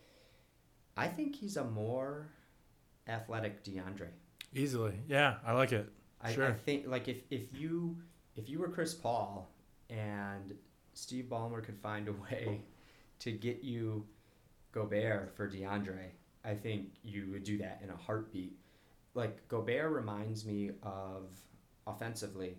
I 0.95 1.07
think 1.07 1.35
he's 1.35 1.57
a 1.57 1.63
more 1.63 2.29
athletic 3.07 3.63
DeAndre. 3.63 4.09
Easily, 4.53 4.93
yeah, 5.07 5.35
I 5.45 5.53
like 5.53 5.71
it. 5.71 5.89
I, 6.21 6.29
I 6.29 6.53
think 6.53 6.87
like 6.87 7.07
if, 7.07 7.17
if 7.29 7.41
you 7.53 7.97
if 8.35 8.49
you 8.49 8.59
were 8.59 8.69
Chris 8.69 8.93
Paul 8.93 9.49
and 9.89 10.53
Steve 10.93 11.25
Ballmer 11.29 11.63
could 11.63 11.77
find 11.77 12.07
a 12.07 12.13
way 12.13 12.61
to 13.19 13.31
get 13.31 13.63
you 13.63 14.05
Gobert 14.71 15.35
for 15.35 15.49
DeAndre, 15.49 16.11
I 16.45 16.53
think 16.53 16.93
you 17.03 17.29
would 17.31 17.43
do 17.43 17.57
that 17.57 17.81
in 17.83 17.89
a 17.89 17.95
heartbeat. 17.95 18.57
Like 19.13 19.47
Gobert 19.49 19.91
reminds 19.91 20.45
me 20.45 20.71
of 20.81 21.27
offensively. 21.85 22.55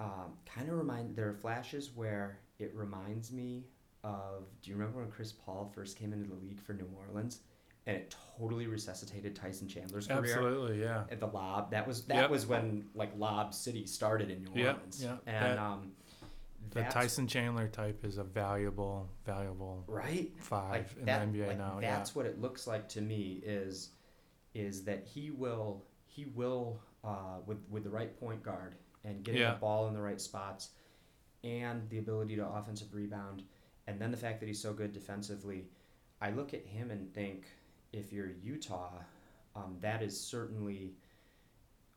Um, 0.00 0.32
kind 0.46 0.68
of 0.68 0.76
remind 0.78 1.14
there 1.14 1.28
are 1.28 1.34
flashes 1.34 1.90
where 1.94 2.38
it 2.58 2.72
reminds 2.74 3.30
me 3.32 3.66
of. 4.02 4.44
Do 4.62 4.70
you 4.70 4.76
remember 4.76 5.00
when 5.00 5.10
Chris 5.10 5.30
Paul 5.32 5.70
first 5.74 5.98
came 5.98 6.12
into 6.14 6.26
the 6.28 6.36
league 6.36 6.58
for 6.58 6.72
New 6.72 6.88
Orleans, 7.06 7.40
and 7.86 7.96
it 7.96 8.14
totally 8.38 8.66
resuscitated 8.66 9.36
Tyson 9.36 9.68
Chandler's 9.68 10.06
career? 10.06 10.24
Absolutely, 10.24 10.80
yeah. 10.80 11.04
at 11.10 11.20
the 11.20 11.26
lob. 11.26 11.70
That 11.70 11.86
was 11.86 12.04
that 12.06 12.16
Yep. 12.16 12.30
was 12.30 12.46
when 12.46 12.88
like 12.94 13.10
Lob 13.18 13.52
City 13.52 13.84
started 13.84 14.30
in 14.30 14.42
New 14.44 14.64
Orleans. 14.66 15.02
yep. 15.02 15.22
And 15.26 15.44
That- 15.44 15.58
um, 15.58 15.92
The 16.70 16.84
Tyson 16.84 17.26
Chandler 17.26 17.66
type 17.68 18.04
is 18.04 18.18
a 18.18 18.24
valuable, 18.24 19.08
valuable 19.26 19.82
right 19.88 20.32
five 20.38 20.70
like 20.70 20.98
in 20.98 21.04
that, 21.06 21.32
the 21.32 21.38
NBA 21.38 21.48
like, 21.48 21.58
now. 21.58 21.78
Yeah, 21.80 21.96
That's 21.96 22.14
what 22.14 22.26
it 22.26 22.40
looks 22.40 22.66
like 22.66 22.88
to 22.90 23.00
me. 23.00 23.42
Is 23.44 23.90
is 24.54 24.84
that 24.84 25.04
he 25.04 25.30
will 25.30 25.84
he 26.06 26.26
will 26.26 26.80
uh, 27.04 27.38
with 27.44 27.58
with 27.68 27.84
the 27.84 27.90
right 27.90 28.18
point 28.18 28.42
guard 28.42 28.76
and 29.04 29.22
getting 29.24 29.40
Yeah. 29.40 29.54
the 29.54 29.58
ball 29.60 29.88
in 29.88 29.94
the 29.94 30.00
right 30.02 30.20
spots, 30.20 30.70
and 31.44 31.88
the 31.88 31.98
ability 31.98 32.36
to 32.36 32.46
offensive 32.46 32.92
rebound, 32.94 33.42
and 33.86 33.98
then 34.00 34.10
the 34.10 34.16
fact 34.16 34.40
that 34.40 34.46
he's 34.46 34.60
so 34.60 34.72
good 34.72 34.92
defensively. 34.92 35.68
I 36.20 36.30
look 36.30 36.52
at 36.52 36.66
him 36.66 36.90
and 36.90 37.12
think, 37.14 37.46
if 37.92 38.12
you're 38.12 38.28
Utah, 38.42 38.92
um, 39.56 39.76
that 39.80 40.02
is 40.02 40.18
certainly 40.20 40.92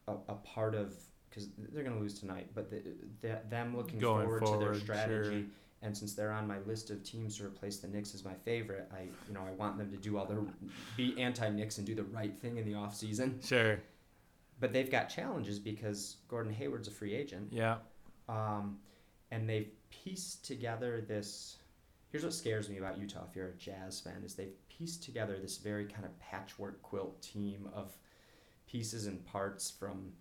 a, 0.07 0.13
a 0.29 0.35
part 0.35 0.75
of 0.75 0.93
because 1.29 1.49
they're 1.57 1.83
going 1.83 1.95
to 1.95 2.01
lose 2.01 2.19
tonight, 2.19 2.47
but 2.53 2.69
the, 2.69 2.83
the, 3.21 3.39
them 3.49 3.75
looking 3.75 3.97
Going 3.99 4.27
forward, 4.27 4.59
to 4.59 4.65
their 4.65 4.75
strategy. 4.75 5.41
sure. 5.41 5.49
And 5.81 5.97
since 5.97 6.13
they're 6.13 6.31
on 6.31 6.47
my 6.47 6.59
list 6.59 6.91
of 6.91 7.03
teams 7.03 7.37
to 7.37 7.45
replace 7.45 7.79
the 7.79 7.87
Knicks 7.87 8.13
as 8.15 8.23
my 8.23 8.35
favorite, 8.45 8.89
I 8.95 9.01
you 9.27 9.33
know 9.33 9.41
I 9.45 9.51
want 9.51 9.77
them 9.77 9.89
to 9.91 9.97
do 9.97 10.17
all 10.17 10.25
their 10.25 10.39
be 10.95 11.19
anti 11.19 11.49
Knicks 11.49 11.77
and 11.79 11.85
do 11.87 11.93
the 11.95 12.03
right 12.05 12.37
thing 12.39 12.57
in 12.57 12.65
the 12.65 12.75
off 12.75 12.95
season. 12.95 13.39
sure. 13.43 13.79
But 14.63 14.71
they've 14.71 14.89
got 14.89 15.09
challenges 15.09 15.59
because 15.59 16.15
Gordon 16.29 16.53
Hayward's 16.53 16.87
a 16.87 16.91
free 16.91 17.13
agent, 17.13 17.49
Yeah, 17.51 17.79
um, 18.29 18.79
and 19.29 19.49
they've 19.49 19.69
pieced 19.89 20.45
together 20.45 21.01
this. 21.05 21.57
Here's 22.11 22.23
what 22.23 22.33
scares 22.33 22.69
me 22.69 22.77
about 22.77 22.97
Utah. 22.97 23.25
If 23.29 23.35
you're 23.35 23.49
a 23.49 23.57
Jazz 23.57 23.99
fan, 23.99 24.23
is 24.23 24.35
they've 24.35 24.55
pieced 24.69 25.03
together 25.03 25.37
this 25.37 25.57
very 25.57 25.83
kind 25.83 26.05
of 26.05 26.17
patchwork 26.17 26.81
quilt 26.81 27.21
team 27.21 27.67
of 27.73 27.91
pieces 28.65 29.05
and 29.05 29.25
parts 29.25 29.69
from. 29.69 30.13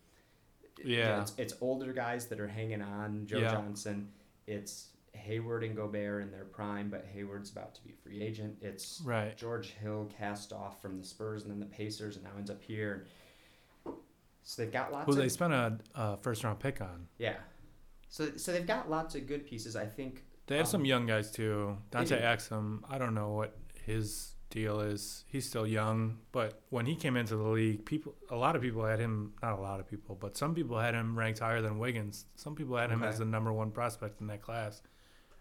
Yeah. 0.84 1.20
it's, 1.20 1.34
it's 1.38 1.54
older 1.60 1.92
guys 1.92 2.26
that 2.26 2.40
are 2.40 2.48
hanging 2.48 2.82
on. 2.82 3.26
Joe 3.26 3.38
Yeah. 3.38 3.52
Johnson. 3.52 4.08
It's 4.48 4.88
Hayward 5.12 5.62
and 5.62 5.76
Gobert 5.76 6.20
in 6.20 6.32
their 6.32 6.46
prime, 6.46 6.90
but 6.90 7.06
Hayward's 7.14 7.52
about 7.52 7.76
to 7.76 7.84
be 7.84 7.90
a 7.90 8.02
free 8.02 8.20
agent. 8.20 8.56
It's 8.60 9.00
right. 9.04 9.36
George 9.36 9.68
Hill 9.80 10.10
cast 10.18 10.52
off 10.52 10.82
from 10.82 10.98
the 10.98 11.06
Spurs 11.06 11.42
and 11.44 11.52
then 11.52 11.60
the 11.60 11.66
Pacers, 11.66 12.16
and 12.16 12.24
now 12.24 12.32
ends 12.36 12.50
up 12.50 12.60
here. 12.60 13.06
So 14.42 14.62
they've 14.62 14.72
got 14.72 14.92
lots 14.92 15.06
Who 15.06 15.12
of 15.12 15.18
they 15.18 15.28
spent 15.28 15.52
a, 15.52 15.78
a 15.94 16.16
first 16.18 16.42
round 16.44 16.58
pick 16.58 16.80
on. 16.80 17.06
yeah. 17.18 17.36
So 18.08 18.36
so 18.36 18.52
they've 18.52 18.66
got 18.66 18.90
lots 18.90 19.14
of 19.14 19.26
good 19.26 19.46
pieces. 19.46 19.74
I 19.76 19.86
think 19.86 20.24
They 20.46 20.56
have 20.56 20.66
Um, 20.66 20.70
some 20.70 20.84
young 20.84 21.06
guys 21.06 21.30
too. 21.30 21.78
Dante 21.90 22.20
Exum. 22.20 22.80
I 22.88 22.98
don't 22.98 23.14
know 23.14 23.30
what 23.32 23.56
his 23.84 24.34
deal 24.50 24.80
is 24.80 25.24
he's 25.28 25.48
still 25.48 25.66
young, 25.66 26.18
but 26.30 26.60
when 26.68 26.84
he 26.84 26.94
came 26.94 27.16
into 27.16 27.36
the 27.36 27.48
league, 27.48 27.86
people 27.86 28.14
a 28.28 28.36
lot 28.36 28.54
of 28.54 28.60
people 28.60 28.84
had 28.84 28.98
him 29.00 29.32
not 29.42 29.58
a 29.58 29.60
lot 29.62 29.80
of 29.80 29.88
people, 29.88 30.14
but 30.14 30.36
some 30.36 30.54
people 30.54 30.78
had 30.78 30.94
him 30.94 31.18
ranked 31.18 31.38
higher 31.38 31.62
than 31.62 31.78
Wiggins. 31.78 32.26
Some 32.36 32.54
people 32.54 32.76
had 32.76 32.90
him 32.90 33.00
Okay. 33.02 33.08
as 33.08 33.18
the 33.18 33.24
number 33.24 33.50
one 33.52 33.70
prospect 33.70 34.20
in 34.20 34.26
that 34.26 34.42
class. 34.42 34.82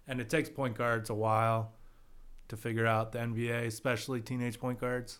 And 0.08 0.22
it 0.22 0.30
takes 0.30 0.50
point 0.50 0.78
guards 0.78 1.10
a 1.10 1.14
while 1.14 1.74
to 2.48 2.56
figure 2.58 2.86
out 2.88 3.12
the 3.12 3.20
NBA, 3.20 3.66
especially 3.68 4.22
teenage 4.22 4.60
point 4.60 4.80
guards. 4.80 5.20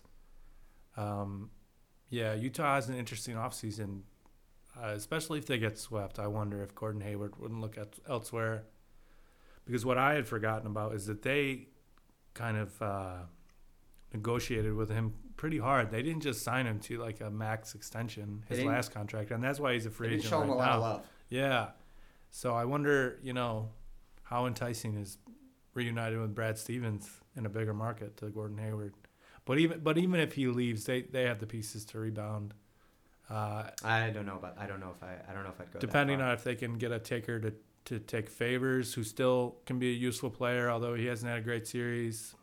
Um, 0.96 1.50
yeah, 2.12 2.34
Utah 2.34 2.74
has 2.74 2.90
an 2.90 2.94
interesting 2.94 3.36
offseason, 3.36 4.02
uh, 4.76 4.88
especially 4.88 5.38
if 5.38 5.46
they 5.46 5.56
get 5.56 5.78
swept. 5.78 6.18
I 6.18 6.26
wonder 6.26 6.62
if 6.62 6.74
Gordon 6.74 7.00
Hayward 7.00 7.38
wouldn't 7.38 7.62
look 7.62 7.78
at 7.78 7.98
elsewhere. 8.06 8.64
Because 9.64 9.86
what 9.86 9.96
I 9.96 10.12
had 10.12 10.28
forgotten 10.28 10.66
about 10.66 10.94
is 10.94 11.06
that 11.06 11.22
they 11.22 11.68
kind 12.34 12.58
of 12.58 12.82
uh, 12.82 13.14
negotiated 14.12 14.74
with 14.74 14.90
him 14.90 15.14
pretty 15.38 15.56
hard. 15.56 15.90
They 15.90 16.02
didn't 16.02 16.22
just 16.22 16.42
sign 16.42 16.66
him 16.66 16.80
to 16.80 16.98
like 16.98 17.22
a 17.22 17.30
max 17.30 17.74
extension, 17.74 18.44
his 18.46 18.62
last 18.62 18.92
contract, 18.92 19.30
and 19.30 19.42
that's 19.42 19.58
why 19.58 19.72
he's 19.72 19.86
a 19.86 19.90
free 19.90 20.08
agent 20.08 20.24
show 20.24 20.42
him 20.42 20.50
right 20.50 20.56
a 20.56 20.58
lot 20.58 20.66
now. 20.66 20.74
of 20.74 20.80
love. 20.82 21.06
Yeah. 21.30 21.68
So 22.30 22.54
I 22.54 22.66
wonder, 22.66 23.20
you 23.22 23.32
know, 23.32 23.70
how 24.24 24.44
enticing 24.44 24.96
is 24.96 25.16
reunited 25.72 26.20
with 26.20 26.34
Brad 26.34 26.58
Stevens 26.58 27.08
in 27.36 27.46
a 27.46 27.48
bigger 27.48 27.72
market 27.72 28.18
to 28.18 28.26
Gordon 28.26 28.58
Hayward. 28.58 28.92
But 29.44 29.58
even 29.58 29.80
but 29.80 29.98
even 29.98 30.20
if 30.20 30.34
he 30.34 30.46
leaves, 30.46 30.84
they, 30.84 31.02
they 31.02 31.24
have 31.24 31.40
the 31.40 31.46
pieces 31.46 31.84
to 31.86 31.98
rebound. 31.98 32.54
Uh, 33.28 33.64
I 33.82 34.10
don't 34.10 34.26
know, 34.26 34.38
but 34.40 34.56
I 34.58 34.66
don't 34.66 34.80
know 34.80 34.92
if 34.96 35.02
I 35.02 35.16
I 35.28 35.34
don't 35.34 35.44
know 35.44 35.50
if 35.50 35.60
I'd 35.60 35.72
go. 35.72 35.78
depending 35.78 36.18
that 36.18 36.24
far. 36.24 36.30
on 36.30 36.36
if 36.36 36.44
they 36.44 36.54
can 36.54 36.78
get 36.78 36.92
a 36.92 36.98
taker 36.98 37.40
to, 37.40 37.52
to 37.86 37.98
take 37.98 38.28
Favors, 38.28 38.94
who 38.94 39.02
still 39.02 39.56
can 39.66 39.78
be 39.78 39.90
a 39.90 39.96
useful 39.96 40.30
player, 40.30 40.70
although 40.70 40.94
he 40.94 41.06
hasn't 41.06 41.28
had 41.28 41.38
a 41.38 41.42
great 41.42 41.66
series. 41.66 42.34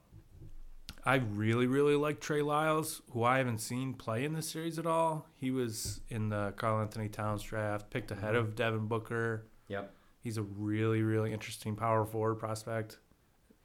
I 1.05 1.15
really, 1.15 1.65
really 1.65 1.95
like 1.95 2.19
Trey 2.19 2.41
Lyles, 2.41 3.01
who 3.11 3.23
I 3.23 3.37
haven't 3.37 3.59
seen 3.59 3.93
play 3.93 4.25
in 4.25 4.33
this 4.33 4.49
series 4.49 4.77
at 4.77 4.85
all. 4.85 5.27
He 5.37 5.49
was 5.49 6.01
in 6.09 6.27
the 6.29 6.53
Karl-Anthony 6.57 7.07
Towns 7.07 7.41
draft, 7.41 7.89
picked 7.89 8.11
ahead 8.11 8.35
of 8.35 8.55
Devin 8.55 8.87
Booker. 8.87 9.47
Yep. 9.69 9.93
He's 10.21 10.37
a 10.37 10.43
really, 10.43 11.01
really 11.01 11.31
interesting 11.31 11.75
power 11.75 12.05
forward 12.05 12.35
prospect. 12.35 12.97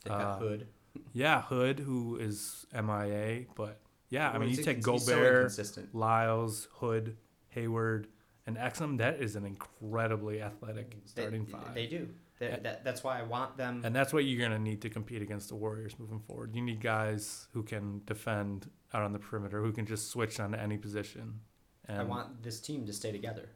They've 0.05 0.13
got 0.13 0.37
uh, 0.37 0.39
Hood. 0.39 0.69
Yeah, 1.13 1.43
Hood, 1.43 1.81
who 1.81 2.17
is 2.17 2.67
MIA, 2.73 3.45
but 3.55 3.81
yeah, 4.11 4.31
I 4.31 4.39
mean, 4.39 4.51
you 4.51 4.57
take 4.63 4.85
he's 4.85 5.07
so 5.07 5.49
Lyles, 5.93 6.69
Hood, 6.75 7.17
Hayward, 7.49 8.09
and 8.47 8.57
Exum. 8.57 8.99
That 8.99 9.21
is 9.21 9.37
an 9.37 9.45
incredibly 9.45 10.43
athletic 10.43 10.97
starting 11.05 11.45
they, 11.47 11.53
five. 11.53 11.75
They 11.75 11.87
do. 11.87 12.09
They, 12.39 12.49
Yeah. 12.49 12.59
that, 12.61 12.85
that's 12.85 13.03
why 13.05 13.19
I 13.19 13.23
want 13.23 13.57
them. 13.57 13.83
And 13.85 13.95
that's 13.95 14.13
what 14.13 14.25
you're 14.25 14.39
going 14.39 14.57
to 14.57 14.63
need 14.63 14.83
to 14.83 14.91
compete 14.91 15.23
against 15.23 15.49
the 15.49 15.55
Warriors 15.55 15.99
moving 15.99 16.21
forward. 16.21 16.55
You 16.55 16.63
need 16.63 16.81
guys 16.81 17.49
who 17.53 17.63
can 17.63 18.03
defend 18.07 18.71
out 18.93 19.03
on 19.03 19.13
the 19.13 19.19
perimeter, 19.19 19.61
who 19.61 19.73
can 19.73 19.87
just 19.87 20.11
switch 20.11 20.41
on 20.41 20.55
any 20.55 20.77
position. 20.77 21.41
And 21.87 22.01
I 22.01 22.05
want 22.05 22.43
this 22.43 22.61
team 22.61 22.87
to 22.87 22.93
stay 22.93 23.13
together. 23.13 23.49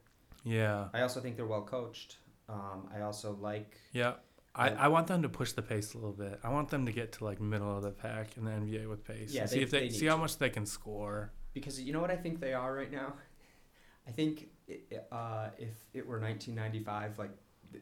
yeah, 0.44 0.89
I 0.93 1.02
also 1.02 1.20
think 1.20 1.36
they're 1.36 1.47
well 1.47 1.62
coached. 1.62 2.19
Um, 2.48 2.89
I 2.94 3.02
also 3.02 3.36
like. 3.40 3.77
yeah. 3.93 4.15
I, 4.59 4.70
I 4.70 4.89
want 4.89 5.06
them 5.06 5.22
to 5.22 5.28
push 5.28 5.52
the 5.52 5.62
pace 5.62 5.94
a 5.94 5.98
little 5.98 6.12
bit. 6.12 6.40
I 6.43 6.48
want 6.51 6.68
them 6.68 6.85
to 6.86 6.93
get 6.93 7.12
to 7.12 7.24
like 7.24 7.40
middle 7.40 7.76
of 7.76 7.82
the 7.82 7.90
pack 7.90 8.36
in 8.36 8.44
the 8.44 8.51
NBA 8.51 8.89
with 8.89 9.05
pace. 9.05 9.32
Yeah, 9.32 9.43
and 9.43 9.51
they- 9.51 9.56
see 9.56 9.62
if 9.62 9.70
they, 9.70 9.80
they 9.89 9.90
see 9.90 10.06
how 10.06 10.16
to. 10.16 10.20
much 10.22 10.39
they 10.39 10.51
can 10.51 10.66
score. 10.66 11.32
because 11.55 11.80
you 11.80 11.93
know 11.93 12.01
what 12.01 12.10
I 12.10 12.16
think 12.16 12.40
they 12.40 12.52
are 12.55 12.74
right 12.74 12.90
now. 12.90 13.14
I 14.09 14.10
think 14.10 14.48
i 14.68 15.14
uh, 15.14 15.51
if 15.59 15.74
it 15.94 16.06
were 16.06 16.18
1995, 16.20 17.18
like 17.18 17.30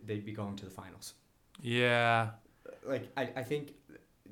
they'd 0.05 0.25
be 0.25 0.33
going 0.33 0.57
to 0.57 0.65
the 0.65 0.71
finals. 0.71 1.15
Yeah, 1.63 2.31
Like 2.85 3.09
I, 3.17 3.31
I 3.37 3.43
think 3.43 3.73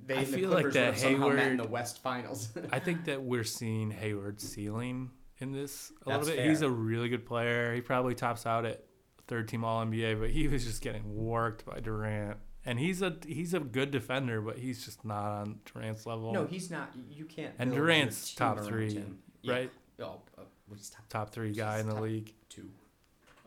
they 0.06 0.16
I 0.16 0.18
and 0.18 0.26
the 0.26 0.36
feel 0.38 0.50
like 0.50 0.64
that 0.64 0.74
would 0.74 0.76
have 0.76 0.98
somehow 0.98 1.28
met 1.28 1.52
in 1.52 1.56
the 1.56 1.66
West 1.66 2.02
Finals. 2.02 2.48
I 2.72 2.78
think 2.78 3.04
that 3.06 3.22
we're 3.22 3.44
seeing 3.44 3.90
Hayward's 3.90 4.46
ceiling 4.46 5.10
in 5.38 5.52
this 5.52 5.92
a 6.02 6.10
That's 6.10 6.26
little 6.26 6.42
bit. 6.42 6.48
He's 6.48 6.62
a 6.62 6.70
really 6.70 7.08
good 7.08 7.24
player. 7.24 7.74
He 7.74 7.80
probably 7.80 8.14
tops 8.14 8.44
out 8.46 8.66
at 8.66 8.84
third 9.26 9.48
team 9.48 9.64
All 9.64 9.84
NBA, 9.84 10.20
but 10.20 10.30
he 10.30 10.48
was 10.48 10.64
just 10.64 10.82
getting 10.82 11.14
worked 11.14 11.64
by 11.64 11.80
Durant. 11.80 12.38
And 12.66 12.78
he's 12.78 13.02
a 13.02 13.16
he's 13.26 13.52
a 13.52 13.60
good 13.60 13.90
defender, 13.90 14.40
but 14.40 14.58
he's 14.58 14.84
just 14.84 15.04
not 15.04 15.24
on 15.24 15.60
Durant's 15.66 16.06
level. 16.06 16.32
no, 16.32 16.46
he's 16.46 16.70
not. 16.70 16.92
You 17.10 17.26
can't. 17.26 17.54
And 17.58 17.72
Durant's 17.72 18.34
top 18.34 18.60
three. 18.60 19.04
Yeah. 19.42 19.52
right? 19.52 19.70
Oh, 20.00 20.20
uh, 20.38 20.42
top 20.90 21.08
Top 21.08 21.30
three 21.30 21.52
guy 21.52 21.78
in 21.80 21.88
the 21.88 22.00
league, 22.00 22.32
two. 22.48 22.68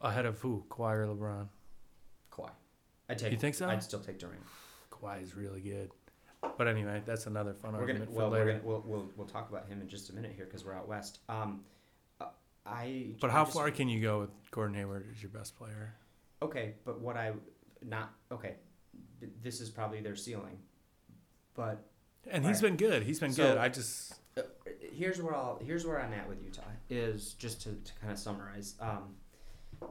ahead 0.02 0.26
of 0.28 0.40
who? 0.40 0.64
Kawhi 0.70 0.94
or 0.98 1.08
LeBron? 1.08 1.48
Kawhi. 2.32 2.52
I'd 3.10 3.18
take. 3.18 3.32
You 3.32 3.38
think 3.40 3.56
so? 3.56 3.68
I'd 3.68 3.82
still 3.82 3.99
take 3.99 4.20
Durant. 4.20 4.41
Kawhi 4.91 5.24
is 5.24 5.36
really 5.36 5.62
good. 5.62 5.90
But 6.58 6.68
anyway, 6.68 7.02
that's 7.06 7.26
another 7.26 7.54
fun 7.54 7.74
We're 7.74 7.80
gonna. 7.88 7.99
argument 8.02 8.12
Well, 8.12 8.30
we're 8.30 8.45
gonna, 8.45 8.60
we'll, 8.64 8.84
we'll 8.86 9.10
we'll 9.16 9.28
talk 9.28 9.49
about 9.49 9.68
him 9.68 9.82
in 9.82 9.90
just 9.90 10.12
a 10.12 10.14
minute 10.14 10.34
here 10.36 10.45
because 10.45 10.64
we're 10.64 10.76
out 10.76 10.88
west. 10.88 11.20
Um, 11.28 11.62
I. 12.68 13.15
but 13.22 13.30
I 13.30 13.34
how 13.34 13.44
just- 13.45 13.56
far 13.56 13.72
can 13.72 13.88
you 13.89 14.02
go 14.02 14.19
with 14.22 14.30
Gordon 14.52 14.76
Hayward 14.76 15.07
as 15.11 15.22
your 15.22 15.31
best 15.31 15.57
player? 15.57 15.95
Okay, 16.41 16.76
but 16.85 16.99
what 17.02 17.18
I 17.18 17.31
not 17.84 18.14
okay. 18.31 18.56
This 19.41 19.61
is 19.61 19.69
probably 19.69 20.02
their 20.02 20.15
ceiling, 20.15 20.60
but 21.56 21.84
And 22.30 22.45
he's 22.45 22.57
Alright. 22.64 22.77
been 22.77 22.89
good. 22.89 23.03
He's 23.03 23.19
been 23.19 23.31
So- 23.34 23.44
good. 23.44 23.57
I 23.57 23.69
just 23.69 24.14
uh, 24.38 24.41
here's 24.80 25.22
where 25.22 25.35
I'll 25.35 25.60
here's 25.64 25.85
where 25.85 25.99
I'm 25.99 26.14
at 26.14 26.27
with 26.30 26.44
Utah 26.44 26.61
is 26.89 27.34
just 27.34 27.61
to, 27.64 27.73
to 27.73 27.94
kind 28.02 28.11
of 28.14 28.19
summarize. 28.19 28.76
Um, 28.80 29.15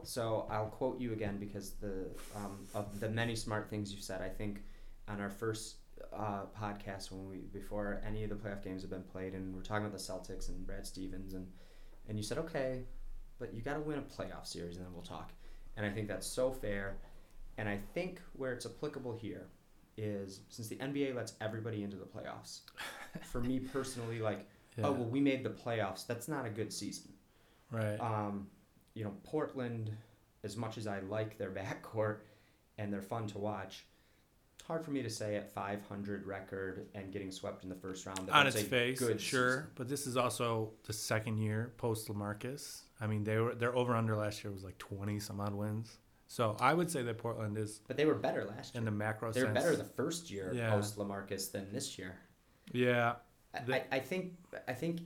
so 0.03 0.47
I'll 0.49 0.67
quote 0.67 0.99
you 0.99 1.13
again 1.13 1.37
because 1.37 1.71
the 1.71 2.07
um, 2.35 2.67
of 2.73 2.99
the 2.99 3.09
many 3.09 3.35
smart 3.35 3.69
things 3.69 3.93
you 3.93 4.01
said. 4.01 4.21
I 4.21 4.29
think 4.29 4.61
on 5.09 5.19
our 5.21 5.29
first 5.29 5.77
uh, 6.15 6.43
podcast 6.57 7.11
when 7.11 7.29
we 7.29 7.37
before 7.53 8.01
any 8.05 8.23
of 8.23 8.29
the 8.29 8.35
playoff 8.35 8.63
games 8.63 8.81
have 8.83 8.91
been 8.91 9.03
played, 9.03 9.33
and 9.33 9.53
we're 9.55 9.61
talking 9.61 9.85
about 9.85 9.97
the 9.97 10.03
Celtics 10.03 10.47
and 10.49 10.65
Brad 10.65 10.85
Stevens, 10.87 11.33
and 11.33 11.47
and 12.07 12.17
you 12.17 12.23
said 12.23 12.37
okay, 12.39 12.83
but 13.39 13.53
you 13.53 13.61
got 13.61 13.73
to 13.75 13.81
win 13.81 13.99
a 13.99 14.01
playoff 14.01 14.45
series, 14.45 14.77
and 14.77 14.85
then 14.85 14.93
we'll 14.93 15.03
talk. 15.03 15.31
And 15.75 15.85
I 15.85 15.89
think 15.89 16.07
that's 16.07 16.27
so 16.27 16.51
fair. 16.51 16.97
And 17.57 17.67
I 17.67 17.79
think 17.93 18.21
where 18.33 18.53
it's 18.53 18.65
applicable 18.65 19.13
here 19.13 19.47
is 19.97 20.41
since 20.49 20.67
the 20.67 20.75
NBA 20.77 21.15
lets 21.15 21.33
everybody 21.41 21.83
into 21.83 21.97
the 21.97 22.05
playoffs. 22.05 22.61
For 23.21 23.41
me 23.41 23.59
personally, 23.59 24.19
like 24.19 24.47
yeah, 24.77 24.87
oh 24.87 24.91
well 24.91 25.05
we 25.05 25.19
made 25.19 25.43
the 25.43 25.49
playoffs 25.49 26.05
that's 26.05 26.27
not 26.27 26.45
a 26.45 26.49
good 26.49 26.71
season 26.71 27.11
right. 27.71 27.97
um, 27.99 28.47
you 28.93 29.03
know 29.03 29.13
portland 29.23 29.91
as 30.43 30.55
much 30.55 30.77
as 30.77 30.87
i 30.87 30.99
like 31.01 31.37
their 31.37 31.51
backcourt 31.51 32.19
and 32.77 32.93
they're 32.93 33.01
fun 33.01 33.27
to 33.27 33.37
watch 33.37 33.85
hard 34.67 34.83
for 34.83 34.91
me 34.91 35.01
to 35.01 35.09
say 35.09 35.35
at 35.35 35.51
500 35.53 36.25
record 36.25 36.87
and 36.93 37.11
getting 37.11 37.31
swept 37.31 37.63
in 37.63 37.69
the 37.69 37.75
first 37.75 38.05
round 38.05 38.19
that 38.27 38.31
on 38.33 38.43
that's 38.45 38.55
its 38.57 38.65
a 38.65 38.69
face, 38.69 38.99
good 38.99 39.19
sure. 39.21 39.49
season. 39.51 39.67
But 39.75 39.87
this 39.89 40.05
is 40.07 40.17
also 40.17 40.71
the 40.85 40.93
second 40.93 41.37
year 41.37 41.73
post 41.77 42.07
LaMarcus. 42.09 42.81
I 42.99 43.07
mean, 43.07 43.23
they 43.23 43.37
were 43.37 43.55
their 43.55 43.75
over 43.75 43.95
under 43.95 44.15
last 44.15 44.43
year 44.43 44.51
was 44.51 44.63
like 44.63 44.77
twenty 44.77 45.19
some 45.19 45.39
odd 45.39 45.53
wins. 45.53 45.97
So 46.29 46.57
I 46.59 46.73
would 46.73 46.91
say 46.91 47.03
that 47.03 47.17
Portland 47.17 47.57
is 47.57 47.79
but 47.87 47.95
they 47.95 48.05
were 48.05 48.13
better 48.15 48.43
last 48.43 48.73
year 48.75 48.79
in 48.79 48.85
the 48.85 48.91
macro 48.91 49.31
they 49.31 49.43
were 49.43 49.51
better 49.53 49.75
the 49.77 49.83
first 49.85 50.29
year 50.29 50.51
Yeah. 50.53 50.71
post 50.71 50.97
LaMarcus 50.97 51.51
than 51.51 51.71
this 51.71 51.97
year 51.97 52.17
yeah, 52.73 53.13
I, 53.53 53.59
The- 53.61 53.75
I, 53.93 53.97
I 53.97 53.99
think 54.01 54.33
i 54.67 54.73
think 54.73 54.99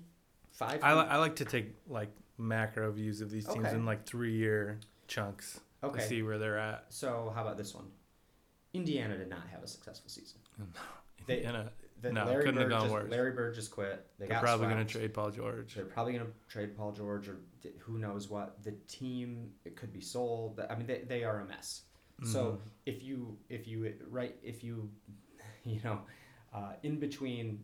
five 0.51 0.79
I, 0.83 0.95
li- 0.95 1.07
I 1.07 1.17
like 1.17 1.35
to 1.35 1.45
take 1.45 1.75
like 1.87 2.09
macro 2.39 2.91
views 2.91 3.21
of 3.21 3.29
these 3.29 3.45
teams 3.45 3.67
Okay. 3.67 3.75
in 3.75 3.85
like 3.85 4.03
three 4.07 4.33
year 4.35 4.79
chunks 5.07 5.59
to 5.81 5.89
okay 5.89 6.01
see 6.07 6.23
where 6.23 6.39
they're 6.39 6.57
at. 6.57 6.85
so 6.89 7.31
how 7.35 7.43
about 7.43 7.55
this 7.57 7.75
one 7.75 7.85
indiana 8.73 9.17
did 9.17 9.29
not 9.29 9.47
have 9.51 9.63
a 9.63 9.67
successful 9.67 10.09
season 10.09 10.39
They- 11.27 11.43
In 11.43 11.55
a, 11.55 11.71
the, 12.01 12.11
No, 12.11 12.25
Larry, 12.25 12.45
couldn't 12.45 12.57
have 12.61 12.65
Bird 12.65 12.69
done 12.71 12.81
just, 12.81 12.93
worse. 12.93 13.11
Larry 13.11 13.31
Bird 13.31 13.53
just 13.53 13.69
quit. 13.69 14.07
They 14.17 14.25
they're 14.25 14.33
got 14.35 14.41
probably 14.43 14.65
going 14.67 14.83
to 14.83 14.91
trade 14.91 15.13
Paul 15.13 15.29
George. 15.29 15.75
They're 15.75 15.85
probably 15.85 16.13
going 16.13 16.25
to 16.25 16.31
trade 16.51 16.75
Paul 16.75 16.91
George 16.93 17.27
or 17.29 17.37
who 17.77 17.99
knows 17.99 18.27
what. 18.27 18.63
The 18.63 18.71
team 18.87 19.51
it 19.65 19.75
could 19.75 19.93
be 19.93 20.01
sold. 20.01 20.59
I 20.67 20.73
mean, 20.75 20.87
they, 20.87 21.03
they 21.07 21.23
are 21.23 21.41
a 21.41 21.45
mess. 21.45 21.83
So 22.23 22.43
Mhm. 22.53 22.59
if 22.87 23.03
you 23.03 23.37
if 23.49 23.67
you 23.67 23.93
right 24.09 24.35
if 24.41 24.63
you 24.63 24.89
you 25.63 25.79
know 25.83 25.99
uh, 26.55 26.73
in 26.81 26.99
between 26.99 27.63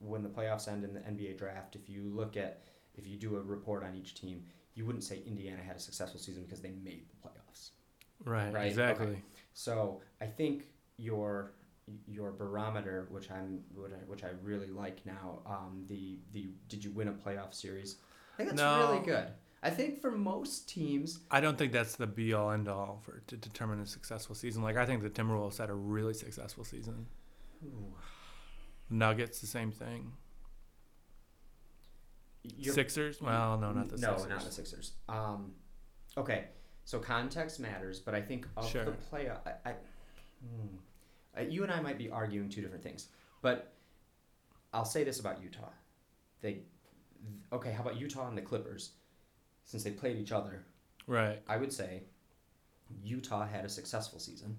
when 0.00 0.24
the 0.24 0.28
playoffs 0.30 0.66
end 0.66 0.82
and 0.84 0.96
the 0.96 1.00
NBA 1.00 1.38
draft, 1.38 1.76
if 1.76 1.88
you 1.88 2.10
look 2.12 2.36
at 2.36 2.62
if 2.96 3.06
you 3.06 3.16
do 3.16 3.36
a 3.36 3.40
report 3.40 3.84
on 3.84 3.94
each 3.94 4.14
team, 4.14 4.42
you 4.74 4.84
wouldn't 4.84 5.04
say 5.04 5.22
Indiana 5.26 5.62
had 5.62 5.76
a 5.76 5.80
successful 5.80 6.18
season 6.18 6.42
because 6.42 6.60
they 6.60 6.72
made 6.82 7.04
the 7.08 7.28
playoffs. 7.28 7.70
right, 8.24 8.52
right, 8.52 8.66
exactly. 8.66 9.06
okay. 9.06 9.22
So 9.60 10.02
I 10.20 10.26
think 10.26 10.66
your 10.98 11.52
your 12.06 12.30
barometer, 12.30 13.06
which 13.10 13.30
I'm 13.30 13.60
which 14.06 14.22
I, 14.22 14.28
really 14.42 14.66
like 14.66 15.04
now, 15.06 15.38
um, 15.46 15.82
the 15.88 16.18
the 16.34 16.48
did 16.68 16.84
you 16.84 16.90
win 16.90 17.08
a 17.08 17.12
playoff 17.12 17.54
series? 17.54 17.96
I 18.34 18.36
think 18.36 18.50
that's 18.50 18.60
No. 18.60 18.92
really 18.92 19.04
good. 19.06 19.28
I 19.62 19.70
think 19.70 20.02
for 20.02 20.10
most 20.10 20.68
teams, 20.68 21.20
I 21.30 21.40
don't 21.40 21.56
think 21.56 21.72
that's 21.72 21.96
the 21.96 22.06
be 22.06 22.34
all 22.34 22.50
end 22.50 22.68
all 22.68 23.00
for 23.02 23.22
to 23.28 23.36
determine 23.38 23.80
a 23.80 23.86
successful 23.86 24.34
season. 24.34 24.62
Like 24.62 24.76
I 24.76 24.84
think 24.84 25.02
the 25.02 25.08
Timberwolves 25.08 25.56
had 25.56 25.70
a 25.70 25.74
really 25.74 26.12
successful 26.12 26.62
season. 26.62 27.06
Nuggets 28.90 29.40
the 29.40 29.46
same 29.46 29.72
thing. 29.72 30.12
you're- 32.44 32.74
Sixers? 32.74 33.22
Well, 33.22 33.56
no, 33.58 33.72
not 33.72 33.88
the 33.88 33.96
no, 33.96 34.08
Sixers. 34.18 34.28
No, 34.28 34.34
not 34.36 34.44
the 34.44 34.52
Sixers. 34.52 34.92
Um, 35.08 35.54
okay, 36.18 36.48
so 36.86 36.98
context 37.00 37.58
matters, 37.60 37.98
but 38.00 38.14
I 38.14 38.22
think 38.22 38.46
of 38.56 38.66
Sure. 38.70 38.84
the 38.84 38.92
play, 38.92 39.28
I, 39.28 39.50
I, 39.68 39.72
hmm, 40.40 40.76
uh, 41.36 41.42
you 41.42 41.62
and 41.64 41.72
I 41.72 41.80
might 41.80 41.98
be 41.98 42.08
arguing 42.08 42.48
two 42.48 42.62
different 42.62 42.82
things, 42.82 43.08
but 43.42 43.74
I'll 44.72 44.84
say 44.84 45.02
this 45.04 45.20
about 45.20 45.42
Utah. 45.42 45.70
They 46.40 46.60
okay, 47.52 47.72
how 47.72 47.82
about 47.82 47.96
Utah 47.98 48.28
and 48.28 48.38
the 48.38 48.42
Clippers? 48.42 48.92
Since 49.64 49.82
they 49.82 49.90
played 49.90 50.16
each 50.16 50.30
other, 50.32 50.64
Right. 51.08 51.42
I 51.48 51.56
would 51.56 51.72
say 51.72 52.04
Utah 53.02 53.44
had 53.46 53.64
a 53.64 53.68
successful 53.68 54.20
season. 54.20 54.56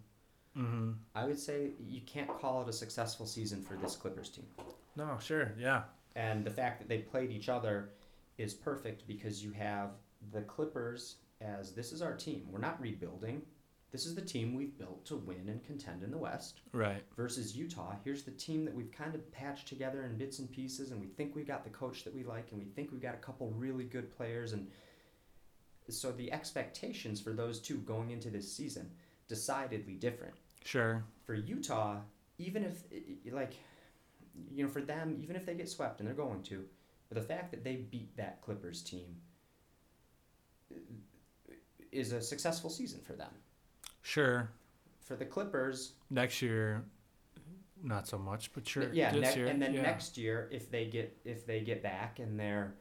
Mm-hmm. 0.58 0.91
I 1.16 1.26
would 1.26 1.40
say 1.40 1.72
you 1.80 2.02
can't 2.02 2.28
call 2.40 2.62
it 2.62 2.68
a 2.68 2.74
successful 2.74 3.26
season 3.26 3.62
for 3.62 3.76
this 3.76 3.95
Clippers 3.95 4.30
team. 4.30 4.48
No, 4.98 5.18
sure. 5.22 5.54
Yeah. 5.58 5.84
And 6.16 6.44
the 6.44 6.52
fact 6.52 6.80
that 6.80 6.90
they 6.90 6.98
played 6.99 7.32
each 7.32 7.48
other 7.48 7.91
is 8.38 8.54
perfect 8.54 9.08
because 9.08 9.41
you 9.44 9.52
have 9.52 9.91
the 10.34 10.41
Clippers 10.41 11.18
as 11.41 11.73
this 11.73 11.91
is 11.91 12.01
our 12.01 12.14
team. 12.15 12.47
We're 12.51 12.59
not 12.59 12.81
rebuilding. 12.81 13.41
This 13.91 14.05
is 14.05 14.15
the 14.15 14.22
team 14.22 14.53
we've 14.53 14.77
built 14.77 15.05
to 15.05 15.15
win 15.15 15.47
and 15.47 15.64
contend 15.64 16.03
in 16.03 16.11
the 16.11 16.18
West. 16.18 16.59
Right. 16.73 17.03
Versus 17.15 17.55
Utah, 17.55 17.95
here's 18.03 18.23
the 18.23 18.31
team 18.31 18.65
that 18.65 18.76
we've 18.76 18.91
kind 18.91 19.15
of 19.15 19.31
patched 19.31 19.68
together 19.68 20.03
in 20.03 20.18
bits 20.18 20.39
and 20.39 20.51
pieces, 20.51 20.91
and 20.91 20.99
we 20.99 21.07
think 21.07 21.35
we've 21.35 21.47
got 21.47 21.64
the 21.64 21.69
coach 21.69 22.03
that 22.03 22.14
we 22.14 22.23
like, 22.23 22.51
and 22.51 22.59
we 22.59 22.65
think 22.65 22.91
we've 22.91 23.01
got 23.01 23.14
a 23.15 23.19
couple 23.19 23.49
really 23.51 23.85
good 23.85 24.15
players, 24.15 24.51
and 24.51 24.68
so 25.89 26.11
the 26.11 26.31
expectations 26.34 27.22
for 27.22 27.31
those 27.31 27.61
two 27.61 27.77
going 27.77 28.11
into 28.11 28.30
this 28.30 28.51
season 28.51 28.91
decidedly 29.30 29.93
different 29.93 30.34
Sure. 30.65 31.01
for 31.26 31.34
Utah, 31.34 31.99
even 32.38 32.65
if 32.65 32.84
like 33.31 33.53
you 34.53 34.65
know 34.65 34.69
for 34.69 34.81
them, 34.81 35.18
even 35.22 35.38
if 35.38 35.45
they 35.45 35.53
get 35.53 35.69
swept 35.69 36.01
and 36.01 36.07
they're 36.07 36.15
going 36.15 36.43
to, 36.43 36.65
but 37.07 37.15
the 37.15 37.26
fact 37.26 37.51
that 37.51 37.64
they 37.64 37.77
beat 37.77 38.15
that 38.18 38.41
Clippers 38.41 38.81
team 38.84 39.15
is 41.98 42.11
a 42.14 42.22
successful 42.22 42.69
season 42.69 43.02
for 43.02 43.14
them. 43.14 43.32
Sure. 44.02 44.49
For 45.02 45.15
the 45.15 45.26
Clippers, 45.26 45.94
Next 46.10 46.41
year, 46.41 46.84
not 47.84 48.07
so 48.07 48.18
much, 48.18 48.53
but 48.53 48.68
sure. 48.68 48.91
yeah, 48.94 49.11
This 49.11 49.36
ne- 49.36 49.41
year, 49.41 49.48
and 49.48 49.61
then 49.61 49.74
yeah. 49.74 49.82
next 49.82 50.18
year 50.18 50.48
if 50.52 50.69
they 50.72 50.86
get 50.86 51.18
if 51.26 51.45
they 51.45 51.61
get 51.61 51.82
back 51.84 52.19
and 52.19 52.40
they're 52.40 52.76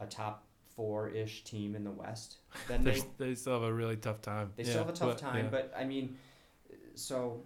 a 0.00 0.06
top 0.06 0.44
four 0.76 1.08
ish 1.08 1.44
team 1.44 1.74
in 1.74 1.84
the 1.84 1.90
West, 1.90 2.36
then 2.68 2.84
They, 2.84 3.00
they 3.18 3.34
still 3.34 3.54
have 3.54 3.62
a 3.62 3.72
really 3.72 3.96
tough 3.96 4.20
time. 4.22 4.52
They 4.56 4.62
Yeah, 4.64 4.70
still 4.70 4.84
have 4.84 4.94
a 4.94 4.96
tough 4.96 5.08
but, 5.10 5.18
time, 5.18 5.44
yeah. 5.44 5.50
but 5.50 5.72
I 5.76 5.84
mean, 5.84 6.16
so 6.94 7.42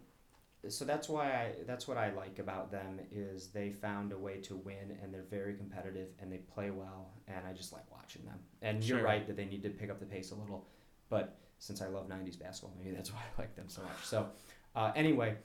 so 0.68 0.84
that's 0.84 1.08
why 1.08 1.26
I 1.32 1.52
that's 1.66 1.88
what 1.88 1.96
I 1.96 2.12
like 2.12 2.38
about 2.38 2.70
them 2.70 3.00
is 3.10 3.48
they 3.48 3.70
found 3.70 4.12
a 4.12 4.18
way 4.18 4.36
to 4.42 4.56
win 4.56 4.96
and 5.02 5.12
they're 5.12 5.24
very 5.30 5.54
competitive 5.54 6.08
and 6.20 6.30
they 6.32 6.38
play 6.38 6.70
well 6.70 7.10
and 7.26 7.44
I 7.46 7.52
just 7.52 7.72
like 7.72 7.90
watching 7.90 8.24
them. 8.24 8.38
And 8.62 8.82
you're 8.84 9.02
right 9.02 9.26
that 9.26 9.36
they 9.36 9.44
need 9.46 9.62
to 9.64 9.70
pick 9.70 9.90
up 9.90 9.98
the 9.98 10.06
pace 10.06 10.30
a 10.30 10.36
little, 10.36 10.68
but 11.12 11.36
since 11.58 11.82
I 11.82 11.88
love 11.88 12.08
'90s 12.08 12.38
basketball, 12.40 12.74
maybe 12.82 12.96
that's 12.96 13.12
why 13.14 13.20
I 13.20 13.40
like 13.42 13.54
them 13.54 13.68
so 13.68 13.82
much. 13.82 14.02
So 14.04 14.26
uh, 14.74 14.90
anyway, 14.96 15.36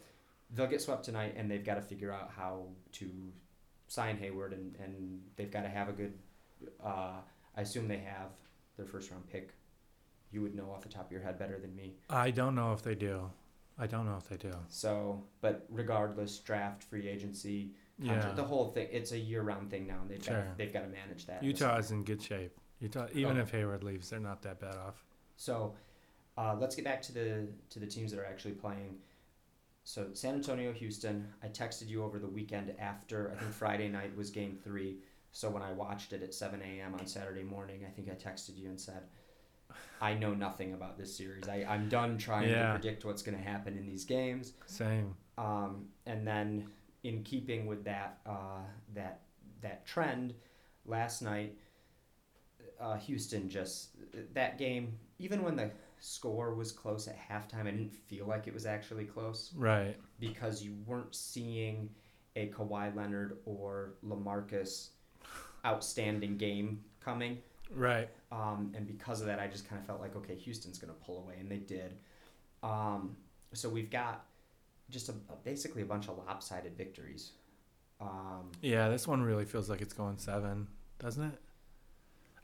they'll 0.55 0.65
get 0.65 0.81
swept 0.81 1.03
tonight 1.03 1.33
and 1.37 1.51
they've 1.51 1.63
got 1.65 1.75
to 1.75 1.81
figure 1.81 2.11
out 2.11 2.31
how 2.35 2.69
to 2.93 3.09
sign 3.87 4.17
Hayward 4.17 4.53
and 4.53 4.75
and 4.83 5.21
they've 5.35 5.51
got 5.51 5.61
to 5.63 5.69
have 5.69 5.89
a 5.89 5.91
good. 5.91 6.13
Uh, 6.83 7.17
I 7.55 7.61
assume 7.61 7.87
they 7.89 7.97
have 7.97 8.31
their 8.77 8.85
first 8.85 9.11
round 9.11 9.27
pick. 9.29 9.53
You 10.31 10.41
would 10.41 10.55
know 10.55 10.71
off 10.71 10.81
the 10.81 10.89
top 10.89 11.05
of 11.07 11.11
your 11.11 11.21
head 11.21 11.37
better 11.37 11.59
than 11.59 11.75
me. 11.75 11.97
I 12.09 12.31
don't 12.31 12.55
know 12.55 12.71
if 12.73 12.81
they 12.81 12.95
do. 12.95 13.29
I 13.77 13.87
don't 13.87 14.05
know 14.05 14.17
if 14.17 14.27
they 14.27 14.37
do. 14.37 14.53
So, 14.69 15.23
but 15.41 15.65
regardless, 15.69 16.39
draft, 16.39 16.83
free 16.83 17.07
agency, 17.07 17.73
contract, 17.99 18.25
Yeah. 18.29 18.33
the 18.33 18.43
whole 18.43 18.69
thing, 18.71 18.87
it's 18.91 19.11
a 19.11 19.17
year-round 19.17 19.69
thing 19.69 19.85
now, 19.87 19.99
and 20.01 20.09
they've 20.09 20.23
Sure. 20.23 20.41
got 20.43 20.57
they've 20.57 20.73
got 20.73 20.81
to 20.81 20.87
manage 20.87 21.25
that. 21.27 21.43
Utah 21.43 21.77
is 21.77 21.91
in 21.91 22.03
good 22.03 22.21
shape. 22.21 22.57
Utah, 22.79 23.07
even 23.13 23.37
Oh. 23.37 23.41
if 23.41 23.51
Hayward 23.51 23.83
leaves, 23.83 24.09
they're 24.09 24.19
not 24.19 24.41
that 24.41 24.59
bad 24.59 24.75
off. 24.75 25.03
So, 25.37 25.75
uh, 26.37 26.55
let's 26.59 26.75
get 26.75 26.83
back 26.85 27.01
to 27.03 27.13
the 27.13 27.47
to 27.69 27.79
the 27.79 27.87
teams 27.87 28.11
that 28.11 28.19
are 28.19 28.25
actually 28.25 28.53
playing. 28.53 28.97
So 29.83 30.07
San 30.13 30.35
Antonio, 30.35 30.73
Houston. 30.73 31.27
I 31.41 31.47
texted 31.47 31.87
you 31.87 32.03
over 32.03 32.19
the 32.19 32.27
weekend 32.27 32.73
after 32.77 33.31
I 33.31 33.39
think 33.39 33.53
Friday 33.53 33.87
night 33.87 34.15
was 34.17 34.29
Game 34.29 34.57
Three. 34.63 34.97
So 35.31 35.49
when 35.49 35.63
I 35.63 35.71
watched 35.71 36.11
it 36.13 36.21
at 36.23 36.33
seven 36.33 36.61
a.m. 36.61 36.93
on 36.95 37.07
Saturday 37.07 37.43
morning, 37.43 37.85
I 37.87 37.91
think 37.91 38.09
I 38.09 38.15
texted 38.15 38.57
you 38.57 38.67
and 38.69 38.79
said, 38.79 39.03
"I 40.01 40.13
know 40.13 40.33
nothing 40.33 40.73
about 40.73 40.97
this 40.97 41.15
series. 41.15 41.47
I 41.47 41.65
I'm 41.67 41.87
done 41.89 42.17
trying 42.17 42.49
Yeah. 42.49 42.73
to 42.73 42.79
predict 42.79 43.05
what's 43.05 43.21
going 43.21 43.37
to 43.37 43.43
happen 43.43 43.77
in 43.77 43.85
these 43.85 44.03
games." 44.03 44.53
Same. 44.65 45.15
Um, 45.37 45.87
and 46.05 46.27
then, 46.27 46.67
in 47.03 47.23
keeping 47.23 47.65
with 47.67 47.83
that 47.85 48.19
uh, 48.25 48.61
that 48.93 49.21
that 49.61 49.85
trend, 49.85 50.33
last 50.85 51.21
night, 51.21 51.55
uh, 52.79 52.97
Houston 52.97 53.49
just 53.49 53.91
that 54.33 54.57
game. 54.57 54.99
Even 55.19 55.43
when 55.43 55.55
the 55.55 55.71
score 55.99 56.53
was 56.53 56.71
close 56.71 57.07
at 57.07 57.17
halftime, 57.17 57.61
I 57.61 57.71
didn't 57.71 57.93
feel 57.93 58.25
like 58.27 58.47
it 58.47 58.53
was 58.53 58.65
actually 58.65 59.05
close 59.05 59.51
Right. 59.55 59.95
because 60.19 60.61
you 60.63 60.75
weren't 60.85 61.15
seeing 61.15 61.89
a 62.35 62.49
Kawhi 62.49 62.95
Leonard 62.95 63.37
or 63.45 63.93
LaMarcus 64.05 64.89
outstanding 65.65 66.37
game 66.37 66.83
coming. 66.99 67.39
Right. 67.73 68.09
Um, 68.31 68.71
and 68.75 68.85
because 68.85 69.21
of 69.21 69.27
that, 69.27 69.39
I 69.39 69.47
just 69.47 69.67
kind 69.67 69.79
of 69.81 69.87
felt 69.87 69.99
like, 69.99 70.15
okay, 70.15 70.35
Houston's 70.35 70.77
going 70.77 70.93
to 70.93 70.99
pull 71.05 71.19
away, 71.19 71.35
and 71.39 71.49
they 71.51 71.57
did. 71.57 71.97
Um, 72.63 73.17
so 73.53 73.67
we've 73.69 73.89
got 73.89 74.25
just 74.89 75.09
a, 75.09 75.13
a- 75.29 75.35
basically 75.43 75.81
a 75.81 75.85
bunch 75.85 76.07
of 76.07 76.17
lopsided 76.17 76.77
victories. 76.77 77.31
Um, 77.99 78.51
Yeah, 78.61 78.89
this 78.89 79.07
one 79.07 79.21
really 79.23 79.45
feels 79.45 79.69
like 79.69 79.81
it's 79.81 79.93
going 79.93 80.17
seven, 80.17 80.67
doesn't 80.99 81.23
it? 81.23 81.39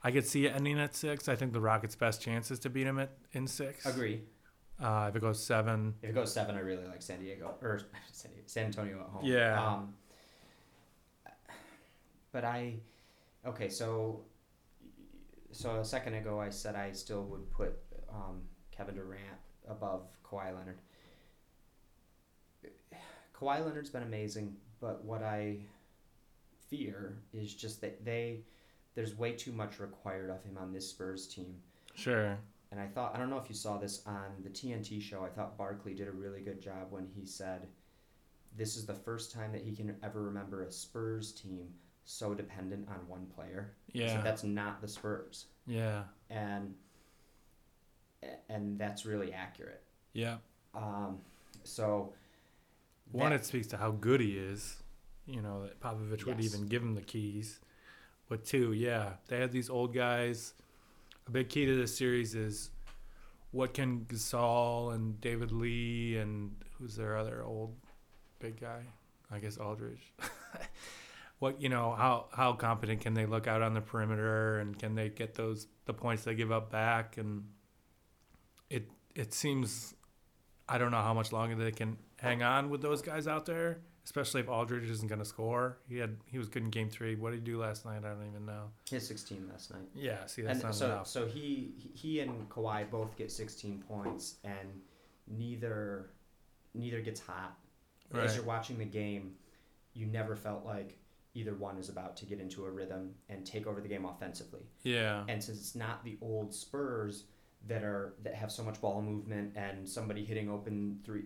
I 0.03 0.11
could 0.11 0.27
see 0.27 0.45
it 0.45 0.53
ending 0.55 0.79
at 0.79 0.95
six. 0.95 1.29
I 1.29 1.35
think 1.35 1.53
the 1.53 1.61
Rockets' 1.61 1.95
best 1.95 2.21
chance 2.21 2.51
is 2.51 2.59
to 2.59 2.69
beat 2.69 2.83
them 2.83 2.99
at 2.99 3.11
in 3.31 3.47
six. 3.47 3.85
agree. 3.85 4.21
Uh, 4.81 5.05
if 5.09 5.15
it 5.15 5.21
goes 5.21 5.41
seven, 5.41 5.93
If 6.01 6.09
it 6.09 6.13
goes 6.13 6.33
seven, 6.33 6.55
I 6.55 6.59
really 6.59 6.85
like 6.85 7.01
San 7.01 7.19
Diego 7.19 7.55
or 7.61 7.79
San, 8.11 8.31
Diego, 8.31 8.43
San 8.47 8.65
Antonio 8.65 8.99
at 8.99 9.07
home. 9.07 9.21
Yeah. 9.23 9.65
Um, 9.65 9.93
but 12.31 12.43
I, 12.43 12.73
okay, 13.45 13.69
so 13.69 14.21
so 15.51 15.79
a 15.79 15.85
second 15.85 16.15
ago 16.15 16.39
I 16.39 16.49
said 16.49 16.75
I 16.75 16.91
still 16.91 17.23
would 17.25 17.49
put 17.51 17.75
um, 18.09 18.41
Kevin 18.75 18.95
Durant 18.95 19.21
above 19.69 20.07
Kawhi 20.25 20.47
Leonard. 20.47 20.79
Kawhi 23.39 23.63
Leonard's 23.63 23.91
been 23.91 24.03
amazing, 24.03 24.55
but 24.81 25.05
what 25.05 25.21
I 25.21 25.59
fear 26.69 27.19
is 27.33 27.53
just 27.53 27.81
that 27.81 28.03
they 28.03 28.41
there's 28.95 29.15
way 29.17 29.31
too 29.33 29.51
much 29.51 29.79
required 29.79 30.29
of 30.29 30.43
him 30.43 30.57
on 30.57 30.71
this 30.73 30.89
Spurs 30.89 31.27
team. 31.27 31.55
sure. 31.95 32.37
And 32.71 32.79
I 32.81 32.87
thought 32.87 33.13
I 33.15 33.19
don't 33.19 33.29
know 33.29 33.37
if 33.37 33.47
you 33.49 33.53
saw 33.55 33.77
this 33.77 34.01
on 34.07 34.31
the 34.43 34.49
TNT 34.49 34.99
show. 34.99 35.23
I 35.23 35.29
thought 35.29 35.57
Barkley 35.59 35.93
did 35.93 36.07
a 36.07 36.11
really 36.11 36.41
good 36.41 36.59
job 36.59 36.87
when 36.91 37.05
he 37.15 37.23
said, 37.23 37.67
"This 38.57 38.75
is 38.75 38.87
the 38.87 38.95
first 38.95 39.31
time 39.31 39.51
that 39.51 39.61
he 39.61 39.75
can 39.75 39.95
ever 40.01 40.23
remember 40.23 40.63
a 40.63 40.71
Spurs 40.71 41.31
team 41.33 41.71
so 42.05 42.33
dependent 42.33 42.89
on 42.89 43.07
one 43.07 43.27
player." 43.27 43.75
Yeah. 43.91 44.21
that's 44.21 44.43
not 44.43 44.81
the 44.81 44.87
Spurs, 44.87 45.45
Yeah. 45.67 46.05
and 46.31 46.73
and 48.49 48.79
that's 48.79 49.05
really 49.05 49.33
accurate. 49.33 49.83
Yeah. 50.13 50.37
Um, 50.73 51.19
so 51.63 52.13
One, 53.11 53.29
that- 53.31 53.41
it 53.41 53.45
speaks 53.45 53.67
to 53.67 53.77
how 53.77 53.91
good 53.91 54.19
he 54.21 54.37
is. 54.37 54.81
You 55.27 55.41
know 55.41 55.63
that 55.63 55.79
Popovich 55.79 56.25
would 56.25 56.39
even 56.41 56.65
give 56.67 56.81
him 56.81 56.95
the 56.95 57.01
keys. 57.01 57.59
But 58.29 58.45
two, 58.45 58.73
yeah, 58.73 59.13
they 59.27 59.39
have 59.39 59.51
these 59.51 59.69
old 59.69 59.93
guys. 59.93 60.53
A 61.27 61.31
big 61.31 61.49
key 61.49 61.65
to 61.65 61.75
this 61.75 61.95
series 61.95 62.35
is 62.35 62.71
what 63.51 63.73
can 63.73 64.05
Gasol 64.05 64.93
and 64.93 65.19
David 65.21 65.51
Lee 65.51 66.17
and 66.17 66.55
who's 66.77 66.95
their 66.95 67.17
other 67.17 67.43
old 67.43 67.75
big 68.39 68.59
guy? 68.59 68.81
I 69.31 69.39
guess 69.39 69.57
Aldridge. 69.57 70.13
what 71.39 71.61
you 71.61 71.69
know 71.69 71.93
how 71.97 72.27
how 72.31 72.53
competent 72.53 73.01
can 73.01 73.13
they 73.13 73.25
look 73.25 73.47
out 73.47 73.61
on 73.61 73.73
the 73.73 73.81
perimeter 73.81 74.59
and 74.59 74.77
can 74.77 74.95
they 74.95 75.09
get 75.09 75.35
those 75.35 75.67
the 75.85 75.93
points 75.93 76.23
they 76.23 76.35
give 76.35 76.51
up 76.51 76.71
back 76.71 77.17
and 77.17 77.43
it 78.69 78.89
it 79.15 79.33
seems 79.33 79.93
I 80.67 80.77
don't 80.77 80.91
know 80.91 81.01
how 81.01 81.13
much 81.13 81.31
longer 81.31 81.55
they 81.55 81.71
can 81.71 81.97
hang 82.17 82.41
on 82.41 82.69
with 82.69 82.81
those 82.81 83.01
guys 83.01 83.27
out 83.27 83.45
there, 83.45 83.81
especially 84.03 84.41
if 84.41 84.49
Aldridge 84.49 84.89
isn't 84.89 85.07
going 85.07 85.19
to 85.19 85.25
score. 85.25 85.77
He 85.87 85.97
had 85.97 86.17
he 86.25 86.37
was 86.37 86.49
good 86.49 86.63
in 86.63 86.69
game 86.69 86.89
three. 86.89 87.15
What 87.15 87.31
did 87.31 87.39
he 87.39 87.45
do 87.45 87.59
last 87.59 87.85
night? 87.85 87.99
I 88.05 88.09
don't 88.09 88.27
even 88.27 88.45
know. 88.45 88.65
he 88.89 88.95
had 88.95 89.03
16 89.03 89.47
last 89.49 89.71
night. 89.71 89.87
Yeah, 89.95 90.25
see 90.25 90.41
that's 90.41 90.55
and 90.59 90.63
not 90.63 90.75
so 90.75 90.85
enough. 90.85 91.07
so 91.07 91.25
he 91.25 91.73
he 91.93 92.19
and 92.19 92.49
Kawhi 92.49 92.89
both 92.89 93.15
get 93.15 93.31
16 93.31 93.83
points, 93.87 94.35
and 94.43 94.81
neither 95.27 96.09
neither 96.73 97.01
gets 97.01 97.19
hot. 97.19 97.57
As 98.13 98.35
you're 98.35 98.45
watching 98.45 98.77
the 98.77 98.85
game, 98.85 99.33
you 99.95 100.05
never 100.05 100.35
felt 100.35 100.63
like 100.65 100.99
either 101.33 101.55
one 101.55 101.77
is 101.79 101.89
about 101.89 102.15
to 102.17 102.25
get 102.25 102.39
into 102.39 102.63
a 102.65 102.69
rhythm 102.69 103.15
and 103.27 103.43
take 103.43 103.65
over 103.65 103.81
the 103.81 103.87
game 103.87 104.05
offensively. 104.05 104.61
Yeah, 104.83 105.23
And 105.27 105.43
since 105.43 105.57
it's 105.57 105.73
not 105.75 106.03
the 106.03 106.15
old 106.21 106.53
Spurs 106.53 107.23
that 107.67 107.83
are 107.83 108.13
that 108.21 108.35
have 108.35 108.51
so 108.51 108.61
much 108.61 108.79
ball 108.79 109.01
movement 109.01 109.53
and 109.55 109.89
somebody 109.89 110.23
hitting 110.23 110.47
open 110.47 110.99
three, 111.03 111.23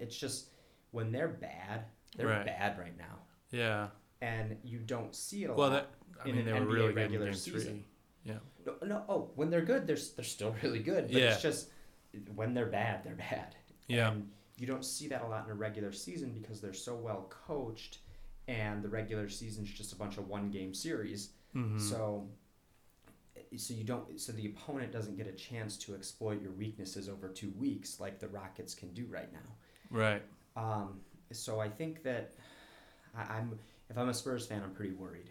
it's 0.00 0.16
just 0.16 0.50
when 0.92 1.10
they're 1.10 1.26
bad, 1.26 1.86
they're 2.16 2.26
Right. 2.28 2.46
bad 2.46 2.78
right 2.78 2.96
now, 2.98 3.18
yeah. 3.50 3.88
and 4.20 4.56
you 4.64 4.78
don't 4.78 5.14
see 5.14 5.44
it 5.44 5.50
a 5.50 5.54
Well, 5.54 5.70
lot. 5.70 5.88
that 6.14 6.24
I 6.24 6.28
in 6.28 6.36
mean 6.36 6.48
an 6.48 6.62
NBA 6.64 6.72
really 6.72 6.92
regular 6.92 7.32
season. 7.32 7.84
Yeah, 8.24 8.38
No, 8.64 8.76
no. 8.82 9.04
Oh, 9.08 9.30
when 9.34 9.50
they're 9.50 9.64
good, 9.64 9.86
they're 9.86 9.96
they're 10.16 10.24
still 10.24 10.54
really 10.62 10.78
good. 10.80 11.08
But 11.08 11.16
Yeah. 11.16 11.32
it's 11.32 11.42
just 11.42 11.70
when 12.34 12.54
they're 12.54 12.66
bad, 12.66 13.02
they're 13.02 13.14
bad. 13.16 13.56
Yeah. 13.88 14.12
And 14.12 14.30
you 14.58 14.66
don't 14.66 14.84
see 14.84 15.08
that 15.08 15.22
a 15.22 15.26
lot 15.26 15.44
in 15.46 15.50
a 15.50 15.54
regular 15.54 15.90
season 15.92 16.32
because 16.32 16.60
they're 16.60 16.72
so 16.74 16.94
well 16.94 17.26
coached, 17.30 17.98
and 18.46 18.82
the 18.82 18.88
regular 18.88 19.28
season's 19.28 19.70
just 19.70 19.92
a 19.92 19.96
bunch 19.96 20.18
of 20.18 20.28
one 20.28 20.50
game 20.50 20.72
series. 20.74 21.30
Mhm. 21.54 21.80
So 21.80 22.28
so 23.56 23.74
you 23.74 23.84
don't 23.84 24.18
so 24.20 24.32
the 24.32 24.46
opponent 24.46 24.92
doesn't 24.92 25.16
get 25.16 25.26
a 25.26 25.32
chance 25.32 25.76
to 25.76 25.94
exploit 25.94 26.40
your 26.40 26.52
weaknesses 26.52 27.08
over 27.08 27.28
two 27.28 27.50
weeks 27.58 28.00
like 28.00 28.18
the 28.18 28.28
Rockets 28.28 28.74
can 28.74 28.92
do 28.94 29.06
right 29.06 29.30
now. 29.32 29.56
right. 29.90 30.22
Um, 30.56 31.00
so 31.32 31.60
I 31.60 31.68
think 31.68 32.02
that 32.02 32.32
I, 33.16 33.22
I'm 33.34 33.58
if 33.90 33.98
I'm 33.98 34.08
a 34.08 34.14
Spurs 34.14 34.46
fan, 34.46 34.62
I'm 34.62 34.72
pretty 34.72 34.94
worried. 34.94 35.30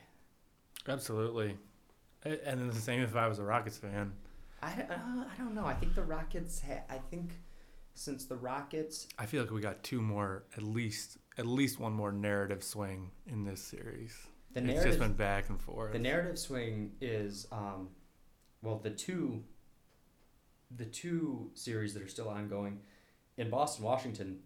Absolutely. 0.88 1.58
And 2.24 2.40
then 2.44 2.68
the 2.68 2.76
same 2.76 3.02
if 3.02 3.16
I 3.16 3.28
was 3.28 3.40
a 3.40 3.44
Rockets 3.44 3.78
fan. 3.78 4.14
I, 4.62 4.68
uh, 4.68 5.24
I 5.34 5.38
don't 5.38 5.56
know. 5.56 5.66
I 5.66 5.74
think 5.74 5.96
the 5.96 6.04
Rockets. 6.04 6.62
Ha- 6.62 6.84
I 6.90 7.00
think 7.10 7.32
since 7.94 8.26
the 8.26 8.36
Rockets. 8.36 9.08
I 9.18 9.26
feel 9.26 9.42
like 9.42 9.52
we 9.52 9.62
got 9.62 9.82
two 9.84 10.02
more, 10.02 10.44
at 10.56 10.64
least, 10.64 11.18
at 11.38 11.48
least 11.48 11.80
one 11.80 11.94
more 11.94 12.12
narrative 12.12 12.64
swing 12.64 13.10
in 13.28 13.44
this 13.44 13.62
series. 13.62 14.16
The 14.54 14.60
it's 14.60 14.68
narrative, 14.68 14.86
just 14.86 15.00
been 15.00 15.14
back 15.14 15.50
and 15.50 15.60
forth. 15.60 15.94
the 15.94 16.00
narrative 16.00 16.38
swing 16.38 16.92
is, 17.02 17.48
um, 17.52 17.90
well, 18.62 18.78
the 18.78 18.90
two, 18.90 19.44
the 20.76 20.86
two 20.86 21.50
series 21.54 21.94
that 21.94 22.04
are 22.04 22.08
still 22.08 22.30
ongoing, 22.30 22.80
in 23.38 23.50
Boston, 23.50 23.86
Washington, 23.86 24.40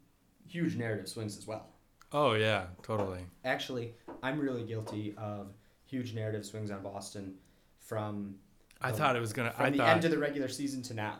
huge 0.48 0.76
narrative 0.76 1.08
swings 1.08 1.38
as 1.38 1.46
well. 1.48 1.68
oh 2.12 2.34
yeah, 2.34 2.66
totally. 2.84 3.22
Actually, 3.44 3.94
I'm 4.24 4.40
really 4.40 4.64
guilty 4.64 5.14
of 5.18 5.54
huge 5.86 6.14
narrative 6.14 6.46
swings 6.46 6.72
on 6.72 6.82
Boston 6.84 7.36
from 7.80 8.36
I 8.82 8.92
the- 8.92 8.98
thought 8.98 9.16
it 9.16 9.20
was 9.22 9.34
gonna. 9.34 9.52
from 9.52 9.66
I 9.66 9.70
the 9.70 9.78
thought. 9.78 9.90
end 9.90 10.06
of 10.06 10.12
the 10.12 10.18
regular 10.20 10.48
season 10.50 10.82
to 10.84 10.94
now. 10.94 11.20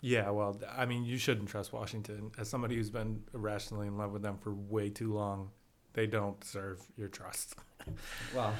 yeah, 0.00 0.30
well, 0.30 0.60
I 0.76 0.84
mean, 0.86 1.04
you 1.04 1.16
shouldn't 1.18 1.48
trust 1.48 1.72
Washington. 1.72 2.32
As 2.38 2.48
somebody 2.48 2.76
who's 2.76 2.90
been 2.90 3.22
irrationally 3.34 3.86
in 3.86 3.96
love 3.98 4.12
with 4.12 4.22
them 4.22 4.36
for 4.38 4.52
way 4.54 4.88
too 4.90 5.12
long, 5.14 5.50
they 5.92 6.06
don't 6.06 6.38
deserve 6.40 6.80
your 6.96 7.08
trust. 7.08 7.54
Well, 8.34 8.54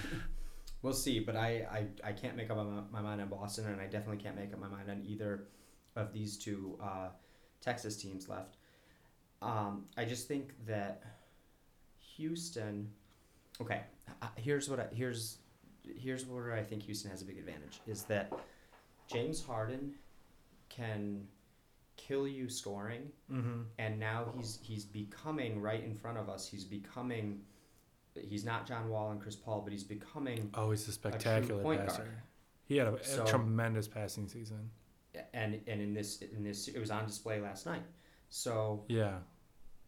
we'll 0.83 0.93
see. 0.93 1.21
But 1.21 1.37
I, 1.37 1.65
I, 2.05 2.09
I 2.09 2.13
can't 2.13 2.37
make 2.37 2.51
up 2.51 2.57
my, 2.57 2.81
my 2.91 3.01
mind 3.01 3.21
on 3.21 3.29
Boston, 3.29 3.67
and 3.67 3.81
I 3.81 3.85
definitely 3.87 4.17
can't 4.21 4.35
make 4.35 4.53
up 4.53 4.59
my 4.59 4.67
mind 4.67 4.91
on 4.91 5.01
either 5.07 5.45
of 5.95 6.13
these 6.13 6.37
two 6.37 6.77
uh, 6.83 7.09
Texas 7.61 7.97
teams 7.97 8.29
left. 8.29 8.57
Um, 9.43 9.85
I 9.97 10.05
just 10.05 10.29
think 10.29 10.53
that 10.67 11.03
Houston. 12.17 12.89
Okay, 13.61 13.81
uh, 14.23 14.29
here's 14.37 14.69
what 14.69 14.81
I, 14.81 14.87
here's 14.95 15.39
here's 15.97 16.27
where 16.27 16.53
I 16.55 16.63
think 16.63 16.83
Houston 16.85 17.11
has 17.11 17.23
a 17.23 17.25
big 17.25 17.39
advantage 17.39 17.81
is 17.87 18.05
that 18.05 18.33
James 19.09 19.45
Harden 19.45 19.95
can 20.69 21.27
kill 21.97 22.27
you 22.27 22.49
scoring 22.49 23.11
Mm-hmm. 23.31 23.63
and 23.79 23.99
now 24.01 24.33
he's 24.37 24.59
he's 24.63 24.85
becoming 24.85 25.61
right 25.61 25.83
in 25.83 25.95
front 25.95 26.19
of 26.19 26.29
us. 26.29 26.47
He's 26.49 26.65
becoming 26.65 27.41
he's 28.15 28.45
not 28.45 28.67
John 28.67 28.89
Wall 28.89 29.11
and 29.11 29.21
Chris 29.21 29.37
Paul, 29.37 29.61
but 29.63 29.73
he's 29.73 29.85
becoming 29.85 30.51
Oh, 30.55 30.71
he's 30.71 30.87
a 30.87 30.91
a 30.91 30.93
spectacular 30.95 31.63
point 31.63 31.85
passer. 31.87 32.03
guard. 32.05 32.17
He 32.65 32.77
had 32.77 32.89
a, 32.89 32.95
a 32.95 33.05
So- 33.05 33.25
tremendous 33.27 33.87
passing 33.89 34.29
season. 34.29 34.71
And 35.35 35.61
and 35.67 35.81
in 35.83 35.93
this 35.93 36.23
in 36.23 36.43
this 36.43 36.69
it 36.69 36.79
was 36.79 36.91
on 36.91 37.07
display 37.07 37.41
last 37.41 37.67
night. 37.67 37.83
So 38.31 38.85
Yeah, 38.89 39.19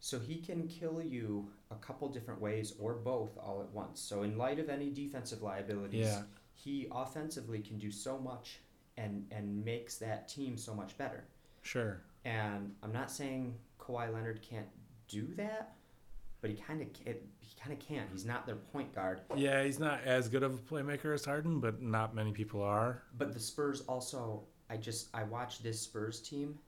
so 0.04 0.18
he 0.18 0.36
can 0.36 0.68
kill 0.68 1.00
you 1.00 1.48
a 1.70 1.76
couple 1.76 2.06
different 2.10 2.38
ways 2.38 2.74
or 2.78 2.92
both 2.92 3.38
all 3.38 3.62
at 3.62 3.74
once. 3.74 3.98
So 3.98 4.22
in 4.22 4.36
light 4.36 4.58
of 4.58 4.68
any 4.68 4.90
defensive 4.90 5.40
liabilities, 5.40 6.08
yeah, 6.08 6.22
he 6.52 6.88
offensively 6.92 7.60
can 7.60 7.78
do 7.78 7.90
so 7.90 8.18
much 8.18 8.60
and 8.98 9.24
and 9.30 9.64
makes 9.64 9.96
that 9.96 10.28
team 10.28 10.58
so 10.58 10.74
much 10.74 10.98
better. 10.98 11.24
sure. 11.62 12.02
And 12.26 12.74
I'm 12.82 12.92
not 12.92 13.10
saying 13.10 13.54
Kawhi 13.80 14.12
Leonard 14.12 14.42
can't 14.42 14.66
do 15.08 15.26
that, 15.36 15.72
but 16.42 16.50
he 16.50 16.56
kind 16.56 16.82
of 16.82 16.88
he 17.06 17.56
kind 17.58 17.72
of 17.72 17.78
can't. 17.78 18.10
He's 18.12 18.26
not 18.26 18.44
their 18.44 18.56
point 18.56 18.94
guard. 18.94 19.22
Yeah, 19.34 19.64
he's 19.64 19.78
not 19.78 20.00
as 20.04 20.28
good 20.28 20.42
of 20.42 20.52
a 20.52 20.58
playmaker 20.58 21.14
as 21.14 21.24
Harden, 21.24 21.60
but 21.60 21.80
not 21.80 22.14
many 22.14 22.32
people 22.32 22.62
are. 22.62 23.04
But 23.16 23.32
the 23.32 23.40
Spurs 23.40 23.80
also, 23.88 24.42
I 24.68 24.76
just 24.76 25.08
I 25.14 25.22
watch 25.22 25.62
this 25.62 25.80
Spurs 25.80 26.20
team, 26.20 26.58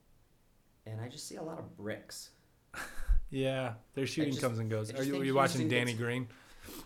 and 0.87 1.03
I 1.03 1.09
just 1.09 1.29
see 1.29 1.37
a 1.37 1.43
lot 1.43 1.59
of 1.59 1.77
bricks. 1.77 2.31
Yeah, 3.31 3.75
their 3.95 4.07
shooting 4.07 4.33
just- 4.33 4.43
comes 4.43 4.59
and 4.59 4.71
goes. 4.71 4.93
Are 4.95 5.03
you, 5.03 5.21
are 5.21 5.25
you 5.25 5.35
watching 5.35 5.69
Danny 5.69 5.95
Green? 5.95 6.29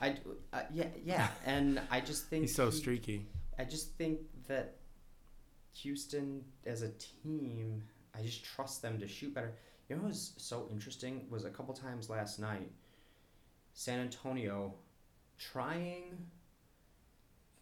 I 0.00 0.16
uh, 0.52 0.62
yeah 0.72 0.86
yeah, 1.04 1.28
and 1.46 1.80
I 1.90 2.00
just 2.00 2.26
think 2.26 2.42
He's 2.42 2.54
so 2.54 2.70
he- 2.70 2.76
streaky. 2.76 3.26
I 3.58 3.64
just 3.64 3.94
think 3.96 4.20
that 4.48 4.76
Houston 5.74 6.44
as 6.66 6.82
a 6.82 6.90
team, 6.90 7.82
I 8.14 8.22
just 8.22 8.44
trust 8.44 8.82
them 8.82 8.98
to 9.00 9.06
shoot 9.08 9.34
better. 9.34 9.52
You 9.88 9.96
know 9.96 10.02
what 10.02 10.08
was 10.08 10.32
so 10.36 10.68
interesting 10.70 11.26
was 11.30 11.44
a 11.44 11.50
couple 11.50 11.74
times 11.74 12.08
last 12.08 12.38
night, 12.38 12.70
San 13.74 14.00
Antonio 14.00 14.74
trying 15.38 16.26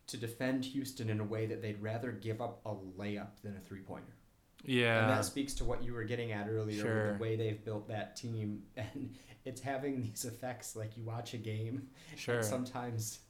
to 0.09 0.17
defend 0.17 0.65
Houston 0.65 1.11
in 1.11 1.21
a 1.21 1.25
way 1.25 1.47
that 1.47 1.63
they'd 1.63 1.81
rather 1.81 2.13
give 2.13 2.41
up 2.41 2.61
a 2.65 2.75
layup 3.01 3.41
than 3.43 3.57
a 3.57 3.61
three 3.61 3.81
pointer. 3.81 4.15
And 5.03 5.11
that 5.11 5.25
speaks 5.25 5.55
to 5.55 5.65
what 5.65 5.83
you 5.83 5.93
were 5.93 6.05
getting 6.05 6.33
at 6.33 6.49
earlier 6.49 6.83
Sure. 6.83 7.07
with 7.07 7.19
the 7.19 7.23
way 7.23 7.37
they've 7.37 7.65
built 7.65 7.89
that 7.89 8.17
team. 8.17 8.63
And 8.77 9.15
it's 9.45 9.61
having 9.61 10.03
these 10.03 10.25
effects 10.25 10.77
like 10.77 10.97
you 10.97 11.05
watch 11.05 11.33
a 11.33 11.39
game 11.39 11.89
sure. 12.17 12.37
and 12.37 12.45
sometimes 12.45 13.21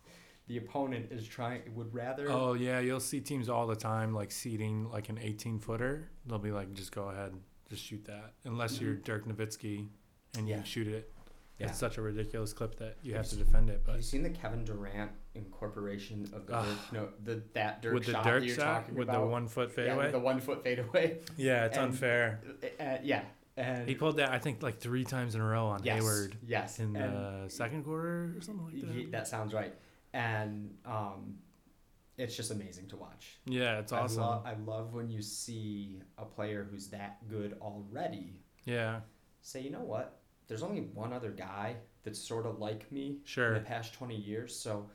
the 0.49 0.57
opponent 0.57 1.13
is 1.13 1.27
trying 1.29 1.63
would 1.77 1.95
rather 1.95 2.29
Oh 2.31 2.55
yeah, 2.55 2.81
you'll 2.81 2.99
see 2.99 3.21
teams 3.21 3.49
all 3.49 3.67
the 3.67 3.77
time 3.77 4.15
like 4.15 4.33
ceding 4.33 4.91
like 4.91 5.11
an 5.11 5.19
18 5.23 5.61
footer. 5.61 6.11
They'll 6.27 6.39
be 6.39 6.51
like, 6.51 6.73
just 6.73 6.91
go 6.93 7.05
ahead, 7.11 7.35
just 7.69 7.85
shoot 7.85 8.05
that. 8.07 8.33
Unless 8.45 8.75
mm-hmm. 8.77 8.85
you're 8.85 8.95
Dirk 8.95 9.27
Nowitzki 9.27 9.87
and 10.37 10.49
Yeah. 10.49 10.59
you 10.59 10.65
shoot 10.65 10.89
it. 10.89 11.13
Yeah. 11.59 11.67
It's 11.69 11.79
such 11.79 11.99
a 11.99 12.03
ridiculous 12.03 12.53
clip 12.53 12.77
that 12.79 12.99
you 13.03 13.15
Have 13.15 13.23
have 13.25 13.31
to 13.31 13.37
defend 13.37 13.69
it. 13.69 13.83
Have 13.87 13.89
you 13.89 13.93
But 13.95 14.05
seen 14.05 14.23
the 14.23 14.31
Kevin 14.31 14.65
Durant 14.65 15.11
incorporation 15.35 16.29
of 16.33 16.47
the. 16.47 16.53
Dirk, 16.53 16.93
no 16.93 17.09
the 17.25 17.43
that 17.55 17.83
Dirk 17.83 17.95
with 17.95 18.07
the 18.07 18.13
shot 18.13 18.25
Dirk 18.25 18.41
that 18.43 18.47
you're 18.47 18.55
shot, 18.57 18.83
talking 18.83 18.95
with 18.95 19.09
about? 19.09 19.23
the 19.23 19.27
one 19.27 19.49
foot 19.49 19.73
fadeaway, 19.73 20.05
with 20.05 20.13
the 20.13 20.19
one 20.21 20.41
foot 20.41 20.63
fadeaway. 20.63 21.19
yeah, 21.37 21.65
it's 21.67 21.77
and- 21.77 21.87
unfair. 21.87 22.41
Uh, 22.79 22.99
yeah, 23.03 23.23
and 23.57 23.89
He 23.89 23.95
pulled 23.97 24.19
that 24.19 24.31
I 24.31 24.39
think 24.39 24.63
like 24.63 24.79
three 24.79 25.05
times 25.05 25.35
in 25.35 25.41
a 25.41 25.45
row 25.45 25.67
on 25.67 25.83
yes, 25.83 25.97
Hayward 26.01 26.37
yes, 26.47 26.79
in 26.79 26.95
and 26.95 27.17
the 27.45 27.49
second 27.49 27.83
quarter 27.85 28.35
or 28.37 28.41
something 28.41 28.65
like 28.67 28.81
that. 28.81 28.91
he- 28.93 29.07
that 29.07 29.27
sounds 29.27 29.53
right. 29.53 29.75
And 30.13 30.77
um, 30.87 31.39
it's 32.17 32.37
just 32.37 32.51
amazing 32.53 32.87
to 32.89 32.97
watch. 32.97 33.39
yeah, 33.47 33.81
it's 33.81 33.91
awesome. 33.93 34.23
I, 34.23 34.27
lo- 34.27 34.43
I 34.47 34.55
love 34.65 34.95
when 34.95 35.09
you 35.11 35.23
see 35.23 36.03
a 36.19 36.25
player 36.25 36.67
who's 36.71 36.89
that 36.91 37.29
good 37.29 37.57
already 37.61 38.41
yeah, 38.65 39.01
say, 39.41 39.61
you 39.61 39.71
know 39.71 39.81
what? 39.81 40.18
There's 40.49 40.63
only 40.63 40.81
one 40.81 41.13
other 41.13 41.31
guy 41.31 41.77
that's 42.03 42.19
sort 42.19 42.47
of 42.47 42.59
like 42.59 42.91
me 42.91 43.19
in 43.37 43.55
the 43.55 43.61
past 43.61 43.95
20 43.95 44.17
years. 44.17 44.57
So 44.57 44.89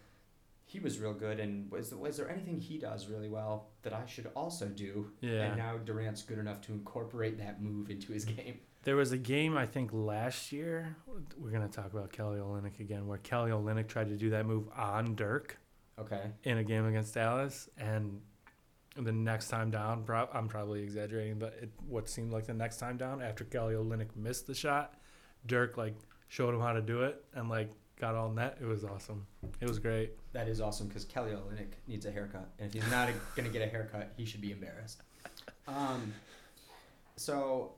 he 0.66 0.80
was 0.80 1.00
real 1.00 1.14
good. 1.14 1.40
And 1.40 1.72
was, 1.72 1.94
was 1.94 2.18
there 2.18 2.30
anything 2.30 2.60
he 2.60 2.78
does 2.78 3.08
really 3.08 3.30
well 3.30 3.70
that 3.84 3.94
I 3.94 4.06
should 4.06 4.30
also 4.36 4.68
do? 4.68 5.12
Yeah. 5.22 5.44
And 5.44 5.58
now 5.58 5.78
Durant's 5.78 6.24
good 6.24 6.40
enough 6.40 6.62
to 6.62 6.74
incorporate 6.74 7.38
that 7.38 7.62
move 7.62 7.90
into 7.90 8.12
his 8.12 8.26
mm-hmm. 8.26 8.36
game. 8.36 8.60
There 8.84 8.98
was 8.98 9.14
a 9.14 9.18
game 9.18 9.56
I 9.56 9.66
think 9.66 9.92
last 9.94 10.52
year. 10.52 10.98
We're 11.38 11.52
gonna 11.52 11.70
talk 11.70 11.94
about 11.94 12.12
Kelly 12.12 12.40
Olynyk 12.40 12.82
again, 12.82 13.08
where 13.08 13.18
Kelly 13.18 13.52
Olynyk 13.52 13.88
tried 13.88 14.10
to 14.10 14.18
do 14.18 14.32
that 14.32 14.46
move 14.46 14.68
on 14.76 15.16
Dirk 15.16 15.58
Okay. 15.98 16.24
in 16.44 16.58
a 16.58 16.66
game 16.66 16.86
against 16.86 17.14
Dallas, 17.14 17.70
and 17.78 18.20
the 18.96 19.12
next 19.12 19.48
time 19.48 19.72
down, 19.72 20.06
I'm 20.34 20.48
probably 20.48 20.84
exaggerating, 20.84 21.40
but 21.40 21.58
it, 21.62 21.70
what 21.88 22.10
seemed 22.10 22.32
like 22.32 22.46
the 22.46 22.54
next 22.54 22.78
time 22.78 22.98
down 22.98 23.22
after 23.22 23.44
Kelly 23.44 23.74
Olynyk 23.74 24.16
missed 24.16 24.48
the 24.48 24.54
shot, 24.54 24.96
Dirk 25.46 25.78
like 25.78 25.96
showed 26.28 26.54
him 26.54 26.62
how 26.62 26.74
to 26.74 26.82
do 26.82 27.04
it 27.04 27.24
and 27.36 27.50
like 27.50 27.70
got 28.00 28.16
all 28.16 28.30
net. 28.30 28.58
It 28.62 28.66
was 28.66 28.84
awesome. 28.84 29.26
It 29.62 29.68
was 29.68 29.80
great. 29.80 30.12
That 30.34 30.48
is 30.48 30.62
awesome 30.62 30.88
because 30.88 31.06
Kelly 31.06 31.32
Olynyk 31.32 31.74
needs 31.88 32.06
a 32.06 32.12
haircut. 32.12 32.50
And 32.60 32.68
if 32.68 32.74
he's 32.74 32.92
not 32.92 33.10
going 33.36 33.48
to 33.48 33.54
get 33.54 33.62
a 33.62 33.70
haircut, 33.70 34.14
he 34.18 34.26
should 34.26 34.42
be 34.42 34.52
embarrassed. 34.52 35.02
Um, 35.68 36.14
so, 37.16 37.74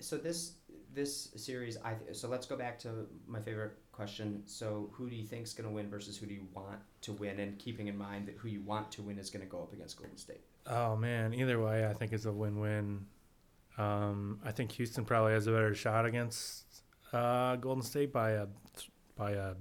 so 0.00 0.16
this 0.16 0.52
this 0.94 1.30
series, 1.36 1.76
I 1.84 1.94
so 2.12 2.28
let's 2.28 2.46
go 2.46 2.56
back 2.56 2.78
to 2.80 3.06
my 3.26 3.40
favorite 3.40 3.72
question. 3.92 4.42
So, 4.46 4.90
who 4.92 5.10
do 5.10 5.16
you 5.16 5.24
think's 5.24 5.52
going 5.52 5.68
to 5.68 5.74
win 5.74 5.88
versus 5.90 6.16
who 6.16 6.26
do 6.26 6.34
you 6.34 6.46
want 6.54 6.78
to 7.02 7.12
win? 7.12 7.40
And 7.40 7.58
keeping 7.58 7.88
in 7.88 7.96
mind 7.96 8.26
that 8.28 8.36
who 8.36 8.48
you 8.48 8.60
want 8.62 8.90
to 8.92 9.02
win 9.02 9.18
is 9.18 9.30
going 9.30 9.44
to 9.44 9.50
go 9.50 9.58
up 9.58 9.72
against 9.72 9.96
Golden 9.96 10.16
State. 10.16 10.42
Oh 10.66 10.96
man, 10.96 11.34
either 11.34 11.60
way, 11.60 11.86
I 11.86 11.94
think 11.94 12.12
it's 12.12 12.26
a 12.26 12.32
win-win. 12.32 13.06
Um, 13.78 14.40
I 14.44 14.52
think 14.52 14.72
Houston 14.72 15.04
probably 15.04 15.32
has 15.32 15.46
a 15.46 15.52
better 15.52 15.74
shot 15.74 16.04
against 16.04 16.82
uh, 17.12 17.56
Golden 17.56 17.82
State 17.82 18.12
by 18.12 18.30
a 18.32 18.46
by 19.16 19.32
a 19.32 19.54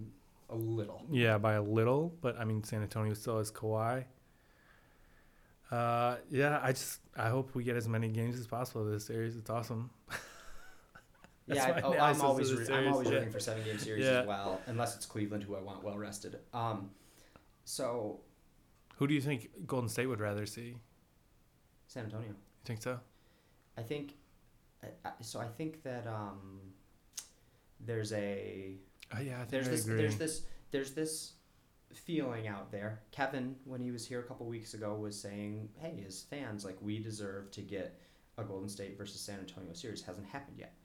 A 0.49 0.56
little. 0.56 1.03
yeah 1.11 1.38
by 1.38 1.53
a 1.53 1.61
little, 1.61 2.14
but 2.22 2.38
I 2.40 2.45
mean 2.45 2.64
San 2.64 2.82
Antonio 2.82 3.14
still 3.14 3.38
has 3.40 3.52
Kawhi. 3.52 4.06
Uh, 5.69 6.15
yeah, 6.30 6.60
I 6.64 6.72
just 6.72 7.02
I 7.15 7.30
hope 7.30 7.53
we 7.56 7.64
get 7.64 7.76
as 7.76 7.88
many 7.90 8.07
games 8.10 8.40
as 8.40 8.48
possible 8.48 8.86
this 8.86 9.06
series. 9.06 9.36
It's 9.36 9.49
awesome. 9.49 9.90
Yeah, 11.49 11.80
oh, 11.82 11.94
I'm, 11.94 12.19
always 12.19 12.53
re- 12.53 12.68
I'm 12.76 12.91
always 12.91 13.07
yeah. 13.07 13.14
rooting 13.15 13.32
for 13.32 13.40
seven 13.40 13.64
game 13.64 13.80
series 13.80 14.03
Yeah. 14.03 14.19
as 14.19 14.28
well, 14.28 14.60
unless 14.65 14.98
it's 14.98 15.06
Cleveland, 15.06 15.44
who 15.44 15.56
I 15.56 15.61
want 15.61 15.82
well 15.82 15.98
rested. 15.98 16.40
Um, 16.53 16.90
so 17.64 18.19
Who 18.98 19.07
do 19.07 19.14
you 19.14 19.22
think 19.22 19.49
Golden 19.65 19.88
State 19.88 20.07
would 20.07 20.19
rather 20.19 20.45
see? 20.45 20.76
San 21.88 22.03
Antonio. 22.03 22.28
You 22.28 22.36
think 22.65 22.82
so? 22.82 22.99
I 23.78 23.82
think, 23.82 24.15
so 25.22 25.40
I 25.40 25.48
think 25.48 25.84
that 25.84 26.06
um, 26.06 26.60
there's 27.79 28.11
a 28.13 28.75
Oh 29.15 29.19
yeah, 29.21 29.45
there's 29.49 29.67
I 29.67 29.71
this 29.71 29.85
agree. 29.85 29.97
there's 29.97 30.17
this 30.17 30.41
there's 30.71 30.91
this 30.93 31.33
feeling 31.93 32.47
out 32.47 32.71
there. 32.71 33.01
Kevin, 33.11 33.55
when 33.65 33.81
he 33.81 33.91
was 33.91 34.05
here 34.05 34.19
a 34.19 34.23
couple 34.23 34.45
weeks 34.45 34.73
ago, 34.73 34.95
was 34.95 35.19
saying, 35.19 35.69
"Hey, 35.77 36.03
as 36.05 36.21
fans, 36.23 36.65
like 36.65 36.77
we 36.81 36.99
deserve 36.99 37.49
to 37.51 37.61
get 37.61 37.99
a 38.37 38.43
Golden 38.43 38.69
State 38.69 38.97
versus 38.97 39.21
San 39.21 39.39
Antonio 39.39 39.73
series. 39.73 40.01
Hasn't 40.03 40.27
happened 40.27 40.57
yet." 40.59 40.75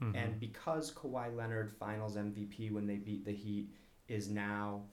Mhm. 0.00 0.16
And 0.16 0.40
because 0.40 0.92
Kawhi 0.92 1.34
Leonard, 1.36 1.70
Finals 1.70 2.16
MVP 2.16 2.70
when 2.70 2.86
they 2.86 2.96
beat 2.96 3.24
the 3.24 3.32
Heat, 3.32 3.70
is 4.08 4.28
now 4.28 4.84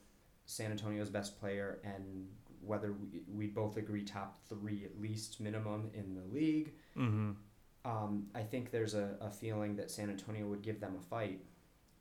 San 0.46 0.70
Antonio's 0.70 1.10
best 1.10 1.38
player, 1.40 1.80
and 1.82 2.28
whether 2.60 2.92
we, 2.92 3.22
we 3.28 3.46
both 3.46 3.76
agree 3.76 4.04
top 4.04 4.38
three 4.48 4.84
at 4.84 5.00
least 5.00 5.40
minimum 5.40 5.90
in 5.94 6.14
the 6.14 6.24
league, 6.24 6.74
Mhm. 6.96 7.36
Um, 7.88 8.26
I 8.34 8.42
think 8.42 8.70
there's 8.70 8.94
a, 8.94 9.16
a 9.20 9.30
feeling 9.30 9.76
that 9.76 9.90
San 9.90 10.10
Antonio 10.10 10.46
would 10.46 10.62
give 10.62 10.78
them 10.80 10.94
a 10.98 11.02
fight. 11.02 11.40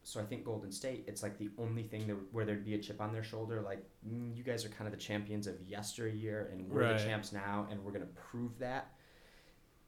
So 0.04 0.22
I 0.22 0.24
think 0.24 0.46
Golden 0.46 0.72
State, 0.72 1.04
it's 1.08 1.22
like 1.24 1.38
the 1.38 1.50
only 1.58 1.84
thing 1.84 2.08
that, 2.08 2.16
where 2.32 2.46
there'd 2.46 2.64
be 2.66 2.76
a 2.76 2.78
chip 2.78 3.02
on 3.02 3.12
their 3.12 3.24
shoulder, 3.24 3.62
like 3.62 3.84
mm, 4.08 4.36
you 4.36 4.44
guys 4.44 4.64
are 4.66 4.70
kind 4.70 4.88
of 4.88 4.92
the 4.94 5.04
champions 5.10 5.48
of 5.48 5.56
yesteryear, 5.62 6.50
and 6.52 6.70
we're 6.70 6.82
Right. 6.84 6.98
the 6.98 7.04
champs 7.04 7.32
now, 7.34 7.68
and 7.70 7.84
we're 7.84 7.92
gonna 7.92 8.06
prove 8.32 8.58
that. 8.60 8.92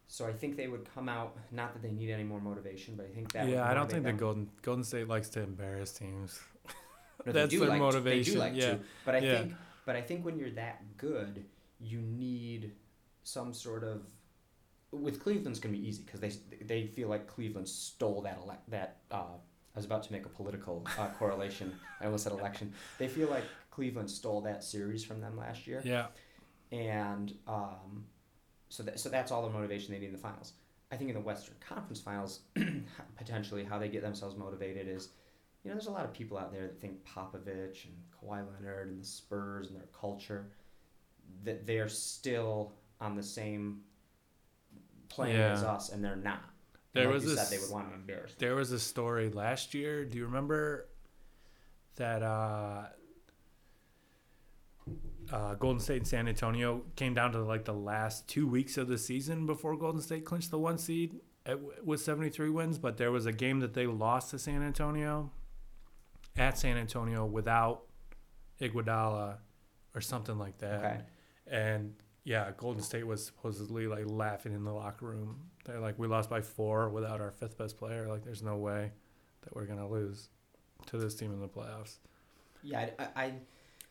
So 0.08 0.26
I 0.28 0.34
think 0.34 0.58
they 0.58 0.68
would 0.68 0.86
come 0.94 1.08
out. 1.08 1.38
Not 1.52 1.74
that 1.74 1.82
they 1.82 1.92
need 1.92 2.10
any 2.12 2.24
more 2.24 2.42
motivation, 2.42 2.96
but 2.96 3.06
I 3.06 3.10
think 3.10 3.32
that. 3.34 3.46
would 3.46 3.54
yeah, 3.54 3.70
I 3.70 3.74
don't 3.74 3.90
think 3.90 4.04
them. 4.04 4.16
the 4.16 4.20
Golden 4.20 4.50
Golden 4.62 4.84
State 4.84 5.08
likes 5.08 5.30
to 5.30 5.42
embarrass 5.42 5.92
teams. 5.94 6.40
No, 7.26 7.34
That's 7.34 7.52
their 7.52 7.60
like 7.68 7.70
To, 7.70 7.74
they 7.74 7.80
motivation, 7.80 8.34
do 8.36 8.40
like 8.40 8.56
yeah. 8.56 8.72
to, 8.72 8.80
but 9.06 9.14
I 9.16 9.18
Yeah. 9.20 9.38
think, 9.40 9.54
but 9.86 9.96
I 9.98 10.02
think 10.02 10.24
when 10.24 10.40
you're 10.40 10.52
that 10.52 10.82
good, 10.98 11.44
you 11.82 12.00
need 12.00 12.72
some 13.24 13.54
sort 13.54 13.84
of. 13.84 14.04
With 14.92 15.22
Cleveland's 15.22 15.60
gonna 15.60 15.78
be 15.78 15.88
easy 15.88 16.04
because 16.04 16.20
they 16.20 16.32
they 16.64 16.88
feel 16.88 17.10
like 17.10 17.28
Cleveland 17.28 17.68
stole 17.70 18.22
that 18.24 18.40
elec 18.42 18.58
that. 18.70 18.98
Uh, 19.12 19.36
I 19.76 19.78
was 19.78 19.86
about 19.86 20.04
to 20.04 20.12
make 20.12 20.26
a 20.26 20.30
political 20.30 20.86
uh, 20.98 21.08
correlation. 21.20 21.74
I 22.02 22.06
almost 22.06 22.24
said 22.24 22.34
election. 22.34 22.74
They 22.98 23.08
feel 23.08 23.30
like 23.30 23.44
Cleveland 23.72 24.10
stole 24.10 24.42
that 24.42 24.64
series 24.64 25.04
from 25.06 25.22
them 25.22 25.38
last 25.38 25.68
year, 25.68 25.82
Yeah. 25.86 26.08
and 26.72 27.34
um, 27.48 28.06
so 28.70 28.82
that 28.84 29.00
so 29.00 29.10
that's 29.10 29.32
all 29.32 29.44
the 29.44 29.50
motivation 29.54 29.94
they 29.94 30.00
need 30.00 30.08
in 30.08 30.12
the 30.14 30.18
finals. 30.18 30.54
I 30.92 30.96
think 30.96 31.10
in 31.12 31.16
the 31.16 31.22
Western 31.22 31.54
Conference 31.60 32.02
Finals, 32.02 32.40
potentially 33.18 33.64
how 33.64 33.78
they 33.78 33.90
get 33.90 34.02
themselves 34.02 34.36
motivated 34.36 34.88
is, 34.88 35.10
you 35.64 35.70
know, 35.70 35.76
there's 35.76 35.86
a 35.86 35.92
lot 35.92 36.04
of 36.04 36.12
people 36.14 36.36
out 36.36 36.52
there 36.52 36.64
that 36.64 36.82
think 36.82 36.96
Popovich 37.06 37.86
and 37.86 37.94
Kawhi 38.12 38.44
Leonard 38.56 38.88
and 38.90 39.00
the 39.00 39.06
Spurs 39.06 39.68
and 39.68 39.76
their 39.78 39.88
culture, 39.98 40.48
that 41.44 41.68
they 41.68 41.78
are 41.78 41.88
still 41.88 42.74
on 43.00 43.16
the 43.16 43.22
same 43.22 43.82
plane 45.10 45.36
as 45.36 45.64
us, 45.64 45.90
and 45.90 46.04
they're 46.04 46.16
not. 46.16 46.42
There 46.94 47.06
like 47.06 47.14
was 47.16 47.24
you 47.24 47.30
this- 47.36 47.50
said 47.50 47.58
they 47.58 47.62
would 47.62 47.72
want 47.72 47.90
to 47.90 47.96
embarrass. 47.96 48.32
them. 48.32 48.38
There 48.40 48.56
was 48.56 48.72
a 48.72 48.80
story 48.80 49.30
last 49.30 49.74
year. 49.74 50.06
Do 50.06 50.18
you 50.18 50.26
remember 50.26 50.88
that 51.96 52.24
uh, 52.24 52.86
uh, 55.32 55.54
Golden 55.56 55.80
State 55.80 55.98
and 55.98 56.08
San 56.08 56.28
Antonio 56.28 56.84
came 56.96 57.14
down 57.14 57.32
to 57.34 57.44
like 57.44 57.66
the 57.66 57.74
last 57.74 58.28
two 58.28 58.48
weeks 58.48 58.78
of 58.78 58.88
the 58.88 58.98
season 58.98 59.46
before 59.46 59.78
Golden 59.78 60.02
State 60.02 60.26
clinched 60.26 60.50
the 60.52 60.58
one 60.60 60.78
seed 60.78 61.16
at, 61.46 61.60
with 61.86 62.02
73 62.02 62.50
wins? 62.50 62.78
But 62.78 62.98
there 62.98 63.12
was 63.12 63.26
a 63.26 63.32
game 63.32 63.60
that 63.60 63.74
they 63.74 63.86
lost 63.86 64.32
to 64.32 64.40
San 64.40 64.64
Antonio 64.64 65.32
at 66.38 66.58
San 66.58 66.78
Antonio 66.78 67.26
without 67.26 67.84
Iguodala 68.60 69.38
or 69.94 70.02
something 70.02 70.38
like 70.40 70.58
that. 70.60 70.80
Okay. 70.80 71.02
And 71.48 71.94
yeah, 72.24 72.52
Golden 72.58 72.84
State 72.84 73.08
was 73.08 73.26
supposedly 73.26 73.88
like 73.88 74.06
laughing 74.08 74.54
in 74.54 74.64
the 74.64 74.74
locker 74.74 75.06
room. 75.06 75.40
They're 75.66 75.80
like, 75.80 75.98
we 75.98 76.08
lost 76.08 76.30
by 76.30 76.42
four 76.42 76.90
without 76.90 77.22
our 77.22 77.32
fifth 77.32 77.58
best 77.58 77.78
player. 77.78 78.08
Like, 78.08 78.24
there's 78.24 78.44
no 78.44 78.58
way 78.58 78.92
that 79.42 79.56
we're 79.56 79.66
gonna 79.66 79.88
lose 79.88 80.30
to 80.88 80.98
this 80.98 81.16
team 81.16 81.32
in 81.32 81.40
the 81.40 81.48
playoffs. 81.48 81.98
Yeah, 82.64 82.90
I, 83.00 83.08
I, 83.16 83.34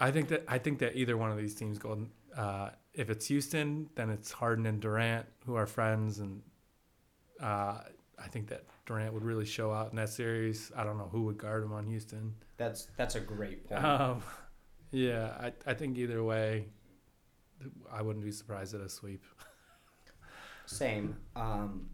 I 0.00 0.10
think 0.10 0.28
that 0.28 0.44
I 0.46 0.58
think 0.58 0.78
that 0.80 0.96
either 0.96 1.16
one 1.16 1.30
of 1.30 1.38
these 1.38 1.54
teams, 1.54 1.78
Golden, 1.78 2.10
uh, 2.36 2.70
if 2.94 3.10
it's 3.10 3.26
Houston, 3.26 3.88
then 3.94 4.10
it's 4.10 4.30
Harden 4.30 4.66
and 4.66 4.80
Durant 4.80 5.26
who 5.46 5.54
are 5.54 5.66
friends, 5.66 6.18
and 6.18 6.42
uh, 7.40 7.80
I 8.18 8.28
think 8.28 8.48
that 8.48 8.64
Durant 8.86 9.14
would 9.14 9.24
really 9.24 9.44
show 9.46 9.72
out 9.72 9.90
in 9.90 9.96
that 9.96 10.10
series. 10.10 10.70
I 10.76 10.84
don't 10.84 10.98
know 10.98 11.08
who 11.10 11.22
would 11.22 11.38
guard 11.38 11.62
him 11.62 11.72
on 11.72 11.86
Houston. 11.86 12.34
that's 12.56 12.88
that's 12.96 13.14
a 13.14 13.20
great 13.20 13.68
point. 13.68 13.84
Um, 13.84 14.22
yeah, 14.90 15.34
I 15.40 15.52
I 15.70 15.74
think 15.74 15.98
either 15.98 16.22
way, 16.22 16.66
I 17.90 18.02
wouldn't 18.02 18.24
be 18.24 18.32
surprised 18.32 18.74
at 18.74 18.80
a 18.80 18.88
sweep. 18.88 19.24
Same. 20.66 21.16
Um, 21.34 21.88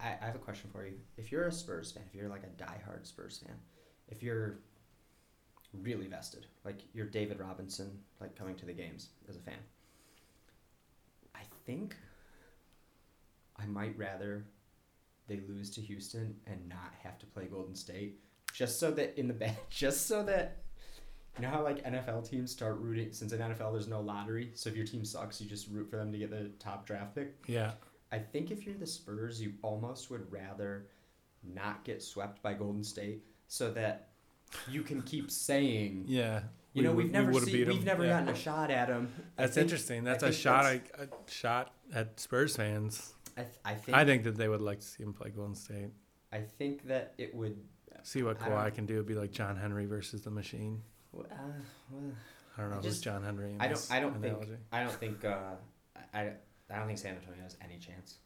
I, 0.00 0.14
I 0.20 0.26
have 0.26 0.34
a 0.34 0.38
question 0.38 0.70
for 0.72 0.86
you. 0.86 0.94
If 1.16 1.32
you're 1.32 1.46
a 1.46 1.52
Spurs 1.52 1.92
fan, 1.92 2.04
if 2.08 2.14
you're 2.14 2.28
like 2.28 2.44
a 2.44 2.62
diehard 2.62 3.06
Spurs 3.06 3.42
fan, 3.44 3.56
if 4.08 4.22
you're 4.22 4.60
really 5.72 6.06
vested, 6.06 6.46
like 6.64 6.82
you're 6.92 7.06
David 7.06 7.40
Robinson, 7.40 7.98
like 8.20 8.36
coming 8.36 8.54
to 8.56 8.66
the 8.66 8.72
games 8.72 9.08
as 9.28 9.36
a 9.36 9.40
fan, 9.40 9.58
I 11.34 11.40
think 11.66 11.96
I 13.56 13.66
might 13.66 13.96
rather 13.98 14.46
they 15.26 15.40
lose 15.48 15.70
to 15.70 15.80
Houston 15.80 16.36
and 16.46 16.68
not 16.68 16.92
have 17.02 17.18
to 17.18 17.26
play 17.26 17.46
Golden 17.46 17.74
State, 17.74 18.20
just 18.52 18.78
so 18.78 18.90
that 18.92 19.18
in 19.18 19.26
the 19.26 19.34
back, 19.44 19.68
just 19.70 20.06
so 20.06 20.22
that. 20.24 20.58
You 21.36 21.42
know 21.42 21.50
how 21.50 21.62
like 21.62 21.84
NFL 21.84 22.28
teams 22.28 22.52
start 22.52 22.78
rooting 22.78 23.12
since 23.12 23.32
in 23.32 23.40
NFL 23.40 23.72
there's 23.72 23.88
no 23.88 24.00
lottery, 24.00 24.50
so 24.54 24.70
if 24.70 24.76
your 24.76 24.86
team 24.86 25.04
sucks, 25.04 25.40
you 25.40 25.48
just 25.48 25.68
root 25.70 25.90
for 25.90 25.96
them 25.96 26.12
to 26.12 26.18
get 26.18 26.30
the 26.30 26.50
top 26.60 26.86
draft 26.86 27.14
pick. 27.14 27.34
Yeah, 27.48 27.72
I 28.12 28.18
think 28.18 28.50
if 28.52 28.64
you're 28.64 28.76
the 28.76 28.86
Spurs, 28.86 29.40
you 29.42 29.54
almost 29.62 30.10
would 30.10 30.30
rather 30.30 30.86
not 31.42 31.84
get 31.84 32.02
swept 32.02 32.40
by 32.42 32.54
Golden 32.54 32.84
State 32.84 33.24
so 33.48 33.70
that 33.72 34.08
you 34.68 34.82
can 34.82 35.02
keep 35.02 35.30
saying, 35.30 36.04
yeah. 36.06 36.42
you 36.72 36.82
know, 36.82 36.92
We- 36.92 37.04
we've 37.04 37.06
we 37.06 37.12
never 37.12 37.32
would've 37.32 37.48
seen, 37.48 37.66
we've 37.68 37.84
never 37.84 38.04
Yeah. 38.04 38.20
gotten 38.20 38.28
a 38.28 38.36
shot 38.36 38.70
at 38.70 38.86
them. 38.88 39.12
That's 39.36 39.56
interesting. 39.56 40.04
That's 40.04 40.22
a 40.22 40.32
shot. 40.32 40.62
that's- 40.64 40.90
I, 40.98 41.02
a 41.02 41.30
shot 41.30 41.74
at 41.92 42.20
Spurs 42.20 42.54
fans. 42.56 43.12
I, 43.36 43.40
th- 43.42 43.54
I 43.64 43.74
think. 43.74 43.98
I 43.98 44.04
think 44.04 44.22
that 44.24 44.36
they 44.36 44.48
would 44.48 44.60
like 44.60 44.78
to 44.78 44.86
see 44.86 45.02
him 45.02 45.12
play 45.12 45.30
Golden 45.30 45.56
State. 45.56 45.90
I 46.32 46.38
think 46.42 46.86
that 46.86 47.14
it 47.18 47.34
would. 47.34 47.56
See 48.04 48.22
what 48.22 48.38
Kawhi 48.38 48.72
can 48.74 48.86
do. 48.86 48.94
It'd 48.94 49.06
be 49.06 49.14
like 49.14 49.32
John 49.32 49.56
Henry 49.56 49.86
versus 49.86 50.22
the 50.22 50.30
Machine. 50.30 50.82
Uh, 51.20 51.34
well, 51.90 52.02
I 52.56 52.60
don't 52.62 52.70
I 52.72 52.74
know 52.76 52.76
who's 52.82 52.84
just- 52.92 53.04
John 53.04 53.22
Henry. 53.22 53.56
I 53.60 53.68
don't. 53.68 53.86
I 53.90 54.00
don't 54.00 54.20
think. 54.20 54.48
I 54.72 54.82
don't 54.82 54.92
think. 54.92 55.24
Uh, 55.24 55.54
I. 56.12 56.32
I 56.70 56.78
don't 56.78 56.86
think 56.86 56.98
San 56.98 57.14
Antonio 57.16 57.42
has 57.42 57.56
any 57.62 57.78
chance 57.78 58.18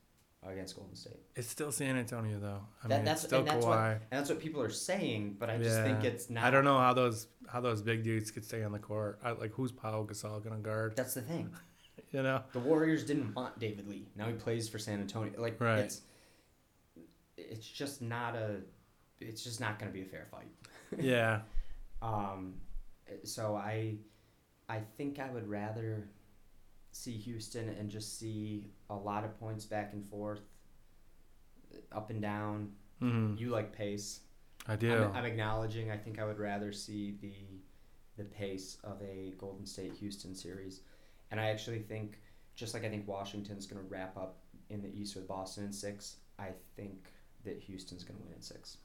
against 0.46 0.76
Golden 0.76 0.94
State. 0.94 1.20
It's 1.34 1.48
still 1.48 1.72
San 1.72 1.96
Antonio 1.96 2.38
though. 2.38 2.60
I 2.84 2.88
That- 2.88 2.96
mean, 2.98 3.04
that's- 3.04 3.18
it's 3.24 3.26
still 3.26 3.40
and 3.40 3.48
that's 3.48 3.64
Kawhi. 3.64 3.68
what- 3.68 4.02
And 4.10 4.20
that's 4.20 4.30
what 4.30 4.38
people 4.38 4.62
are 4.62 4.70
saying, 4.70 5.36
but 5.38 5.50
I 5.50 5.58
just 5.58 5.82
think 5.82 6.04
it's 6.04 6.30
not. 6.30 6.44
I 6.44 6.50
don't 6.50 6.64
know 6.64 6.78
how 6.78 6.94
those 6.94 7.26
how 7.48 7.60
those 7.60 7.82
big 7.82 8.04
dudes 8.04 8.30
could 8.30 8.44
stay 8.44 8.62
on 8.62 8.70
the 8.72 8.78
court. 8.78 9.18
I, 9.24 9.32
like 9.32 9.52
who's 9.52 9.72
Pau 9.72 10.04
Gasol 10.04 10.42
gonna 10.42 10.58
guard? 10.58 10.94
That's 10.96 11.14
the 11.14 11.22
thing. 11.22 11.54
You 12.10 12.22
know. 12.22 12.42
The 12.52 12.60
Warriors 12.60 13.04
didn't 13.04 13.34
want 13.34 13.58
David 13.58 13.86
Lee. 13.86 14.08
Now 14.16 14.28
he 14.28 14.32
plays 14.32 14.66
for 14.66 14.78
San 14.78 15.00
Antonio. 15.00 15.38
Like 15.38 15.60
Right. 15.60 15.80
it's 15.80 16.00
it's 17.36 17.66
just 17.68 18.00
not 18.00 18.34
a 18.34 18.60
it's 19.20 19.42
just 19.44 19.60
not 19.60 19.78
going 19.78 19.90
to 19.90 19.94
be 19.94 20.02
a 20.02 20.06
fair 20.08 20.26
fight. 20.30 20.48
Yeah. 20.98 21.40
Um 22.00 22.54
so 23.24 23.56
I 23.56 23.96
I 24.68 24.80
think 24.96 25.18
I 25.18 25.30
would 25.30 25.48
rather 25.48 26.10
see 26.92 27.12
Houston 27.12 27.68
and 27.68 27.90
just 27.90 28.18
see 28.18 28.66
a 28.90 28.94
lot 28.94 29.24
of 29.24 29.38
points 29.38 29.64
back 29.64 29.92
and 29.92 30.04
forth 30.04 30.40
up 31.92 32.10
and 32.10 32.20
down. 32.20 32.72
hmm 32.98 33.34
You 33.36 33.50
like 33.50 33.72
pace. 33.72 34.20
I 34.66 34.76
do. 34.76 34.92
I'm, 34.92 35.16
I'm 35.16 35.24
acknowledging 35.24 35.90
I 35.90 35.96
think 35.96 36.18
I 36.18 36.24
would 36.24 36.38
rather 36.38 36.72
see 36.72 37.16
the 37.20 37.34
the 38.16 38.24
pace 38.24 38.78
of 38.84 39.00
a 39.00 39.32
Golden 39.38 39.64
State 39.64 39.94
Houston 39.94 40.34
series. 40.34 40.80
And 41.30 41.40
I 41.40 41.50
actually 41.50 41.78
think 41.78 42.18
just 42.54 42.74
like 42.74 42.84
I 42.84 42.88
think 42.88 43.06
Washington's 43.06 43.66
going 43.66 43.80
to 43.82 43.88
wrap 43.88 44.16
up 44.16 44.40
in 44.70 44.82
the 44.82 44.88
East 44.88 45.14
with 45.14 45.28
Boston 45.28 45.64
in 45.64 45.72
6, 45.72 46.16
I 46.38 46.48
think 46.76 47.06
that 47.44 47.60
Houston's 47.60 48.02
going 48.02 48.18
to 48.18 48.24
win 48.24 48.34
in 48.34 48.42
6. 48.42 48.78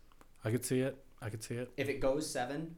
I 0.45 0.51
could 0.51 0.63
see 0.63 0.81
it. 0.81 1.03
I 1.21 1.29
could 1.29 1.43
see 1.43 1.55
it. 1.55 1.71
If 1.77 1.89
it 1.89 1.99
goes 1.99 2.29
7, 2.29 2.75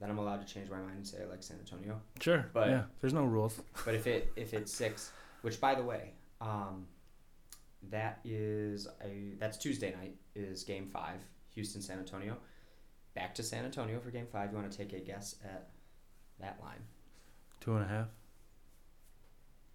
then 0.00 0.10
I'm 0.10 0.18
allowed 0.18 0.46
to 0.46 0.52
change 0.52 0.70
my 0.70 0.78
mind 0.78 0.96
and 0.96 1.06
say 1.06 1.18
I 1.22 1.26
like 1.30 1.42
San 1.42 1.58
Antonio. 1.58 2.00
Sure. 2.20 2.46
But- 2.52 2.68
yeah. 2.70 2.82
There's 3.00 3.12
no 3.14 3.24
rules. 3.24 3.60
But 3.84 3.94
if 3.94 4.06
it 4.06 4.32
if 4.36 4.54
it's 4.54 4.72
6, 4.72 5.12
which 5.42 5.60
by 5.60 5.74
the 5.74 5.82
way, 5.82 6.12
um, 6.40 6.86
that 7.90 8.20
is 8.24 8.86
a 9.04 9.34
that's 9.38 9.56
Tuesday 9.58 9.94
night 9.94 10.16
is 10.34 10.62
game 10.64 10.88
5, 10.92 11.20
Houston 11.54 11.82
San 11.82 11.98
Antonio. 11.98 12.36
Back 13.14 13.34
to 13.36 13.42
San 13.42 13.64
Antonio 13.64 13.98
for 14.00 14.10
game 14.10 14.26
5. 14.30 14.50
You 14.52 14.56
want 14.58 14.70
to 14.70 14.76
take 14.78 14.92
a 14.92 15.00
guess 15.00 15.36
at 15.44 15.68
that 16.40 16.58
line? 16.62 16.80
Two 17.60 17.74
and 17.74 17.84
a 17.84 17.88
half. 17.88 18.06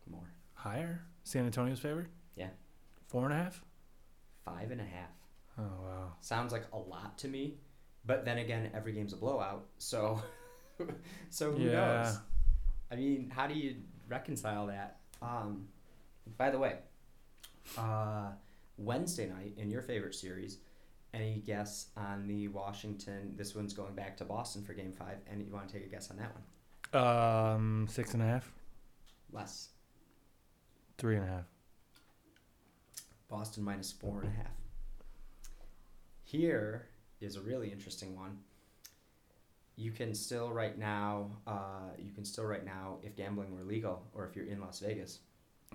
More. 0.10 0.30
Higher. 0.54 1.02
San 1.24 1.46
Antonio's 1.46 1.80
favored. 1.80 2.08
Yeah. 2.36 2.50
Four 3.08 3.26
and 3.26 3.34
a 3.34 3.38
half. 3.44 3.62
Five 4.46 4.72
and 4.72 4.82
a 4.82 4.86
half. 4.86 5.10
Oh 5.58 5.64
wow. 5.84 6.14
Sounds 6.22 6.52
like 6.52 6.64
a 6.74 6.78
lot 6.78 7.18
to 7.20 7.28
me, 7.28 7.56
but 8.06 8.26
then 8.26 8.38
again, 8.40 8.70
every 8.74 8.92
game's 8.94 9.14
a 9.14 9.18
blowout. 9.18 9.66
So, 9.78 10.22
so 11.30 11.52
who 11.52 11.64
Yeah. 11.64 11.72
knows? 12.04 12.18
I 12.92 12.96
mean, 12.96 13.30
how 13.30 13.48
do 13.48 13.54
you 13.54 13.78
reconcile 14.08 14.68
that? 14.68 15.00
Um, 15.22 15.68
by 16.38 16.50
the 16.50 16.60
way, 16.60 16.78
uh, 17.78 18.32
Wednesday 18.78 19.28
night 19.30 19.54
in 19.58 19.70
your 19.70 19.82
favorite 19.82 20.16
series, 20.16 20.58
Any 21.14 21.42
guess 21.46 21.90
on 21.96 22.28
the 22.28 22.48
Washington? 22.48 23.36
This 23.38 23.54
one's 23.56 23.74
going 23.74 23.94
back 23.94 24.18
to 24.18 24.26
Boston 24.26 24.64
for 24.64 24.74
Game 24.74 24.92
Five. 24.92 25.18
And 25.30 25.46
you 25.46 25.54
want 25.54 25.68
to 25.70 25.74
take 25.76 25.86
a 25.86 25.90
guess 25.90 26.10
on 26.10 26.18
that 26.18 26.32
one? 26.34 27.04
Um, 27.04 27.88
six 27.88 28.14
and 28.16 28.24
a 28.24 28.26
half, 28.26 28.52
Less. 29.32 29.70
three 30.98 31.16
and 31.18 31.24
a 31.24 31.28
half. 31.28 31.46
Boston 33.28 33.64
minus 33.64 33.92
four 33.92 34.22
and 34.22 34.30
a 34.30 34.36
half. 34.38 34.52
Here 36.24 36.88
is 37.24 37.36
a 37.36 37.42
really 37.42 37.72
interesting 37.72 38.16
one. 38.16 38.38
You 39.76 39.92
can 39.92 40.14
still 40.14 40.52
right 40.52 40.78
now, 40.78 41.32
uh, 41.48 41.92
you 41.98 42.12
can 42.12 42.26
still 42.26 42.46
right 42.46 42.64
now, 42.64 42.98
if 43.02 43.16
gambling 43.16 43.56
were 43.56 43.64
legal 43.64 44.04
or 44.14 44.28
if 44.28 44.36
you're 44.36 44.46
in 44.46 44.62
Las 44.62 44.80
Vegas. 44.80 45.20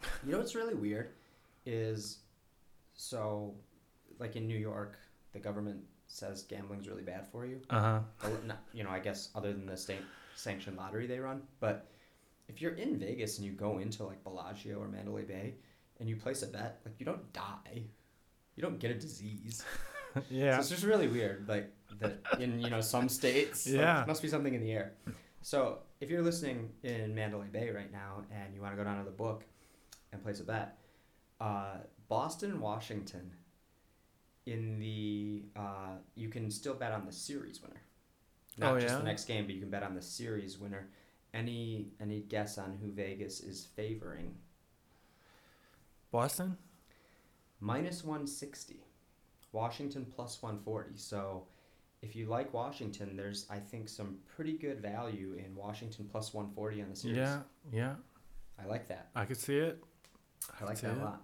You 0.25 0.31
know 0.31 0.39
what's 0.39 0.55
really 0.55 0.75
weird 0.75 1.11
is, 1.67 2.19
so, 2.95 3.55
like 4.21 4.37
in 4.37 4.47
New 4.47 4.57
York, 4.57 4.97
the 5.33 5.41
government 5.41 5.81
says 6.07 6.43
gambling's 6.45 6.89
really 6.89 7.03
bad 7.03 7.27
for 7.27 7.45
you. 7.47 7.61
Uh 7.71 8.01
huh. 8.23 8.31
You 8.73 8.85
know, 8.85 8.91
I 8.91 9.01
guess 9.01 9.31
other 9.35 9.53
than 9.53 9.67
the 9.67 9.77
state 9.77 10.03
sanctioned 10.35 10.77
lottery 10.77 11.07
they 11.07 11.19
run. 11.19 11.43
But 11.61 11.87
if 12.49 12.63
you're 12.63 12.75
in 12.75 12.99
Vegas 12.99 13.39
and 13.39 13.47
you 13.47 13.53
go 13.53 13.79
into 13.79 14.05
like 14.05 14.23
Bellagio 14.25 14.79
or 14.79 14.89
Mandalay 14.89 15.23
Bay 15.23 15.55
and 16.01 16.09
you 16.09 16.17
place 16.17 16.43
a 16.43 16.47
bet, 16.47 16.81
like 16.85 16.95
you 16.99 17.07
don't 17.07 17.33
die, 17.33 17.83
you 18.57 18.63
don't 18.63 18.79
get 18.79 18.91
a 18.91 18.95
disease. 18.95 19.65
So 20.29 20.35
yeah. 20.35 20.59
it's 20.59 20.69
just 20.69 20.85
really 20.85 21.09
weird, 21.09 21.49
like 21.49 21.71
that 22.01 22.19
in 22.41 22.61
you 22.61 22.71
know 22.71 22.81
some 22.81 23.09
states. 23.09 23.67
like, 23.67 23.77
Yeah. 23.77 24.05
must 24.07 24.23
be 24.23 24.29
something 24.29 24.55
in 24.55 24.61
the 24.63 24.73
air. 24.73 24.93
So 25.43 25.79
if 26.01 26.11
you're 26.11 26.23
listening 26.23 26.71
in 26.83 27.15
Mandalay 27.15 27.49
Bay 27.49 27.71
right 27.71 27.91
now 27.93 28.23
and 28.33 28.55
you 28.55 28.61
want 28.61 28.73
to 28.73 28.77
go 28.77 28.85
down 28.85 28.99
to 28.99 29.05
the 29.05 29.17
book 29.17 29.45
and 30.13 30.23
place 30.23 30.41
a 30.41 30.45
bet, 30.45 30.79
uh, 31.41 31.79
Boston, 32.09 32.61
Washington. 32.61 33.33
In 34.47 34.79
the 34.79 35.43
uh, 35.57 35.97
you 36.15 36.31
can 36.31 36.51
still 36.51 36.73
bet 36.73 36.91
on 36.93 37.05
the 37.05 37.13
series 37.13 37.61
winner, 37.61 37.83
not 38.57 38.77
Oh, 38.77 38.81
just 38.81 38.95
yeah? 38.95 38.99
the 38.99 39.05
next 39.05 39.27
game, 39.27 39.45
but 39.45 39.55
you 39.55 39.61
can 39.61 39.69
bet 39.69 39.83
on 39.83 39.95
the 39.95 40.01
series 40.01 40.59
winner. 40.59 40.89
Any 41.35 41.89
any 42.01 42.21
guess 42.21 42.57
on 42.57 42.79
who 42.81 42.91
Vegas 42.91 43.41
is 43.41 43.67
favoring? 43.77 44.35
Boston. 46.11 46.57
minus 47.61 48.03
160 48.03 48.83
washington 49.53 50.05
plus 50.15 50.43
140 50.43 50.91
so 50.97 51.45
if 52.03 52.15
you 52.15 52.27
like 52.27 52.53
washington 52.53 53.17
there's 53.17 53.47
i 53.51 53.59
think 53.59 53.89
some 53.89 54.19
pretty 54.35 54.53
good 54.59 54.81
value 54.81 55.35
in 55.45 55.55
washington 55.57 56.07
plus 56.11 56.35
140 56.35 56.83
on 56.83 56.91
the 56.91 56.97
series 56.97 57.17
Yeah. 57.17 57.41
Yeah. 57.73 57.95
i 58.63 58.67
like 58.67 58.89
that 58.89 59.09
I 59.15 59.25
could 59.25 59.39
see 59.39 59.57
it. 59.59 59.83
i 60.61 60.65
like 60.65 60.81
that 60.81 60.93
it. 60.97 60.99
a 61.01 61.05
lot 61.05 61.23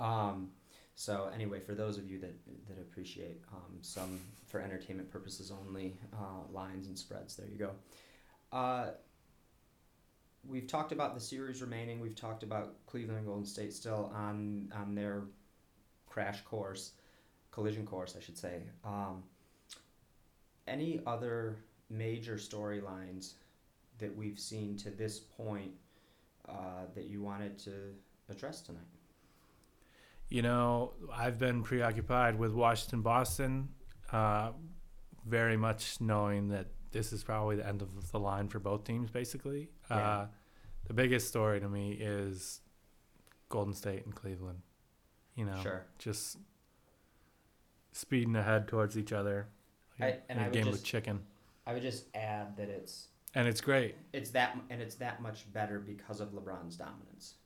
um, 0.00 0.50
so 0.96 1.30
anyway 1.34 1.60
for 1.60 1.74
those 1.74 1.98
of 1.98 2.08
you 2.10 2.18
that 2.20 2.34
that 2.68 2.78
appreciate 2.80 3.40
um, 3.52 3.78
some 3.80 4.20
for 4.46 4.60
entertainment 4.60 5.10
purposes 5.10 5.50
only 5.50 5.96
uh, 6.12 6.52
lines 6.52 6.86
and 6.86 6.98
spreads 6.98 7.36
there 7.36 7.46
you 7.48 7.58
go 7.58 7.70
uh, 8.52 8.90
we've 10.46 10.66
talked 10.66 10.92
about 10.92 11.14
the 11.14 11.20
series 11.20 11.62
remaining 11.62 12.00
we've 12.00 12.14
talked 12.16 12.42
about 12.42 12.74
cleveland 12.86 13.18
and 13.18 13.26
golden 13.26 13.46
state 13.46 13.72
still 13.72 14.12
on 14.14 14.70
on 14.76 14.94
their 14.94 15.22
crash 16.06 16.42
course 16.42 16.92
collision 17.54 17.84
course 17.86 18.12
i 18.18 18.20
should 18.26 18.38
say 18.46 18.54
um, 18.84 19.22
any 20.66 21.00
other 21.06 21.56
major 21.88 22.34
storylines 22.34 23.34
that 23.98 24.12
we've 24.20 24.40
seen 24.40 24.76
to 24.76 24.90
this 24.90 25.20
point 25.20 25.70
uh, 26.48 26.84
that 26.94 27.04
you 27.04 27.22
wanted 27.22 27.58
to 27.58 27.72
address 28.28 28.60
tonight 28.68 28.90
You 30.30 30.42
know, 30.42 30.94
I've 31.22 31.38
been 31.38 31.62
preoccupied 31.62 32.34
with 32.38 32.52
Washington, 32.54 33.02
Boston, 33.02 33.68
uh, 34.10 34.50
very 35.26 35.56
much 35.56 36.00
knowing 36.00 36.48
that 36.48 36.66
this 36.92 37.12
is 37.12 37.22
probably 37.22 37.56
the 37.56 37.66
end 37.72 37.82
of 37.82 38.10
the 38.10 38.18
line 38.18 38.48
for 38.48 38.58
both 38.58 38.82
teams, 38.84 39.10
basically. 39.10 39.68
Yeah. 39.90 39.96
Uh, 39.96 40.26
the 40.88 40.94
biggest 40.94 41.28
story 41.28 41.60
to 41.60 41.68
me 41.68 41.92
is 42.00 42.62
Golden 43.48 43.74
State 43.74 44.02
and 44.06 44.14
Cleveland. 44.14 44.62
You 45.36 45.44
know, 45.44 45.60
Sure. 45.62 45.82
just 45.98 46.38
speeding 47.98 48.36
ahead 48.36 48.68
towards 48.68 48.98
each 48.98 49.12
other. 49.12 49.46
I- 50.00 50.18
and 50.28 50.38
I 50.40 50.42
a 50.42 50.44
would 50.46 50.52
game 50.52 50.64
just- 50.66 50.80
of 50.80 50.84
chicken. 50.84 51.20
I 51.66 51.72
would 51.72 51.82
just 51.82 52.04
add 52.14 52.56
that 52.58 52.68
it's 52.68 53.08
And 53.34 53.48
it's 53.48 53.60
great. 53.62 53.96
it's 54.12 54.30
that 54.30 54.58
and 54.68 54.82
it's 54.82 54.96
that 54.96 55.22
much 55.22 55.50
better 55.52 55.78
because 55.78 56.20
of 56.20 56.32
LeBron's 56.32 56.76
dominance. 56.76 57.36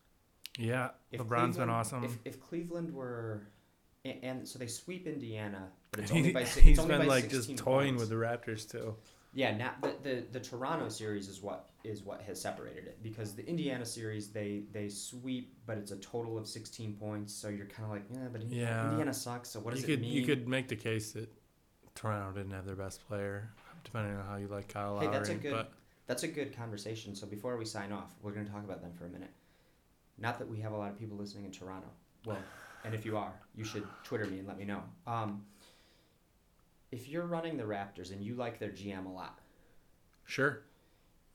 Yeah, 0.58 0.90
If 1.12 1.20
LeBron's 1.20 1.56
been 1.56 1.70
awesome. 1.70 2.02
If, 2.02 2.18
if 2.24 2.40
Cleveland 2.40 2.92
were, 2.92 3.46
and, 4.04 4.24
and 4.24 4.48
so 4.48 4.58
they 4.58 4.66
sweep 4.66 5.06
Indiana, 5.06 5.70
but 5.92 6.00
it's 6.00 6.10
He- 6.10 6.18
only 6.18 6.32
by 6.32 6.44
si- 6.44 6.70
it's 6.70 6.78
only 6.80 6.96
been 6.96 7.06
by 7.06 7.14
like 7.14 7.28
just 7.28 7.56
toying 7.56 7.96
points. 7.96 8.00
with 8.00 8.08
the 8.08 8.16
Raptors 8.16 8.68
too. 8.68 8.96
Yeah, 9.34 9.56
now 9.56 9.72
the, 9.82 9.94
the 10.02 10.24
the 10.32 10.40
Toronto 10.40 10.88
series 10.88 11.28
is 11.28 11.42
what 11.42 11.68
is 11.84 12.02
what 12.02 12.22
has 12.22 12.40
separated 12.40 12.86
it 12.86 13.02
because 13.02 13.34
the 13.34 13.46
Indiana 13.46 13.84
series 13.84 14.28
they 14.30 14.62
they 14.72 14.88
sweep, 14.88 15.54
but 15.66 15.76
it's 15.78 15.90
a 15.90 15.96
total 15.98 16.38
of 16.38 16.46
sixteen 16.48 16.94
points. 16.94 17.32
So 17.34 17.48
you're 17.48 17.66
kind 17.66 17.84
of 17.84 17.90
like, 17.90 18.04
yeah, 18.10 18.28
but 18.32 18.42
Yeah. 18.50 18.88
Indiana 18.90 19.12
sucks. 19.12 19.50
So 19.50 19.60
what 19.60 19.74
does 19.74 19.82
you 19.86 19.92
it 19.94 19.96
could 19.96 20.00
mean? 20.00 20.12
you 20.12 20.24
could 20.26 20.48
make 20.48 20.68
the 20.68 20.76
case 20.76 21.12
that 21.12 21.28
Toronto 21.94 22.32
didn't 22.38 22.52
have 22.52 22.64
their 22.64 22.74
best 22.76 23.06
player, 23.06 23.50
depending 23.84 24.16
on 24.16 24.24
how 24.26 24.36
you 24.36 24.48
like 24.48 24.68
Kyle 24.68 24.94
Lowry. 24.94 25.06
Hey, 25.06 25.12
that's 25.12 25.28
a 25.28 25.34
good- 25.34 25.52
but 25.52 25.72
That's 26.06 26.22
a 26.22 26.28
good 26.28 26.56
conversation. 26.56 27.14
So 27.14 27.26
before 27.26 27.56
we 27.58 27.66
sign 27.66 27.92
off, 27.92 28.14
we're 28.22 28.32
going 28.32 28.46
to 28.46 28.50
talk 28.52 28.64
about 28.64 28.80
them 28.80 28.92
for 28.98 29.04
a 29.04 29.10
minute. 29.10 29.30
Not 30.16 30.38
that 30.38 30.48
we 30.48 30.58
have 30.60 30.72
a 30.72 30.76
lot 30.76 30.90
of 30.90 30.98
people 30.98 31.18
listening 31.18 31.44
in 31.44 31.50
Toronto. 31.52 31.88
Well, 32.24 32.38
and 32.84 32.94
if 32.94 33.04
you 33.04 33.16
are, 33.18 33.34
you 33.54 33.62
should 33.64 33.86
Twitter 34.04 34.24
me 34.26 34.38
and 34.38 34.48
let 34.48 34.56
me 34.58 34.64
know. 34.64 34.82
Um, 35.06 35.44
if 36.90 37.08
you're 37.08 37.26
running 37.26 37.56
the 37.56 37.64
Raptors 37.64 38.12
and 38.12 38.22
you 38.22 38.34
like 38.34 38.58
their 38.58 38.70
GM 38.70 39.06
a 39.06 39.10
lot, 39.10 39.38
sure, 40.24 40.62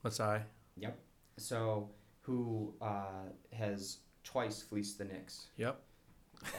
Masai. 0.02 0.40
yep. 0.76 0.98
So 1.36 1.90
who 2.20 2.74
uh, 2.80 3.28
has 3.52 3.98
twice 4.22 4.62
fleeced 4.62 4.98
the 4.98 5.04
Knicks? 5.04 5.48
Yep. 5.56 5.80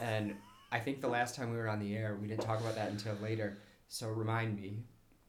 And 0.00 0.34
I 0.72 0.78
think 0.78 1.00
the 1.00 1.08
last 1.08 1.34
time 1.34 1.50
we 1.50 1.56
were 1.56 1.68
on 1.68 1.78
the 1.78 1.96
air, 1.96 2.18
we 2.20 2.26
didn't 2.28 2.44
talk 2.44 2.60
about 2.60 2.74
that 2.74 2.90
until 2.90 3.14
later. 3.22 3.58
So 3.88 4.08
remind 4.08 4.56
me, 4.56 4.84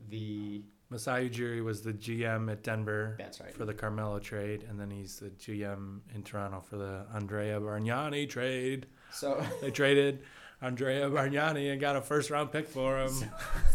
the 0.10 0.64
Masai 0.90 1.30
Ujiri 1.30 1.64
was 1.64 1.82
the 1.82 1.94
GM 1.94 2.52
at 2.52 2.64
Denver 2.64 3.16
that's 3.18 3.40
right. 3.42 3.54
for 3.54 3.66
the 3.66 3.74
Carmelo 3.74 4.20
trade, 4.20 4.66
and 4.70 4.80
then 4.80 4.90
he's 4.90 5.20
the 5.20 5.30
GM 5.30 6.00
in 6.16 6.24
Toronto 6.24 6.62
for 6.62 6.78
the 6.78 7.06
Andrea 7.14 7.60
Bargnani 7.60 8.28
trade. 8.30 8.88
So 9.12 9.44
They 9.62 9.72
traded 9.72 10.24
Andrea 10.62 11.10
Bargnani 11.10 11.72
and 11.72 11.80
got 11.80 11.96
a 11.96 12.02
first 12.02 12.30
round 12.30 12.52
pick 12.52 12.68
for 12.68 13.00
him. 13.00 13.12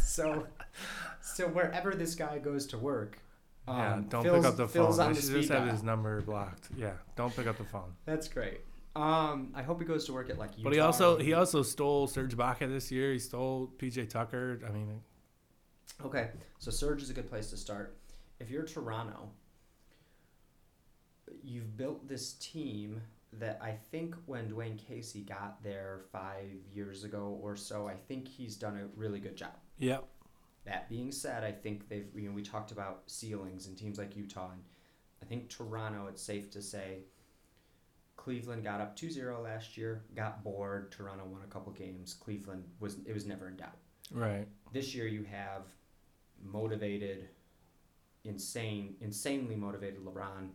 so 0.03 0.47
so 1.23 1.49
wherever 1.49 1.95
this 1.95 2.15
guy 2.15 2.39
goes 2.39 2.67
to 2.69 2.79
work, 2.79 3.19
um, 3.69 3.77
yeah, 3.79 4.01
don't 4.09 4.23
Phil's- 4.25 4.37
pick 4.39 4.47
up 4.47 4.57
the 4.57 4.69
Phil's 4.69 4.97
phone. 4.97 5.07
on 5.07 5.13
We 5.15 5.21
should 5.21 5.31
just 5.33 5.49
have 5.51 5.65
dial. 5.65 5.73
his 5.73 5.83
number 5.83 6.21
blocked. 6.23 6.69
Yeah, 6.77 6.93
don't 7.17 7.35
pick 7.35 7.47
up 7.47 7.59
the 7.59 7.65
phone. 7.65 7.95
That's 8.05 8.29
great. 8.29 8.61
Um, 8.95 9.53
I 9.55 9.63
hope 9.63 9.81
he 9.81 9.87
goes 9.87 10.05
to 10.07 10.13
work 10.13 10.29
at 10.29 10.39
like. 10.39 10.51
Utah 10.59 10.65
But 10.65 10.73
he 10.75 10.81
also 10.81 11.19
he 11.19 11.33
also 11.33 11.63
stole 11.63 12.07
Serge 12.09 12.37
Ibaka 12.37 12.69
this 12.69 12.91
year. 12.93 13.13
He 13.13 13.19
stole 13.19 13.73
PJ 13.79 14.11
Tucker. 14.11 14.61
I 14.69 14.71
mean, 14.73 15.01
Okay, 16.05 16.31
so 16.59 16.71
Serge 16.71 17.03
is 17.03 17.09
a 17.11 17.15
good 17.15 17.29
place 17.29 17.49
to 17.51 17.57
start. 17.57 17.97
If 18.41 18.51
you're 18.51 18.65
Toronto, 18.65 19.31
you've 21.43 21.77
built 21.77 22.09
this 22.09 22.33
team 22.35 23.01
that 23.39 23.59
I 23.63 23.73
think 23.91 24.15
when 24.27 24.51
Dwane 24.51 24.79
Casey 24.79 25.23
got 25.23 25.63
there 25.63 26.01
five 26.13 26.51
years 26.71 27.05
ago 27.05 27.39
or 27.43 27.57
so, 27.57 27.89
I 27.89 27.95
think 27.95 28.29
he's 28.29 28.57
done 28.57 28.77
a 28.77 28.87
really 28.99 29.21
good 29.21 29.37
job. 29.37 29.57
yep. 29.79 30.05
That 30.65 30.89
being 30.89 31.11
said, 31.11 31.43
I 31.43 31.51
think 31.51 31.89
they've 31.89 32.07
you 32.15 32.29
know 32.29 32.35
we 32.35 32.43
talked 32.43 32.71
about 32.71 33.03
ceilings 33.07 33.67
and 33.67 33.77
teams 33.77 33.99
like 33.99 34.17
Utah 34.17 34.51
and 34.53 34.63
I 35.21 35.25
think 35.25 35.49
Toronto 35.49 36.07
it's 36.09 36.23
safe 36.23 36.51
to 36.53 36.63
say 36.63 37.05
Cleveland 38.17 38.63
got 38.63 38.81
up 38.81 38.97
2-0 38.97 39.43
last 39.43 39.77
year, 39.77 40.05
got 40.15 40.45
bored, 40.45 40.93
Toronto 40.93 41.25
won 41.25 41.41
a 41.43 41.49
couple 41.53 41.73
games. 41.73 42.15
Cleveland 42.15 42.65
was 42.79 42.99
it 43.07 43.13
was 43.13 43.27
never 43.27 43.49
in 43.49 43.57
doubt. 43.57 43.77
Right. 44.13 44.47
This 44.73 44.95
year 44.95 45.09
you 45.09 45.25
have 45.25 45.63
motivated 46.45 47.29
insane 48.25 48.95
insanely 49.01 49.57
motivated 49.57 50.05
LeBron 50.05 50.51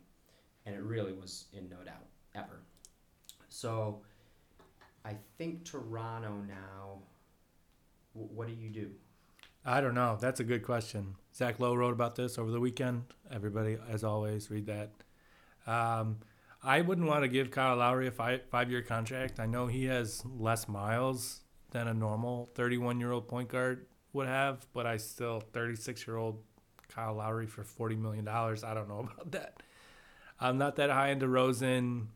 and 0.66 0.76
it 0.76 0.82
really 0.82 1.12
was 1.12 1.46
in 1.52 1.68
no 1.68 1.78
doubt 1.84 2.06
ever. 2.34 2.62
So 3.58 4.02
I 5.04 5.16
think 5.40 5.66
Toronto 5.66 6.44
now 6.48 7.00
wh- 8.14 8.32
what 8.32 8.48
do 8.48 8.54
you 8.54 8.70
do? 8.70 8.92
I 9.66 9.82
don't 9.82 9.96
know. 9.96 10.16
That's 10.22 10.40
a 10.40 10.44
good 10.44 10.62
question. 10.62 11.16
Zach 11.36 11.60
Lowe 11.60 11.74
wrote 11.74 11.94
about 11.94 12.16
this 12.16 12.38
over 12.38 12.52
the 12.52 12.60
weekend. 12.60 13.06
Everybody, 13.32 13.80
as 13.90 14.04
always, 14.04 14.52
read 14.52 14.68
that. 14.68 14.92
Um, 15.66 16.20
I 16.62 16.82
wouldn't 16.82 17.08
want 17.08 17.24
to 17.24 17.28
give 17.28 17.50
Kyle 17.50 17.78
Lowry 17.78 18.06
a 18.06 18.12
five 18.12 18.42
five 18.52 18.70
year 18.70 18.84
contract. 18.84 19.40
I 19.40 19.48
know 19.48 19.66
he 19.66 19.86
has 19.86 20.24
less 20.24 20.68
miles 20.68 21.42
than 21.72 21.88
a 21.88 21.96
normal 21.96 22.52
31 22.54 23.00
year 23.00 23.12
old 23.12 23.28
point 23.28 23.50
guard 23.50 23.88
would 24.14 24.28
have, 24.28 24.68
but 24.72 24.86
I 24.86 24.98
still 24.98 25.40
36 25.40 26.06
year 26.06 26.18
old 26.18 26.44
Kyle 26.90 27.16
Lowry 27.16 27.48
for 27.48 27.64
40 27.64 27.96
million 27.96 28.24
dollars. 28.24 28.64
I 28.64 28.76
don't 28.76 28.88
know 28.88 29.00
about 29.14 29.32
that. 29.32 29.64
I'm 30.40 30.60
not 30.60 30.76
that 30.76 30.92
high 30.92 31.10
into 31.10 31.28
Rosen. 31.28 32.10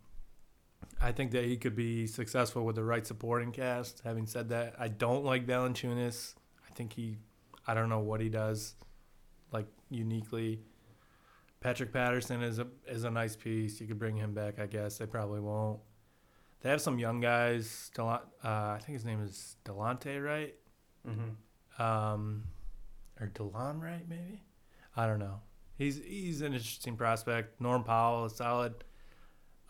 I 1.01 1.11
think 1.11 1.31
that 1.31 1.45
he 1.45 1.57
could 1.57 1.75
be 1.75 2.05
successful 2.05 2.63
with 2.63 2.75
the 2.75 2.83
right 2.83 3.05
supporting 3.05 3.51
cast. 3.51 4.01
Having 4.03 4.27
said 4.27 4.49
that, 4.49 4.75
I 4.77 4.87
don't 4.87 5.25
like 5.25 5.47
Valanciunas. 5.47 6.35
I 6.69 6.73
think 6.73 6.93
he, 6.93 7.17
I 7.65 7.73
don't 7.73 7.89
know 7.89 7.99
what 7.99 8.21
he 8.21 8.29
does, 8.29 8.75
like 9.51 9.67
uniquely. 9.89 10.61
Patrick 11.59 11.93
Patterson 11.93 12.41
is 12.41 12.59
a 12.59 12.67
is 12.87 13.03
a 13.03 13.11
nice 13.11 13.35
piece. 13.35 13.79
You 13.79 13.87
could 13.87 13.99
bring 13.99 14.15
him 14.15 14.33
back, 14.33 14.59
I 14.59 14.65
guess. 14.65 14.97
They 14.97 15.05
probably 15.05 15.39
won't. 15.39 15.79
They 16.61 16.69
have 16.69 16.81
some 16.81 16.99
young 16.99 17.19
guys. 17.19 17.91
Delan- 17.95 18.21
uh, 18.43 18.75
I 18.75 18.79
think 18.83 18.93
his 18.93 19.05
name 19.05 19.21
is 19.21 19.55
Delonte, 19.65 20.23
right? 20.23 20.55
Mm-hmm. 21.07 21.81
Um, 21.81 22.43
or 23.19 23.27
Delon, 23.27 23.81
right? 23.81 24.07
Maybe. 24.07 24.43
I 24.95 25.07
don't 25.07 25.19
know. 25.19 25.39
He's 25.77 25.97
he's 25.97 26.41
an 26.41 26.53
interesting 26.53 26.95
prospect. 26.95 27.59
Norm 27.59 27.83
Powell 27.83 28.25
is 28.25 28.35
solid. 28.35 28.83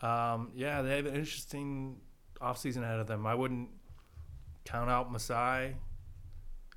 Um, 0.02 0.50
yeah, 0.54 0.82
they 0.82 0.96
have 0.96 1.06
an 1.06 1.14
interesting 1.14 1.96
offseason 2.40 2.82
ahead 2.82 2.98
of 2.98 3.06
them. 3.06 3.26
I 3.26 3.34
wouldn't 3.34 3.68
count 4.64 4.90
out 4.90 5.12
Masai. 5.12 5.76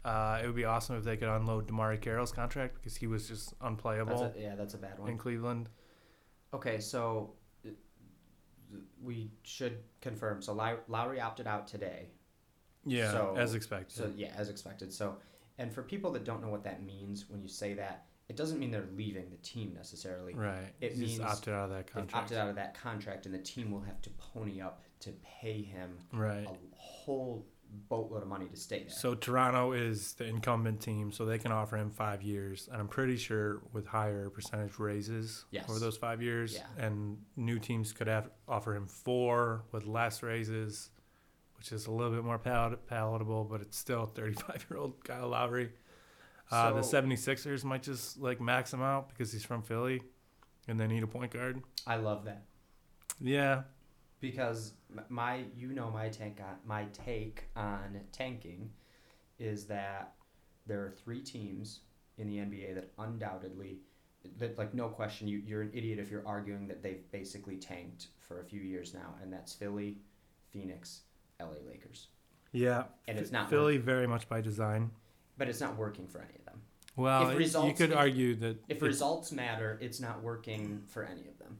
Uh, 0.04 0.40
it 0.44 0.46
would 0.46 0.56
be 0.56 0.66
awesome 0.66 0.96
if 0.98 1.04
they 1.04 1.18
could 1.18 1.28
unload 1.30 1.68
DeMarre 1.68 2.00
Carroll's 2.00 2.32
contract 2.32 2.76
because 2.76 2.96
he 2.96 3.08
was 3.08 3.28
just 3.28 3.50
That's 3.50 3.62
unplayable 3.62 4.22
a, 4.24 4.32
yeah, 4.40 4.54
that's 4.56 4.76
a 4.76 4.78
bad 4.78 5.00
one. 5.00 5.10
in 5.10 5.18
Cleveland. 5.18 5.68
Okay, 6.54 6.80
so 6.80 7.34
we 9.02 9.32
should 9.44 9.80
confirm. 10.02 10.42
So 10.44 10.54
Lowry 10.88 11.20
opted 11.20 11.48
out 11.48 11.68
today. 11.68 12.10
Yeah, 12.86 13.12
So- 13.12 13.36
as 13.36 13.56
expected. 13.56 13.96
So 13.98 14.12
yeah, 14.16 14.32
as 14.38 14.50
expected. 14.50 14.94
So, 14.94 15.18
and 15.58 15.74
for 15.74 15.82
people 15.82 16.12
that 16.12 16.24
don't 16.24 16.42
know 16.42 16.50
what 16.50 16.64
that 16.66 16.84
means, 16.84 17.28
when 17.30 17.42
you 17.42 17.48
say 17.48 17.74
that, 17.74 18.06
it 18.28 18.36
doesn't 18.36 18.60
mean 18.60 18.72
they're 18.72 18.88
leaving 18.96 19.30
the 19.30 19.38
team 19.38 19.74
necessarily. 19.76 20.34
right. 20.34 20.74
it 20.82 20.94
He 20.94 21.06
just 21.06 21.20
means 21.20 21.32
opted 21.32 21.54
out 21.54 21.66
of 21.66 21.70
that 21.72 21.88
contract. 21.88 22.16
opted 22.24 22.38
out 22.38 22.50
of 22.50 22.56
that 22.56 22.74
contract, 22.74 23.26
and 23.26 23.36
the 23.36 23.40
team 23.40 23.72
will 23.72 23.82
have 23.82 24.02
to 24.02 24.10
pony 24.12 24.62
up 24.62 24.82
to 25.02 25.12
pay 25.24 25.62
him 25.62 25.98
Right. 26.12 26.46
a 26.48 26.76
whole 26.76 27.46
boatload 27.90 28.24
of 28.24 28.30
money 28.30 28.48
to 28.48 28.56
stay 28.56 28.80
there. 28.80 28.90
So 28.90 29.14
Toronto 29.16 29.74
is 29.74 30.14
the 30.14 30.26
incumbent 30.26 30.82
team, 30.82 31.12
so 31.12 31.26
they 31.26 31.38
can 31.38 31.52
offer 31.52 31.76
him 31.78 31.92
five 31.92 32.22
years, 32.24 32.68
and 32.72 32.80
I'm 32.82 32.88
pretty 32.88 33.18
sure 33.18 33.62
with 33.74 33.86
higher 33.86 34.30
percentage 34.30 34.80
raises 34.80 35.46
Yes. 35.52 35.70
over 35.70 35.78
those 35.80 35.98
five 35.98 36.22
years. 36.22 36.56
Yeah. 36.56 36.66
And 36.86 37.24
new 37.36 37.60
teams 37.60 37.92
could 37.92 38.08
have 38.08 38.30
offer 38.48 38.76
him 38.76 38.88
four 38.88 39.66
with 39.72 39.86
less 39.86 40.24
raises, 40.24 40.90
which 41.58 41.72
is 41.72 41.86
a 41.88 41.92
little 41.92 42.14
bit 42.14 42.24
more 42.24 42.40
pal- 42.40 42.78
palatable, 42.88 43.44
but 43.46 43.62
it's 43.62 43.78
still 43.78 44.06
35 44.06 44.66
year 44.70 44.80
old 44.80 45.04
Kyle 45.04 45.28
Lowry. 45.30 45.72
Uh, 46.52 46.72
the 46.74 46.82
So- 46.84 47.02
76ers 47.02 47.64
might 47.64 47.84
just 47.84 48.20
like 48.20 48.40
max 48.40 48.72
him 48.74 48.82
out 48.82 49.10
because 49.10 49.32
he's 49.32 49.44
from 49.46 49.62
Philly, 49.64 50.02
and 50.68 50.80
they 50.80 50.88
need 50.88 51.04
a 51.04 51.08
point 51.08 51.32
guard. 51.32 51.62
I 51.88 51.96
love 51.96 52.26
that. 52.26 52.44
Yeah, 53.20 53.64
because 54.20 54.74
my 55.10 55.46
you 55.56 55.74
know 55.74 55.90
my 55.92 56.10
take 56.10 56.40
on 56.42 56.58
my 56.66 56.86
take 56.94 57.46
on 57.56 58.00
tanking 58.12 58.72
is 59.40 59.66
that 59.68 60.14
there 60.68 60.82
are 60.84 60.92
three 60.92 61.22
teams 61.22 61.82
in 62.18 62.28
the 62.28 62.38
NBA 62.38 62.76
that 62.76 62.92
undoubtedly 62.98 63.80
that 64.38 64.58
like 64.58 64.74
no 64.74 64.88
question 64.90 65.28
you 65.28 65.38
you're 65.46 65.62
an 65.62 65.72
idiot 65.74 66.00
if 66.00 66.10
you're 66.10 66.26
arguing 66.28 66.68
that 66.68 66.82
they've 66.82 67.10
basically 67.12 67.58
tanked 67.58 68.08
for 68.20 68.42
a 68.42 68.44
few 68.44 68.62
years 68.62 68.94
now 68.94 69.14
and 69.22 69.32
that's 69.32 69.54
Philly, 69.54 69.98
Phoenix, 70.52 71.02
LA 71.40 71.58
Lakers. 71.68 72.08
yeah. 72.52 72.86
And 73.08 73.18
it's 73.20 73.32
not 73.32 73.50
Philly 73.50 73.78
very 73.78 74.08
much 74.08 74.28
by 74.28 74.42
design. 74.42 74.92
But 75.38 75.50
it's 75.50 75.60
not 75.60 75.76
working 75.78 76.08
for 76.08 76.20
any 76.20 76.36
of 76.40 76.46
them. 76.46 76.62
Well, 76.96 77.24
If 77.24 77.30
it- 77.30 77.32
you 77.34 77.38
results- 77.40 77.78
could 77.78 77.92
if- 77.92 77.98
argue 77.98 78.36
that 78.36 78.58
If 78.70 78.82
results 78.82 79.32
matter, 79.32 79.78
it's 79.82 80.00
not 80.00 80.22
working 80.24 80.84
for 80.88 81.04
any 81.04 81.28
of 81.28 81.38
them. 81.40 81.58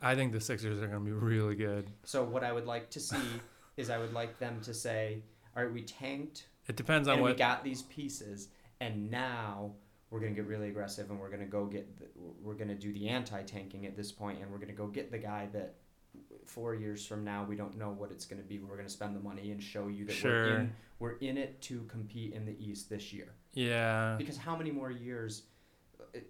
I 0.00 0.14
think 0.16 0.32
the 0.32 0.40
Sixers 0.40 0.82
are 0.82 0.88
going 0.88 0.98
to 0.98 1.04
be 1.04 1.12
really 1.12 1.54
good. 1.54 1.90
So 2.04 2.24
what 2.24 2.42
I 2.42 2.52
would 2.52 2.66
like 2.66 2.90
to 2.90 3.00
see 3.00 3.16
is 3.76 3.90
I 3.90 3.98
would 3.98 4.12
like 4.12 4.38
them 4.38 4.60
to 4.62 4.74
say, 4.74 5.22
all 5.56 5.62
right, 5.62 5.72
we 5.72 5.82
tanked 5.82 6.48
It 6.66 6.76
depends 6.76 7.06
on 7.08 7.14
and 7.16 7.22
we 7.24 7.34
got 7.34 7.62
these 7.62 7.82
pieces, 7.82 8.48
and 8.80 9.10
now 9.10 9.74
we're 10.10 10.20
gonna 10.20 10.32
get 10.32 10.46
really 10.46 10.68
aggressive, 10.68 11.10
and 11.10 11.18
we're 11.20 11.30
gonna 11.30 11.46
go 11.46 11.66
get, 11.66 11.98
the, 11.98 12.06
we're 12.42 12.54
gonna 12.54 12.74
do 12.74 12.92
the 12.92 13.08
anti-tanking 13.08 13.86
at 13.86 13.96
this 13.96 14.10
point, 14.12 14.40
and 14.42 14.50
we're 14.50 14.58
gonna 14.58 14.72
go 14.72 14.86
get 14.88 15.10
the 15.10 15.18
guy 15.18 15.48
that 15.52 15.76
four 16.46 16.74
years 16.74 17.06
from 17.06 17.24
now 17.24 17.44
we 17.48 17.56
don't 17.56 17.76
know 17.78 17.90
what 17.90 18.10
it's 18.10 18.24
gonna 18.26 18.42
be. 18.42 18.58
We're 18.58 18.76
gonna 18.76 18.88
spend 18.88 19.14
the 19.16 19.20
money 19.20 19.50
and 19.52 19.62
show 19.62 19.88
you 19.88 20.04
that 20.06 20.22
we're 20.22 20.56
in, 20.58 20.72
we're 20.98 21.16
in 21.18 21.36
it 21.38 21.60
to 21.62 21.82
compete 21.84 22.32
in 22.34 22.44
the 22.44 22.56
East 22.64 22.88
this 22.90 23.12
year. 23.12 23.28
yeah. 23.54 24.16
Because 24.18 24.36
how 24.36 24.56
many 24.56 24.70
more 24.70 24.90
years? 24.90 25.42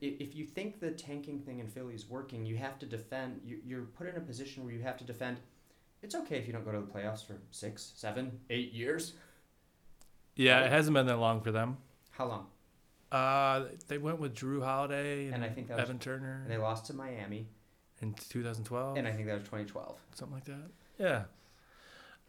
If 0.01 0.37
you 0.37 0.45
think 0.45 0.79
the 0.81 0.93
tanking 0.93 1.41
thing 1.41 1.59
in 1.59 1.67
Philly 1.67 1.95
is 1.95 2.09
working, 2.09 2.47
you 2.47 2.57
have 2.57 2.79
to 2.81 2.87
defend. 2.87 3.41
you- 3.45 3.61
You're 3.65 3.83
put 3.83 4.07
in 4.07 4.17
a 4.17 4.21
position 4.21 4.65
where 4.65 4.73
you 4.73 4.83
have 4.83 4.97
to 4.99 5.05
defend. 5.05 5.39
It's 6.03 6.15
okay 6.15 6.37
if 6.39 6.47
you 6.47 6.53
don't 6.53 6.65
go 6.65 6.71
to 6.73 6.81
the 6.81 6.87
playoffs 6.87 7.25
for 7.27 7.41
six, 7.51 7.93
seven, 7.97 8.39
eight 8.51 8.73
years. 8.73 9.15
Yeah, 10.37 10.59
right? 10.59 10.67
it 10.67 10.73
hasn't 10.73 10.95
been 10.95 11.07
that 11.07 11.17
long 11.19 11.41
for 11.41 11.51
them. 11.53 11.79
How 12.11 12.27
long? 12.27 12.47
Uh, 13.11 13.65
they 13.89 13.99
went 13.99 14.21
with 14.21 14.35
Jrue 14.35 14.63
Holiday 14.65 15.27
and, 15.27 15.37
And 15.37 15.45
I 15.45 15.49
think 15.49 15.69
that 15.69 15.77
was- 15.79 15.85
Evan 15.85 15.99
Turner 15.99 16.41
And 16.45 16.51
they 16.51 16.57
lost 16.59 16.87
to 16.87 16.95
Miami, 16.95 17.49
in 18.03 18.15
2012, 18.15 18.97
and 18.97 19.07
I 19.07 19.13
think 19.13 19.27
that 19.27 19.35
was 19.35 19.43
2012. 19.45 19.99
something 20.15 20.35
like 20.35 20.45
that. 20.45 20.71
Yeah. 20.99 21.23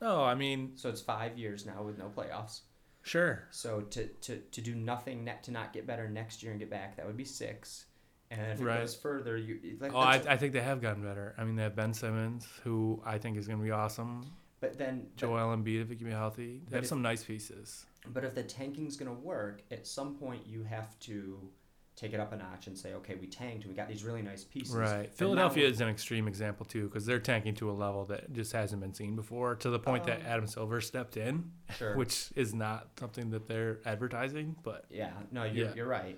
No, 0.02 0.24
I 0.24 0.36
mean, 0.36 0.74
So 0.76 0.90
it's 0.90 1.02
five 1.02 1.38
years 1.38 1.66
now 1.66 1.82
with 1.84 1.98
no 1.98 2.10
playoffs. 2.16 2.62
sure. 3.04 3.44
So 3.52 3.82
to, 3.82 4.08
to, 4.08 4.38
to 4.40 4.62
do 4.62 4.76
nothing 4.76 5.24
net 5.24 5.44
to 5.44 5.52
not 5.52 5.74
get 5.74 5.88
better 5.88 6.10
next 6.10 6.44
year 6.44 6.52
and 6.52 6.60
get 6.60 6.70
back, 6.70 6.98
that 6.98 7.06
would 7.08 7.18
be 7.18 7.26
six. 7.26 7.86
And 8.32 8.42
if 8.52 8.60
it 8.60 8.64
Right. 8.64 8.80
goes 8.80 8.96
further, 8.96 9.38
you 9.38 9.78
like. 9.80 9.94
Oh, 9.94 10.00
I, 10.00 10.18
that's- 10.18 10.34
I 10.34 10.38
think 10.38 10.54
they 10.54 10.62
have 10.62 10.82
gotten 10.82 11.04
better. 11.04 11.36
I 11.38 11.44
mean, 11.44 11.56
they 11.56 11.64
have 11.64 11.76
Ben 11.76 11.94
Simmons, 11.94 12.48
who 12.64 13.02
I 13.06 13.18
think 13.20 13.38
is 13.38 13.48
going 13.48 13.60
to 13.60 13.64
be 13.66 13.72
awesome. 13.72 14.26
but 14.60 14.78
then, 14.78 15.02
but, 15.02 15.16
Joel 15.18 15.56
Embiid, 15.56 15.82
if 15.84 15.90
he 15.90 15.96
can 15.96 16.08
be 16.08 16.14
healthy. 16.14 16.54
They 16.60 16.64
But 16.66 16.74
have 16.76 16.84
if- 16.84 16.90
some 16.90 17.02
nice 17.02 17.24
pieces. 17.24 17.86
but 18.08 18.24
if 18.24 18.34
the 18.34 18.44
tanking's 18.44 18.98
gonna 18.98 19.14
work, 19.14 19.62
at 19.72 19.86
some 19.88 20.16
point 20.16 20.46
you 20.48 20.64
have 20.64 20.98
to 21.02 21.50
take 21.96 22.14
it 22.14 22.20
up 22.20 22.34
a 22.34 22.36
notch 22.36 22.68
and 22.68 22.78
say, 22.78 22.94
okay, 22.94 23.16
we 23.16 23.28
tanked, 23.28 23.66
we 23.68 23.74
got 23.74 23.88
these 23.88 24.04
really 24.04 24.22
nice 24.22 24.44
pieces. 24.44 24.76
Right. 24.76 25.14
Philadelphia 25.14 25.68
is 25.68 25.80
an 25.80 25.90
extreme 25.90 26.28
example, 26.28 26.66
too, 26.66 26.88
because 26.88 27.06
they're 27.06 27.20
tanking 27.20 27.54
to 27.56 27.70
a 27.70 27.74
level 27.74 28.06
that 28.06 28.34
just 28.34 28.52
hasn't 28.52 28.82
been 28.82 28.94
seen 28.94 29.16
before, 29.16 29.56
to 29.58 29.70
the 29.70 29.78
point 29.80 30.06
that 30.06 30.20
Um, 30.22 30.26
Adam 30.26 30.48
Silver 30.48 30.82
stepped 30.82 31.18
in, 31.18 31.52
Sure. 31.78 31.96
which 31.98 32.32
is 32.36 32.54
not 32.54 32.90
something 33.00 33.30
that 33.30 33.48
they're 33.48 33.80
advertising, 33.86 34.56
but. 34.64 34.86
yeah. 34.90 35.12
No, 35.32 35.44
you're, 35.44 35.68
Yeah. 35.68 35.74
you're 35.76 35.88
right. 35.88 36.18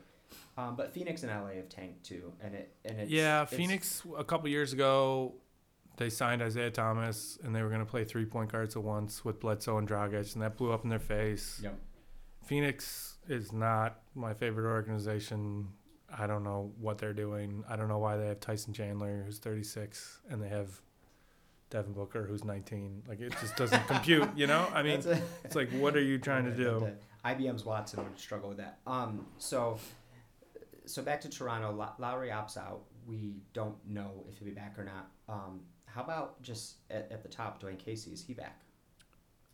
Um, 0.57 0.76
but 0.77 0.93
Phoenix 0.93 1.23
and 1.23 1.31
LA 1.31 1.56
have 1.56 1.68
tanked 1.68 2.06
too, 2.06 2.31
and 2.41 2.56
it 2.56 2.73
and 2.85 2.97
it's 3.02 3.11
yeah, 3.11 3.41
it's- 3.43 3.57
Phoenix 3.57 4.02
a 4.18 4.23
couple 4.23 4.47
years 4.47 4.72
ago, 4.72 5.34
they 5.97 6.10
signed 6.10 6.41
Isaiah 6.41 6.72
Thomas, 6.72 7.38
and 7.43 7.53
they 7.53 7.61
were 7.61 7.68
going 7.69 7.81
to 7.81 7.85
play 7.85 8.06
three 8.06 8.26
point 8.26 8.49
guards 8.52 8.76
at 8.77 8.84
once 8.84 9.26
with 9.26 9.41
Bledsoe 9.41 9.77
and 9.77 9.88
Dragic, 9.88 10.34
and 10.34 10.41
that 10.41 10.56
blew 10.56 10.72
up 10.72 10.84
in 10.85 10.89
their 10.89 10.99
face. 10.99 11.60
Yep. 11.61 11.77
Phoenix 12.45 13.15
is 13.27 13.52
not 13.52 13.99
my 14.14 14.34
favorite 14.34 14.69
organization. 14.69 15.68
I 16.18 16.27
don't 16.27 16.43
know 16.43 16.72
what 16.80 16.97
they're 16.97 17.14
doing. 17.14 17.64
I 17.68 17.76
don't 17.76 17.88
know 17.88 17.97
why 17.97 18.18
they 18.18 18.27
have 18.27 18.39
Tyson 18.39 18.73
Chandler, 18.73 19.23
who's 19.26 19.39
36, 19.39 20.19
and 20.30 20.41
they 20.41 20.49
have 20.49 20.80
Devin 21.72 21.93
Booker, 21.93 22.26
who's 22.26 22.43
19. 22.43 23.03
Like 23.07 23.19
it 23.22 23.34
just 23.41 23.56
doesn't 23.56 23.88
compute, 23.88 24.30
you 24.35 24.47
know? 24.47 24.68
I 24.73 24.84
mean, 24.84 25.02
a- 25.06 25.22
it's 25.43 25.56
like, 25.56 25.69
what 25.72 25.95
are 25.95 26.02
you 26.02 26.18
trying 26.18 26.45
to 26.45 26.52
do? 26.56 26.88
IBM's 27.26 27.65
Watson 27.65 28.03
would 28.03 28.19
struggle 28.19 28.49
with 28.49 28.60
that. 28.60 28.77
Um, 28.85 29.26
so, 29.39 29.80
so 30.85 31.02
back 31.02 31.22
to 31.22 31.30
Toronto. 31.30 31.72
Low- 31.72 31.93
Lowry 31.97 32.30
opts 32.30 32.56
out. 32.57 32.81
We 33.07 33.35
don't 33.53 33.76
know 33.88 34.23
if 34.30 34.38
he'll 34.38 34.45
be 34.47 34.53
back 34.53 34.76
or 34.77 34.84
not. 34.85 35.07
Um, 35.27 35.61
how 35.85 36.03
about 36.03 36.41
just 36.43 36.76
at, 36.91 37.11
at 37.11 37.23
the 37.23 37.30
top, 37.30 37.61
Dwane 37.61 37.80
Casey? 37.80 38.11
Is 38.11 38.23
he 38.23 38.34
back? 38.34 38.61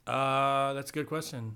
Uh, 0.05 0.73
that's 0.73 0.89
a 0.89 0.93
good 0.93 1.07
question. 1.07 1.55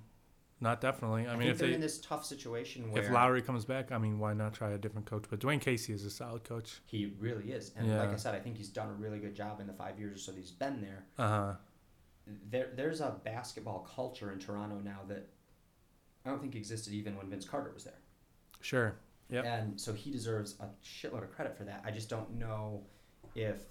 Not 0.62 0.80
definitely. 0.80 1.28
I, 1.28 1.32
mean, 1.32 1.40
think 1.40 1.52
if 1.52 1.58
they're 1.58 1.68
they 1.68 1.74
in 1.74 1.82
this 1.82 2.00
tough 2.00 2.26
situation 2.26 2.92
where 2.92 3.04
if 3.04 3.12
Lowry 3.12 3.42
comes 3.42 3.66
back, 3.66 3.92
I 3.92 3.98
mean, 3.98 4.20
why 4.20 4.34
not 4.34 4.54
try 4.54 4.72
a 4.72 4.78
different 4.78 5.06
coach? 5.06 5.26
But 5.30 5.40
Dwane 5.40 5.60
Casey 5.60 5.92
is 5.92 6.06
a 6.06 6.10
solid 6.10 6.44
coach. 6.44 6.82
he 6.86 7.14
really 7.20 7.52
is, 7.52 7.72
and 7.76 7.98
like 7.98 8.10
I 8.10 8.16
said, 8.16 8.36
I 8.36 8.40
think 8.40 8.56
he's 8.58 8.70
done 8.70 8.88
a 8.88 8.94
really 8.94 9.20
good 9.20 9.36
job 9.36 9.60
in 9.60 9.68
the 9.68 9.74
five 9.74 10.00
years 10.00 10.16
or 10.16 10.18
so 10.18 10.32
that 10.32 10.40
he's 10.40 10.52
been 10.52 10.82
there. 10.82 11.06
Uh 11.18 11.28
huh. 11.28 11.54
There, 12.50 12.70
there's 12.76 13.02
a 13.02 13.18
basketball 13.24 13.88
culture 13.96 14.32
in 14.32 14.40
Toronto 14.40 14.80
now 14.84 15.02
that 15.10 15.28
I 16.26 16.30
don't 16.30 16.42
think 16.42 16.56
existed 16.56 16.94
even 16.94 17.16
when 17.18 17.30
Vince 17.30 17.46
Carter 17.46 17.72
was 17.74 17.84
there. 17.84 18.00
Sure. 18.62 18.96
Yeah. 19.30 19.44
And 19.44 19.80
so 19.80 19.94
he 19.94 20.12
deserves 20.12 20.56
a 20.60 20.68
shitload 20.84 21.24
of 21.24 21.32
credit 21.32 21.58
for 21.58 21.66
that. 21.66 21.84
I 21.86 21.92
just 21.92 22.10
don't 22.10 22.40
know 22.40 22.82
if 23.36 23.62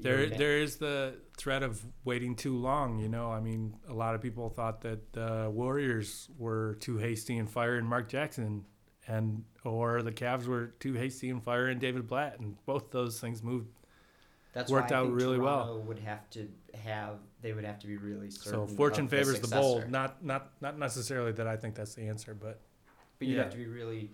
There, 0.00 0.26
there 0.26 0.58
is 0.58 0.76
the 0.76 1.14
threat 1.36 1.62
of 1.62 1.84
waiting 2.04 2.36
too 2.36 2.56
long. 2.56 2.98
You 2.98 3.08
know, 3.08 3.30
I 3.30 3.40
mean, 3.40 3.74
a 3.88 3.94
lot 3.94 4.14
of 4.14 4.20
people 4.20 4.50
thought 4.50 4.80
that 4.82 5.12
the 5.12 5.50
Warriors 5.52 6.28
were 6.38 6.76
too 6.80 6.98
hasty 6.98 7.36
in 7.36 7.46
firing 7.46 7.86
Mark 7.86 8.08
Jackson, 8.08 8.64
and 9.06 9.44
or 9.64 10.02
the 10.02 10.12
Cavs 10.12 10.46
were 10.46 10.68
too 10.80 10.94
hasty 10.94 11.30
in 11.30 11.40
firing 11.40 11.78
David 11.78 12.06
Blatt, 12.06 12.38
and 12.40 12.56
both 12.66 12.90
those 12.90 13.20
things 13.20 13.42
moved. 13.42 13.68
that's 14.52 14.70
worked 14.70 14.92
out 14.92 15.10
really 15.10 15.38
well. 15.38 15.82
Would 15.86 15.98
have 16.00 16.28
to 16.30 16.48
have 16.82 17.18
they 17.40 17.52
would 17.52 17.64
have 17.64 17.78
to 17.80 17.86
be 17.86 17.96
really 17.96 18.30
certain. 18.30 18.68
So 18.68 18.74
fortune 18.74 19.08
favors 19.08 19.38
the 19.40 19.48
bold. 19.48 19.90
Not, 19.90 20.24
not, 20.24 20.52
not 20.60 20.78
necessarily 20.78 21.32
that 21.32 21.46
I 21.46 21.56
think 21.56 21.74
that's 21.74 21.94
the 21.94 22.08
answer, 22.08 22.34
but 22.34 22.60
But 23.18 23.28
you 23.28 23.36
yeah. 23.36 23.42
have 23.42 23.52
to 23.52 23.58
be 23.58 23.66
really 23.66 24.10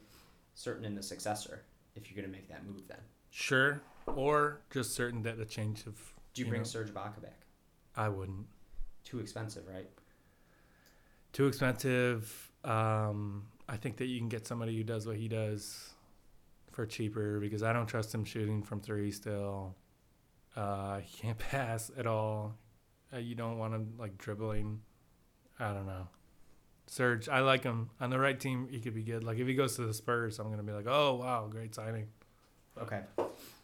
certain 0.54 0.84
in 0.84 0.94
the 0.94 1.02
successor 1.02 1.62
if 1.94 2.10
you're 2.10 2.20
going 2.20 2.30
to 2.30 2.36
make 2.36 2.48
that 2.48 2.66
move. 2.66 2.82
Then 2.88 2.98
sure. 3.30 3.80
Or 4.16 4.60
just 4.70 4.94
certain 4.94 5.22
that 5.22 5.38
a 5.38 5.44
change 5.44 5.86
of 5.86 5.94
Do 6.34 6.42
you, 6.42 6.46
You 6.46 6.50
bring 6.50 6.62
know. 6.62 6.66
Serge 6.66 6.92
Ibaka 6.92 7.22
back? 7.22 7.40
I 7.96 8.08
wouldn't. 8.08 8.46
Too 9.04 9.18
expensive, 9.18 9.66
right? 9.66 9.88
Too 11.32 11.46
expensive. 11.46 12.50
Um, 12.64 13.46
I 13.68 13.76
think 13.76 13.96
that 13.98 14.06
you 14.06 14.18
can 14.18 14.28
get 14.28 14.46
somebody 14.46 14.76
who 14.76 14.84
does 14.84 15.06
what 15.06 15.16
he 15.16 15.28
does 15.28 15.90
for 16.72 16.86
cheaper 16.86 17.40
because 17.40 17.62
I 17.62 17.72
don't 17.72 17.86
trust 17.86 18.14
him 18.14 18.24
shooting 18.24 18.62
from 18.62 18.80
three 18.80 19.10
still. 19.10 19.74
Uh, 20.56 20.98
he 20.98 21.22
can't 21.22 21.38
pass 21.50 21.90
at 21.96 22.06
all. 22.06 22.54
Uh, 23.12 23.18
you 23.18 23.34
don't 23.34 23.58
want 23.58 23.74
him 23.74 23.94
like 23.98 24.18
dribbling. 24.18 24.80
I 25.58 25.72
don't 25.72 25.86
know. 25.86 26.08
Serge, 26.86 27.28
I 27.28 27.40
like 27.40 27.62
him 27.62 27.90
on 28.00 28.10
the 28.10 28.18
right 28.18 28.38
team. 28.38 28.66
He 28.70 28.80
could 28.80 28.94
be 28.94 29.02
good. 29.02 29.22
Like 29.22 29.38
if 29.38 29.46
he 29.46 29.54
goes 29.54 29.76
to 29.76 29.82
the 29.82 29.94
Spurs, 29.94 30.38
I'm 30.38 30.50
gonna 30.50 30.62
be 30.62 30.72
like, 30.72 30.86
oh 30.88 31.16
wow, 31.16 31.46
great 31.48 31.74
signing. 31.74 32.08
Okay. 32.80 33.00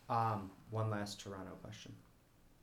Um, 0.09 0.51
one 0.71 0.91
last 0.91 1.21
Toronto 1.21 1.53
question. 1.63 1.93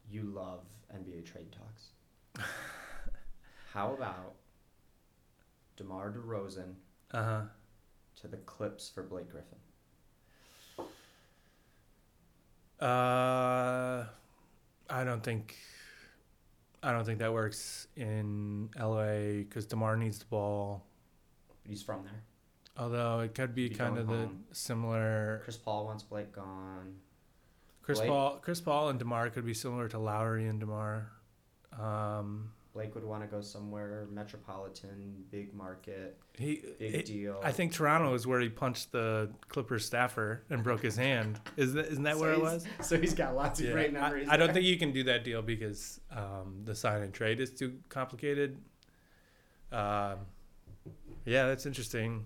You 0.09 0.23
love 0.23 0.61
NBA 0.95 1.25
trade 1.25 1.51
talks. 1.51 1.89
How 3.73 3.93
about 3.93 4.35
DeMar 5.77 6.11
DeRozan 6.11 6.73
Uh 7.11 7.23
huh. 7.23 7.41
to 8.21 8.27
the 8.27 8.37
Clips 8.37 8.89
for 8.89 9.03
Blake 9.03 9.29
Griffin? 9.31 9.57
Uh, 12.79 14.05
I 14.89 15.03
don't 15.03 15.23
think. 15.23 15.55
I 16.81 16.91
don't 16.91 17.05
think 17.05 17.19
that 17.19 17.31
works 17.31 17.87
in 17.95 18.69
LA 18.77 19.39
because 19.39 19.65
Demar 19.65 19.95
needs 19.95 20.19
the 20.19 20.25
ball. 20.25 20.85
He's 21.65 21.81
from 21.81 22.03
there. 22.03 22.21
Although 22.77 23.21
it 23.21 23.35
could 23.35 23.55
be 23.55 23.69
kind 23.69 23.97
of 23.97 24.07
going 24.07 24.41
the 24.49 24.55
similar. 24.55 25.41
Chris 25.45 25.55
Paul 25.57 25.85
wants 25.85 26.03
Blake 26.03 26.33
gone. 26.33 26.95
Chris 27.83 27.99
Blake? 27.99 28.09
Paul, 28.09 28.39
Chris 28.41 28.61
Paul 28.61 28.89
and 28.89 28.97
Demar 28.97 29.29
could 29.29 29.45
be 29.45 29.53
similar 29.53 29.87
to 29.89 29.99
Lowry 29.99 30.47
and 30.47 30.59
Demar. 30.59 31.11
Um, 31.79 32.51
Blake 32.73 32.95
would 32.95 33.03
want 33.03 33.21
to 33.21 33.27
go 33.27 33.39
somewhere 33.41 34.07
metropolitan, 34.11 35.23
big 35.29 35.53
market, 35.53 36.17
he, 36.37 36.63
big 36.79 36.95
it- 36.95 37.05
deal. 37.05 37.39
I 37.43 37.51
think 37.51 37.71
Toronto 37.71 38.13
is 38.15 38.25
where 38.25 38.39
he 38.39 38.49
punched 38.49 38.91
the 38.91 39.29
Clippers 39.47 39.85
staffer 39.85 40.43
and 40.49 40.63
broke 40.63 40.81
his 40.81 40.95
hand. 40.95 41.39
Is 41.55 41.73
that 41.73 41.87
isn't 41.87 42.03
that 42.03 42.15
So 42.15 42.21
where 42.21 42.33
it 42.33 42.41
was? 42.41 42.65
So 42.81 42.99
he's 42.99 43.13
got 43.13 43.35
lots 43.35 43.59
of 43.59 43.67
Yeah, 43.67 43.73
great 43.73 43.89
I- 43.89 43.93
memories. 43.93 44.27
I, 44.29 44.37
don't 44.37 44.53
think 44.53 44.65
you 44.65 44.77
can 44.77 44.91
do 44.91 45.03
that 45.03 45.23
deal 45.23 45.43
because 45.43 45.99
um, 46.11 46.61
the 46.63 46.73
sign 46.73 47.01
and 47.03 47.13
trade 47.13 47.39
is 47.39 47.51
too 47.51 47.77
complicated. 47.89 48.57
Um, 49.71 50.19
yeah, 51.25 51.47
that's 51.47 51.65
interesting. 51.67 52.25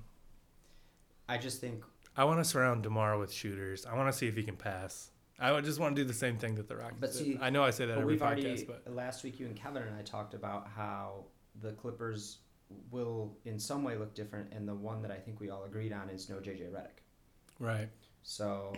I 1.28 1.38
just 1.38 1.60
think 1.60 1.84
I 2.16 2.24
want 2.24 2.40
to 2.40 2.46
surround 2.46 2.84
Demar 2.84 3.18
with 3.18 3.34
shooters. 3.34 3.86
I 3.86 3.96
want 3.96 4.10
to 4.12 4.18
see 4.18 4.28
if 4.28 4.36
he 4.36 4.44
can 4.44 4.56
pass. 4.56 5.12
I 5.40 5.52
would 5.52 5.66
just 5.66 5.80
want 5.80 5.96
to 5.96 6.02
do 6.02 6.08
the 6.08 6.14
same 6.14 6.38
thing 6.38 6.56
that 6.56 6.68
the 6.68 6.76
Rockets 6.76 6.98
But 7.00 7.12
did. 7.14 7.18
see, 7.20 7.38
I 7.40 7.50
know 7.50 7.64
I 7.64 7.70
say 7.70 7.86
that 7.86 7.98
every 7.98 8.14
we've 8.14 8.20
podcast, 8.20 8.24
already 8.24 8.64
but 8.66 8.96
last 8.96 9.24
week 9.24 9.40
you 9.40 9.46
and 9.46 9.56
Kevin 9.56 9.84
and 9.84 9.96
I 9.96 10.02
talked 10.02 10.34
about 10.34 10.68
how 10.76 11.26
the 11.62 11.74
Clippers 11.74 12.40
will 12.92 13.38
in 13.46 13.60
some 13.60 13.84
way 13.84 13.96
look 13.98 14.14
different, 14.14 14.52
and 14.52 14.68
the 14.68 14.74
one 14.76 15.02
that 15.04 15.12
I 15.12 15.18
think 15.18 15.40
we 15.40 15.50
all 15.50 15.64
agreed 15.64 15.94
on 15.94 16.10
is 16.10 16.28
no 16.30 16.38
JJ 16.38 16.72
Redick. 16.72 17.02
right. 17.60 17.88
So 18.24 18.74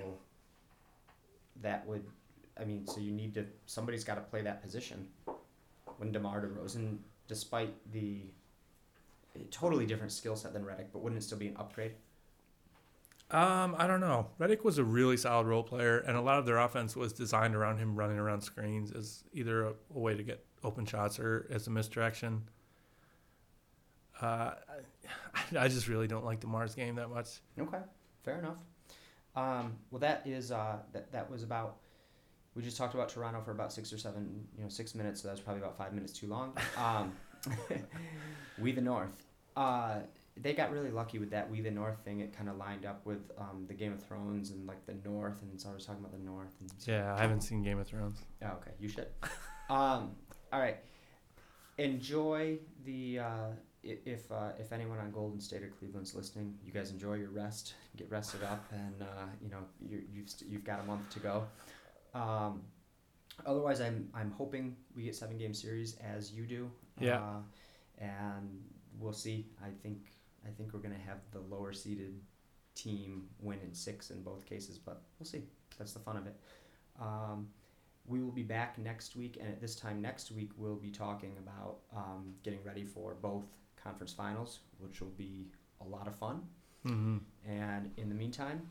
that 1.62 1.88
would, 1.88 2.04
I 2.60 2.66
mean, 2.66 2.86
so 2.86 3.00
you 3.00 3.12
need 3.12 3.34
to 3.34 3.46
somebody's 3.66 4.04
got 4.04 4.16
to 4.16 4.22
play 4.22 4.42
that 4.44 4.62
position. 4.62 5.08
When 5.98 6.12
Demar 6.12 6.42
Derozan, 6.42 6.98
despite 7.28 7.74
the 7.92 8.22
totally 9.52 9.86
different 9.86 10.12
skill 10.12 10.36
set 10.36 10.54
than 10.54 10.64
Redick, 10.64 10.88
but 10.94 11.02
wouldn't 11.02 11.22
it 11.22 11.26
still 11.26 11.38
be 11.38 11.48
an 11.48 11.58
upgrade? 11.58 11.94
Um, 13.32 13.76
I 13.78 13.86
don't 13.86 14.00
know. 14.00 14.28
Redick 14.40 14.64
was 14.64 14.80
a 14.80 14.84
really 14.84 15.16
solid 15.16 15.46
role 15.46 15.62
player, 15.62 16.00
and 16.00 16.18
a 16.18 16.22
lot 16.22 16.40
of 16.40 16.46
their 16.48 16.58
offense 16.58 16.96
was 16.96 17.14
designed 17.14 17.56
around 17.56 17.78
him 17.78 17.96
running 17.96 18.18
around 18.18 18.42
screens 18.42 18.92
as 18.92 19.24
either 19.34 19.66
a, 19.66 19.74
a 19.94 20.00
way 20.00 20.16
to 20.16 20.24
get 20.24 20.44
open 20.64 20.86
shots 20.86 21.20
or 21.20 21.48
as 21.52 21.68
a 21.68 21.70
misdirection. 21.70 22.50
Uh, 24.20 24.52
I, 25.36 25.60
I 25.60 25.68
just 25.68 25.88
really 25.88 26.08
don't 26.08 26.26
like 26.26 26.40
Demar's 26.40 26.74
game 26.74 26.96
that 26.96 27.10
much. 27.10 27.40
Okay, 27.60 27.78
fair 28.24 28.40
enough. 28.40 28.58
Um, 29.36 29.76
well, 29.92 30.00
that 30.00 30.24
is 30.26 30.52
uh, 30.52 30.78
that 30.94 31.12
that 31.12 31.30
was 31.30 31.44
about. 31.44 31.78
We 32.56 32.64
just 32.64 32.78
talked 32.78 32.96
about 32.96 33.10
Toronto 33.10 33.42
for 33.42 33.52
about 33.52 33.72
six 33.72 33.94
or 33.94 33.98
seven, 34.00 34.44
you 34.58 34.64
know, 34.64 34.70
six 34.70 34.96
minutes. 34.96 35.22
So 35.22 35.28
that 35.28 35.34
was 35.34 35.40
probably 35.40 35.62
about 35.62 35.78
five 35.78 35.94
minutes 35.94 36.12
too 36.14 36.28
long. 36.28 36.58
Um, 36.78 37.14
we 38.60 38.72
the 38.72 38.82
North. 38.82 39.24
Uh, 39.56 40.00
they 40.42 40.54
got 40.54 40.72
really 40.72 40.92
lucky 40.92 41.20
with 41.20 41.30
that 41.32 41.50
We 41.50 41.62
the 41.62 41.72
North 41.72 42.00
thing. 42.06 42.20
It 42.22 42.36
kind 42.36 42.48
of 42.50 42.58
lined 42.58 42.86
up 42.86 43.06
with 43.06 43.32
um, 43.38 43.66
the 43.68 43.74
Game 43.74 43.92
of 43.94 44.02
Thrones 44.04 44.52
and 44.52 44.66
like 44.68 44.86
the 44.86 44.96
North, 45.08 45.42
and 45.42 45.60
so 45.60 45.70
I 45.70 45.74
was 45.74 45.86
talking 45.86 46.00
about 46.02 46.12
the 46.18 46.24
North. 46.24 46.54
And 46.62 46.72
so- 46.78 46.92
Yeah, 46.92 47.14
I 47.16 47.22
haven't 47.22 47.42
seen 47.42 47.62
Game 47.64 47.80
of 47.80 47.88
Thrones. 47.88 48.20
Oh, 48.44 48.48
okay, 48.60 48.72
you 48.80 48.88
should. 48.90 49.08
um, 49.70 50.16
all 50.52 50.60
right. 50.60 50.78
Enjoy 51.78 52.58
the 52.84 53.20
uh, 53.20 53.48
if 53.84 54.30
uh, 54.32 54.50
if 54.60 54.74
anyone 54.74 55.00
on 55.00 55.12
Golden 55.12 55.40
State 55.40 55.64
or 55.64 55.70
Cleveland's 55.70 56.14
listening, 56.14 56.54
you 56.66 56.74
guys 56.74 56.92
enjoy 56.92 57.14
your 57.14 57.30
rest, 57.30 57.76
get 57.96 58.12
rested 58.12 58.44
up, 58.44 58.66
and 58.74 59.02
uh, 59.02 59.06
you 59.42 59.50
know 59.50 59.60
you, 59.82 60.02
you've 60.14 60.30
st- 60.30 60.52
you've 60.52 60.66
got 60.66 60.82
a 60.82 60.84
month 60.84 61.10
to 61.12 61.20
go. 61.20 61.46
Um, 62.14 62.64
otherwise, 63.46 63.80
I'm 63.80 64.10
I'm 64.14 64.32
hoping 64.32 64.76
we 64.96 65.04
get 65.04 65.16
seven 65.16 65.38
game 65.38 65.54
series 65.54 65.96
as 66.04 66.34
you 66.34 66.44
do. 66.46 66.70
Yeah. 67.00 67.20
Uh, 67.20 68.04
and 68.04 68.60
we'll 69.00 69.14
see. 69.14 69.48
I 69.64 69.70
think 69.82 70.00
I 70.46 70.52
think 70.52 70.74
we're 70.74 70.80
gonna 70.80 70.96
have 71.06 71.20
the 71.32 71.40
lower 71.40 71.74
seeded 71.74 72.20
team 72.76 73.28
win 73.40 73.60
in 73.64 73.74
six 73.74 74.12
in 74.12 74.24
both 74.24 74.46
cases, 74.46 74.78
but 74.78 75.02
we'll 75.20 75.28
see. 75.28 75.44
That's 75.78 75.94
the 75.94 76.00
fun 76.00 76.18
of 76.18 76.28
it. 76.28 76.36
Um, 77.00 77.48
we 78.06 78.22
will 78.22 78.32
be 78.32 78.44
back 78.44 78.78
next 78.78 79.16
week, 79.16 79.38
and 79.40 79.48
at 79.48 79.62
this 79.62 79.76
time 79.76 80.02
next 80.02 80.32
week, 80.32 80.52
we'll 80.58 80.76
be 80.76 80.90
talking 80.90 81.38
about 81.38 81.80
um, 81.96 82.34
getting 82.44 82.64
ready 82.64 82.84
for 82.84 83.16
both 83.22 83.46
conference 83.82 84.12
finals, 84.12 84.60
which 84.80 85.00
will 85.00 85.14
be 85.18 85.48
a 85.82 85.88
lot 85.88 86.08
of 86.08 86.16
fun. 86.16 86.42
Mm-hmm. 86.86 87.18
And 87.48 87.92
in 87.98 88.10
the 88.10 88.16
meantime, 88.16 88.68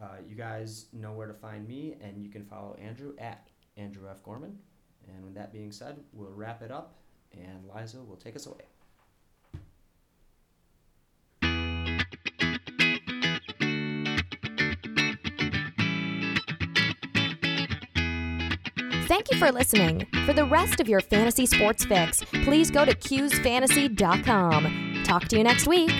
uh, 0.00 0.16
you 0.26 0.34
guys 0.34 0.86
know 0.92 1.12
where 1.12 1.26
to 1.26 1.34
find 1.34 1.66
me, 1.66 1.96
and 2.02 2.22
you 2.22 2.28
can 2.28 2.44
follow 2.44 2.76
Andrew 2.80 3.14
at 3.18 3.48
Andrew 3.76 4.08
F. 4.10 4.22
Gorman. 4.22 4.58
And 5.08 5.24
with 5.24 5.34
that 5.34 5.52
being 5.52 5.72
said, 5.72 5.96
we'll 6.12 6.32
wrap 6.32 6.62
it 6.62 6.70
up, 6.70 6.94
and 7.32 7.64
Liza 7.74 8.02
will 8.02 8.16
take 8.16 8.36
us 8.36 8.46
away. 8.46 8.64
Thank 19.06 19.30
you 19.30 19.38
for 19.38 19.52
listening. 19.52 20.06
For 20.26 20.32
the 20.32 20.44
rest 20.44 20.80
of 20.80 20.88
your 20.88 21.00
fantasy 21.00 21.46
sports 21.46 21.84
fix, 21.84 22.22
please 22.44 22.70
go 22.70 22.84
to 22.84 22.94
QsFantasy.com. 22.94 25.02
Talk 25.04 25.28
to 25.28 25.36
you 25.36 25.44
next 25.44 25.66
week. 25.66 25.90